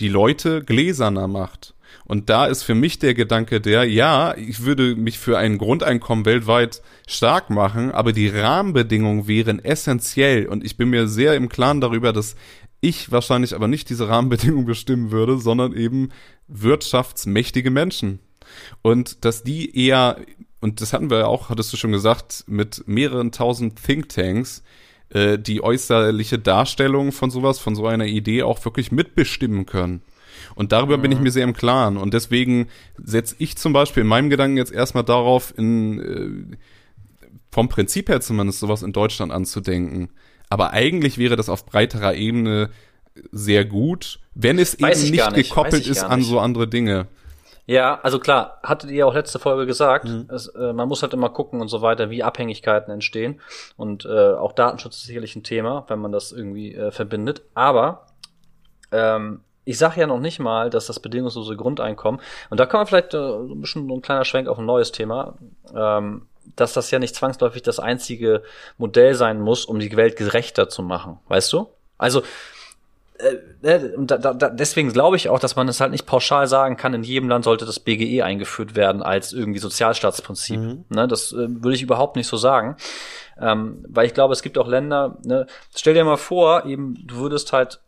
die 0.00 0.08
Leute 0.08 0.62
gläserner 0.62 1.26
macht. 1.26 1.74
Und 2.04 2.30
da 2.30 2.46
ist 2.46 2.62
für 2.62 2.74
mich 2.74 2.98
der 2.98 3.14
Gedanke 3.14 3.60
der, 3.60 3.84
ja, 3.84 4.34
ich 4.36 4.64
würde 4.64 4.96
mich 4.96 5.18
für 5.18 5.38
ein 5.38 5.58
Grundeinkommen 5.58 6.24
weltweit 6.24 6.82
stark 7.06 7.50
machen, 7.50 7.92
aber 7.92 8.12
die 8.12 8.28
Rahmenbedingungen 8.28 9.28
wären 9.28 9.64
essentiell 9.64 10.46
und 10.46 10.64
ich 10.64 10.76
bin 10.76 10.90
mir 10.90 11.06
sehr 11.06 11.34
im 11.34 11.48
Klaren 11.48 11.80
darüber, 11.80 12.12
dass 12.12 12.34
ich 12.82 13.10
wahrscheinlich 13.10 13.54
aber 13.54 13.68
nicht 13.68 13.88
diese 13.88 14.08
Rahmenbedingungen 14.08 14.66
bestimmen 14.66 15.10
würde, 15.10 15.38
sondern 15.38 15.74
eben 15.74 16.10
wirtschaftsmächtige 16.48 17.70
Menschen. 17.70 18.18
Und 18.82 19.24
dass 19.24 19.44
die 19.44 19.74
eher, 19.74 20.18
und 20.60 20.82
das 20.82 20.92
hatten 20.92 21.08
wir 21.08 21.20
ja 21.20 21.26
auch, 21.26 21.48
hattest 21.48 21.72
du 21.72 21.78
schon 21.78 21.92
gesagt, 21.92 22.44
mit 22.46 22.86
mehreren 22.86 23.32
tausend 23.32 23.82
Thinktanks, 23.82 24.62
äh, 25.10 25.38
die 25.38 25.62
äußerliche 25.62 26.38
Darstellung 26.38 27.12
von 27.12 27.30
sowas, 27.30 27.58
von 27.60 27.76
so 27.76 27.86
einer 27.86 28.06
Idee 28.06 28.42
auch 28.42 28.62
wirklich 28.64 28.92
mitbestimmen 28.92 29.64
können. 29.64 30.02
Und 30.56 30.72
darüber 30.72 30.98
bin 30.98 31.12
ich 31.12 31.18
mhm. 31.18 31.24
mir 31.24 31.30
sehr 31.30 31.44
im 31.44 31.54
Klaren. 31.54 31.96
Und 31.96 32.14
deswegen 32.14 32.66
setze 33.02 33.36
ich 33.38 33.56
zum 33.56 33.72
Beispiel 33.72 34.02
in 34.02 34.08
meinem 34.08 34.28
Gedanken 34.28 34.56
jetzt 34.56 34.72
erstmal 34.72 35.04
darauf, 35.04 35.56
in, 35.56 36.00
äh, 36.00 36.56
vom 37.52 37.68
Prinzip 37.68 38.08
her 38.08 38.20
zumindest 38.20 38.58
sowas 38.58 38.82
in 38.82 38.92
Deutschland 38.92 39.30
anzudenken. 39.30 40.10
Aber 40.52 40.74
eigentlich 40.74 41.16
wäre 41.16 41.34
das 41.34 41.48
auf 41.48 41.64
breiterer 41.64 42.12
Ebene 42.12 42.68
sehr 43.30 43.64
gut, 43.64 44.20
wenn 44.34 44.58
es 44.58 44.78
Weiß 44.78 45.04
eben 45.04 45.12
nicht, 45.12 45.30
nicht. 45.32 45.48
gekoppelt 45.48 45.86
ist 45.86 46.04
an 46.04 46.20
so 46.20 46.40
andere 46.40 46.68
Dinge. 46.68 47.06
Ja, 47.64 47.98
also 48.02 48.18
klar, 48.18 48.58
hattet 48.62 48.90
ihr 48.90 49.06
auch 49.06 49.14
letzte 49.14 49.38
Folge 49.38 49.64
gesagt, 49.64 50.04
mhm. 50.04 50.28
es, 50.28 50.48
äh, 50.48 50.74
man 50.74 50.88
muss 50.88 51.00
halt 51.00 51.14
immer 51.14 51.30
gucken 51.30 51.62
und 51.62 51.68
so 51.68 51.80
weiter, 51.80 52.10
wie 52.10 52.22
Abhängigkeiten 52.22 52.92
entstehen. 52.92 53.40
Und 53.78 54.04
äh, 54.04 54.34
auch 54.34 54.52
Datenschutz 54.52 54.96
ist 54.96 55.06
sicherlich 55.06 55.36
ein 55.36 55.42
Thema, 55.42 55.86
wenn 55.88 56.00
man 56.00 56.12
das 56.12 56.32
irgendwie 56.32 56.74
äh, 56.74 56.90
verbindet. 56.90 57.40
Aber 57.54 58.08
ähm, 58.90 59.40
ich 59.64 59.78
sage 59.78 60.00
ja 60.00 60.06
noch 60.06 60.20
nicht 60.20 60.38
mal, 60.38 60.68
dass 60.68 60.84
das 60.84 61.00
bedingungslose 61.00 61.56
Grundeinkommen, 61.56 62.20
und 62.50 62.60
da 62.60 62.66
kann 62.66 62.80
man 62.80 62.86
vielleicht 62.88 63.14
äh, 63.14 63.18
ein 63.18 63.62
bisschen 63.62 63.88
so 63.88 63.94
ein 63.94 64.02
kleiner 64.02 64.26
Schwenk 64.26 64.48
auf 64.48 64.58
ein 64.58 64.66
neues 64.66 64.92
Thema, 64.92 65.38
ähm, 65.74 66.26
dass 66.56 66.72
das 66.72 66.90
ja 66.90 66.98
nicht 66.98 67.14
zwangsläufig 67.14 67.62
das 67.62 67.78
einzige 67.78 68.42
Modell 68.78 69.14
sein 69.14 69.40
muss, 69.40 69.64
um 69.64 69.78
die 69.78 69.96
Welt 69.96 70.16
gerechter 70.16 70.68
zu 70.68 70.82
machen. 70.82 71.18
Weißt 71.28 71.52
du? 71.52 71.68
Also, 71.98 72.22
äh, 73.18 73.36
ne, 73.62 73.94
da, 73.98 74.18
da, 74.18 74.48
deswegen 74.48 74.92
glaube 74.92 75.16
ich 75.16 75.28
auch, 75.28 75.38
dass 75.38 75.56
man 75.56 75.68
es 75.68 75.80
halt 75.80 75.92
nicht 75.92 76.06
pauschal 76.06 76.46
sagen 76.48 76.76
kann, 76.76 76.94
in 76.94 77.04
jedem 77.04 77.28
Land 77.28 77.44
sollte 77.44 77.64
das 77.64 77.80
BGE 77.80 78.22
eingeführt 78.22 78.74
werden 78.74 79.02
als 79.02 79.32
irgendwie 79.32 79.60
Sozialstaatsprinzip. 79.60 80.58
Mhm. 80.58 80.84
Ne, 80.88 81.08
das 81.08 81.32
äh, 81.32 81.36
würde 81.48 81.74
ich 81.74 81.82
überhaupt 81.82 82.16
nicht 82.16 82.26
so 82.26 82.36
sagen. 82.36 82.76
Ähm, 83.40 83.84
weil 83.88 84.06
ich 84.06 84.14
glaube, 84.14 84.32
es 84.32 84.42
gibt 84.42 84.58
auch 84.58 84.68
Länder, 84.68 85.18
ne, 85.24 85.46
stell 85.74 85.94
dir 85.94 86.04
mal 86.04 86.16
vor, 86.16 86.66
eben, 86.66 86.96
du 87.06 87.16
würdest 87.16 87.52
halt 87.52 87.80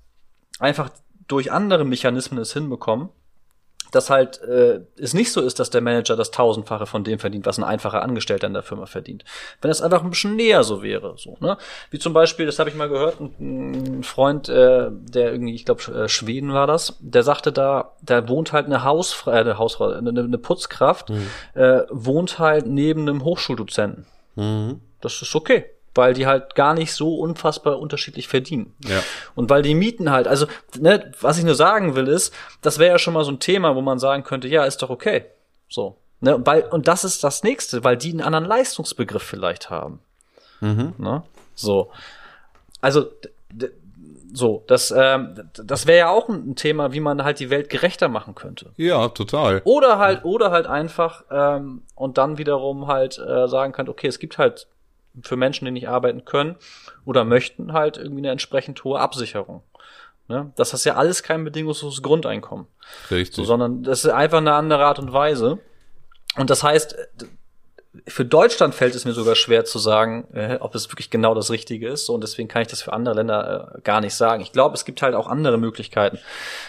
einfach 0.58 0.90
durch 1.26 1.52
andere 1.52 1.84
Mechanismen 1.84 2.38
es 2.40 2.52
hinbekommen, 2.52 3.08
dass 3.94 4.10
halt 4.10 4.42
äh, 4.42 4.80
es 4.98 5.14
nicht 5.14 5.32
so 5.32 5.40
ist, 5.40 5.60
dass 5.60 5.70
der 5.70 5.80
Manager 5.80 6.16
das 6.16 6.30
Tausendfache 6.30 6.86
von 6.86 7.04
dem 7.04 7.18
verdient, 7.18 7.46
was 7.46 7.58
ein 7.58 7.64
einfacher 7.64 8.02
Angestellter 8.02 8.46
in 8.46 8.54
der 8.54 8.62
Firma 8.62 8.86
verdient. 8.86 9.24
Wenn 9.60 9.70
es 9.70 9.80
einfach 9.80 10.02
ein 10.02 10.10
bisschen 10.10 10.36
näher 10.36 10.64
so 10.64 10.82
wäre, 10.82 11.14
so 11.16 11.36
ne? 11.40 11.56
Wie 11.90 11.98
zum 11.98 12.12
Beispiel, 12.12 12.46
das 12.46 12.58
habe 12.58 12.70
ich 12.70 12.76
mal 12.76 12.88
gehört, 12.88 13.20
ein, 13.20 13.98
ein 13.98 14.02
Freund, 14.02 14.48
äh, 14.48 14.88
der 14.90 15.32
irgendwie, 15.32 15.54
ich 15.54 15.64
glaube 15.64 15.82
äh, 15.92 16.08
Schweden 16.08 16.52
war 16.52 16.66
das, 16.66 16.96
der 17.00 17.22
sagte 17.22 17.52
da, 17.52 17.92
da 18.02 18.28
wohnt 18.28 18.52
halt 18.52 18.66
eine 18.66 18.84
Hausfrau, 18.84 19.30
äh, 19.30 19.34
eine 19.34 19.58
Hausfrau, 19.58 19.90
eine, 19.90 20.08
eine 20.08 20.38
Putzkraft, 20.38 21.10
mhm. 21.10 21.26
äh, 21.54 21.82
wohnt 21.90 22.38
halt 22.38 22.66
neben 22.66 23.02
einem 23.02 23.24
Hochschuldozenten. 23.24 24.06
Mhm. 24.36 24.80
Das 25.00 25.20
ist 25.20 25.34
okay 25.34 25.66
weil 25.94 26.14
die 26.14 26.26
halt 26.26 26.54
gar 26.54 26.74
nicht 26.74 26.92
so 26.92 27.16
unfassbar 27.16 27.78
unterschiedlich 27.78 28.28
verdienen. 28.28 28.74
Ja. 28.84 29.02
Und 29.34 29.50
weil 29.50 29.62
die 29.62 29.74
Mieten 29.74 30.10
halt, 30.10 30.26
also, 30.26 30.46
ne, 30.78 31.12
was 31.20 31.38
ich 31.38 31.44
nur 31.44 31.54
sagen 31.54 31.94
will, 31.94 32.08
ist, 32.08 32.34
das 32.62 32.78
wäre 32.78 32.92
ja 32.92 32.98
schon 32.98 33.14
mal 33.14 33.24
so 33.24 33.30
ein 33.30 33.38
Thema, 33.38 33.76
wo 33.76 33.80
man 33.80 33.98
sagen 33.98 34.24
könnte, 34.24 34.48
ja, 34.48 34.64
ist 34.64 34.82
doch 34.82 34.90
okay. 34.90 35.24
So. 35.68 35.96
Ne, 36.20 36.40
weil, 36.44 36.62
und 36.62 36.88
das 36.88 37.04
ist 37.04 37.22
das 37.22 37.42
nächste, 37.42 37.84
weil 37.84 37.96
die 37.96 38.10
einen 38.10 38.22
anderen 38.22 38.46
Leistungsbegriff 38.46 39.22
vielleicht 39.22 39.70
haben. 39.70 40.00
Mhm. 40.60 40.94
Ne? 40.98 41.22
So. 41.54 41.90
Also, 42.80 43.10
so, 44.32 44.64
das, 44.66 44.92
ähm, 44.96 45.48
das 45.52 45.86
wäre 45.86 45.98
ja 45.98 46.10
auch 46.10 46.28
ein 46.28 46.56
Thema, 46.56 46.92
wie 46.92 47.00
man 47.00 47.22
halt 47.22 47.38
die 47.38 47.50
Welt 47.50 47.70
gerechter 47.70 48.08
machen 48.08 48.34
könnte. 48.34 48.72
Ja, 48.76 49.08
total. 49.08 49.62
Oder 49.64 49.98
halt, 49.98 50.24
oder 50.24 50.50
halt 50.50 50.66
einfach 50.66 51.22
ähm, 51.30 51.82
und 51.94 52.18
dann 52.18 52.36
wiederum 52.36 52.88
halt 52.88 53.16
äh, 53.18 53.46
sagen 53.46 53.72
kann, 53.72 53.88
okay, 53.88 54.08
es 54.08 54.18
gibt 54.18 54.36
halt 54.36 54.66
für 55.22 55.36
Menschen, 55.36 55.64
die 55.64 55.70
nicht 55.70 55.88
arbeiten 55.88 56.24
können 56.24 56.56
oder 57.04 57.24
möchten, 57.24 57.72
halt 57.72 57.96
irgendwie 57.96 58.20
eine 58.20 58.30
entsprechend 58.30 58.82
hohe 58.84 59.00
Absicherung. 59.00 59.62
Ne? 60.28 60.52
Das 60.56 60.72
ist 60.72 60.84
ja 60.84 60.94
alles 60.94 61.22
kein 61.22 61.44
bedingungsloses 61.44 62.02
Grundeinkommen. 62.02 62.66
Richtig. 63.10 63.36
So, 63.36 63.44
sondern 63.44 63.82
das 63.82 64.04
ist 64.04 64.10
einfach 64.10 64.38
eine 64.38 64.54
andere 64.54 64.84
Art 64.84 64.98
und 64.98 65.12
Weise. 65.12 65.58
Und 66.36 66.50
das 66.50 66.62
heißt, 66.62 66.96
für 68.08 68.24
Deutschland 68.24 68.74
fällt 68.74 68.94
es 68.94 69.04
mir 69.04 69.12
sogar 69.12 69.36
schwer 69.36 69.64
zu 69.64 69.78
sagen, 69.78 70.26
äh, 70.32 70.58
ob 70.60 70.74
es 70.74 70.90
wirklich 70.90 71.10
genau 71.10 71.34
das 71.34 71.50
Richtige 71.50 71.88
ist. 71.88 72.06
So, 72.06 72.14
und 72.14 72.22
deswegen 72.22 72.48
kann 72.48 72.62
ich 72.62 72.68
das 72.68 72.82
für 72.82 72.92
andere 72.92 73.14
Länder 73.14 73.74
äh, 73.76 73.80
gar 73.82 74.00
nicht 74.00 74.14
sagen. 74.14 74.42
Ich 74.42 74.52
glaube, 74.52 74.74
es 74.74 74.84
gibt 74.84 75.02
halt 75.02 75.14
auch 75.14 75.28
andere 75.28 75.58
Möglichkeiten, 75.58 76.18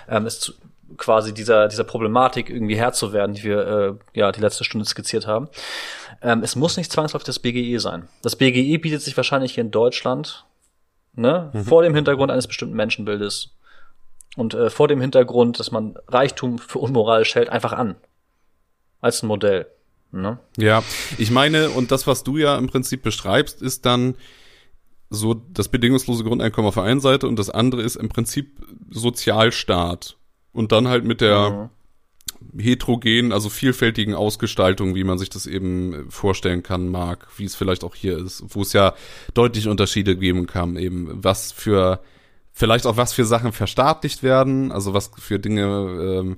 ähm, 0.08 0.26
es 0.26 0.40
zu, 0.40 0.54
quasi 0.98 1.34
dieser, 1.34 1.68
dieser 1.68 1.84
Problematik 1.84 2.50
irgendwie 2.50 2.76
Herr 2.76 2.94
zu 2.94 3.12
werden, 3.12 3.34
die 3.34 3.44
wir 3.44 3.68
äh, 4.14 4.20
ja 4.20 4.32
die 4.32 4.42
letzte 4.42 4.64
Stunde 4.64 4.86
skizziert 4.86 5.26
haben. 5.26 5.50
Ähm, 6.22 6.44
es 6.44 6.56
muss 6.56 6.78
nicht 6.78 6.92
zwangsläufig 6.92 7.26
das 7.26 7.40
BGE 7.40 7.80
sein. 7.80 8.08
Das 8.22 8.36
BGE 8.36 8.78
bietet 8.78 9.02
sich 9.02 9.16
wahrscheinlich 9.18 9.54
hier 9.54 9.64
in 9.64 9.72
Deutschland 9.72 10.46
ne, 11.14 11.52
mhm. 11.54 11.64
vor 11.64 11.84
dem 11.84 11.96
Hintergrund 11.96 12.32
eines 12.32 12.48
bestimmten 12.48 12.76
Menschenbildes 12.76 13.52
und 14.36 14.54
äh, 14.54 14.70
vor 14.70 14.88
dem 14.88 15.02
Hintergrund, 15.02 15.60
dass 15.60 15.72
man 15.72 15.96
Reichtum 16.08 16.60
für 16.60 16.80
unmoralisch 16.80 17.36
hält, 17.36 17.50
einfach 17.50 17.74
an. 17.74 17.96
Als 19.02 19.24
ein 19.24 19.28
Modell. 19.28 19.68
Ne? 20.12 20.40
Ja, 20.58 20.84
ich 21.18 21.32
meine, 21.32 21.70
und 21.70 21.92
das, 21.92 22.08
was 22.08 22.24
du 22.24 22.38
ja 22.38 22.58
im 22.58 22.68
Prinzip 22.68 23.04
beschreibst, 23.04 23.62
ist 23.62 23.86
dann 23.86 24.16
so 25.10 25.34
das 25.34 25.70
bedingungslose 25.70 26.24
Grundeinkommen 26.24 26.68
auf 26.68 26.76
der 26.76 26.84
einen 26.84 27.00
Seite 27.00 27.28
und 27.28 27.38
das 27.38 27.50
andere 27.50 27.82
ist 27.82 27.96
im 27.96 28.10
Prinzip 28.10 28.66
Sozialstaat. 28.90 30.18
Und 30.52 30.72
dann 30.72 30.88
halt 30.88 31.04
mit 31.04 31.20
der 31.20 31.50
mhm. 31.50 31.70
Heterogenen, 32.58 33.32
also 33.32 33.50
vielfältigen 33.50 34.14
Ausgestaltung, 34.14 34.96
wie 34.96 35.04
man 35.04 35.18
sich 35.18 35.30
das 35.30 35.46
eben 35.48 36.10
vorstellen 36.10 36.64
kann, 36.64 36.90
mag, 36.90 37.28
wie 37.38 37.46
es 37.46 37.56
vielleicht 37.56 37.84
auch 37.84 37.96
hier 37.96 38.18
ist, 38.18 38.44
wo 38.48 38.62
es 38.62 38.74
ja 38.74 38.94
deutlich 39.34 39.68
Unterschiede 39.68 40.16
geben 40.18 40.48
kann, 40.48 40.78
eben 40.78 41.10
was 41.12 41.52
für, 41.52 42.02
vielleicht 42.52 42.86
auch 42.86 42.98
was 42.98 43.14
für 43.14 43.26
Sachen 43.26 43.52
verstaatlicht 43.52 44.24
werden, 44.24 44.72
also 44.72 44.94
was 44.94 45.12
für 45.18 45.40
Dinge 45.40 45.66
ähm, 45.66 46.38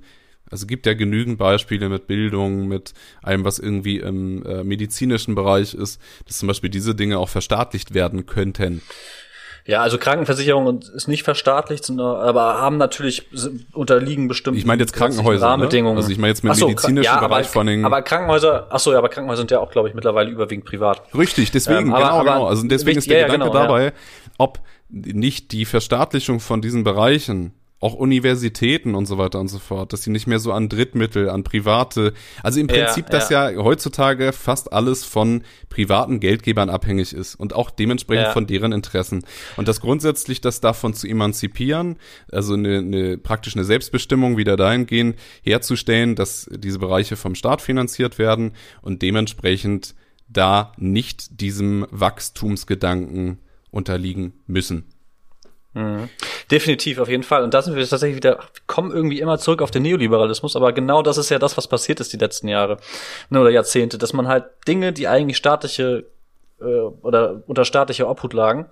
also 0.50 0.66
gibt 0.66 0.86
ja 0.86 0.94
genügend 0.94 1.38
Beispiele 1.38 1.90
mit 1.90 2.08
Bildung, 2.08 2.68
mit 2.68 2.94
allem, 3.22 3.44
was 3.44 3.60
irgendwie 3.60 3.98
im 3.98 4.46
äh, 4.46 4.64
medizinischen 4.64 5.36
Bereich 5.36 5.74
ist, 5.74 6.02
dass 6.26 6.38
zum 6.38 6.48
Beispiel 6.48 6.70
diese 6.70 6.96
Dinge 6.96 7.20
auch 7.20 7.30
verstaatlicht 7.30 7.94
werden 7.94 8.26
könnten. 8.26 8.82
Ja, 9.68 9.82
also 9.82 9.98
Krankenversicherung 9.98 10.80
ist 10.80 11.10
nicht 11.10 11.24
verstaatlicht, 11.24 11.90
aber 11.90 12.62
haben 12.62 12.78
natürlich 12.78 13.28
unterliegen 13.74 14.30
bestimmt. 14.30 14.58
Ich 14.58 14.66
meine 14.66 14.82
jetzt 14.82 14.94
Krankenhäuser. 14.94 15.46
Ne? 15.46 15.52
Rahmenbedingungen. 15.52 15.96
Ne? 15.96 16.00
Also 16.00 16.10
ich 16.10 16.18
meine 16.18 16.30
jetzt 16.30 16.42
mit 16.42 16.56
so, 16.56 16.70
medizinischen 16.70 17.04
ja, 17.04 17.20
Bereich 17.20 17.48
aber, 17.48 17.54
von 17.54 17.68
den. 17.68 17.84
Aber 17.84 18.02
Krankenhäuser, 18.02 18.68
ach 18.70 18.80
so, 18.80 18.94
ja, 18.94 18.98
aber 18.98 19.10
Krankenhäuser 19.10 19.42
sind 19.42 19.52
ja 19.52 19.60
auch, 19.60 19.70
glaube 19.70 19.90
ich, 19.90 19.94
mittlerweile 19.94 20.30
überwiegend 20.30 20.66
privat. 20.66 21.02
Richtig, 21.14 21.52
deswegen, 21.52 21.88
ähm, 21.88 21.94
aber, 21.94 22.06
genau, 22.06 22.20
aber 22.20 22.34
genau. 22.34 22.48
Also 22.48 22.66
deswegen 22.66 22.98
ist 22.98 23.10
der 23.10 23.20
ja, 23.20 23.26
Gedanke 23.26 23.52
genau, 23.52 23.62
dabei, 23.62 23.84
ja. 23.84 23.92
ob 24.38 24.60
nicht 24.88 25.52
die 25.52 25.66
Verstaatlichung 25.66 26.40
von 26.40 26.62
diesen 26.62 26.86
Bereichen 26.86 27.52
auch 27.80 27.94
Universitäten 27.94 28.96
und 28.96 29.06
so 29.06 29.18
weiter 29.18 29.40
und 29.40 29.50
so 29.50 29.60
fort, 29.60 29.94
dass 29.94 30.02
sie 30.02 30.10
nicht 30.10 30.26
mehr 30.26 30.40
so 30.40 30.52
an 30.52 30.68
Drittmittel, 30.68 31.30
an 31.30 31.44
private, 31.44 32.14
also 32.42 32.60
im 32.60 32.68
Prinzip, 32.68 33.06
ja, 33.06 33.12
dass 33.12 33.30
ja. 33.30 33.50
ja 33.52 33.64
heutzutage 33.64 34.34
fast 34.34 34.74
alles 34.74 35.06
von 35.06 35.44
privaten 35.70 36.20
Geldgebern 36.20 36.70
abhängig 36.70 37.14
ist 37.14 37.36
und 37.36 37.54
auch 37.54 37.70
dementsprechend 37.70 38.26
ja. 38.26 38.34
von 38.34 38.48
deren 38.48 38.72
Interessen. 38.72 39.24
Und 39.58 39.68
das 39.68 39.80
grundsätzlich, 39.80 40.42
das 40.42 40.60
davon 40.60 40.96
zu 40.96 41.08
emanzipieren, 41.08 41.98
also 42.32 42.56
eine, 42.56 42.80
eine 42.80 43.18
praktisch 43.20 43.56
eine 43.56 43.64
Selbstbestimmung 43.64 44.38
wieder 44.38 44.58
dahingehend 44.58 45.16
herzustellen, 45.44 46.16
dass 46.16 46.50
diese 46.52 46.80
Bereiche 46.80 47.16
vom 47.16 47.36
Staat 47.36 47.62
finanziert 47.62 48.18
werden 48.18 48.54
und 48.82 49.04
dementsprechend 49.04 49.94
da 50.28 50.74
nicht 50.78 51.42
diesem 51.42 51.86
Wachstumsgedanken 51.92 53.38
unterliegen 53.70 54.34
müssen. 54.48 54.86
Mhm. 55.74 56.10
Definitiv, 56.50 57.00
auf 57.00 57.10
jeden 57.10 57.24
Fall. 57.24 57.44
Und 57.44 57.54
da 57.54 57.62
sind 57.62 57.76
wir 57.76 57.88
tatsächlich 57.88 58.16
wieder, 58.16 58.40
kommen 58.68 58.92
irgendwie 58.92 59.20
immer 59.20 59.38
zurück 59.38 59.62
auf 59.62 59.72
den 59.72 59.84
Neoliberalismus, 59.84 60.56
aber 60.56 60.72
genau 60.72 61.02
das 61.02 61.18
ist 61.18 61.30
ja 61.30 61.40
das, 61.40 61.58
was 61.58 61.68
passiert 61.68 62.00
ist 62.00 62.14
die 62.14 62.18
letzten 62.18 62.48
Jahre 62.48 62.78
ne, 63.30 63.42
oder 63.42 63.50
Jahrzehnte, 63.50 63.98
dass 63.98 64.14
man 64.14 64.28
halt 64.28 64.46
Dinge, 64.68 64.94
die 64.94 65.08
eigentlich 65.08 65.38
staatliche 65.38 66.06
äh, 66.62 66.64
oder 66.64 67.44
unter 67.48 67.66
staatlicher 67.66 68.10
Obhut 68.10 68.34
lagen, 68.34 68.68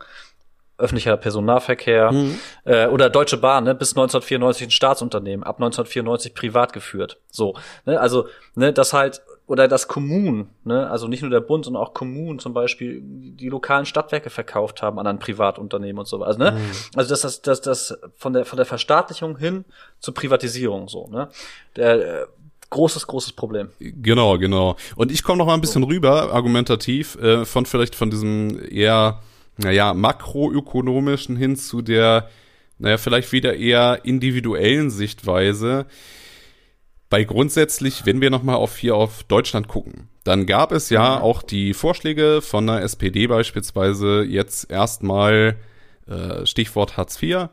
öffentlicher 0.78 1.18
Personennahverkehr 1.18 2.12
mhm. 2.12 2.40
äh, 2.66 2.88
oder 2.88 3.10
Deutsche 3.10 3.38
Bahn, 3.38 3.66
ne, 3.66 3.76
bis 3.76 3.92
1994 3.92 4.68
ein 4.68 4.72
Staatsunternehmen, 4.72 5.44
ab 5.44 5.58
1994 5.58 6.34
privat 6.34 6.74
geführt. 6.74 7.18
So, 7.30 7.56
ne, 7.86 8.00
also 8.00 8.28
ne, 8.56 8.74
das 8.74 8.94
halt 8.94 9.22
oder 9.48 9.68
dass 9.68 9.88
Kommunen, 9.88 10.50
ne, 10.64 10.89
also 10.89 11.08
nicht 11.08 11.22
nur 11.22 11.30
der 11.30 11.39
Bund, 11.39 11.66
sondern 11.66 11.84
auch 11.84 11.93
Kommunen 11.93 12.39
zum 12.39 12.54
Beispiel 12.54 13.02
die 13.04 13.50
lokalen 13.50 13.86
Stadtwerke 13.86 14.30
verkauft 14.30 14.82
haben 14.82 14.98
an 15.00 15.08
ein 15.08 15.20
Privatunternehmen 15.20 16.00
und 16.00 16.08
so. 16.08 16.24
Also, 16.24 16.39
ne, 16.39 16.52
mhm. 16.52 16.72
also 16.96 17.10
das, 17.10 17.22
das, 17.22 17.41
das, 17.41 17.62
das 17.62 17.98
von 18.18 18.34
der 18.34 18.46
von 18.46 18.58
der 18.58 18.66
Verstaatlichung 18.66 19.38
hin 19.38 19.66
zur 20.00 20.14
Privatisierung 20.14 20.88
so, 20.88 21.08
ne. 21.08 21.30
Der, 21.76 22.22
äh, 22.22 22.26
großes, 22.72 23.08
großes 23.08 23.34
Problem. 23.34 23.70
Genau, 23.80 24.38
genau. 24.38 24.76
Und 24.96 25.12
ich 25.12 25.24
komme 25.24 25.38
noch 25.38 25.46
mal 25.46 25.54
ein 25.54 25.62
bisschen 25.62 25.84
so. 25.84 25.88
rüber, 25.88 26.34
argumentativ, 26.34 27.16
äh, 27.22 27.46
von 27.46 27.66
vielleicht 27.66 27.96
von 27.96 28.10
diesem 28.10 28.60
eher 28.70 29.22
naja, 29.58 29.93
makroökonomischen 29.93 31.36
hin 31.36 31.56
zu 31.56 31.82
der, 31.82 32.30
naja, 32.78 32.98
vielleicht 32.98 33.32
wieder 33.32 33.56
eher 33.56 34.02
individuellen 34.04 34.89
Sichtweise. 34.89 35.86
Bei 37.10 37.24
grundsätzlich, 37.24 38.06
wenn 38.06 38.22
wir 38.22 38.30
nochmal 38.30 38.56
auf 38.56 38.78
hier 38.78 38.95
auf 38.95 39.24
Deutschland 39.24 39.68
gucken, 39.68 40.10
dann 40.24 40.45
gab 40.45 40.72
es 40.72 40.89
ja 40.89 41.18
mhm. 41.18 41.22
auch 41.22 41.43
die 41.43 41.74
Vorschläge 41.74 42.41
von 42.41 42.66
der 42.66 42.82
SPD 42.82 43.28
beispielsweise 43.28 44.24
jetzt 44.24 44.72
erstmal, 44.72 45.58
äh, 46.08 46.45
Stichwort 46.45 46.97
Hartz 46.97 47.22
IV, 47.22 47.49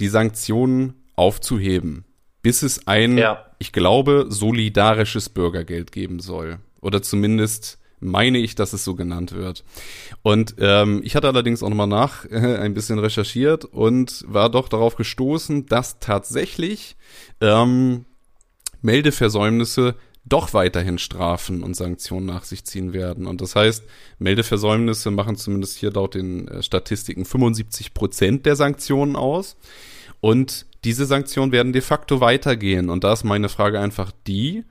die 0.00 0.08
Sanktionen 0.08 0.94
aufzuheben, 1.14 2.04
bis 2.42 2.62
es 2.62 2.86
ein, 2.86 3.16
ja. 3.16 3.46
ich 3.58 3.72
glaube, 3.72 4.26
solidarisches 4.28 5.28
Bürgergeld 5.28 5.92
geben 5.92 6.20
soll. 6.20 6.58
Oder 6.80 7.02
zumindest 7.02 7.78
meine 8.00 8.38
ich, 8.38 8.54
dass 8.54 8.72
es 8.72 8.84
so 8.84 8.94
genannt 8.94 9.32
wird. 9.32 9.64
Und 10.22 10.56
ähm, 10.58 11.00
ich 11.02 11.16
hatte 11.16 11.28
allerdings 11.28 11.62
auch 11.62 11.68
nochmal 11.68 11.86
nach 11.86 12.24
äh, 12.26 12.56
ein 12.60 12.74
bisschen 12.74 12.98
recherchiert 12.98 13.64
und 13.64 14.24
war 14.28 14.50
doch 14.50 14.68
darauf 14.68 14.96
gestoßen, 14.96 15.66
dass 15.66 15.98
tatsächlich 15.98 16.96
ähm, 17.40 18.04
Meldeversäumnisse 18.86 19.96
doch 20.24 20.54
weiterhin 20.54 20.98
Strafen 20.98 21.62
und 21.62 21.74
Sanktionen 21.74 22.26
nach 22.26 22.44
sich 22.44 22.64
ziehen 22.64 22.92
werden. 22.92 23.26
Und 23.26 23.40
das 23.40 23.54
heißt, 23.54 23.84
Meldeversäumnisse 24.18 25.10
machen 25.10 25.36
zumindest 25.36 25.78
hier 25.78 25.92
laut 25.92 26.14
den 26.14 26.48
äh, 26.48 26.62
Statistiken 26.62 27.24
75 27.24 27.94
Prozent 27.94 28.46
der 28.46 28.56
Sanktionen 28.56 29.14
aus. 29.14 29.56
Und 30.20 30.66
diese 30.84 31.06
Sanktionen 31.06 31.52
werden 31.52 31.72
de 31.72 31.82
facto 31.82 32.20
weitergehen. 32.20 32.90
Und 32.90 33.04
da 33.04 33.12
ist 33.12 33.24
meine 33.24 33.48
Frage 33.48 33.78
einfach 33.78 34.10
die, 34.26 34.64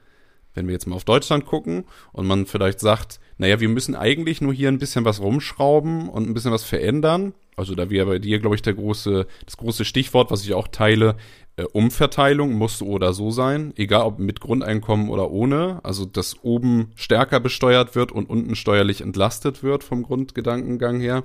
wenn 0.53 0.67
wir 0.67 0.73
jetzt 0.73 0.87
mal 0.87 0.95
auf 0.95 1.05
Deutschland 1.05 1.45
gucken 1.45 1.85
und 2.11 2.27
man 2.27 2.45
vielleicht 2.45 2.79
sagt, 2.79 3.19
naja, 3.37 3.59
wir 3.59 3.69
müssen 3.69 3.95
eigentlich 3.95 4.41
nur 4.41 4.53
hier 4.53 4.69
ein 4.69 4.79
bisschen 4.79 5.05
was 5.05 5.21
rumschrauben 5.21 6.09
und 6.09 6.27
ein 6.27 6.33
bisschen 6.33 6.51
was 6.51 6.63
verändern. 6.63 7.33
Also 7.57 7.75
da 7.75 7.89
wäre 7.89 8.05
bei 8.05 8.19
dir, 8.19 8.39
glaube 8.39 8.55
ich, 8.55 8.61
der 8.61 8.73
große, 8.73 9.27
das 9.45 9.57
große 9.57 9.85
Stichwort, 9.85 10.31
was 10.31 10.43
ich 10.43 10.53
auch 10.53 10.67
teile, 10.67 11.15
Umverteilung 11.63 12.53
muss 12.53 12.79
so 12.79 12.87
oder 12.87 13.13
so 13.13 13.31
sein, 13.31 13.73
egal 13.77 14.01
ob 14.01 14.19
mit 14.19 14.41
Grundeinkommen 14.41 15.09
oder 15.09 15.31
ohne. 15.31 15.79
Also 15.83 16.05
dass 16.05 16.43
oben 16.43 16.91
stärker 16.95 17.39
besteuert 17.39 17.95
wird 17.95 18.11
und 18.11 18.29
unten 18.29 18.55
steuerlich 18.55 19.01
entlastet 19.01 19.63
wird 19.63 19.83
vom 19.83 20.03
Grundgedankengang 20.03 20.99
her. 20.99 21.23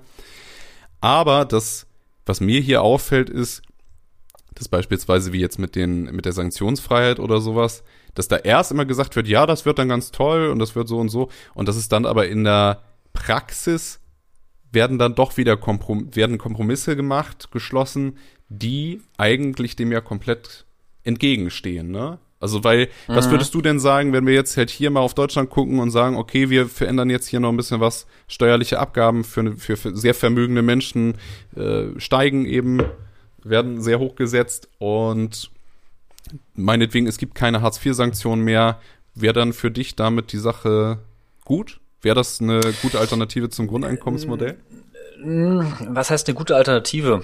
Aber 1.00 1.44
das, 1.44 1.86
was 2.26 2.40
mir 2.40 2.60
hier 2.60 2.82
auffällt, 2.82 3.28
ist, 3.28 3.62
dass 4.54 4.68
beispielsweise 4.68 5.32
wie 5.32 5.40
jetzt 5.40 5.58
mit 5.58 5.74
den, 5.74 6.04
mit 6.04 6.26
der 6.26 6.32
Sanktionsfreiheit 6.32 7.18
oder 7.18 7.40
sowas, 7.40 7.82
dass 8.14 8.28
da 8.28 8.36
erst 8.36 8.70
immer 8.70 8.84
gesagt 8.84 9.16
wird, 9.16 9.26
ja, 9.26 9.46
das 9.46 9.64
wird 9.64 9.78
dann 9.78 9.88
ganz 9.88 10.10
toll 10.10 10.50
und 10.50 10.58
das 10.58 10.74
wird 10.76 10.88
so 10.88 10.98
und 10.98 11.08
so 11.08 11.28
und 11.54 11.68
das 11.68 11.76
ist 11.76 11.92
dann 11.92 12.06
aber 12.06 12.28
in 12.28 12.44
der 12.44 12.82
Praxis 13.12 14.00
werden 14.72 14.98
dann 14.98 15.14
doch 15.14 15.36
wieder 15.36 15.56
Komprom 15.56 16.14
werden 16.14 16.38
Kompromisse 16.38 16.94
gemacht, 16.94 17.50
geschlossen, 17.50 18.18
die 18.50 19.00
eigentlich 19.16 19.76
dem 19.76 19.90
ja 19.92 20.02
komplett 20.02 20.66
entgegenstehen, 21.04 21.90
ne? 21.90 22.18
Also, 22.40 22.64
weil, 22.64 22.88
mhm. 23.06 23.14
was 23.14 23.30
würdest 23.30 23.54
du 23.54 23.60
denn 23.60 23.78
sagen, 23.78 24.14
wenn 24.14 24.26
wir 24.26 24.32
jetzt 24.32 24.56
halt 24.56 24.70
hier 24.70 24.90
mal 24.90 25.00
auf 25.00 25.12
Deutschland 25.14 25.50
gucken 25.50 25.78
und 25.78 25.90
sagen, 25.90 26.16
okay, 26.16 26.48
wir 26.48 26.68
verändern 26.68 27.10
jetzt 27.10 27.26
hier 27.26 27.38
noch 27.38 27.50
ein 27.50 27.56
bisschen 27.56 27.80
was, 27.80 28.06
steuerliche 28.28 28.78
Abgaben 28.78 29.24
für, 29.24 29.56
für, 29.56 29.76
für 29.76 29.94
sehr 29.94 30.14
vermögende 30.14 30.62
Menschen 30.62 31.16
äh, 31.54 31.88
steigen 31.98 32.46
eben, 32.46 32.82
werden 33.44 33.82
sehr 33.82 33.98
hoch 33.98 34.14
gesetzt 34.16 34.68
und 34.78 35.50
meinetwegen, 36.54 37.06
es 37.06 37.18
gibt 37.18 37.34
keine 37.34 37.60
Hartz-IV-Sanktionen 37.60 38.42
mehr. 38.42 38.80
wäre 39.14 39.34
dann 39.34 39.52
für 39.52 39.70
dich 39.70 39.94
damit 39.94 40.32
die 40.32 40.38
Sache 40.38 40.98
gut? 41.44 41.80
Wäre 42.00 42.14
das 42.14 42.40
eine 42.40 42.60
gute 42.80 42.98
Alternative 42.98 43.50
zum 43.50 43.66
Grundeinkommensmodell? 43.66 44.56
Was 45.22 46.10
heißt 46.10 46.28
eine 46.28 46.34
gute 46.34 46.56
Alternative? 46.56 47.22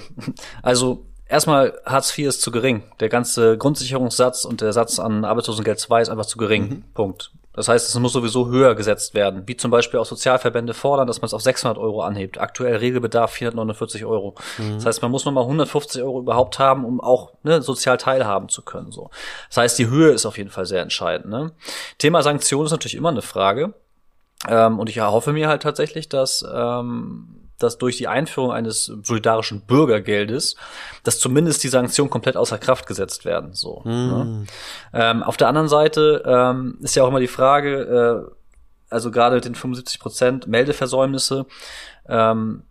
Also 0.63 1.07
erstmal 1.29 1.79
Hartz 1.85 2.17
IV 2.17 2.29
ist 2.29 2.43
zu 2.43 2.51
gering. 2.51 2.83
Der 3.01 3.09
ganze 3.09 3.59
Grundsicherungssatz 3.59 4.45
und 4.45 4.61
der 4.61 4.73
Satz 4.73 4.99
an 4.99 5.25
Arbeitslosengeld 5.25 5.79
2 5.79 6.03
ist 6.03 6.09
einfach 6.09 6.27
zu 6.27 6.39
gering. 6.39 6.69
Mhm. 6.69 6.85
Punkt. 6.95 7.33
Das 7.57 7.69
heißt, 7.69 7.89
es 7.89 7.99
muss 7.99 8.13
sowieso 8.13 8.49
höher 8.49 8.75
gesetzt 8.75 9.15
werden, 9.15 9.45
wie 9.47 9.57
zum 9.57 9.71
Beispiel 9.71 9.99
auch 9.99 10.05
Sozialverbände 10.05 10.75
fordern, 10.75 11.07
dass 11.07 11.23
man 11.23 11.27
es 11.27 11.33
auf 11.33 11.41
600 11.41 11.79
Euro 11.79 12.03
anhebt. 12.03 12.39
Aktuell 12.39 12.77
Regelbedarf 12.77 13.33
449 13.33 14.05
Euro. 14.05 14.35
Mhm. 14.59 14.75
Das 14.75 14.85
heißt, 14.85 15.03
man 15.03 15.11
muss 15.11 15.25
nochmal 15.25 15.45
150 15.45 16.03
Euro 16.03 16.21
überhaupt 16.21 16.59
haben, 16.59 16.85
um 16.85 17.01
auch 17.01 17.33
ne, 17.45 17.63
sozial 17.63 17.97
teilhaben 17.97 18.51
zu 18.51 18.61
können. 18.61 18.93
So. 18.93 19.09
Das 19.49 19.57
heißt, 19.57 19.79
die 19.79 19.89
Höhe 19.89 20.11
ist 20.11 20.27
auf 20.27 20.37
jeden 20.37 20.51
Fall 20.51 20.67
sehr 20.67 20.83
entscheidend. 20.83 21.31
Ne? 21.31 21.53
Thema 21.97 22.23
Sanktionen 22.23 22.67
ist 22.67 22.73
natürlich 22.73 22.95
immer 22.95 23.09
eine 23.09 23.23
Frage. 23.23 23.73
Ähm, 24.47 24.79
und 24.79 24.91
ich 24.91 24.99
erhoffe 24.99 25.33
mir 25.33 25.49
halt 25.49 25.63
tatsächlich, 25.63 26.11
dass 26.11 26.45
ähm, 26.53 27.46
dass 27.59 27.79
durch 27.79 27.97
die 27.97 28.09
Einführung 28.09 28.53
eines 28.53 28.85
solidarischen 28.85 29.63
Bürgergeldes, 29.63 30.57
dass 31.03 31.19
zumindest 31.19 31.65
die 31.65 31.69
Sanktionen 31.69 32.11
komplett 32.11 32.37
außer 32.37 32.59
Kraft 32.59 32.87
gesetzt 32.87 33.25
werden. 33.25 33.53
So. 33.53 33.83
Mm. 33.85 33.89
Ne? 33.89 34.47
Ähm, 34.93 35.23
auf 35.23 35.37
der 35.37 35.49
anderen 35.49 35.69
Seite 35.69 36.23
ähm, 36.27 36.79
ist 36.83 36.97
ja 36.97 37.05
auch 37.05 37.09
immer 37.09 37.21
die 37.21 37.27
Frage, 37.27 38.27
äh, 38.29 38.37
also 38.91 39.11
gerade 39.11 39.37
mit 39.37 39.45
den 39.45 39.55
75 39.55 39.99
Prozent 40.01 40.47
Meldeversäumnisse, 40.47 41.47
ähm, 42.09 42.63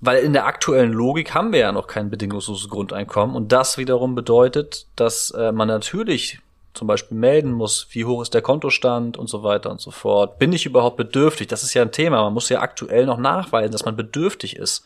weil 0.00 0.22
in 0.22 0.32
der 0.32 0.46
aktuellen 0.46 0.92
Logik 0.92 1.34
haben 1.34 1.52
wir 1.52 1.60
ja 1.60 1.72
noch 1.72 1.86
kein 1.86 2.08
bedingungsloses 2.08 2.68
Grundeinkommen 2.70 3.36
und 3.36 3.52
das 3.52 3.76
wiederum 3.76 4.14
bedeutet, 4.14 4.86
dass 4.96 5.30
äh, 5.30 5.52
man 5.52 5.68
natürlich 5.68 6.40
zum 6.72 6.86
Beispiel 6.86 7.16
melden 7.16 7.52
muss, 7.52 7.88
wie 7.90 8.04
hoch 8.04 8.22
ist 8.22 8.32
der 8.32 8.42
Kontostand 8.42 9.16
und 9.16 9.28
so 9.28 9.42
weiter 9.42 9.70
und 9.70 9.80
so 9.80 9.90
fort. 9.90 10.38
Bin 10.38 10.52
ich 10.52 10.66
überhaupt 10.66 10.96
bedürftig? 10.96 11.48
Das 11.48 11.62
ist 11.62 11.74
ja 11.74 11.82
ein 11.82 11.90
Thema. 11.90 12.22
Man 12.22 12.32
muss 12.32 12.48
ja 12.48 12.60
aktuell 12.60 13.06
noch 13.06 13.18
nachweisen, 13.18 13.72
dass 13.72 13.84
man 13.84 13.96
bedürftig 13.96 14.56
ist 14.56 14.84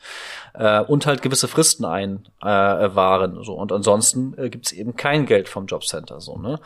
äh, 0.54 0.80
und 0.80 1.04
halt 1.06 1.20
gewisse 1.20 1.46
Fristen 1.46 1.84
einwahren. 1.84 3.40
Äh, 3.40 3.44
so 3.44 3.54
und 3.54 3.70
ansonsten 3.70 4.34
äh, 4.38 4.48
gibt 4.48 4.66
es 4.66 4.72
eben 4.72 4.96
kein 4.96 5.26
Geld 5.26 5.48
vom 5.48 5.66
Jobcenter. 5.66 6.20
So 6.20 6.38
ne. 6.38 6.58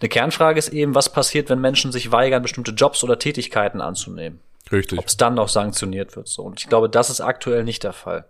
Eine 0.00 0.08
Kernfrage 0.08 0.58
ist 0.58 0.70
eben, 0.70 0.94
was 0.94 1.10
passiert, 1.10 1.50
wenn 1.50 1.60
Menschen 1.60 1.92
sich 1.92 2.10
weigern, 2.10 2.42
bestimmte 2.42 2.72
Jobs 2.72 3.04
oder 3.04 3.18
Tätigkeiten 3.18 3.82
anzunehmen? 3.82 4.40
Richtig. 4.72 4.98
Ob 4.98 5.06
es 5.06 5.18
dann 5.18 5.34
noch 5.34 5.48
sanktioniert 5.48 6.16
wird. 6.16 6.28
So 6.28 6.42
und 6.42 6.58
ich 6.60 6.68
glaube, 6.68 6.88
das 6.88 7.10
ist 7.10 7.20
aktuell 7.20 7.64
nicht 7.64 7.84
der 7.84 7.92
Fall. 7.92 8.24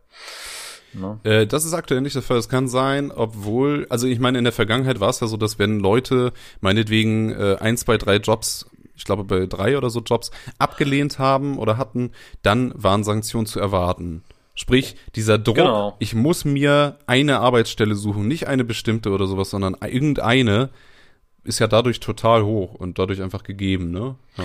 Ne? 0.94 1.18
Äh, 1.24 1.46
das 1.46 1.64
ist 1.64 1.74
aktuell 1.74 2.00
nicht 2.00 2.14
der 2.14 2.22
Fall. 2.22 2.38
Es 2.38 2.48
kann 2.48 2.68
sein, 2.68 3.10
obwohl, 3.10 3.86
also 3.90 4.06
ich 4.06 4.20
meine, 4.20 4.38
in 4.38 4.44
der 4.44 4.52
Vergangenheit 4.52 5.00
war 5.00 5.10
es 5.10 5.20
ja 5.20 5.26
so, 5.26 5.36
dass 5.36 5.58
wenn 5.58 5.80
Leute 5.80 6.32
meinetwegen 6.60 7.30
äh, 7.32 7.56
ein, 7.60 7.76
zwei, 7.76 7.98
drei 7.98 8.16
Jobs 8.16 8.66
ich 8.96 9.04
glaube 9.04 9.24
bei 9.24 9.46
drei 9.46 9.76
oder 9.76 9.90
so 9.90 10.00
Jobs 10.00 10.30
abgelehnt 10.58 11.18
haben 11.18 11.58
oder 11.58 11.76
hatten, 11.76 12.12
dann 12.42 12.72
waren 12.76 13.04
Sanktionen 13.04 13.46
zu 13.46 13.60
erwarten. 13.60 14.22
Sprich, 14.54 14.96
dieser 15.16 15.36
Druck, 15.36 15.56
genau. 15.56 15.96
ich 15.98 16.14
muss 16.14 16.44
mir 16.44 16.98
eine 17.06 17.40
Arbeitsstelle 17.40 17.96
suchen, 17.96 18.28
nicht 18.28 18.46
eine 18.46 18.64
bestimmte 18.64 19.10
oder 19.10 19.26
sowas, 19.26 19.50
sondern 19.50 19.76
irgendeine, 19.84 20.70
ist 21.42 21.58
ja 21.58 21.66
dadurch 21.66 21.98
total 21.98 22.44
hoch 22.44 22.74
und 22.74 22.98
dadurch 22.98 23.20
einfach 23.20 23.42
gegeben, 23.42 23.90
ne? 23.90 24.14
Ja. 24.38 24.44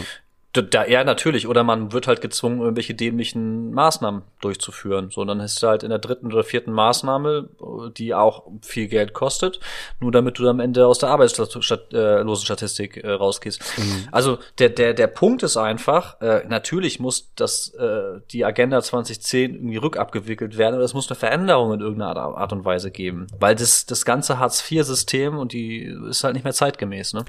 Da, 0.54 0.88
ja, 0.88 1.04
natürlich. 1.04 1.48
Oder 1.48 1.64
man 1.64 1.92
wird 1.92 2.08
halt 2.08 2.22
gezwungen, 2.22 2.60
irgendwelche 2.60 2.96
dämlichen 2.96 3.72
Maßnahmen 3.72 4.24
durchzuführen. 4.42 5.12
So, 5.12 5.24
dann 5.24 5.40
hast 5.42 5.62
du 5.62 5.68
halt 5.68 5.84
in 5.84 5.90
der 5.90 6.00
dritten 6.00 6.26
oder 6.28 6.44
vierten 6.44 6.72
Maßnahme, 6.72 7.50
die 7.96 8.16
auch 8.16 8.48
viel 8.64 8.88
Geld 8.88 9.14
kostet, 9.14 9.60
nur 10.00 10.12
damit 10.12 10.40
du 10.40 10.50
am 10.50 10.60
Ende 10.60 10.88
aus 10.88 10.98
der 10.98 11.10
Arbeitslosenstatistik 11.10 12.98
äh, 12.98 13.12
rausgehst. 13.12 13.62
Mhm. 13.78 14.08
Also 14.12 14.40
der, 14.58 14.70
der, 14.70 14.96
der 14.96 15.06
Punkt 15.06 15.44
ist 15.44 15.56
einfach, 15.56 16.20
äh, 16.20 16.44
natürlich 16.48 17.00
muss 17.00 17.32
das, 17.36 17.70
äh, 17.76 18.20
die 18.32 18.44
Agenda 18.44 18.82
2010 18.82 19.54
irgendwie 19.54 19.78
rückabgewickelt 19.78 20.58
werden, 20.58 20.74
aber 20.74 20.84
es 20.84 20.96
muss 20.96 21.08
eine 21.10 21.16
Veränderung 21.16 21.74
in 21.74 21.82
irgendeiner 21.82 22.16
Art 22.20 22.54
und 22.54 22.66
Weise 22.66 22.90
geben. 22.90 23.28
Weil 23.40 23.54
das, 23.54 23.86
das 23.86 24.04
ganze 24.04 24.40
Hartz-IV-System 24.40 25.38
und 25.38 25.54
die 25.54 25.84
ist 26.10 26.24
halt 26.24 26.34
nicht 26.34 26.44
mehr 26.44 26.54
zeitgemäß, 26.54 27.14
ne? 27.14 27.24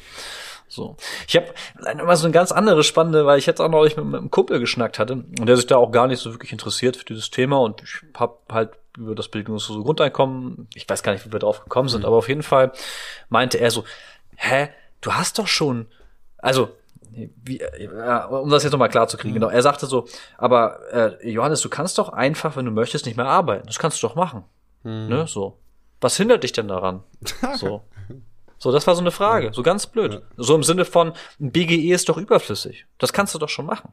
So. 0.71 0.97
Ich 1.27 1.37
habe 1.37 1.47
immer 2.01 2.15
so 2.17 2.27
eine 2.27 2.33
ganz 2.33 2.53
andere 2.53 2.85
spannende, 2.85 3.27
weil 3.27 3.39
ich 3.41 3.47
jetzt 3.47 3.61
auch 3.61 3.69
neulich 3.69 3.97
mit, 3.97 4.07
mit 4.07 4.21
einem 4.21 4.31
Kumpel 4.31 4.61
geschnackt 4.61 5.01
hatte 5.01 5.15
und 5.15 5.47
der 5.47 5.57
sich 5.57 5.67
da 5.67 5.77
auch 5.77 5.91
gar 5.91 6.07
nicht 6.07 6.21
so 6.21 6.33
wirklich 6.33 6.53
interessiert 6.53 6.97
für 6.97 7.05
dieses 7.05 7.31
Thema 7.31 7.59
und 7.59 7.83
ich 7.83 8.01
habe 8.15 8.37
halt 8.51 8.71
über 8.97 9.17
das 9.17 9.29
bedingungslose 9.29 9.83
Grundeinkommen, 9.83 10.69
ich 10.75 10.89
weiß 10.89 11.03
gar 11.03 11.13
nicht, 11.13 11.27
wie 11.27 11.33
wir 11.33 11.41
drauf 11.41 11.65
gekommen 11.65 11.89
sind, 11.89 12.01
mhm. 12.01 12.07
aber 12.07 12.17
auf 12.17 12.29
jeden 12.29 12.45
Fall 12.45 12.71
meinte 13.29 13.59
er 13.59 13.73
so, 13.73 13.85
hä, 14.37 14.69
du 15.01 15.13
hast 15.13 15.41
doch 15.41 15.49
schon, 15.49 15.87
also 16.39 16.71
wie, 17.11 17.61
ja, 17.81 18.27
um 18.27 18.51
das 18.51 18.63
jetzt 18.63 18.73
nochmal 18.73 18.89
klar 18.89 19.09
zu 19.09 19.17
kriegen, 19.17 19.35
mhm. 19.35 19.41
genau. 19.41 19.49
Er 19.49 19.63
sagte 19.63 19.87
so, 19.87 20.07
aber 20.39 20.79
äh, 20.93 21.29
Johannes, 21.29 21.61
du 21.61 21.69
kannst 21.69 21.99
doch 21.99 22.11
einfach, 22.11 22.57
wenn 22.57 22.65
du 22.65 22.71
möchtest, 22.71 23.07
nicht 23.07 23.17
mehr 23.17 23.27
arbeiten. 23.27 23.67
Das 23.67 23.81
kannst 23.81 24.01
du 24.01 24.07
doch 24.07 24.15
machen. 24.15 24.45
Mhm. 24.85 25.09
Ne? 25.09 25.27
So. 25.27 25.59
Was 26.01 26.17
hindert 26.17 26.45
dich 26.45 26.53
denn 26.53 26.69
daran? 26.69 27.03
so. 27.57 27.83
So, 28.63 28.71
das 28.71 28.87
war 28.87 28.95
so 28.95 29.01
eine 29.01 29.11
Frage, 29.11 29.47
ja. 29.47 29.53
so 29.55 29.63
ganz 29.63 29.87
blöd. 29.87 30.13
Ja. 30.13 30.21
So 30.37 30.55
im 30.55 30.63
Sinne 30.63 30.85
von, 30.85 31.15
ein 31.41 31.51
BGE 31.51 31.93
ist 31.95 32.11
doch 32.11 32.19
überflüssig. 32.19 32.85
Das 32.99 33.13
kannst 33.13 33.35
du 33.35 33.39
doch 33.39 33.49
schon 33.49 33.65
machen. 33.65 33.91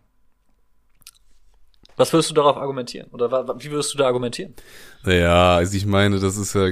Was 1.95 2.11
würdest 2.11 2.29
du 2.29 2.33
darauf 2.35 2.57
argumentieren? 2.57 3.09
Oder 3.11 3.47
wie 3.59 3.71
würdest 3.71 3.93
du 3.93 3.97
da 3.97 4.05
argumentieren? 4.05 4.53
Ja, 5.05 5.55
also 5.55 5.75
ich 5.75 5.85
meine, 5.85 6.19
das 6.19 6.37
ist 6.37 6.53
ja. 6.53 6.69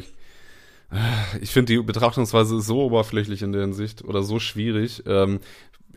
Ich 1.41 1.49
finde 1.49 1.73
die 1.73 1.81
Betrachtungsweise 1.81 2.61
so 2.61 2.83
oberflächlich 2.83 3.41
in 3.41 3.53
der 3.53 3.61
Hinsicht 3.61 4.03
oder 4.03 4.21
so 4.21 4.39
schwierig. 4.39 5.03
Ähm, 5.07 5.39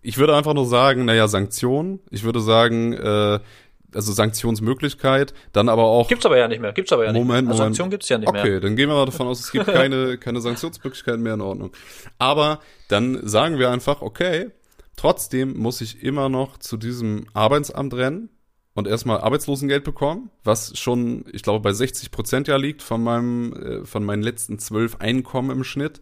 ich 0.01 0.17
würde 0.17 0.35
einfach 0.35 0.55
nur 0.55 0.67
sagen, 0.67 1.05
naja, 1.05 1.29
Sanktionen. 1.29 2.01
Ich 2.11 2.23
würde 2.23 2.41
sagen, 2.41 2.95
äh, 2.95 3.41
also 3.95 4.13
Sanktionsmöglichkeit, 4.13 5.35
dann 5.53 5.69
aber 5.69 5.85
auch. 5.85 6.09
Gibt's 6.09 6.27
aber 6.27 6.39
ja 6.39 6.49
nicht 6.49 6.61
mehr, 6.61 6.73
gibt's 6.73 6.93
aber 6.93 7.05
ja 7.07 7.13
Moment, 7.13 7.29
nicht 7.29 7.43
mehr. 7.43 7.51
Also 7.53 7.63
Sanktionen 7.65 7.91
gibt's 7.91 8.09
ja 8.09 8.19
nicht 8.19 8.29
okay, 8.29 8.43
mehr. 8.43 8.57
Okay, 8.57 8.61
dann 8.61 8.77
gehen 8.77 8.89
wir 8.89 8.97
mal 8.97 9.07
davon 9.07 9.27
aus, 9.29 9.41
es 9.41 9.53
gibt 9.53 9.67
keine, 9.73 10.19
keine 10.19 10.41
Sanktionsmöglichkeiten 10.41 11.23
mehr 11.23 11.35
in 11.35 11.41
Ordnung. 11.41 11.73
Aber 12.19 12.61
dann 12.89 13.27
sagen 13.27 13.59
wir 13.59 13.71
einfach, 13.71 14.03
okay, 14.03 14.51
trotzdem 14.97 15.57
muss 15.57 15.81
ich 15.81 16.03
immer 16.03 16.29
noch 16.29 16.59
zu 16.59 16.77
diesem 16.77 17.27
Arbeitsamt 17.33 17.95
rennen 17.95 18.31
und 18.75 18.87
erstmal 18.87 19.21
Arbeitslosengeld 19.21 19.85
bekommen, 19.85 20.31
was 20.45 20.79
schon, 20.79 21.25
ich 21.33 21.43
glaube, 21.43 21.61
bei 21.61 21.73
60 21.73 22.11
Prozent 22.11 22.47
ja 22.47 22.57
liegt 22.57 22.83
von 22.83 23.03
meinem, 23.03 23.53
äh, 23.53 23.85
von 23.85 24.05
meinen 24.05 24.23
letzten 24.23 24.59
zwölf 24.59 24.97
Einkommen 25.01 25.51
im 25.51 25.65
Schnitt. 25.65 26.01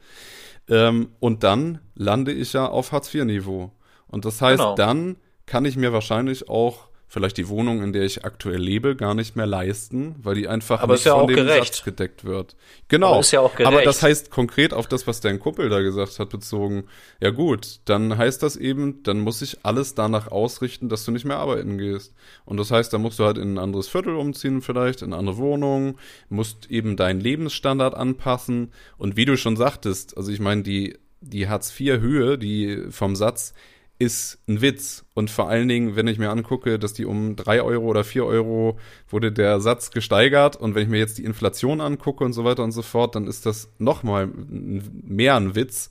Ähm, 0.69 1.09
und 1.21 1.45
dann 1.45 1.81
lande 1.95 2.33
ich 2.33 2.53
ja 2.53 2.67
auf 2.67 2.93
Hartz-IV-Niveau. 2.93 3.73
Und 4.09 4.25
das 4.25 4.43
heißt, 4.43 4.59
genau. 4.59 4.75
dann 4.75 5.17
kann 5.47 5.65
ich 5.65 5.77
mir 5.77 5.93
wahrscheinlich 5.93 6.49
auch 6.49 6.89
vielleicht 7.09 7.37
die 7.37 7.49
Wohnung, 7.49 7.83
in 7.83 7.93
der 7.93 8.03
ich 8.03 8.25
aktuell 8.25 8.61
lebe, 8.61 8.97
gar 8.97 9.15
nicht 9.15 9.37
mehr 9.37 9.47
leisten, 9.47 10.17
weil 10.19 10.35
die 10.35 10.49
einfach 10.49 10.81
aber 10.81 10.95
nicht 10.95 11.07
ja 11.07 11.15
von 11.15 11.29
dem 11.29 11.37
gerecht. 11.37 11.75
Satz 11.75 11.85
gedeckt 11.85 12.25
wird. 12.25 12.57
Genau. 12.89 13.15
Aber, 13.15 13.25
ja 13.31 13.67
aber 13.67 13.83
das 13.83 14.03
heißt 14.03 14.31
konkret 14.31 14.75
auf 14.75 14.89
das, 14.89 15.07
was 15.07 15.21
dein 15.21 15.39
Kumpel 15.39 15.69
da 15.69 15.81
gesagt 15.81 16.19
hat, 16.19 16.31
bezogen, 16.31 16.85
ja 17.21 17.31
gut, 17.31 17.81
dann 17.85 18.19
heißt 18.19 18.43
das 18.43 18.57
eben, 18.57 19.03
dann 19.05 19.21
muss 19.21 19.41
ich 19.41 19.65
alles 19.65 19.95
danach 19.95 20.29
ausrichten, 20.29 20.89
dass 20.89 21.05
du 21.05 21.13
nicht 21.13 21.25
mehr 21.25 21.39
arbeiten 21.39 21.79
gehst. 21.79 22.13
Und 22.45 22.57
das 22.57 22.71
heißt, 22.71 22.93
da 22.93 22.99
musst 22.99 23.19
du 23.19 23.25
halt 23.25 23.39
in 23.39 23.55
ein 23.55 23.59
anderes 23.59 23.89
Viertel 23.89 24.17
umziehen 24.17 24.61
vielleicht, 24.61 25.03
in 25.03 25.13
eine 25.13 25.19
andere 25.19 25.37
Wohnung, 25.37 25.99
musst 26.29 26.71
eben 26.71 26.97
deinen 26.97 27.21
Lebensstandard 27.21 27.95
anpassen. 27.95 28.73
Und 28.99 29.17
wie 29.17 29.25
du 29.25 29.37
schon 29.37 29.57
sagtest, 29.57 30.17
also 30.17 30.33
ich 30.33 30.41
meine, 30.41 30.63
die, 30.63 30.99
die 31.21 31.49
Hartz-IV-Höhe, 31.49 32.37
die 32.37 32.87
vom 32.91 33.15
Satz, 33.15 33.55
ist 33.99 34.39
ein 34.49 34.61
Witz. 34.61 35.05
Und 35.15 35.31
vor 35.31 35.49
allen 35.49 35.69
Dingen, 35.69 35.97
wenn 35.97 36.07
ich 36.07 36.19
mir 36.19 36.31
angucke, 36.31 36.79
dass 36.79 36.93
die 36.93 37.07
um 37.07 37.37
drei 37.37 37.63
Euro 37.63 37.87
oder 37.87 38.05
vier 38.05 38.27
Euro 38.27 38.79
wurde 39.09 39.33
der 39.33 39.61
Satz 39.61 39.91
gesteigert. 39.91 40.57
Und 40.57 40.75
wenn 40.75 40.85
ich 40.85 40.89
mir 40.89 40.99
jetzt 40.99 41.19
die 41.19 41.25
Inflation 41.25 41.81
angucke 41.81 42.25
und 42.25 42.33
so 42.33 42.45
weiter 42.45 42.65
und 42.65 42.73
so 42.73 42.83
fort, 42.83 43.15
dann 43.15 43.27
ist 43.27 43.47
das 43.47 43.71
nochmal 43.79 44.29
mehr 44.29 45.37
ein 45.37 45.55
Witz 45.55 45.91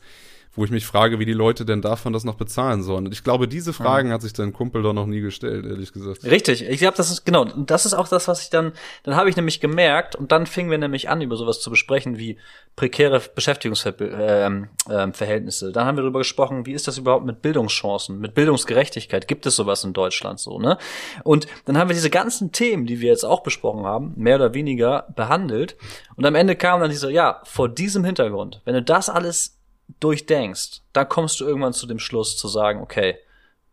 wo 0.55 0.63
ich 0.63 0.71
mich 0.71 0.85
frage, 0.85 1.19
wie 1.19 1.25
die 1.25 1.33
Leute 1.33 1.65
denn 1.65 1.81
davon 1.81 2.13
das 2.13 2.23
noch 2.23 2.35
bezahlen 2.35 2.83
sollen. 2.83 3.05
Und 3.05 3.11
ich 3.11 3.23
glaube, 3.23 3.47
diese 3.47 3.73
Fragen 3.73 4.11
hat 4.11 4.21
sich 4.21 4.33
dein 4.33 4.53
Kumpel 4.53 4.83
doch 4.83 4.93
noch 4.93 5.05
nie 5.05 5.19
gestellt, 5.19 5.65
ehrlich 5.65 5.91
gesagt. 5.91 6.23
Richtig. 6.23 6.67
Ich 6.67 6.79
glaube, 6.79 6.95
das 6.95 7.11
ist 7.11 7.25
genau. 7.25 7.45
Das 7.45 7.85
ist 7.85 7.93
auch 7.93 8.07
das, 8.07 8.27
was 8.27 8.43
ich 8.43 8.49
dann, 8.49 8.71
dann 9.03 9.15
habe 9.15 9.29
ich 9.29 9.35
nämlich 9.35 9.59
gemerkt 9.59 10.15
und 10.15 10.31
dann 10.31 10.45
fingen 10.45 10.71
wir 10.71 10.77
nämlich 10.77 11.09
an, 11.09 11.21
über 11.21 11.35
sowas 11.35 11.59
zu 11.59 11.69
besprechen 11.69 12.17
wie 12.17 12.37
prekäre 12.75 13.21
Beschäftigungsverhältnisse. 13.33 15.67
Ähm, 15.67 15.73
dann 15.73 15.85
haben 15.85 15.97
wir 15.97 16.03
darüber 16.03 16.19
gesprochen, 16.19 16.65
wie 16.65 16.73
ist 16.73 16.87
das 16.87 16.97
überhaupt 16.97 17.25
mit 17.25 17.41
Bildungschancen, 17.41 18.19
mit 18.19 18.33
Bildungsgerechtigkeit? 18.33 19.27
Gibt 19.27 19.45
es 19.45 19.55
sowas 19.55 19.83
in 19.83 19.93
Deutschland 19.93 20.39
so, 20.39 20.59
ne? 20.59 20.77
Und 21.23 21.47
dann 21.65 21.77
haben 21.77 21.89
wir 21.89 21.95
diese 21.95 22.09
ganzen 22.09 22.51
Themen, 22.51 22.85
die 22.85 23.01
wir 23.01 23.09
jetzt 23.09 23.25
auch 23.25 23.43
besprochen 23.43 23.85
haben, 23.85 24.13
mehr 24.15 24.35
oder 24.35 24.53
weniger 24.53 25.07
behandelt. 25.15 25.75
Und 26.15 26.25
am 26.25 26.35
Ende 26.35 26.55
kam 26.55 26.79
dann 26.79 26.89
diese, 26.89 27.11
ja, 27.11 27.41
vor 27.43 27.69
diesem 27.69 28.03
Hintergrund, 28.03 28.61
wenn 28.65 28.73
du 28.73 28.81
das 28.81 29.09
alles 29.09 29.54
durchdenkst, 29.99 30.81
dann 30.93 31.09
kommst 31.09 31.39
du 31.39 31.45
irgendwann 31.45 31.73
zu 31.73 31.87
dem 31.87 31.99
Schluss 31.99 32.37
zu 32.37 32.47
sagen, 32.47 32.81
okay, 32.81 33.17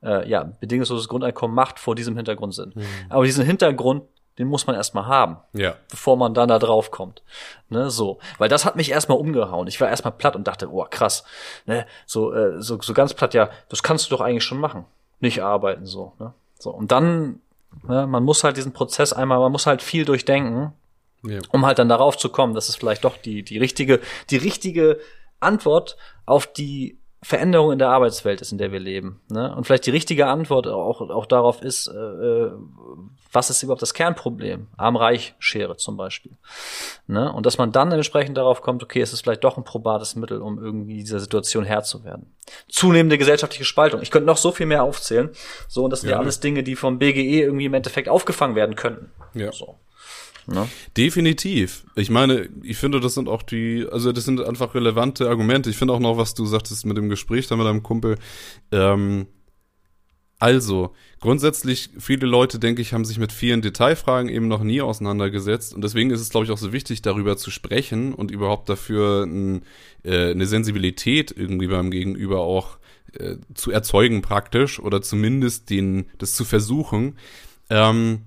äh, 0.02 0.28
ja, 0.28 0.44
bedingungsloses 0.60 1.08
Grundeinkommen 1.08 1.54
macht 1.54 1.78
vor 1.78 1.94
diesem 1.94 2.16
Hintergrund 2.16 2.54
Sinn. 2.54 2.72
Mhm. 2.74 2.86
Aber 3.08 3.24
diesen 3.24 3.44
Hintergrund, 3.44 4.04
den 4.38 4.48
muss 4.48 4.66
man 4.66 4.76
erstmal 4.76 5.06
haben, 5.06 5.36
Ja. 5.52 5.76
bevor 5.90 6.16
man 6.16 6.34
dann 6.34 6.48
da 6.48 6.58
drauf 6.58 6.90
kommt. 6.90 7.22
Ne, 7.68 7.90
so. 7.90 8.18
Weil 8.38 8.48
das 8.48 8.64
hat 8.64 8.76
mich 8.76 8.90
erstmal 8.90 9.18
umgehauen. 9.18 9.68
Ich 9.68 9.80
war 9.80 9.88
erstmal 9.88 10.12
platt 10.12 10.36
und 10.36 10.48
dachte, 10.48 10.72
oh 10.72 10.86
krass. 10.88 11.24
Ne, 11.66 11.86
so, 12.06 12.32
äh, 12.32 12.60
so, 12.62 12.80
so 12.80 12.94
ganz 12.94 13.14
platt, 13.14 13.34
ja, 13.34 13.50
das 13.68 13.82
kannst 13.82 14.10
du 14.10 14.16
doch 14.16 14.22
eigentlich 14.22 14.44
schon 14.44 14.58
machen. 14.58 14.86
Nicht 15.20 15.42
arbeiten, 15.42 15.86
so. 15.86 16.14
Ne? 16.18 16.32
So. 16.58 16.70
Und 16.70 16.92
dann, 16.92 17.40
ne, 17.86 18.06
man 18.06 18.24
muss 18.24 18.42
halt 18.42 18.56
diesen 18.56 18.72
Prozess 18.72 19.12
einmal, 19.12 19.38
man 19.38 19.52
muss 19.52 19.66
halt 19.66 19.82
viel 19.82 20.04
durchdenken, 20.04 20.72
ja. 21.24 21.38
um 21.50 21.66
halt 21.66 21.78
dann 21.78 21.88
darauf 21.90 22.16
zu 22.16 22.30
kommen, 22.30 22.54
dass 22.54 22.68
es 22.68 22.76
vielleicht 22.76 23.04
doch 23.04 23.18
die, 23.18 23.42
die 23.42 23.58
richtige, 23.58 24.00
die 24.30 24.38
richtige 24.38 24.98
Antwort 25.42 25.96
auf 26.26 26.46
die 26.46 26.98
Veränderung 27.24 27.70
in 27.70 27.78
der 27.78 27.90
Arbeitswelt 27.90 28.40
ist, 28.40 28.50
in 28.50 28.58
der 28.58 28.72
wir 28.72 28.80
leben. 28.80 29.20
Ne? 29.28 29.54
Und 29.54 29.64
vielleicht 29.64 29.86
die 29.86 29.92
richtige 29.92 30.26
Antwort 30.26 30.66
auch, 30.66 31.00
auch 31.00 31.26
darauf 31.26 31.62
ist, 31.62 31.86
äh, 31.86 31.92
äh, 31.92 32.50
was 33.30 33.48
ist 33.48 33.62
überhaupt 33.62 33.80
das 33.80 33.94
Kernproblem? 33.94 34.66
Arm-Reich-Schere 34.76 35.76
zum 35.76 35.96
Beispiel. 35.96 36.32
Ne? 37.06 37.32
Und 37.32 37.46
dass 37.46 37.58
man 37.58 37.70
dann 37.70 37.92
entsprechend 37.92 38.36
darauf 38.36 38.60
kommt, 38.60 38.82
okay, 38.82 39.00
es 39.00 39.12
ist 39.12 39.20
vielleicht 39.20 39.44
doch 39.44 39.56
ein 39.56 39.62
probates 39.62 40.16
Mittel, 40.16 40.42
um 40.42 40.58
irgendwie 40.62 40.96
dieser 40.98 41.20
Situation 41.20 41.64
Herr 41.64 41.84
zu 41.84 42.02
werden. 42.02 42.34
Zunehmende 42.68 43.18
gesellschaftliche 43.18 43.64
Spaltung. 43.64 44.02
Ich 44.02 44.10
könnte 44.10 44.26
noch 44.26 44.36
so 44.36 44.50
viel 44.50 44.66
mehr 44.66 44.82
aufzählen. 44.82 45.30
So, 45.68 45.84
und 45.84 45.90
das 45.90 46.00
sind 46.00 46.10
ja, 46.10 46.16
Ja. 46.16 46.20
alles 46.20 46.40
Dinge, 46.40 46.64
die 46.64 46.74
vom 46.74 46.98
BGE 46.98 47.42
irgendwie 47.42 47.66
im 47.66 47.74
Endeffekt 47.74 48.08
aufgefangen 48.08 48.56
werden 48.56 48.74
könnten. 48.74 49.12
Ja. 49.34 49.52
So. 49.52 49.78
Ne? 50.46 50.68
Definitiv. 50.96 51.84
Ich 51.94 52.10
meine, 52.10 52.48
ich 52.62 52.76
finde, 52.76 53.00
das 53.00 53.14
sind 53.14 53.28
auch 53.28 53.42
die, 53.42 53.86
also 53.90 54.12
das 54.12 54.24
sind 54.24 54.40
einfach 54.40 54.74
relevante 54.74 55.28
Argumente. 55.28 55.70
Ich 55.70 55.76
finde 55.76 55.94
auch 55.94 56.00
noch, 56.00 56.16
was 56.16 56.34
du 56.34 56.46
sagtest 56.46 56.84
mit 56.86 56.96
dem 56.96 57.08
Gespräch 57.08 57.46
da 57.46 57.56
mit 57.56 57.66
deinem 57.66 57.82
Kumpel. 57.82 58.18
Ähm, 58.70 59.26
also, 60.42 60.92
grundsätzlich, 61.20 61.90
viele 62.00 62.26
Leute, 62.26 62.58
denke 62.58 62.82
ich, 62.82 62.92
haben 62.92 63.04
sich 63.04 63.16
mit 63.16 63.30
vielen 63.30 63.62
Detailfragen 63.62 64.28
eben 64.28 64.48
noch 64.48 64.64
nie 64.64 64.80
auseinandergesetzt. 64.80 65.72
Und 65.72 65.84
deswegen 65.84 66.10
ist 66.10 66.20
es, 66.20 66.30
glaube 66.30 66.46
ich, 66.46 66.50
auch 66.50 66.58
so 66.58 66.72
wichtig, 66.72 67.00
darüber 67.00 67.36
zu 67.36 67.52
sprechen 67.52 68.12
und 68.12 68.32
überhaupt 68.32 68.68
dafür 68.68 69.22
ein, 69.22 69.62
äh, 70.02 70.32
eine 70.32 70.46
Sensibilität 70.46 71.30
irgendwie 71.30 71.68
beim 71.68 71.92
Gegenüber 71.92 72.40
auch 72.40 72.78
äh, 73.12 73.36
zu 73.54 73.70
erzeugen 73.70 74.20
praktisch 74.20 74.80
oder 74.80 75.00
zumindest 75.00 75.70
den, 75.70 76.06
das 76.18 76.34
zu 76.34 76.44
versuchen. 76.44 77.18
Ähm, 77.70 78.22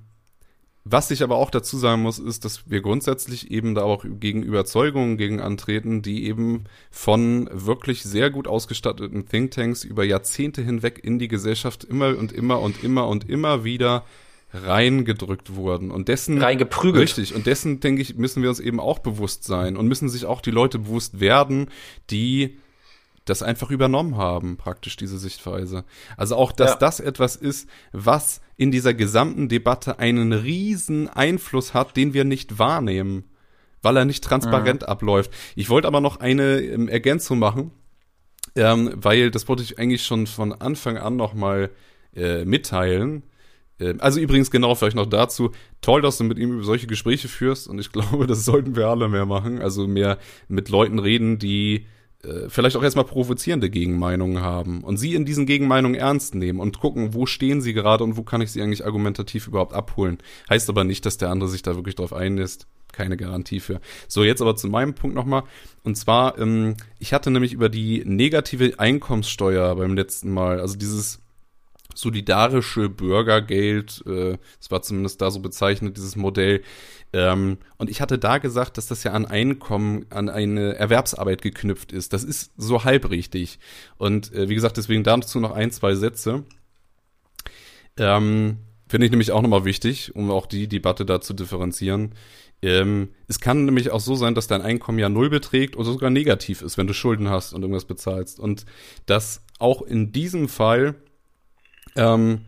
was 0.87 1.09
ich 1.09 1.23
aber 1.23 1.37
auch 1.37 1.49
dazu 1.49 1.77
sagen 1.77 2.03
muss, 2.03 2.19
ist, 2.19 2.45
dass 2.45 2.69
wir 2.69 2.81
grundsätzlich 2.81 3.49
eben 3.49 3.73
da 3.73 3.81
auch 3.81 4.05
gegen 4.07 4.43
Überzeugungen 4.43 5.17
gegen 5.17 5.41
antreten, 5.41 6.03
die 6.03 6.25
eben 6.25 6.65
von 6.91 7.49
wirklich 7.51 8.03
sehr 8.03 8.29
gut 8.29 8.47
ausgestatteten 8.47 9.27
Thinktanks 9.27 9.83
über 9.83 10.03
Jahrzehnte 10.03 10.61
hinweg 10.61 10.99
in 11.03 11.17
die 11.17 11.27
Gesellschaft 11.27 11.83
immer 11.83 12.15
und 12.15 12.31
immer 12.31 12.61
und 12.61 12.83
immer 12.83 13.07
und 13.07 13.27
immer 13.27 13.63
wieder 13.63 14.05
reingedrückt 14.53 15.55
wurden. 15.55 15.89
Und 15.89 16.07
dessen 16.07 16.37
Reingeprügelt. 16.41 17.03
Richtig. 17.03 17.33
Und 17.35 17.47
dessen, 17.47 17.79
denke 17.79 18.03
ich, 18.03 18.15
müssen 18.15 18.43
wir 18.43 18.49
uns 18.49 18.59
eben 18.59 18.79
auch 18.79 18.99
bewusst 18.99 19.43
sein 19.43 19.77
und 19.77 19.87
müssen 19.87 20.07
sich 20.07 20.25
auch 20.25 20.39
die 20.41 20.51
Leute 20.51 20.79
bewusst 20.79 21.19
werden, 21.19 21.69
die 22.11 22.57
das 23.25 23.41
einfach 23.41 23.71
übernommen 23.71 24.17
haben, 24.17 24.55
praktisch 24.57 24.97
diese 24.97 25.17
Sichtweise. 25.17 25.83
Also 26.15 26.35
auch, 26.35 26.51
dass 26.51 26.73
Ja. 26.73 26.77
das 26.77 26.99
etwas 26.99 27.35
ist, 27.35 27.67
was 27.91 28.39
in 28.57 28.71
dieser 28.71 28.93
gesamten 28.93 29.49
Debatte 29.49 29.99
einen 29.99 30.31
riesen 30.33 31.09
Einfluss 31.09 31.73
hat, 31.73 31.97
den 31.97 32.13
wir 32.13 32.23
nicht 32.23 32.57
wahrnehmen, 32.57 33.25
weil 33.81 33.97
er 33.97 34.05
nicht 34.05 34.23
transparent 34.23 34.87
abläuft. 34.87 35.31
Ich 35.55 35.69
wollte 35.69 35.87
aber 35.87 36.01
noch 36.01 36.19
eine 36.19 36.59
ähm, 36.61 36.87
Ergänzung 36.87 37.39
machen, 37.39 37.71
ähm, 38.55 38.91
weil 38.95 39.31
das 39.31 39.47
wollte 39.47 39.63
ich 39.63 39.77
eigentlich 39.77 40.03
schon 40.05 40.27
von 40.27 40.53
Anfang 40.53 40.97
an 40.97 41.15
noch 41.15 41.33
mal 41.33 41.69
äh, 42.15 42.45
mitteilen. 42.45 43.23
Ähm, 43.79 43.97
Also 43.99 44.19
übrigens 44.19 44.51
genau 44.51 44.73
vielleicht 44.75 44.95
noch 44.95 45.05
dazu, 45.05 45.51
toll, 45.81 46.01
dass 46.01 46.17
du 46.17 46.23
mit 46.23 46.39
ihm 46.39 46.53
über 46.53 46.63
solche 46.63 46.87
Gespräche 46.87 47.27
führst 47.27 47.67
und 47.67 47.79
ich 47.79 47.91
glaube, 47.91 48.25
das 48.27 48.45
sollten 48.45 48.75
wir 48.75 48.87
alle 48.87 49.09
mehr 49.09 49.25
machen. 49.25 49.61
Also 49.61 49.87
mehr 49.87 50.17
mit 50.47 50.69
Leuten 50.69 50.99
reden, 50.99 51.39
die 51.39 51.85
äh, 52.25 52.49
vielleicht 52.49 52.75
auch 52.75 52.83
erstmal 52.83 53.05
provozierende 53.05 53.69
Gegenmeinungen 53.69 54.41
haben 54.41 54.83
und 54.83 54.97
sie 54.97 55.15
in 55.15 55.25
diesen 55.25 55.45
Gegenmeinungen 55.45 55.99
ernst 55.99 56.35
nehmen 56.35 56.59
und 56.59 56.79
gucken, 56.79 57.13
wo 57.13 57.25
stehen 57.25 57.61
sie 57.61 57.73
gerade 57.73 58.03
und 58.03 58.17
wo 58.17 58.23
kann 58.23 58.41
ich 58.41 58.51
sie 58.51 58.61
eigentlich 58.61 58.85
argumentativ 58.85 59.47
überhaupt 59.47 59.73
abholen. 59.73 60.17
Heißt 60.49 60.69
aber 60.69 60.83
nicht, 60.83 61.05
dass 61.05 61.17
der 61.17 61.29
andere 61.29 61.49
sich 61.49 61.61
da 61.61 61.75
wirklich 61.75 61.95
drauf 61.95 62.13
einlässt. 62.13 62.67
Keine 62.91 63.17
Garantie 63.17 63.59
für. 63.59 63.81
So, 64.07 64.23
jetzt 64.23 64.41
aber 64.41 64.55
zu 64.55 64.67
meinem 64.67 64.93
Punkt 64.93 65.15
nochmal. 65.15 65.43
Und 65.83 65.95
zwar, 65.97 66.37
ähm, 66.37 66.75
ich 66.97 67.13
hatte 67.13 67.29
nämlich 67.29 67.51
über 67.51 67.67
die 67.67 68.03
negative 68.05 68.73
Einkommenssteuer 68.77 69.75
beim 69.75 69.95
letzten 69.95 70.31
Mal, 70.31 70.61
also 70.61 70.77
dieses 70.77 71.19
solidarische 71.95 72.89
Bürgergeld, 72.89 74.03
äh, 74.05 74.37
das 74.59 74.69
war 74.69 74.81
zumindest 74.83 75.21
da 75.21 75.31
so 75.31 75.39
bezeichnet, 75.39 75.97
dieses 75.97 76.15
Modell. 76.15 76.61
Ähm, 77.13 77.57
und 77.77 77.89
ich 77.89 78.01
hatte 78.01 78.19
da 78.19 78.37
gesagt, 78.37 78.77
dass 78.77 78.87
das 78.87 79.03
ja 79.03 79.13
an 79.13 79.25
Einkommen, 79.25 80.05
an 80.09 80.29
eine 80.29 80.75
Erwerbsarbeit 80.75 81.41
geknüpft 81.41 81.91
ist. 81.91 82.13
Das 82.13 82.23
ist 82.23 82.51
so 82.57 82.83
halb 82.83 83.09
richtig. 83.09 83.59
Und 83.97 84.33
äh, 84.33 84.49
wie 84.49 84.55
gesagt, 84.55 84.77
deswegen 84.77 85.03
dazu 85.03 85.39
noch 85.39 85.51
ein, 85.51 85.71
zwei 85.71 85.95
Sätze. 85.95 86.43
Ähm, 87.97 88.57
Finde 88.87 89.05
ich 89.05 89.11
nämlich 89.11 89.31
auch 89.31 89.41
nochmal 89.41 89.65
wichtig, 89.65 90.15
um 90.15 90.29
auch 90.29 90.45
die 90.45 90.67
Debatte 90.67 91.05
da 91.05 91.19
zu 91.19 91.33
differenzieren. 91.33 92.13
Ähm, 92.61 93.09
es 93.27 93.39
kann 93.39 93.65
nämlich 93.65 93.91
auch 93.91 93.99
so 93.99 94.15
sein, 94.15 94.35
dass 94.35 94.47
dein 94.47 94.61
Einkommen 94.61 94.99
ja 94.99 95.09
null 95.09 95.29
beträgt 95.29 95.75
oder 95.75 95.85
sogar 95.85 96.09
negativ 96.09 96.61
ist, 96.61 96.77
wenn 96.77 96.87
du 96.87 96.93
Schulden 96.93 97.29
hast 97.29 97.53
und 97.53 97.61
irgendwas 97.61 97.85
bezahlst. 97.85 98.39
Und 98.39 98.65
dass 99.05 99.41
auch 99.59 99.81
in 99.81 100.11
diesem 100.11 100.47
Fall 100.47 100.95
ähm, 101.95 102.41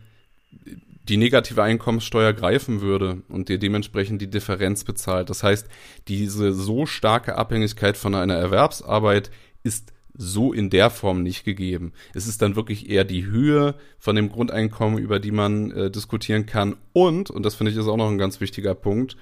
die 1.07 1.18
negative 1.18 1.64
Einkommenssteuer 1.64 2.34
greifen 2.34 2.82
würde 2.82 3.22
und 3.30 3.49
dir 3.49 3.57
dementsprechend 3.57 4.22
die 4.22 4.30
Differenz 4.30 4.84
bezahlt. 4.84 5.30
Das 5.30 5.44
heißt, 5.44 5.68
diese 6.07 6.53
so 6.53 6.86
starke 6.86 7.38
Abhängigkeit 7.38 7.98
von 7.98 8.14
einer 8.14 8.36
Erwerbsarbeit 8.36 9.32
ist 9.64 9.94
so 10.18 10.52
in 10.52 10.69
der 10.69 10.90
Form 10.90 11.24
nicht 11.24 11.45
gegeben. 11.45 11.94
Es 12.14 12.28
ist 12.28 12.41
dann 12.41 12.56
wirklich 12.56 12.90
eher 12.90 13.03
die 13.03 13.26
Höhe 13.26 13.76
von 13.99 14.15
dem 14.15 14.30
Grundeinkommen, 14.30 14.98
über 14.98 15.19
die 15.19 15.32
man 15.32 15.72
äh, 15.72 15.91
diskutieren 15.91 16.45
kann. 16.45 16.76
Und, 16.91 17.30
und 17.30 17.44
das 17.44 17.56
finde 17.56 17.72
ich 17.72 17.78
ist 17.78 17.88
auch 17.88 17.98
noch 17.98 18.10
ein 18.10 18.18
ganz 18.18 18.41
wichtiger 18.41 18.74
Punkt, 18.74 19.15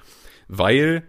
weil 0.47 1.03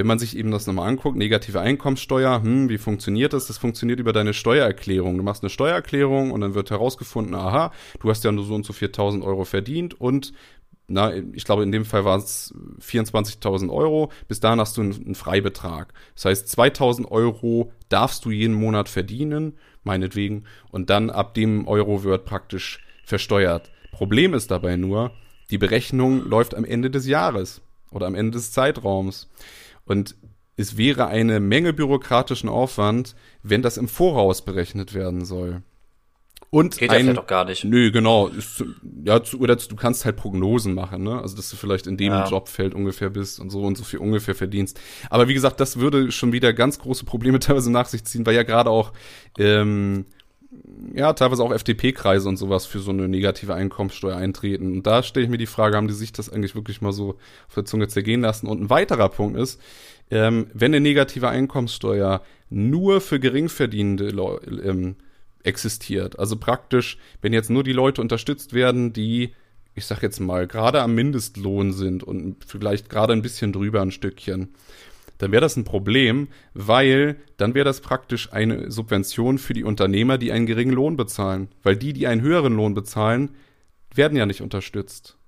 wenn 0.00 0.06
man 0.06 0.18
sich 0.18 0.34
eben 0.34 0.50
das 0.50 0.66
nochmal 0.66 0.88
anguckt, 0.88 1.18
negative 1.18 1.60
Einkommenssteuer, 1.60 2.42
hm, 2.42 2.70
wie 2.70 2.78
funktioniert 2.78 3.34
das? 3.34 3.48
Das 3.48 3.58
funktioniert 3.58 4.00
über 4.00 4.14
deine 4.14 4.32
Steuererklärung. 4.32 5.18
Du 5.18 5.22
machst 5.22 5.42
eine 5.42 5.50
Steuererklärung 5.50 6.30
und 6.30 6.40
dann 6.40 6.54
wird 6.54 6.70
herausgefunden, 6.70 7.34
aha, 7.34 7.70
du 8.00 8.08
hast 8.08 8.24
ja 8.24 8.32
nur 8.32 8.44
so 8.44 8.54
und 8.54 8.64
so 8.64 8.72
4.000 8.72 9.22
Euro 9.22 9.44
verdient 9.44 10.00
und 10.00 10.32
na, 10.88 11.12
ich 11.14 11.44
glaube, 11.44 11.64
in 11.64 11.70
dem 11.70 11.84
Fall 11.84 12.06
waren 12.06 12.20
es 12.20 12.54
24.000 12.80 13.70
Euro. 13.70 14.10
Bis 14.26 14.40
dahin 14.40 14.58
hast 14.58 14.78
du 14.78 14.80
einen, 14.80 15.04
einen 15.04 15.14
Freibetrag. 15.14 15.92
Das 16.14 16.24
heißt, 16.24 16.58
2.000 16.58 17.08
Euro 17.10 17.72
darfst 17.90 18.24
du 18.24 18.30
jeden 18.30 18.54
Monat 18.54 18.88
verdienen, 18.88 19.58
meinetwegen, 19.84 20.44
und 20.70 20.88
dann 20.88 21.10
ab 21.10 21.34
dem 21.34 21.68
Euro 21.68 22.02
wird 22.04 22.24
praktisch 22.24 22.82
versteuert. 23.04 23.70
Problem 23.92 24.32
ist 24.32 24.50
dabei 24.50 24.76
nur, 24.76 25.12
die 25.50 25.58
Berechnung 25.58 26.24
läuft 26.24 26.56
am 26.56 26.64
Ende 26.64 26.90
des 26.90 27.06
Jahres 27.06 27.60
oder 27.90 28.06
am 28.06 28.14
Ende 28.14 28.32
des 28.32 28.52
Zeitraums. 28.52 29.28
Und 29.84 30.16
es 30.56 30.76
wäre 30.76 31.06
eine 31.06 31.40
Menge 31.40 31.72
bürokratischen 31.72 32.48
Aufwand, 32.48 33.14
wenn 33.42 33.62
das 33.62 33.76
im 33.76 33.88
Voraus 33.88 34.44
berechnet 34.44 34.94
werden 34.94 35.24
soll. 35.24 35.62
Und 36.50 36.78
Geht 36.78 36.90
ja 36.90 36.98
ein, 36.98 37.04
vielleicht 37.04 37.18
doch 37.18 37.26
gar 37.28 37.44
nicht. 37.44 37.64
Nö, 37.64 37.92
genau. 37.92 38.26
Ist, 38.26 38.64
ja, 39.04 39.22
zu, 39.22 39.38
oder 39.38 39.54
du 39.54 39.76
kannst 39.76 40.04
halt 40.04 40.16
Prognosen 40.16 40.74
machen, 40.74 41.04
ne? 41.04 41.20
Also, 41.22 41.36
dass 41.36 41.48
du 41.48 41.56
vielleicht 41.56 41.86
in 41.86 41.96
dem 41.96 42.12
Ja. 42.12 42.26
Jobfeld 42.26 42.74
ungefähr 42.74 43.08
bist 43.08 43.38
und 43.38 43.50
so 43.50 43.62
und 43.62 43.78
so 43.78 43.84
viel 43.84 44.00
ungefähr 44.00 44.34
verdienst. 44.34 44.80
Aber 45.10 45.28
wie 45.28 45.34
gesagt, 45.34 45.60
das 45.60 45.78
würde 45.78 46.10
schon 46.10 46.32
wieder 46.32 46.52
ganz 46.52 46.80
große 46.80 47.04
Probleme 47.04 47.38
teilweise 47.40 47.70
nach 47.70 47.86
sich 47.86 48.04
ziehen, 48.04 48.26
weil 48.26 48.34
ja 48.34 48.42
gerade 48.42 48.68
auch, 48.68 48.92
ähm, 49.38 50.06
ja, 50.94 51.12
teilweise 51.12 51.44
auch 51.44 51.52
FDP-Kreise 51.52 52.28
und 52.28 52.36
sowas 52.36 52.66
für 52.66 52.80
so 52.80 52.90
eine 52.90 53.08
negative 53.08 53.54
Einkommenssteuer 53.54 54.16
eintreten. 54.16 54.72
Und 54.72 54.86
da 54.86 55.02
stelle 55.02 55.24
ich 55.24 55.30
mir 55.30 55.38
die 55.38 55.46
Frage, 55.46 55.76
haben 55.76 55.88
die 55.88 55.94
sich 55.94 56.12
das 56.12 56.28
eigentlich 56.28 56.54
wirklich 56.54 56.80
mal 56.80 56.92
so 56.92 57.16
auf 57.48 57.54
der 57.54 57.64
Zunge 57.64 57.88
zergehen 57.88 58.22
lassen? 58.22 58.46
Und 58.46 58.60
ein 58.60 58.70
weiterer 58.70 59.08
Punkt 59.08 59.38
ist, 59.38 59.60
ähm, 60.10 60.48
wenn 60.52 60.74
eine 60.74 60.80
negative 60.80 61.28
Einkommenssteuer 61.28 62.22
nur 62.48 63.00
für 63.00 63.20
geringverdienende 63.20 64.10
Leu- 64.10 64.40
ähm, 64.64 64.96
existiert, 65.42 66.18
also 66.18 66.36
praktisch, 66.36 66.98
wenn 67.22 67.32
jetzt 67.32 67.48
nur 67.48 67.62
die 67.62 67.72
Leute 67.72 68.00
unterstützt 68.00 68.52
werden, 68.52 68.92
die, 68.92 69.32
ich 69.74 69.86
sag 69.86 70.02
jetzt 70.02 70.18
mal, 70.18 70.46
gerade 70.48 70.82
am 70.82 70.94
Mindestlohn 70.94 71.72
sind 71.72 72.02
und 72.02 72.44
vielleicht 72.44 72.90
gerade 72.90 73.12
ein 73.12 73.22
bisschen 73.22 73.52
drüber 73.52 73.80
ein 73.80 73.92
Stückchen, 73.92 74.48
dann 75.20 75.32
wäre 75.32 75.42
das 75.42 75.56
ein 75.56 75.64
Problem, 75.64 76.28
weil 76.54 77.16
dann 77.36 77.54
wäre 77.54 77.66
das 77.66 77.82
praktisch 77.82 78.32
eine 78.32 78.70
Subvention 78.70 79.36
für 79.36 79.52
die 79.52 79.64
Unternehmer, 79.64 80.16
die 80.16 80.32
einen 80.32 80.46
geringen 80.46 80.72
Lohn 80.72 80.96
bezahlen. 80.96 81.48
Weil 81.62 81.76
die, 81.76 81.92
die 81.92 82.06
einen 82.06 82.22
höheren 82.22 82.54
Lohn 82.56 82.72
bezahlen, 82.72 83.30
werden 83.94 84.16
ja 84.16 84.24
nicht 84.24 84.40
unterstützt. 84.40 85.18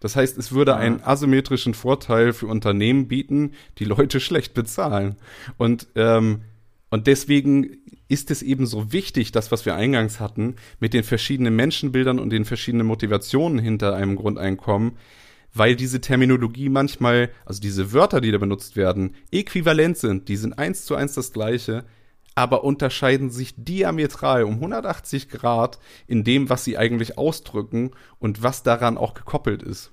Das 0.00 0.16
heißt, 0.16 0.38
es 0.38 0.52
würde 0.52 0.76
einen 0.76 1.02
asymmetrischen 1.02 1.74
Vorteil 1.74 2.32
für 2.32 2.46
Unternehmen 2.46 3.06
bieten, 3.06 3.52
die 3.78 3.84
Leute 3.84 4.18
schlecht 4.20 4.54
bezahlen. 4.54 5.16
Und, 5.58 5.88
ähm, 5.94 6.42
und 6.88 7.06
deswegen 7.06 7.76
ist 8.08 8.30
es 8.30 8.40
eben 8.40 8.64
so 8.64 8.92
wichtig, 8.92 9.30
das, 9.30 9.52
was 9.52 9.66
wir 9.66 9.74
eingangs 9.74 10.20
hatten, 10.20 10.56
mit 10.80 10.94
den 10.94 11.04
verschiedenen 11.04 11.54
Menschenbildern 11.54 12.18
und 12.18 12.30
den 12.30 12.46
verschiedenen 12.46 12.86
Motivationen 12.86 13.58
hinter 13.58 13.94
einem 13.94 14.16
Grundeinkommen, 14.16 14.92
weil 15.54 15.76
diese 15.76 16.00
Terminologie 16.00 16.68
manchmal, 16.68 17.30
also 17.44 17.60
diese 17.60 17.92
Wörter, 17.92 18.20
die 18.20 18.30
da 18.30 18.38
benutzt 18.38 18.76
werden, 18.76 19.14
äquivalent 19.32 19.98
sind. 19.98 20.28
Die 20.28 20.36
sind 20.36 20.58
eins 20.58 20.84
zu 20.84 20.94
eins 20.94 21.14
das 21.14 21.32
gleiche, 21.32 21.84
aber 22.34 22.62
unterscheiden 22.62 23.30
sich 23.30 23.54
diametral 23.56 24.44
um 24.44 24.54
180 24.54 25.28
Grad 25.28 25.78
in 26.06 26.22
dem, 26.22 26.48
was 26.48 26.64
sie 26.64 26.78
eigentlich 26.78 27.18
ausdrücken 27.18 27.90
und 28.20 28.42
was 28.42 28.62
daran 28.62 28.96
auch 28.96 29.14
gekoppelt 29.14 29.62
ist. 29.62 29.90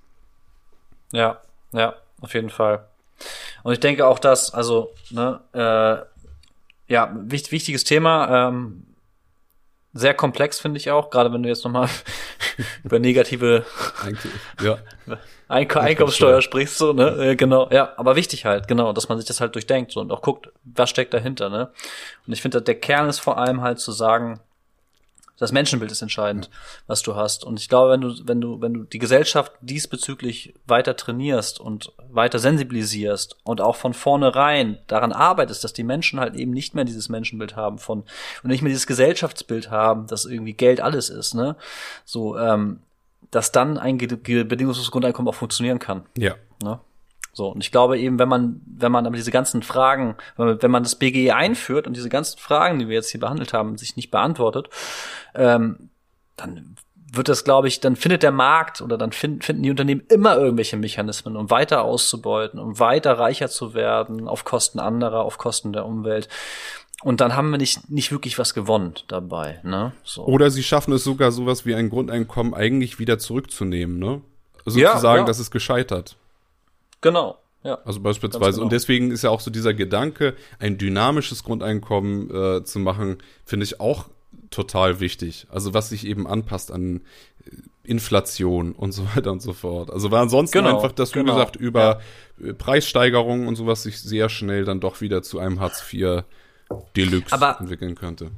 Ja, 1.12 1.42
ja, 1.72 1.96
auf 2.22 2.34
jeden 2.34 2.50
Fall. 2.50 2.88
Und 3.64 3.74
ich 3.74 3.80
denke 3.80 4.06
auch, 4.06 4.20
dass, 4.20 4.54
also, 4.54 4.94
ne, 5.10 5.40
äh, 5.54 6.94
ja, 6.94 7.16
wichtig, 7.16 7.52
wichtiges 7.52 7.84
Thema, 7.84 8.50
ähm, 8.50 8.84
sehr 9.96 10.14
komplex 10.14 10.60
finde 10.60 10.78
ich 10.78 10.92
auch, 10.92 11.10
gerade 11.10 11.32
wenn 11.32 11.42
du 11.42 11.50
jetzt 11.50 11.64
nochmal 11.64 11.90
über 12.84 13.00
negative 13.00 13.66
ja. 14.62 14.78
Eink 15.48 15.78
Einkommenssteuer 15.78 16.42
sprichst, 16.42 16.78
so, 16.78 16.92
ne? 16.92 17.32
Äh, 17.32 17.36
genau, 17.36 17.70
ja, 17.72 17.94
aber 17.96 18.18
wichtig 18.18 18.46
halt, 18.46 18.68
genau, 18.68 18.92
dass 18.92 19.08
man 19.08 19.18
sich 19.18 19.28
das 19.28 19.40
halt 19.40 19.56
durchdenkt 19.56 19.94
so, 19.94 20.02
und 20.02 20.12
auch 20.12 20.22
guckt, 20.22 20.50
was 20.66 20.90
steckt 20.90 21.14
dahinter, 21.14 21.50
ne? 21.50 21.72
Und 22.28 22.34
ich 22.34 22.42
finde, 22.42 22.62
der 22.62 22.76
Kern 22.76 23.08
ist 23.08 23.20
vor 23.20 23.38
allem 23.38 23.62
halt 23.62 23.80
zu 23.80 23.94
sagen, 23.94 24.42
das 25.38 25.52
Menschenbild 25.52 25.92
ist 25.92 26.02
entscheidend, 26.02 26.50
was 26.88 27.02
du 27.02 27.16
hast. 27.16 27.44
Und 27.44 27.60
ich 27.60 27.68
glaube, 27.68 27.92
wenn 27.92 28.02
du, 28.02 28.16
wenn 28.24 28.42
du, 28.42 28.62
wenn 28.62 28.74
du 28.74 28.84
die 28.84 29.00
Gesellschaft 29.00 29.52
diesbezüglich 29.62 30.54
weiter 30.66 30.96
trainierst 30.96 31.60
und 31.60 31.92
weiter 32.10 32.40
sensibilisierst 32.40 33.38
und 33.44 33.62
auch 33.62 33.76
von 33.76 33.94
vornherein 33.94 34.78
daran 34.88 35.12
arbeitest, 35.12 35.64
dass 35.64 35.74
die 35.74 35.84
Menschen 35.84 36.20
halt 36.20 36.36
eben 36.36 36.52
nicht 36.52 36.74
mehr 36.76 36.86
dieses 36.86 37.10
Menschenbild 37.10 37.56
haben 37.56 37.80
von 37.80 38.04
und 38.44 38.50
nicht 38.50 38.62
mehr 38.62 38.70
dieses 38.70 38.88
Gesellschaftsbild 38.88 39.72
haben, 39.72 40.08
dass 40.08 40.26
irgendwie 40.26 40.54
Geld 40.54 40.80
alles 40.80 41.10
ist, 41.10 41.34
ne? 41.34 41.56
So, 42.06 42.38
ähm, 42.38 42.80
dass 43.32 43.52
dann 43.52 43.78
ein 43.78 43.98
bedingungsloses 43.98 44.92
Grundeinkommen 44.92 45.28
auch 45.28 45.36
funktionieren 45.36 45.80
kann. 45.80 46.06
Ja. 46.18 46.36
Ne? 46.64 46.80
So, 47.36 47.50
und 47.50 47.62
ich 47.62 47.70
glaube 47.70 48.00
eben, 48.00 48.18
wenn 48.18 48.30
man, 48.30 48.62
wenn 48.66 48.94
man 48.94 49.06
aber 49.06 49.18
diese 49.18 49.30
ganzen 49.30 49.62
Fragen, 49.62 50.16
wenn 50.38 50.72
man 50.72 50.84
das 50.84 50.96
BGE 50.96 51.36
einführt 51.36 51.86
und 51.86 51.98
diese 51.98 52.08
ganzen 52.08 52.40
Fragen, 52.40 52.80
die 52.80 52.88
wir 52.88 52.96
jetzt 52.96 53.10
hier 53.10 53.20
behandelt 53.20 53.52
haben, 53.52 53.78
sich 53.78 53.98
nicht 53.98 54.10
beantwortet, 54.10 54.70
ähm, 55.36 55.90
dann 56.38 56.78
wird 57.12 57.28
das, 57.28 57.44
glaube 57.44 57.68
ich, 57.68 57.82
dann 57.82 57.98
findet 57.98 58.24
der 58.24 58.32
Markt 58.32 58.82
oder 58.82 58.98
dann 58.98 59.12
finden, 59.12 59.42
finden 59.42 59.64
die 59.64 59.70
Unternehmen 59.70 60.04
immer 60.10 60.38
irgendwelche 60.38 60.78
Mechanismen, 60.78 61.36
um 61.36 61.50
weiter 61.50 61.84
auszubeuten, 61.84 62.58
um 62.58 62.80
weiter 62.80 63.20
reicher 63.20 63.50
zu 63.50 63.74
werden, 63.74 64.30
auf 64.30 64.46
Kosten 64.46 64.80
anderer, 64.80 65.26
auf 65.26 65.38
Kosten 65.38 65.74
der 65.74 65.86
Umwelt. 65.86 66.30
Und 67.04 67.20
dann 67.20 67.36
haben 67.36 67.52
wir 67.52 67.58
nicht, 67.58 67.90
nicht 67.90 68.14
wirklich 68.14 68.40
was 68.40 68.54
gewonnen 68.54 68.94
dabei. 69.10 69.60
Ne? 69.64 69.92
So. 70.06 70.26
Oder 70.26 70.50
sie 70.52 70.64
schaffen 70.64 70.94
es 70.94 71.04
sogar, 71.04 71.34
sowas 71.34 71.66
wie 71.66 71.76
ein 71.76 71.90
Grundeinkommen 71.90 72.54
eigentlich 72.54 72.98
wieder 72.98 73.20
zurückzunehmen. 73.20 74.00
Ne? 74.00 74.22
Sozusagen, 74.64 75.04
ja, 75.04 75.18
ja. 75.18 75.24
das 75.26 75.40
ist 75.40 75.52
gescheitert. 75.52 76.16
Genau. 77.06 77.38
Ja, 77.64 77.78
also 77.86 78.00
beispielsweise. 78.00 78.54
Genau. 78.54 78.64
Und 78.64 78.72
deswegen 78.72 79.12
ist 79.12 79.22
ja 79.22 79.30
auch 79.30 79.40
so 79.40 79.52
dieser 79.52 79.76
Gedanke, 79.76 80.34
ein 80.58 80.80
dynamisches 80.80 81.44
Grundeinkommen 81.44 82.32
äh, 82.32 82.64
zu 82.64 82.80
machen, 82.80 83.20
finde 83.46 83.64
ich 83.64 83.80
auch 83.80 84.06
total 84.50 85.00
wichtig. 85.00 85.46
Also 85.52 85.76
was 85.76 85.90
sich 85.90 86.08
eben 86.08 86.26
anpasst 86.26 86.72
an 86.72 87.02
äh, 87.46 87.52
Inflation 87.84 88.72
und 88.72 88.92
so 88.92 89.04
weiter 89.16 89.32
und 89.32 89.44
so 89.44 89.54
fort. 89.54 89.92
Also 89.92 90.10
war 90.10 90.24
ansonsten 90.24 90.58
genau, 90.58 90.78
einfach, 90.78 90.94
dass 90.94 91.12
genau. 91.12 91.26
du 91.26 91.32
gesagt 91.34 91.58
über 91.58 92.02
ja. 92.40 92.50
Äh, 92.50 92.54
Preissteigerungen 92.54 93.48
und 93.48 93.56
sowas 93.56 93.84
sich 93.84 94.02
sehr 94.02 94.30
schnell 94.30 94.66
dann 94.66 94.80
doch 94.80 95.00
wieder 95.00 95.22
zu 95.22 95.38
einem 95.38 95.60
Hartz 95.60 95.84
IV 95.94 96.24
Deluxe 96.96 97.32
Aber 97.32 97.60
entwickeln 97.60 97.94
könnte. 97.94 98.32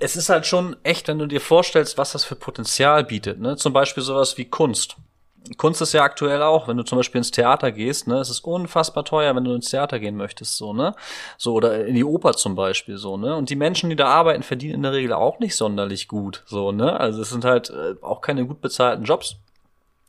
Es 0.00 0.16
ist 0.16 0.28
halt 0.28 0.44
schon 0.44 0.76
echt, 0.82 1.08
wenn 1.08 1.18
du 1.18 1.24
dir 1.24 1.40
vorstellst, 1.40 1.96
was 1.96 2.12
das 2.12 2.24
für 2.24 2.36
Potenzial 2.36 3.04
bietet. 3.04 3.40
Ne? 3.40 3.56
Zum 3.56 3.72
Beispiel 3.72 4.02
sowas 4.02 4.36
wie 4.36 4.44
Kunst. 4.44 4.96
Kunst 5.56 5.82
ist 5.82 5.92
ja 5.92 6.02
aktuell 6.02 6.42
auch, 6.42 6.68
wenn 6.68 6.76
du 6.76 6.84
zum 6.84 6.98
Beispiel 6.98 7.18
ins 7.18 7.30
Theater 7.30 7.72
gehst, 7.72 8.06
ne, 8.06 8.18
es 8.18 8.30
ist 8.30 8.40
unfassbar 8.40 9.04
teuer, 9.04 9.34
wenn 9.34 9.44
du 9.44 9.54
ins 9.54 9.70
Theater 9.70 9.98
gehen 9.98 10.16
möchtest, 10.16 10.56
so, 10.56 10.72
ne? 10.72 10.94
So, 11.36 11.54
oder 11.54 11.84
in 11.86 11.94
die 11.94 12.04
Oper 12.04 12.32
zum 12.32 12.54
Beispiel, 12.54 12.96
so, 12.96 13.16
ne? 13.16 13.34
Und 13.36 13.50
die 13.50 13.56
Menschen, 13.56 13.90
die 13.90 13.96
da 13.96 14.06
arbeiten, 14.06 14.42
verdienen 14.42 14.74
in 14.74 14.82
der 14.82 14.92
Regel 14.92 15.12
auch 15.12 15.38
nicht 15.40 15.56
sonderlich 15.56 16.08
gut, 16.08 16.42
so, 16.46 16.72
ne? 16.72 16.98
Also 16.98 17.22
es 17.22 17.30
sind 17.30 17.44
halt 17.44 17.70
äh, 17.70 17.94
auch 18.02 18.20
keine 18.20 18.46
gut 18.46 18.60
bezahlten 18.60 19.04
Jobs. 19.04 19.36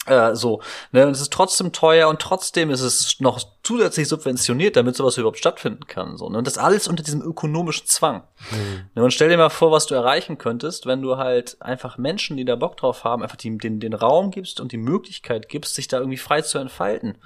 Äh, 0.05 0.35
so, 0.35 0.61
ne, 0.91 1.07
und 1.07 1.13
es 1.13 1.21
ist 1.21 1.31
trotzdem 1.31 1.71
teuer 1.71 2.09
und 2.09 2.21
trotzdem 2.21 2.69
ist 2.71 2.81
es 2.81 3.21
noch 3.21 3.41
zusätzlich 3.63 4.09
subventioniert, 4.09 4.75
damit 4.75 4.97
sowas 4.97 5.17
überhaupt 5.17 5.37
stattfinden 5.37 5.87
kann. 5.87 6.17
So, 6.17 6.29
ne? 6.29 6.37
Und 6.37 6.45
das 6.45 6.57
alles 6.57 6.89
unter 6.89 7.03
diesem 7.03 7.21
ökonomischen 7.21 7.87
Zwang. 7.87 8.23
Mhm. 8.51 8.89
Ne, 8.95 9.03
und 9.03 9.13
stell 9.13 9.29
dir 9.29 9.37
mal 9.37 9.49
vor, 9.49 9.71
was 9.71 9.85
du 9.85 9.95
erreichen 9.95 10.37
könntest, 10.37 10.85
wenn 10.85 11.01
du 11.01 11.17
halt 11.17 11.61
einfach 11.61 11.97
Menschen, 11.97 12.35
die 12.35 12.43
da 12.43 12.57
Bock 12.57 12.75
drauf 12.75 13.05
haben, 13.05 13.23
einfach 13.23 13.37
die, 13.37 13.57
den, 13.57 13.79
den 13.79 13.93
Raum 13.93 14.31
gibst 14.31 14.59
und 14.59 14.73
die 14.73 14.77
Möglichkeit 14.77 15.47
gibst, 15.47 15.75
sich 15.75 15.87
da 15.87 15.99
irgendwie 15.99 16.17
frei 16.17 16.41
zu 16.41 16.57
entfalten. 16.57 17.17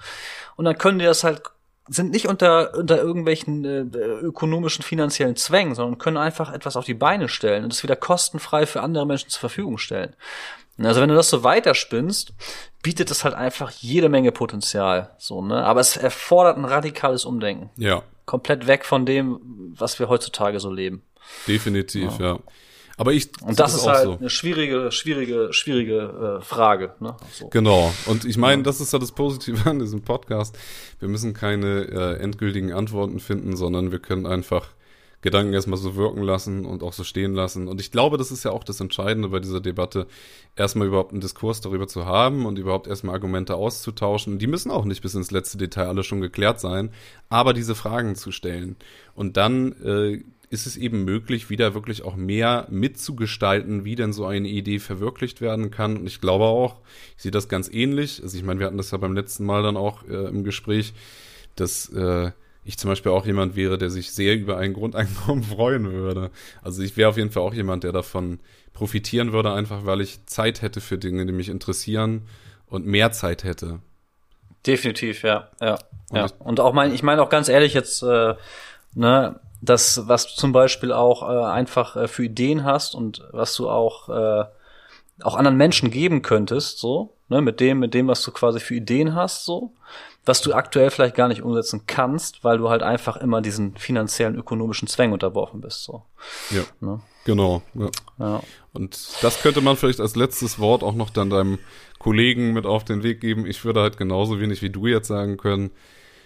Und 0.55 0.65
dann 0.65 0.77
können 0.77 0.99
die 0.99 1.05
das 1.05 1.23
halt 1.23 1.41
sind 1.89 2.11
nicht 2.11 2.27
unter, 2.27 2.75
unter 2.75 2.97
irgendwelchen 2.97 3.63
äh, 3.63 3.97
ökonomischen, 3.97 4.83
finanziellen 4.83 5.37
Zwängen, 5.37 5.73
sondern 5.73 5.97
können 5.97 6.17
einfach 6.17 6.51
etwas 6.51 6.75
auf 6.75 6.83
die 6.83 6.93
Beine 6.93 7.29
stellen 7.29 7.63
und 7.63 7.71
es 7.71 7.81
wieder 7.81 7.95
kostenfrei 7.95 8.65
für 8.65 8.81
andere 8.81 9.05
Menschen 9.05 9.29
zur 9.29 9.39
Verfügung 9.39 9.77
stellen. 9.77 10.13
Also 10.85 11.01
wenn 11.01 11.09
du 11.09 11.15
das 11.15 11.29
so 11.29 11.43
weiterspinnst, 11.43 12.33
bietet 12.83 13.09
es 13.09 13.23
halt 13.23 13.33
einfach 13.33 13.71
jede 13.71 14.09
Menge 14.09 14.31
Potenzial, 14.31 15.11
so, 15.17 15.41
ne? 15.41 15.63
Aber 15.63 15.79
es 15.79 15.97
erfordert 15.97 16.57
ein 16.57 16.65
radikales 16.65 17.25
Umdenken. 17.25 17.69
Ja. 17.77 18.03
Komplett 18.25 18.67
weg 18.67 18.85
von 18.85 19.05
dem, 19.05 19.39
was 19.75 19.99
wir 19.99 20.09
heutzutage 20.09 20.59
so 20.59 20.71
leben. 20.71 21.01
Definitiv, 21.47 22.19
ja. 22.19 22.33
ja. 22.33 22.39
Aber 22.97 23.13
ich 23.13 23.29
und 23.41 23.59
das, 23.59 23.73
das 23.73 23.81
ist 23.81 23.87
halt 23.87 24.03
so. 24.03 24.17
eine 24.17 24.29
schwierige, 24.29 24.91
schwierige, 24.91 25.49
schwierige 25.53 26.39
äh, 26.39 26.43
Frage. 26.43 26.95
Ne? 26.99 27.15
So. 27.31 27.47
Genau. 27.49 27.93
Und 28.07 28.25
ich 28.25 28.37
meine, 28.37 28.63
das 28.63 28.81
ist 28.81 28.91
ja 28.91 28.97
das 28.97 29.11
Positive 29.11 29.69
an 29.69 29.77
diesem 29.77 30.01
Podcast. 30.01 30.57
Wir 30.99 31.07
müssen 31.07 31.35
keine 31.35 31.83
äh, 31.83 32.19
endgültigen 32.19 32.73
Antworten 32.73 33.19
finden, 33.19 33.55
sondern 33.55 33.91
wir 33.91 33.99
können 33.99 34.25
einfach 34.25 34.69
Gedanken 35.27 35.53
erstmal 35.53 35.77
so 35.77 35.97
wirken 35.97 36.23
lassen 36.23 36.65
und 36.65 36.83
auch 36.83 36.93
so 36.93 37.03
stehen 37.03 37.33
lassen. 37.33 37.67
Und 37.67 37.81
ich 37.81 37.91
glaube, 37.91 38.17
das 38.17 38.31
ist 38.31 38.45
ja 38.45 38.51
auch 38.51 38.63
das 38.63 38.79
Entscheidende 38.79 39.27
bei 39.27 39.41
dieser 39.41 39.59
Debatte, 39.59 40.07
erstmal 40.55 40.87
überhaupt 40.87 41.11
einen 41.11 41.19
Diskurs 41.19 41.59
darüber 41.59 41.85
zu 41.85 42.05
haben 42.05 42.45
und 42.45 42.57
überhaupt 42.57 42.87
erstmal 42.87 43.15
Argumente 43.15 43.55
auszutauschen. 43.55 44.39
Die 44.39 44.47
müssen 44.47 44.71
auch 44.71 44.85
nicht 44.85 45.01
bis 45.01 45.15
ins 45.15 45.29
letzte 45.29 45.57
Detail 45.57 45.87
alle 45.87 46.03
schon 46.05 46.21
geklärt 46.21 46.61
sein, 46.61 46.91
aber 47.27 47.53
diese 47.53 47.75
Fragen 47.75 48.15
zu 48.15 48.31
stellen. 48.31 48.77
Und 49.15 49.35
dann 49.35 49.73
äh, 49.83 50.23
ist 50.49 50.65
es 50.65 50.77
eben 50.77 51.03
möglich, 51.03 51.49
wieder 51.49 51.73
wirklich 51.73 52.03
auch 52.03 52.15
mehr 52.15 52.67
mitzugestalten, 52.69 53.83
wie 53.83 53.95
denn 53.95 54.13
so 54.13 54.25
eine 54.25 54.47
Idee 54.47 54.79
verwirklicht 54.79 55.41
werden 55.41 55.71
kann. 55.71 55.97
Und 55.97 56.07
ich 56.07 56.21
glaube 56.21 56.45
auch, 56.45 56.77
ich 57.17 57.23
sehe 57.23 57.31
das 57.31 57.49
ganz 57.49 57.69
ähnlich. 57.69 58.21
Also 58.23 58.37
ich 58.37 58.43
meine, 58.43 58.61
wir 58.61 58.67
hatten 58.67 58.77
das 58.77 58.91
ja 58.91 58.97
beim 58.97 59.13
letzten 59.13 59.45
Mal 59.45 59.61
dann 59.61 59.75
auch 59.75 60.07
äh, 60.07 60.29
im 60.29 60.45
Gespräch, 60.45 60.93
dass 61.55 61.89
äh, 61.89 62.31
ich 62.67 62.77
zum 62.77 62.89
Beispiel 62.89 63.13
auch 63.13 63.25
jemand 63.25 63.55
wäre, 63.55 63.77
der 63.77 63.89
sich 63.89 64.11
sehr 64.11 64.35
über 64.35 64.57
ein 64.57 64.73
Grundeinkommen 64.73 65.43
freuen 65.55 65.89
würde. 65.91 66.31
Also 66.61 66.83
ich 66.83 66.97
wäre 66.97 67.09
auf 67.09 67.17
jeden 67.17 67.31
Fall 67.31 67.43
auch 67.43 67.53
jemand, 67.53 67.85
der 67.85 67.93
davon 67.93 68.39
profitieren 68.73 69.31
würde, 69.31 69.53
einfach 69.53 69.85
weil 69.85 70.01
ich 70.01 70.25
Zeit 70.25 70.61
hätte 70.61 70.81
für 70.81 70.97
Dinge, 70.97 71.25
die 71.25 71.31
mich 71.31 71.47
interessieren 71.47 72.27
und 72.67 72.85
mehr 72.85 73.13
Zeit 73.13 73.45
hätte. 73.45 73.79
Definitiv, 74.65 75.23
ja, 75.23 75.47
ja, 75.61 75.79
und 76.09 76.17
ja. 76.17 76.27
Und 76.39 76.59
auch 76.59 76.73
mein, 76.73 76.93
ich 76.93 77.03
meine 77.03 77.21
auch 77.21 77.29
ganz 77.29 77.47
ehrlich 77.47 77.73
jetzt, 77.73 78.03
äh, 78.03 78.35
ne, 78.93 79.39
das, 79.61 80.07
was 80.07 80.27
du 80.27 80.35
zum 80.35 80.51
Beispiel 80.51 80.91
auch 80.91 81.23
äh, 81.23 81.45
einfach 81.45 81.95
äh, 81.95 82.07
für 82.09 82.25
Ideen 82.25 82.65
hast 82.65 82.95
und 82.95 83.23
was 83.31 83.55
du 83.55 83.69
auch 83.69 84.09
äh, 84.09 84.45
auch 85.23 85.35
anderen 85.35 85.57
Menschen 85.57 85.89
geben 85.89 86.21
könntest, 86.21 86.79
so, 86.79 87.13
ne, 87.29 87.41
mit 87.41 87.61
dem, 87.61 87.79
mit 87.79 87.93
dem, 87.93 88.07
was 88.07 88.21
du 88.23 88.31
quasi 88.31 88.59
für 88.59 88.75
Ideen 88.75 89.15
hast, 89.15 89.45
so, 89.45 89.71
was 90.27 90.41
du 90.41 90.53
aktuell 90.53 90.89
vielleicht 90.89 91.15
gar 91.15 91.27
nicht 91.27 91.41
umsetzen 91.41 91.83
kannst, 91.87 92.43
weil 92.43 92.57
du 92.57 92.69
halt 92.69 92.83
einfach 92.83 93.17
immer 93.17 93.41
diesen 93.41 93.75
finanziellen, 93.77 94.35
ökonomischen 94.35 94.87
Zwängen 94.87 95.13
unterworfen 95.13 95.61
bist. 95.61 95.83
So. 95.83 96.03
Ja. 96.51 96.63
Ne? 96.79 96.99
Genau. 97.25 97.61
Ja. 97.73 97.89
ja. 98.19 98.41
Und 98.73 99.09
das 99.21 99.41
könnte 99.41 99.61
man 99.61 99.77
vielleicht 99.77 99.99
als 99.99 100.15
letztes 100.15 100.59
Wort 100.59 100.83
auch 100.83 100.95
noch 100.95 101.09
dann 101.09 101.29
deinem 101.29 101.59
Kollegen 101.99 102.53
mit 102.53 102.65
auf 102.65 102.85
den 102.85 103.03
Weg 103.03 103.21
geben. 103.21 103.45
Ich 103.45 103.65
würde 103.65 103.81
halt 103.81 103.97
genauso 103.97 104.39
wenig 104.39 104.61
wie 104.61 104.69
du 104.69 104.87
jetzt 104.87 105.07
sagen 105.07 105.37
können, 105.37 105.71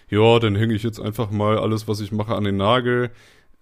ja, 0.09 0.39
dann 0.39 0.55
hänge 0.55 0.73
ich 0.73 0.83
jetzt 0.83 0.99
einfach 0.99 1.31
mal 1.31 1.57
alles, 1.57 1.87
was 1.87 2.01
ich 2.01 2.11
mache, 2.11 2.35
an 2.35 2.43
den 2.43 2.57
Nagel, 2.57 3.11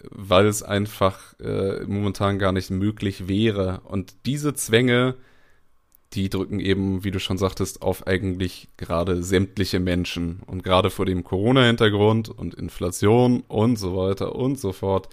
weil 0.10 0.48
es 0.48 0.64
einfach 0.64 1.40
äh, 1.40 1.84
momentan 1.86 2.40
gar 2.40 2.52
nicht 2.52 2.72
möglich 2.72 3.28
wäre. 3.28 3.82
Und 3.84 4.14
diese 4.26 4.56
Zwänge, 4.56 5.16
die 6.14 6.30
drücken 6.30 6.60
eben, 6.60 7.03
wie 7.03 7.11
du 7.11 7.19
schon 7.19 7.38
sagtest, 7.38 7.81
auf 7.81 8.07
eigentlich 8.07 8.68
gerade 8.77 9.22
sämtliche 9.22 9.80
Menschen. 9.80 10.41
Und 10.48 10.64
gerade 10.64 10.90
vor 10.90 11.06
dem 11.06 11.23
Corona-Hintergrund 11.23 12.30
und 12.30 12.56
Inflation 12.56 13.44
und 13.48 13.77
so 13.77 13.95
weiter 13.95 14.36
und 14.36 14.60
so 14.60 14.72
fort, 14.72 15.10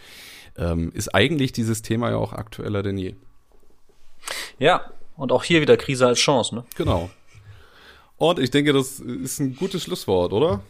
ähm, 0.56 0.90
ist 0.94 1.14
eigentlich 1.14 1.52
dieses 1.52 1.82
Thema 1.82 2.10
ja 2.10 2.16
auch 2.16 2.32
aktueller 2.32 2.82
denn 2.82 2.96
je. 2.96 3.14
Ja, 4.58 4.90
und 5.16 5.32
auch 5.32 5.44
hier 5.44 5.60
wieder 5.60 5.76
Krise 5.76 6.06
als 6.06 6.18
Chance, 6.18 6.54
ne? 6.54 6.64
Genau. 6.76 7.10
Und 8.16 8.38
ich 8.38 8.50
denke, 8.50 8.72
das 8.72 8.98
ist 8.98 9.40
ein 9.40 9.56
gutes 9.56 9.82
Schlusswort, 9.82 10.32
oder? 10.32 10.62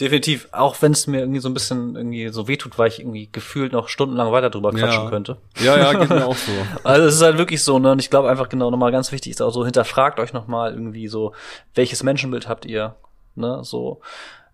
Definitiv, 0.00 0.48
auch 0.52 0.76
wenn 0.80 0.92
es 0.92 1.06
mir 1.06 1.20
irgendwie 1.20 1.40
so 1.40 1.48
ein 1.48 1.54
bisschen 1.54 1.96
irgendwie 1.96 2.28
so 2.28 2.48
wehtut, 2.48 2.78
weil 2.78 2.88
ich 2.88 3.00
irgendwie 3.00 3.28
gefühlt 3.30 3.72
noch 3.72 3.88
stundenlang 3.88 4.32
weiter 4.32 4.50
drüber 4.50 4.70
quatschen 4.70 5.04
Ja. 5.04 5.10
könnte. 5.10 5.36
Ja, 5.60 5.76
ja, 5.76 5.92
geht 5.92 6.08
mir 6.10 6.26
auch 6.26 6.36
so. 6.36 6.52
Also 6.84 7.06
es 7.06 7.14
ist 7.16 7.22
halt 7.22 7.38
wirklich 7.38 7.62
so, 7.62 7.78
ne? 7.78 7.92
Und 7.92 7.98
ich 8.00 8.10
glaube 8.10 8.30
einfach 8.30 8.48
genau 8.48 8.70
nochmal 8.70 8.92
ganz 8.92 9.12
wichtig 9.12 9.32
ist 9.32 9.42
auch 9.42 9.50
so, 9.52 9.64
hinterfragt 9.64 10.18
euch 10.20 10.32
nochmal 10.32 10.72
irgendwie 10.72 11.08
so, 11.08 11.32
welches 11.74 12.02
Menschenbild 12.02 12.48
habt 12.48 12.64
ihr? 12.66 12.96
Ne? 13.34 13.60
So, 13.62 14.00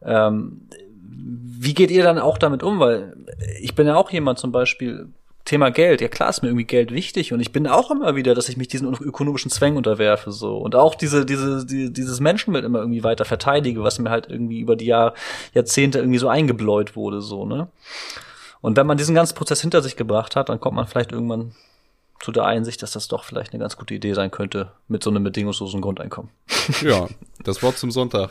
ähm, 0.02 0.68
wie 1.08 1.74
geht 1.74 1.90
ihr 1.90 2.02
dann 2.02 2.18
auch 2.18 2.38
damit 2.38 2.62
um? 2.62 2.78
Weil 2.80 3.16
ich 3.60 3.74
bin 3.74 3.86
ja 3.86 3.96
auch 3.96 4.10
jemand 4.10 4.38
zum 4.38 4.52
Beispiel, 4.52 5.08
Thema 5.46 5.70
Geld, 5.70 6.02
ja 6.02 6.08
klar 6.08 6.28
ist 6.28 6.42
mir 6.42 6.48
irgendwie 6.48 6.66
Geld 6.66 6.92
wichtig 6.92 7.32
und 7.32 7.40
ich 7.40 7.52
bin 7.52 7.66
auch 7.66 7.90
immer 7.90 8.16
wieder, 8.16 8.34
dass 8.34 8.50
ich 8.50 8.58
mich 8.58 8.68
diesen 8.68 8.92
ökonomischen 8.92 9.50
Zwängen 9.50 9.78
unterwerfe 9.78 10.32
so 10.32 10.58
und 10.58 10.74
auch 10.74 10.94
diese 10.94 11.24
diese 11.24 11.64
die, 11.64 11.92
dieses 11.92 12.20
Menschenbild 12.20 12.64
immer 12.64 12.80
irgendwie 12.80 13.04
weiter 13.04 13.24
verteidige, 13.24 13.82
was 13.82 13.98
mir 13.98 14.10
halt 14.10 14.28
irgendwie 14.28 14.60
über 14.60 14.76
die 14.76 14.86
Jahr, 14.86 15.14
Jahrzehnte 15.54 16.00
irgendwie 16.00 16.18
so 16.18 16.28
eingebläut 16.28 16.96
wurde 16.96 17.22
so 17.22 17.46
ne. 17.46 17.68
Und 18.60 18.76
wenn 18.76 18.86
man 18.86 18.98
diesen 18.98 19.14
ganzen 19.14 19.36
Prozess 19.36 19.60
hinter 19.60 19.80
sich 19.80 19.96
gebracht 19.96 20.34
hat, 20.34 20.48
dann 20.48 20.60
kommt 20.60 20.76
man 20.76 20.86
vielleicht 20.86 21.12
irgendwann 21.12 21.52
zu 22.20 22.32
der 22.32 22.44
Einsicht, 22.44 22.82
dass 22.82 22.92
das 22.92 23.08
doch 23.08 23.24
vielleicht 23.24 23.52
eine 23.52 23.60
ganz 23.60 23.76
gute 23.76 23.94
Idee 23.94 24.14
sein 24.14 24.30
könnte 24.30 24.72
mit 24.88 25.02
so 25.02 25.10
einem 25.10 25.22
bedingungslosen 25.24 25.80
Grundeinkommen. 25.80 26.30
Ja, 26.82 27.08
das 27.44 27.62
Wort 27.62 27.78
zum 27.78 27.90
Sonntag. 27.90 28.30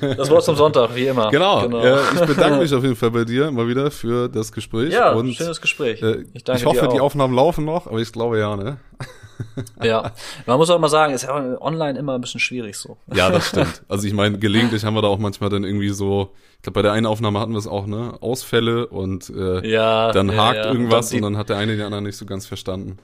Das 0.00 0.30
Wort 0.30 0.44
zum 0.44 0.56
Sonntag, 0.56 0.94
wie 0.94 1.06
immer. 1.06 1.30
Genau. 1.30 1.66
Äh, 1.78 1.98
ich 2.14 2.20
bedanke 2.26 2.58
mich 2.60 2.74
auf 2.74 2.82
jeden 2.82 2.96
Fall 2.96 3.10
bei 3.10 3.24
dir 3.24 3.50
mal 3.50 3.66
wieder 3.66 3.90
für 3.90 4.28
das 4.28 4.52
Gespräch. 4.52 4.92
Ja, 4.92 5.12
und, 5.12 5.32
schönes 5.34 5.60
Gespräch. 5.60 6.02
Äh, 6.02 6.24
Ich 6.34 6.44
danke 6.44 6.60
ich 6.60 6.66
hoffe, 6.66 6.88
die. 6.92 7.00
Aufnahmen 7.00 7.34
laufen 7.34 7.64
noch, 7.64 7.86
aber 7.86 7.98
ich 7.98 8.12
glaube 8.12 8.38
ja, 8.38 8.56
ne? 8.56 8.78
Ja, 9.82 10.12
man 10.46 10.58
muss 10.58 10.70
auch 10.70 10.78
mal 10.78 10.88
sagen, 10.88 11.12
ist 11.12 11.22
ja 11.24 11.60
online 11.60 11.98
immer 11.98 12.14
ein 12.14 12.20
bisschen 12.20 12.38
schwierig 12.40 12.76
so. 12.76 12.96
Ja, 13.12 13.30
das 13.30 13.48
stimmt. 13.48 13.82
Also 13.88 14.06
ich 14.06 14.12
meine, 14.12 14.38
gelegentlich 14.38 14.84
haben 14.84 14.94
wir 14.94 15.02
da 15.02 15.08
auch 15.08 15.18
manchmal 15.18 15.50
dann 15.50 15.64
irgendwie 15.64 15.88
so, 15.88 16.30
ich 16.56 16.62
glaube, 16.62 16.74
bei 16.74 16.82
der 16.82 16.92
einen 16.92 17.06
Aufnahme 17.06 17.40
hatten 17.40 17.50
wir 17.52 17.58
es 17.58 17.66
auch, 17.66 17.86
ne? 17.86 18.16
Ausfälle 18.20 18.86
und 18.86 19.30
äh, 19.30 19.66
Ja, 19.68 20.12
dann 20.12 20.36
hakt 20.36 20.58
ja. 20.58 20.66
irgendwas 20.72 21.10
Und 21.10 21.16
und 21.16 21.22
dann 21.22 21.32
dann 21.32 21.40
hat 21.40 21.48
der 21.48 21.56
eine 21.56 21.76
den 21.76 21.84
anderen 21.84 22.04
nicht 22.04 22.16
so 22.16 22.26
ganz 22.26 22.46
verstanden. 22.46 22.98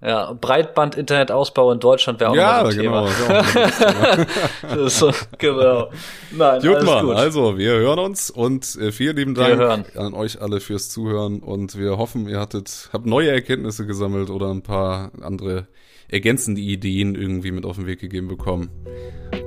Ja, 0.00 0.32
Breitband-Internetausbau 0.32 1.72
in 1.72 1.80
Deutschland 1.80 2.20
wäre 2.20 2.30
auch 2.30 2.36
ja, 2.36 2.64
ein 2.64 2.76
genau. 2.76 3.08
Thema. 3.08 4.88
so, 4.88 5.10
genau. 5.38 5.90
Nein, 6.30 6.62
Gut, 6.62 6.84
Mann. 6.84 7.04
gut. 7.04 7.16
Also, 7.16 7.58
wir 7.58 7.72
hören 7.72 7.98
uns 7.98 8.30
und 8.30 8.76
äh, 8.76 8.92
vielen 8.92 9.16
lieben 9.16 9.34
Dank 9.34 9.96
an 9.96 10.14
euch 10.14 10.40
alle 10.40 10.60
fürs 10.60 10.88
Zuhören 10.88 11.40
und 11.40 11.76
wir 11.76 11.98
hoffen, 11.98 12.28
ihr 12.28 12.38
hattet, 12.38 12.90
habt 12.92 13.06
neue 13.06 13.30
Erkenntnisse 13.30 13.86
gesammelt 13.86 14.30
oder 14.30 14.50
ein 14.50 14.62
paar 14.62 15.10
andere 15.20 15.66
ergänzende 16.08 16.60
Ideen 16.60 17.16
irgendwie 17.16 17.50
mit 17.50 17.64
auf 17.64 17.76
den 17.76 17.86
Weg 17.86 17.98
gegeben 17.98 18.28
bekommen 18.28 18.70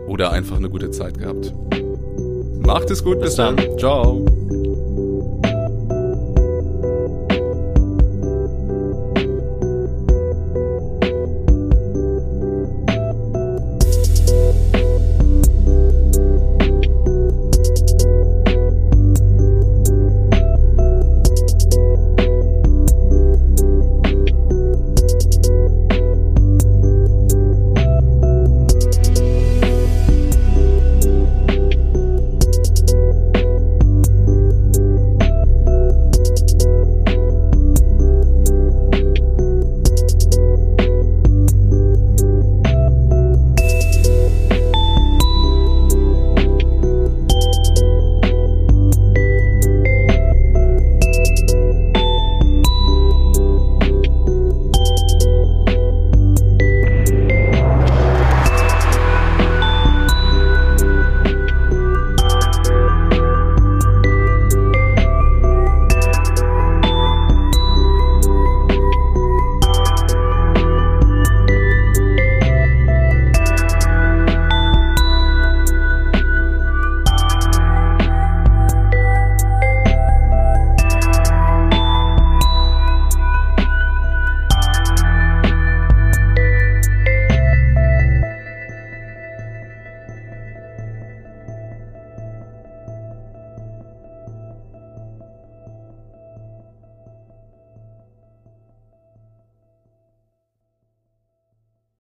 oder 0.08 0.32
einfach 0.32 0.58
eine 0.58 0.70
gute 0.70 0.92
Zeit 0.92 1.18
gehabt. 1.18 1.54
Macht 2.60 2.92
es 2.92 3.04
gut, 3.04 3.20
bis, 3.20 3.30
Bis 3.30 3.36
dann. 3.38 3.56
dann. 3.56 3.80
Ciao. 3.80 4.26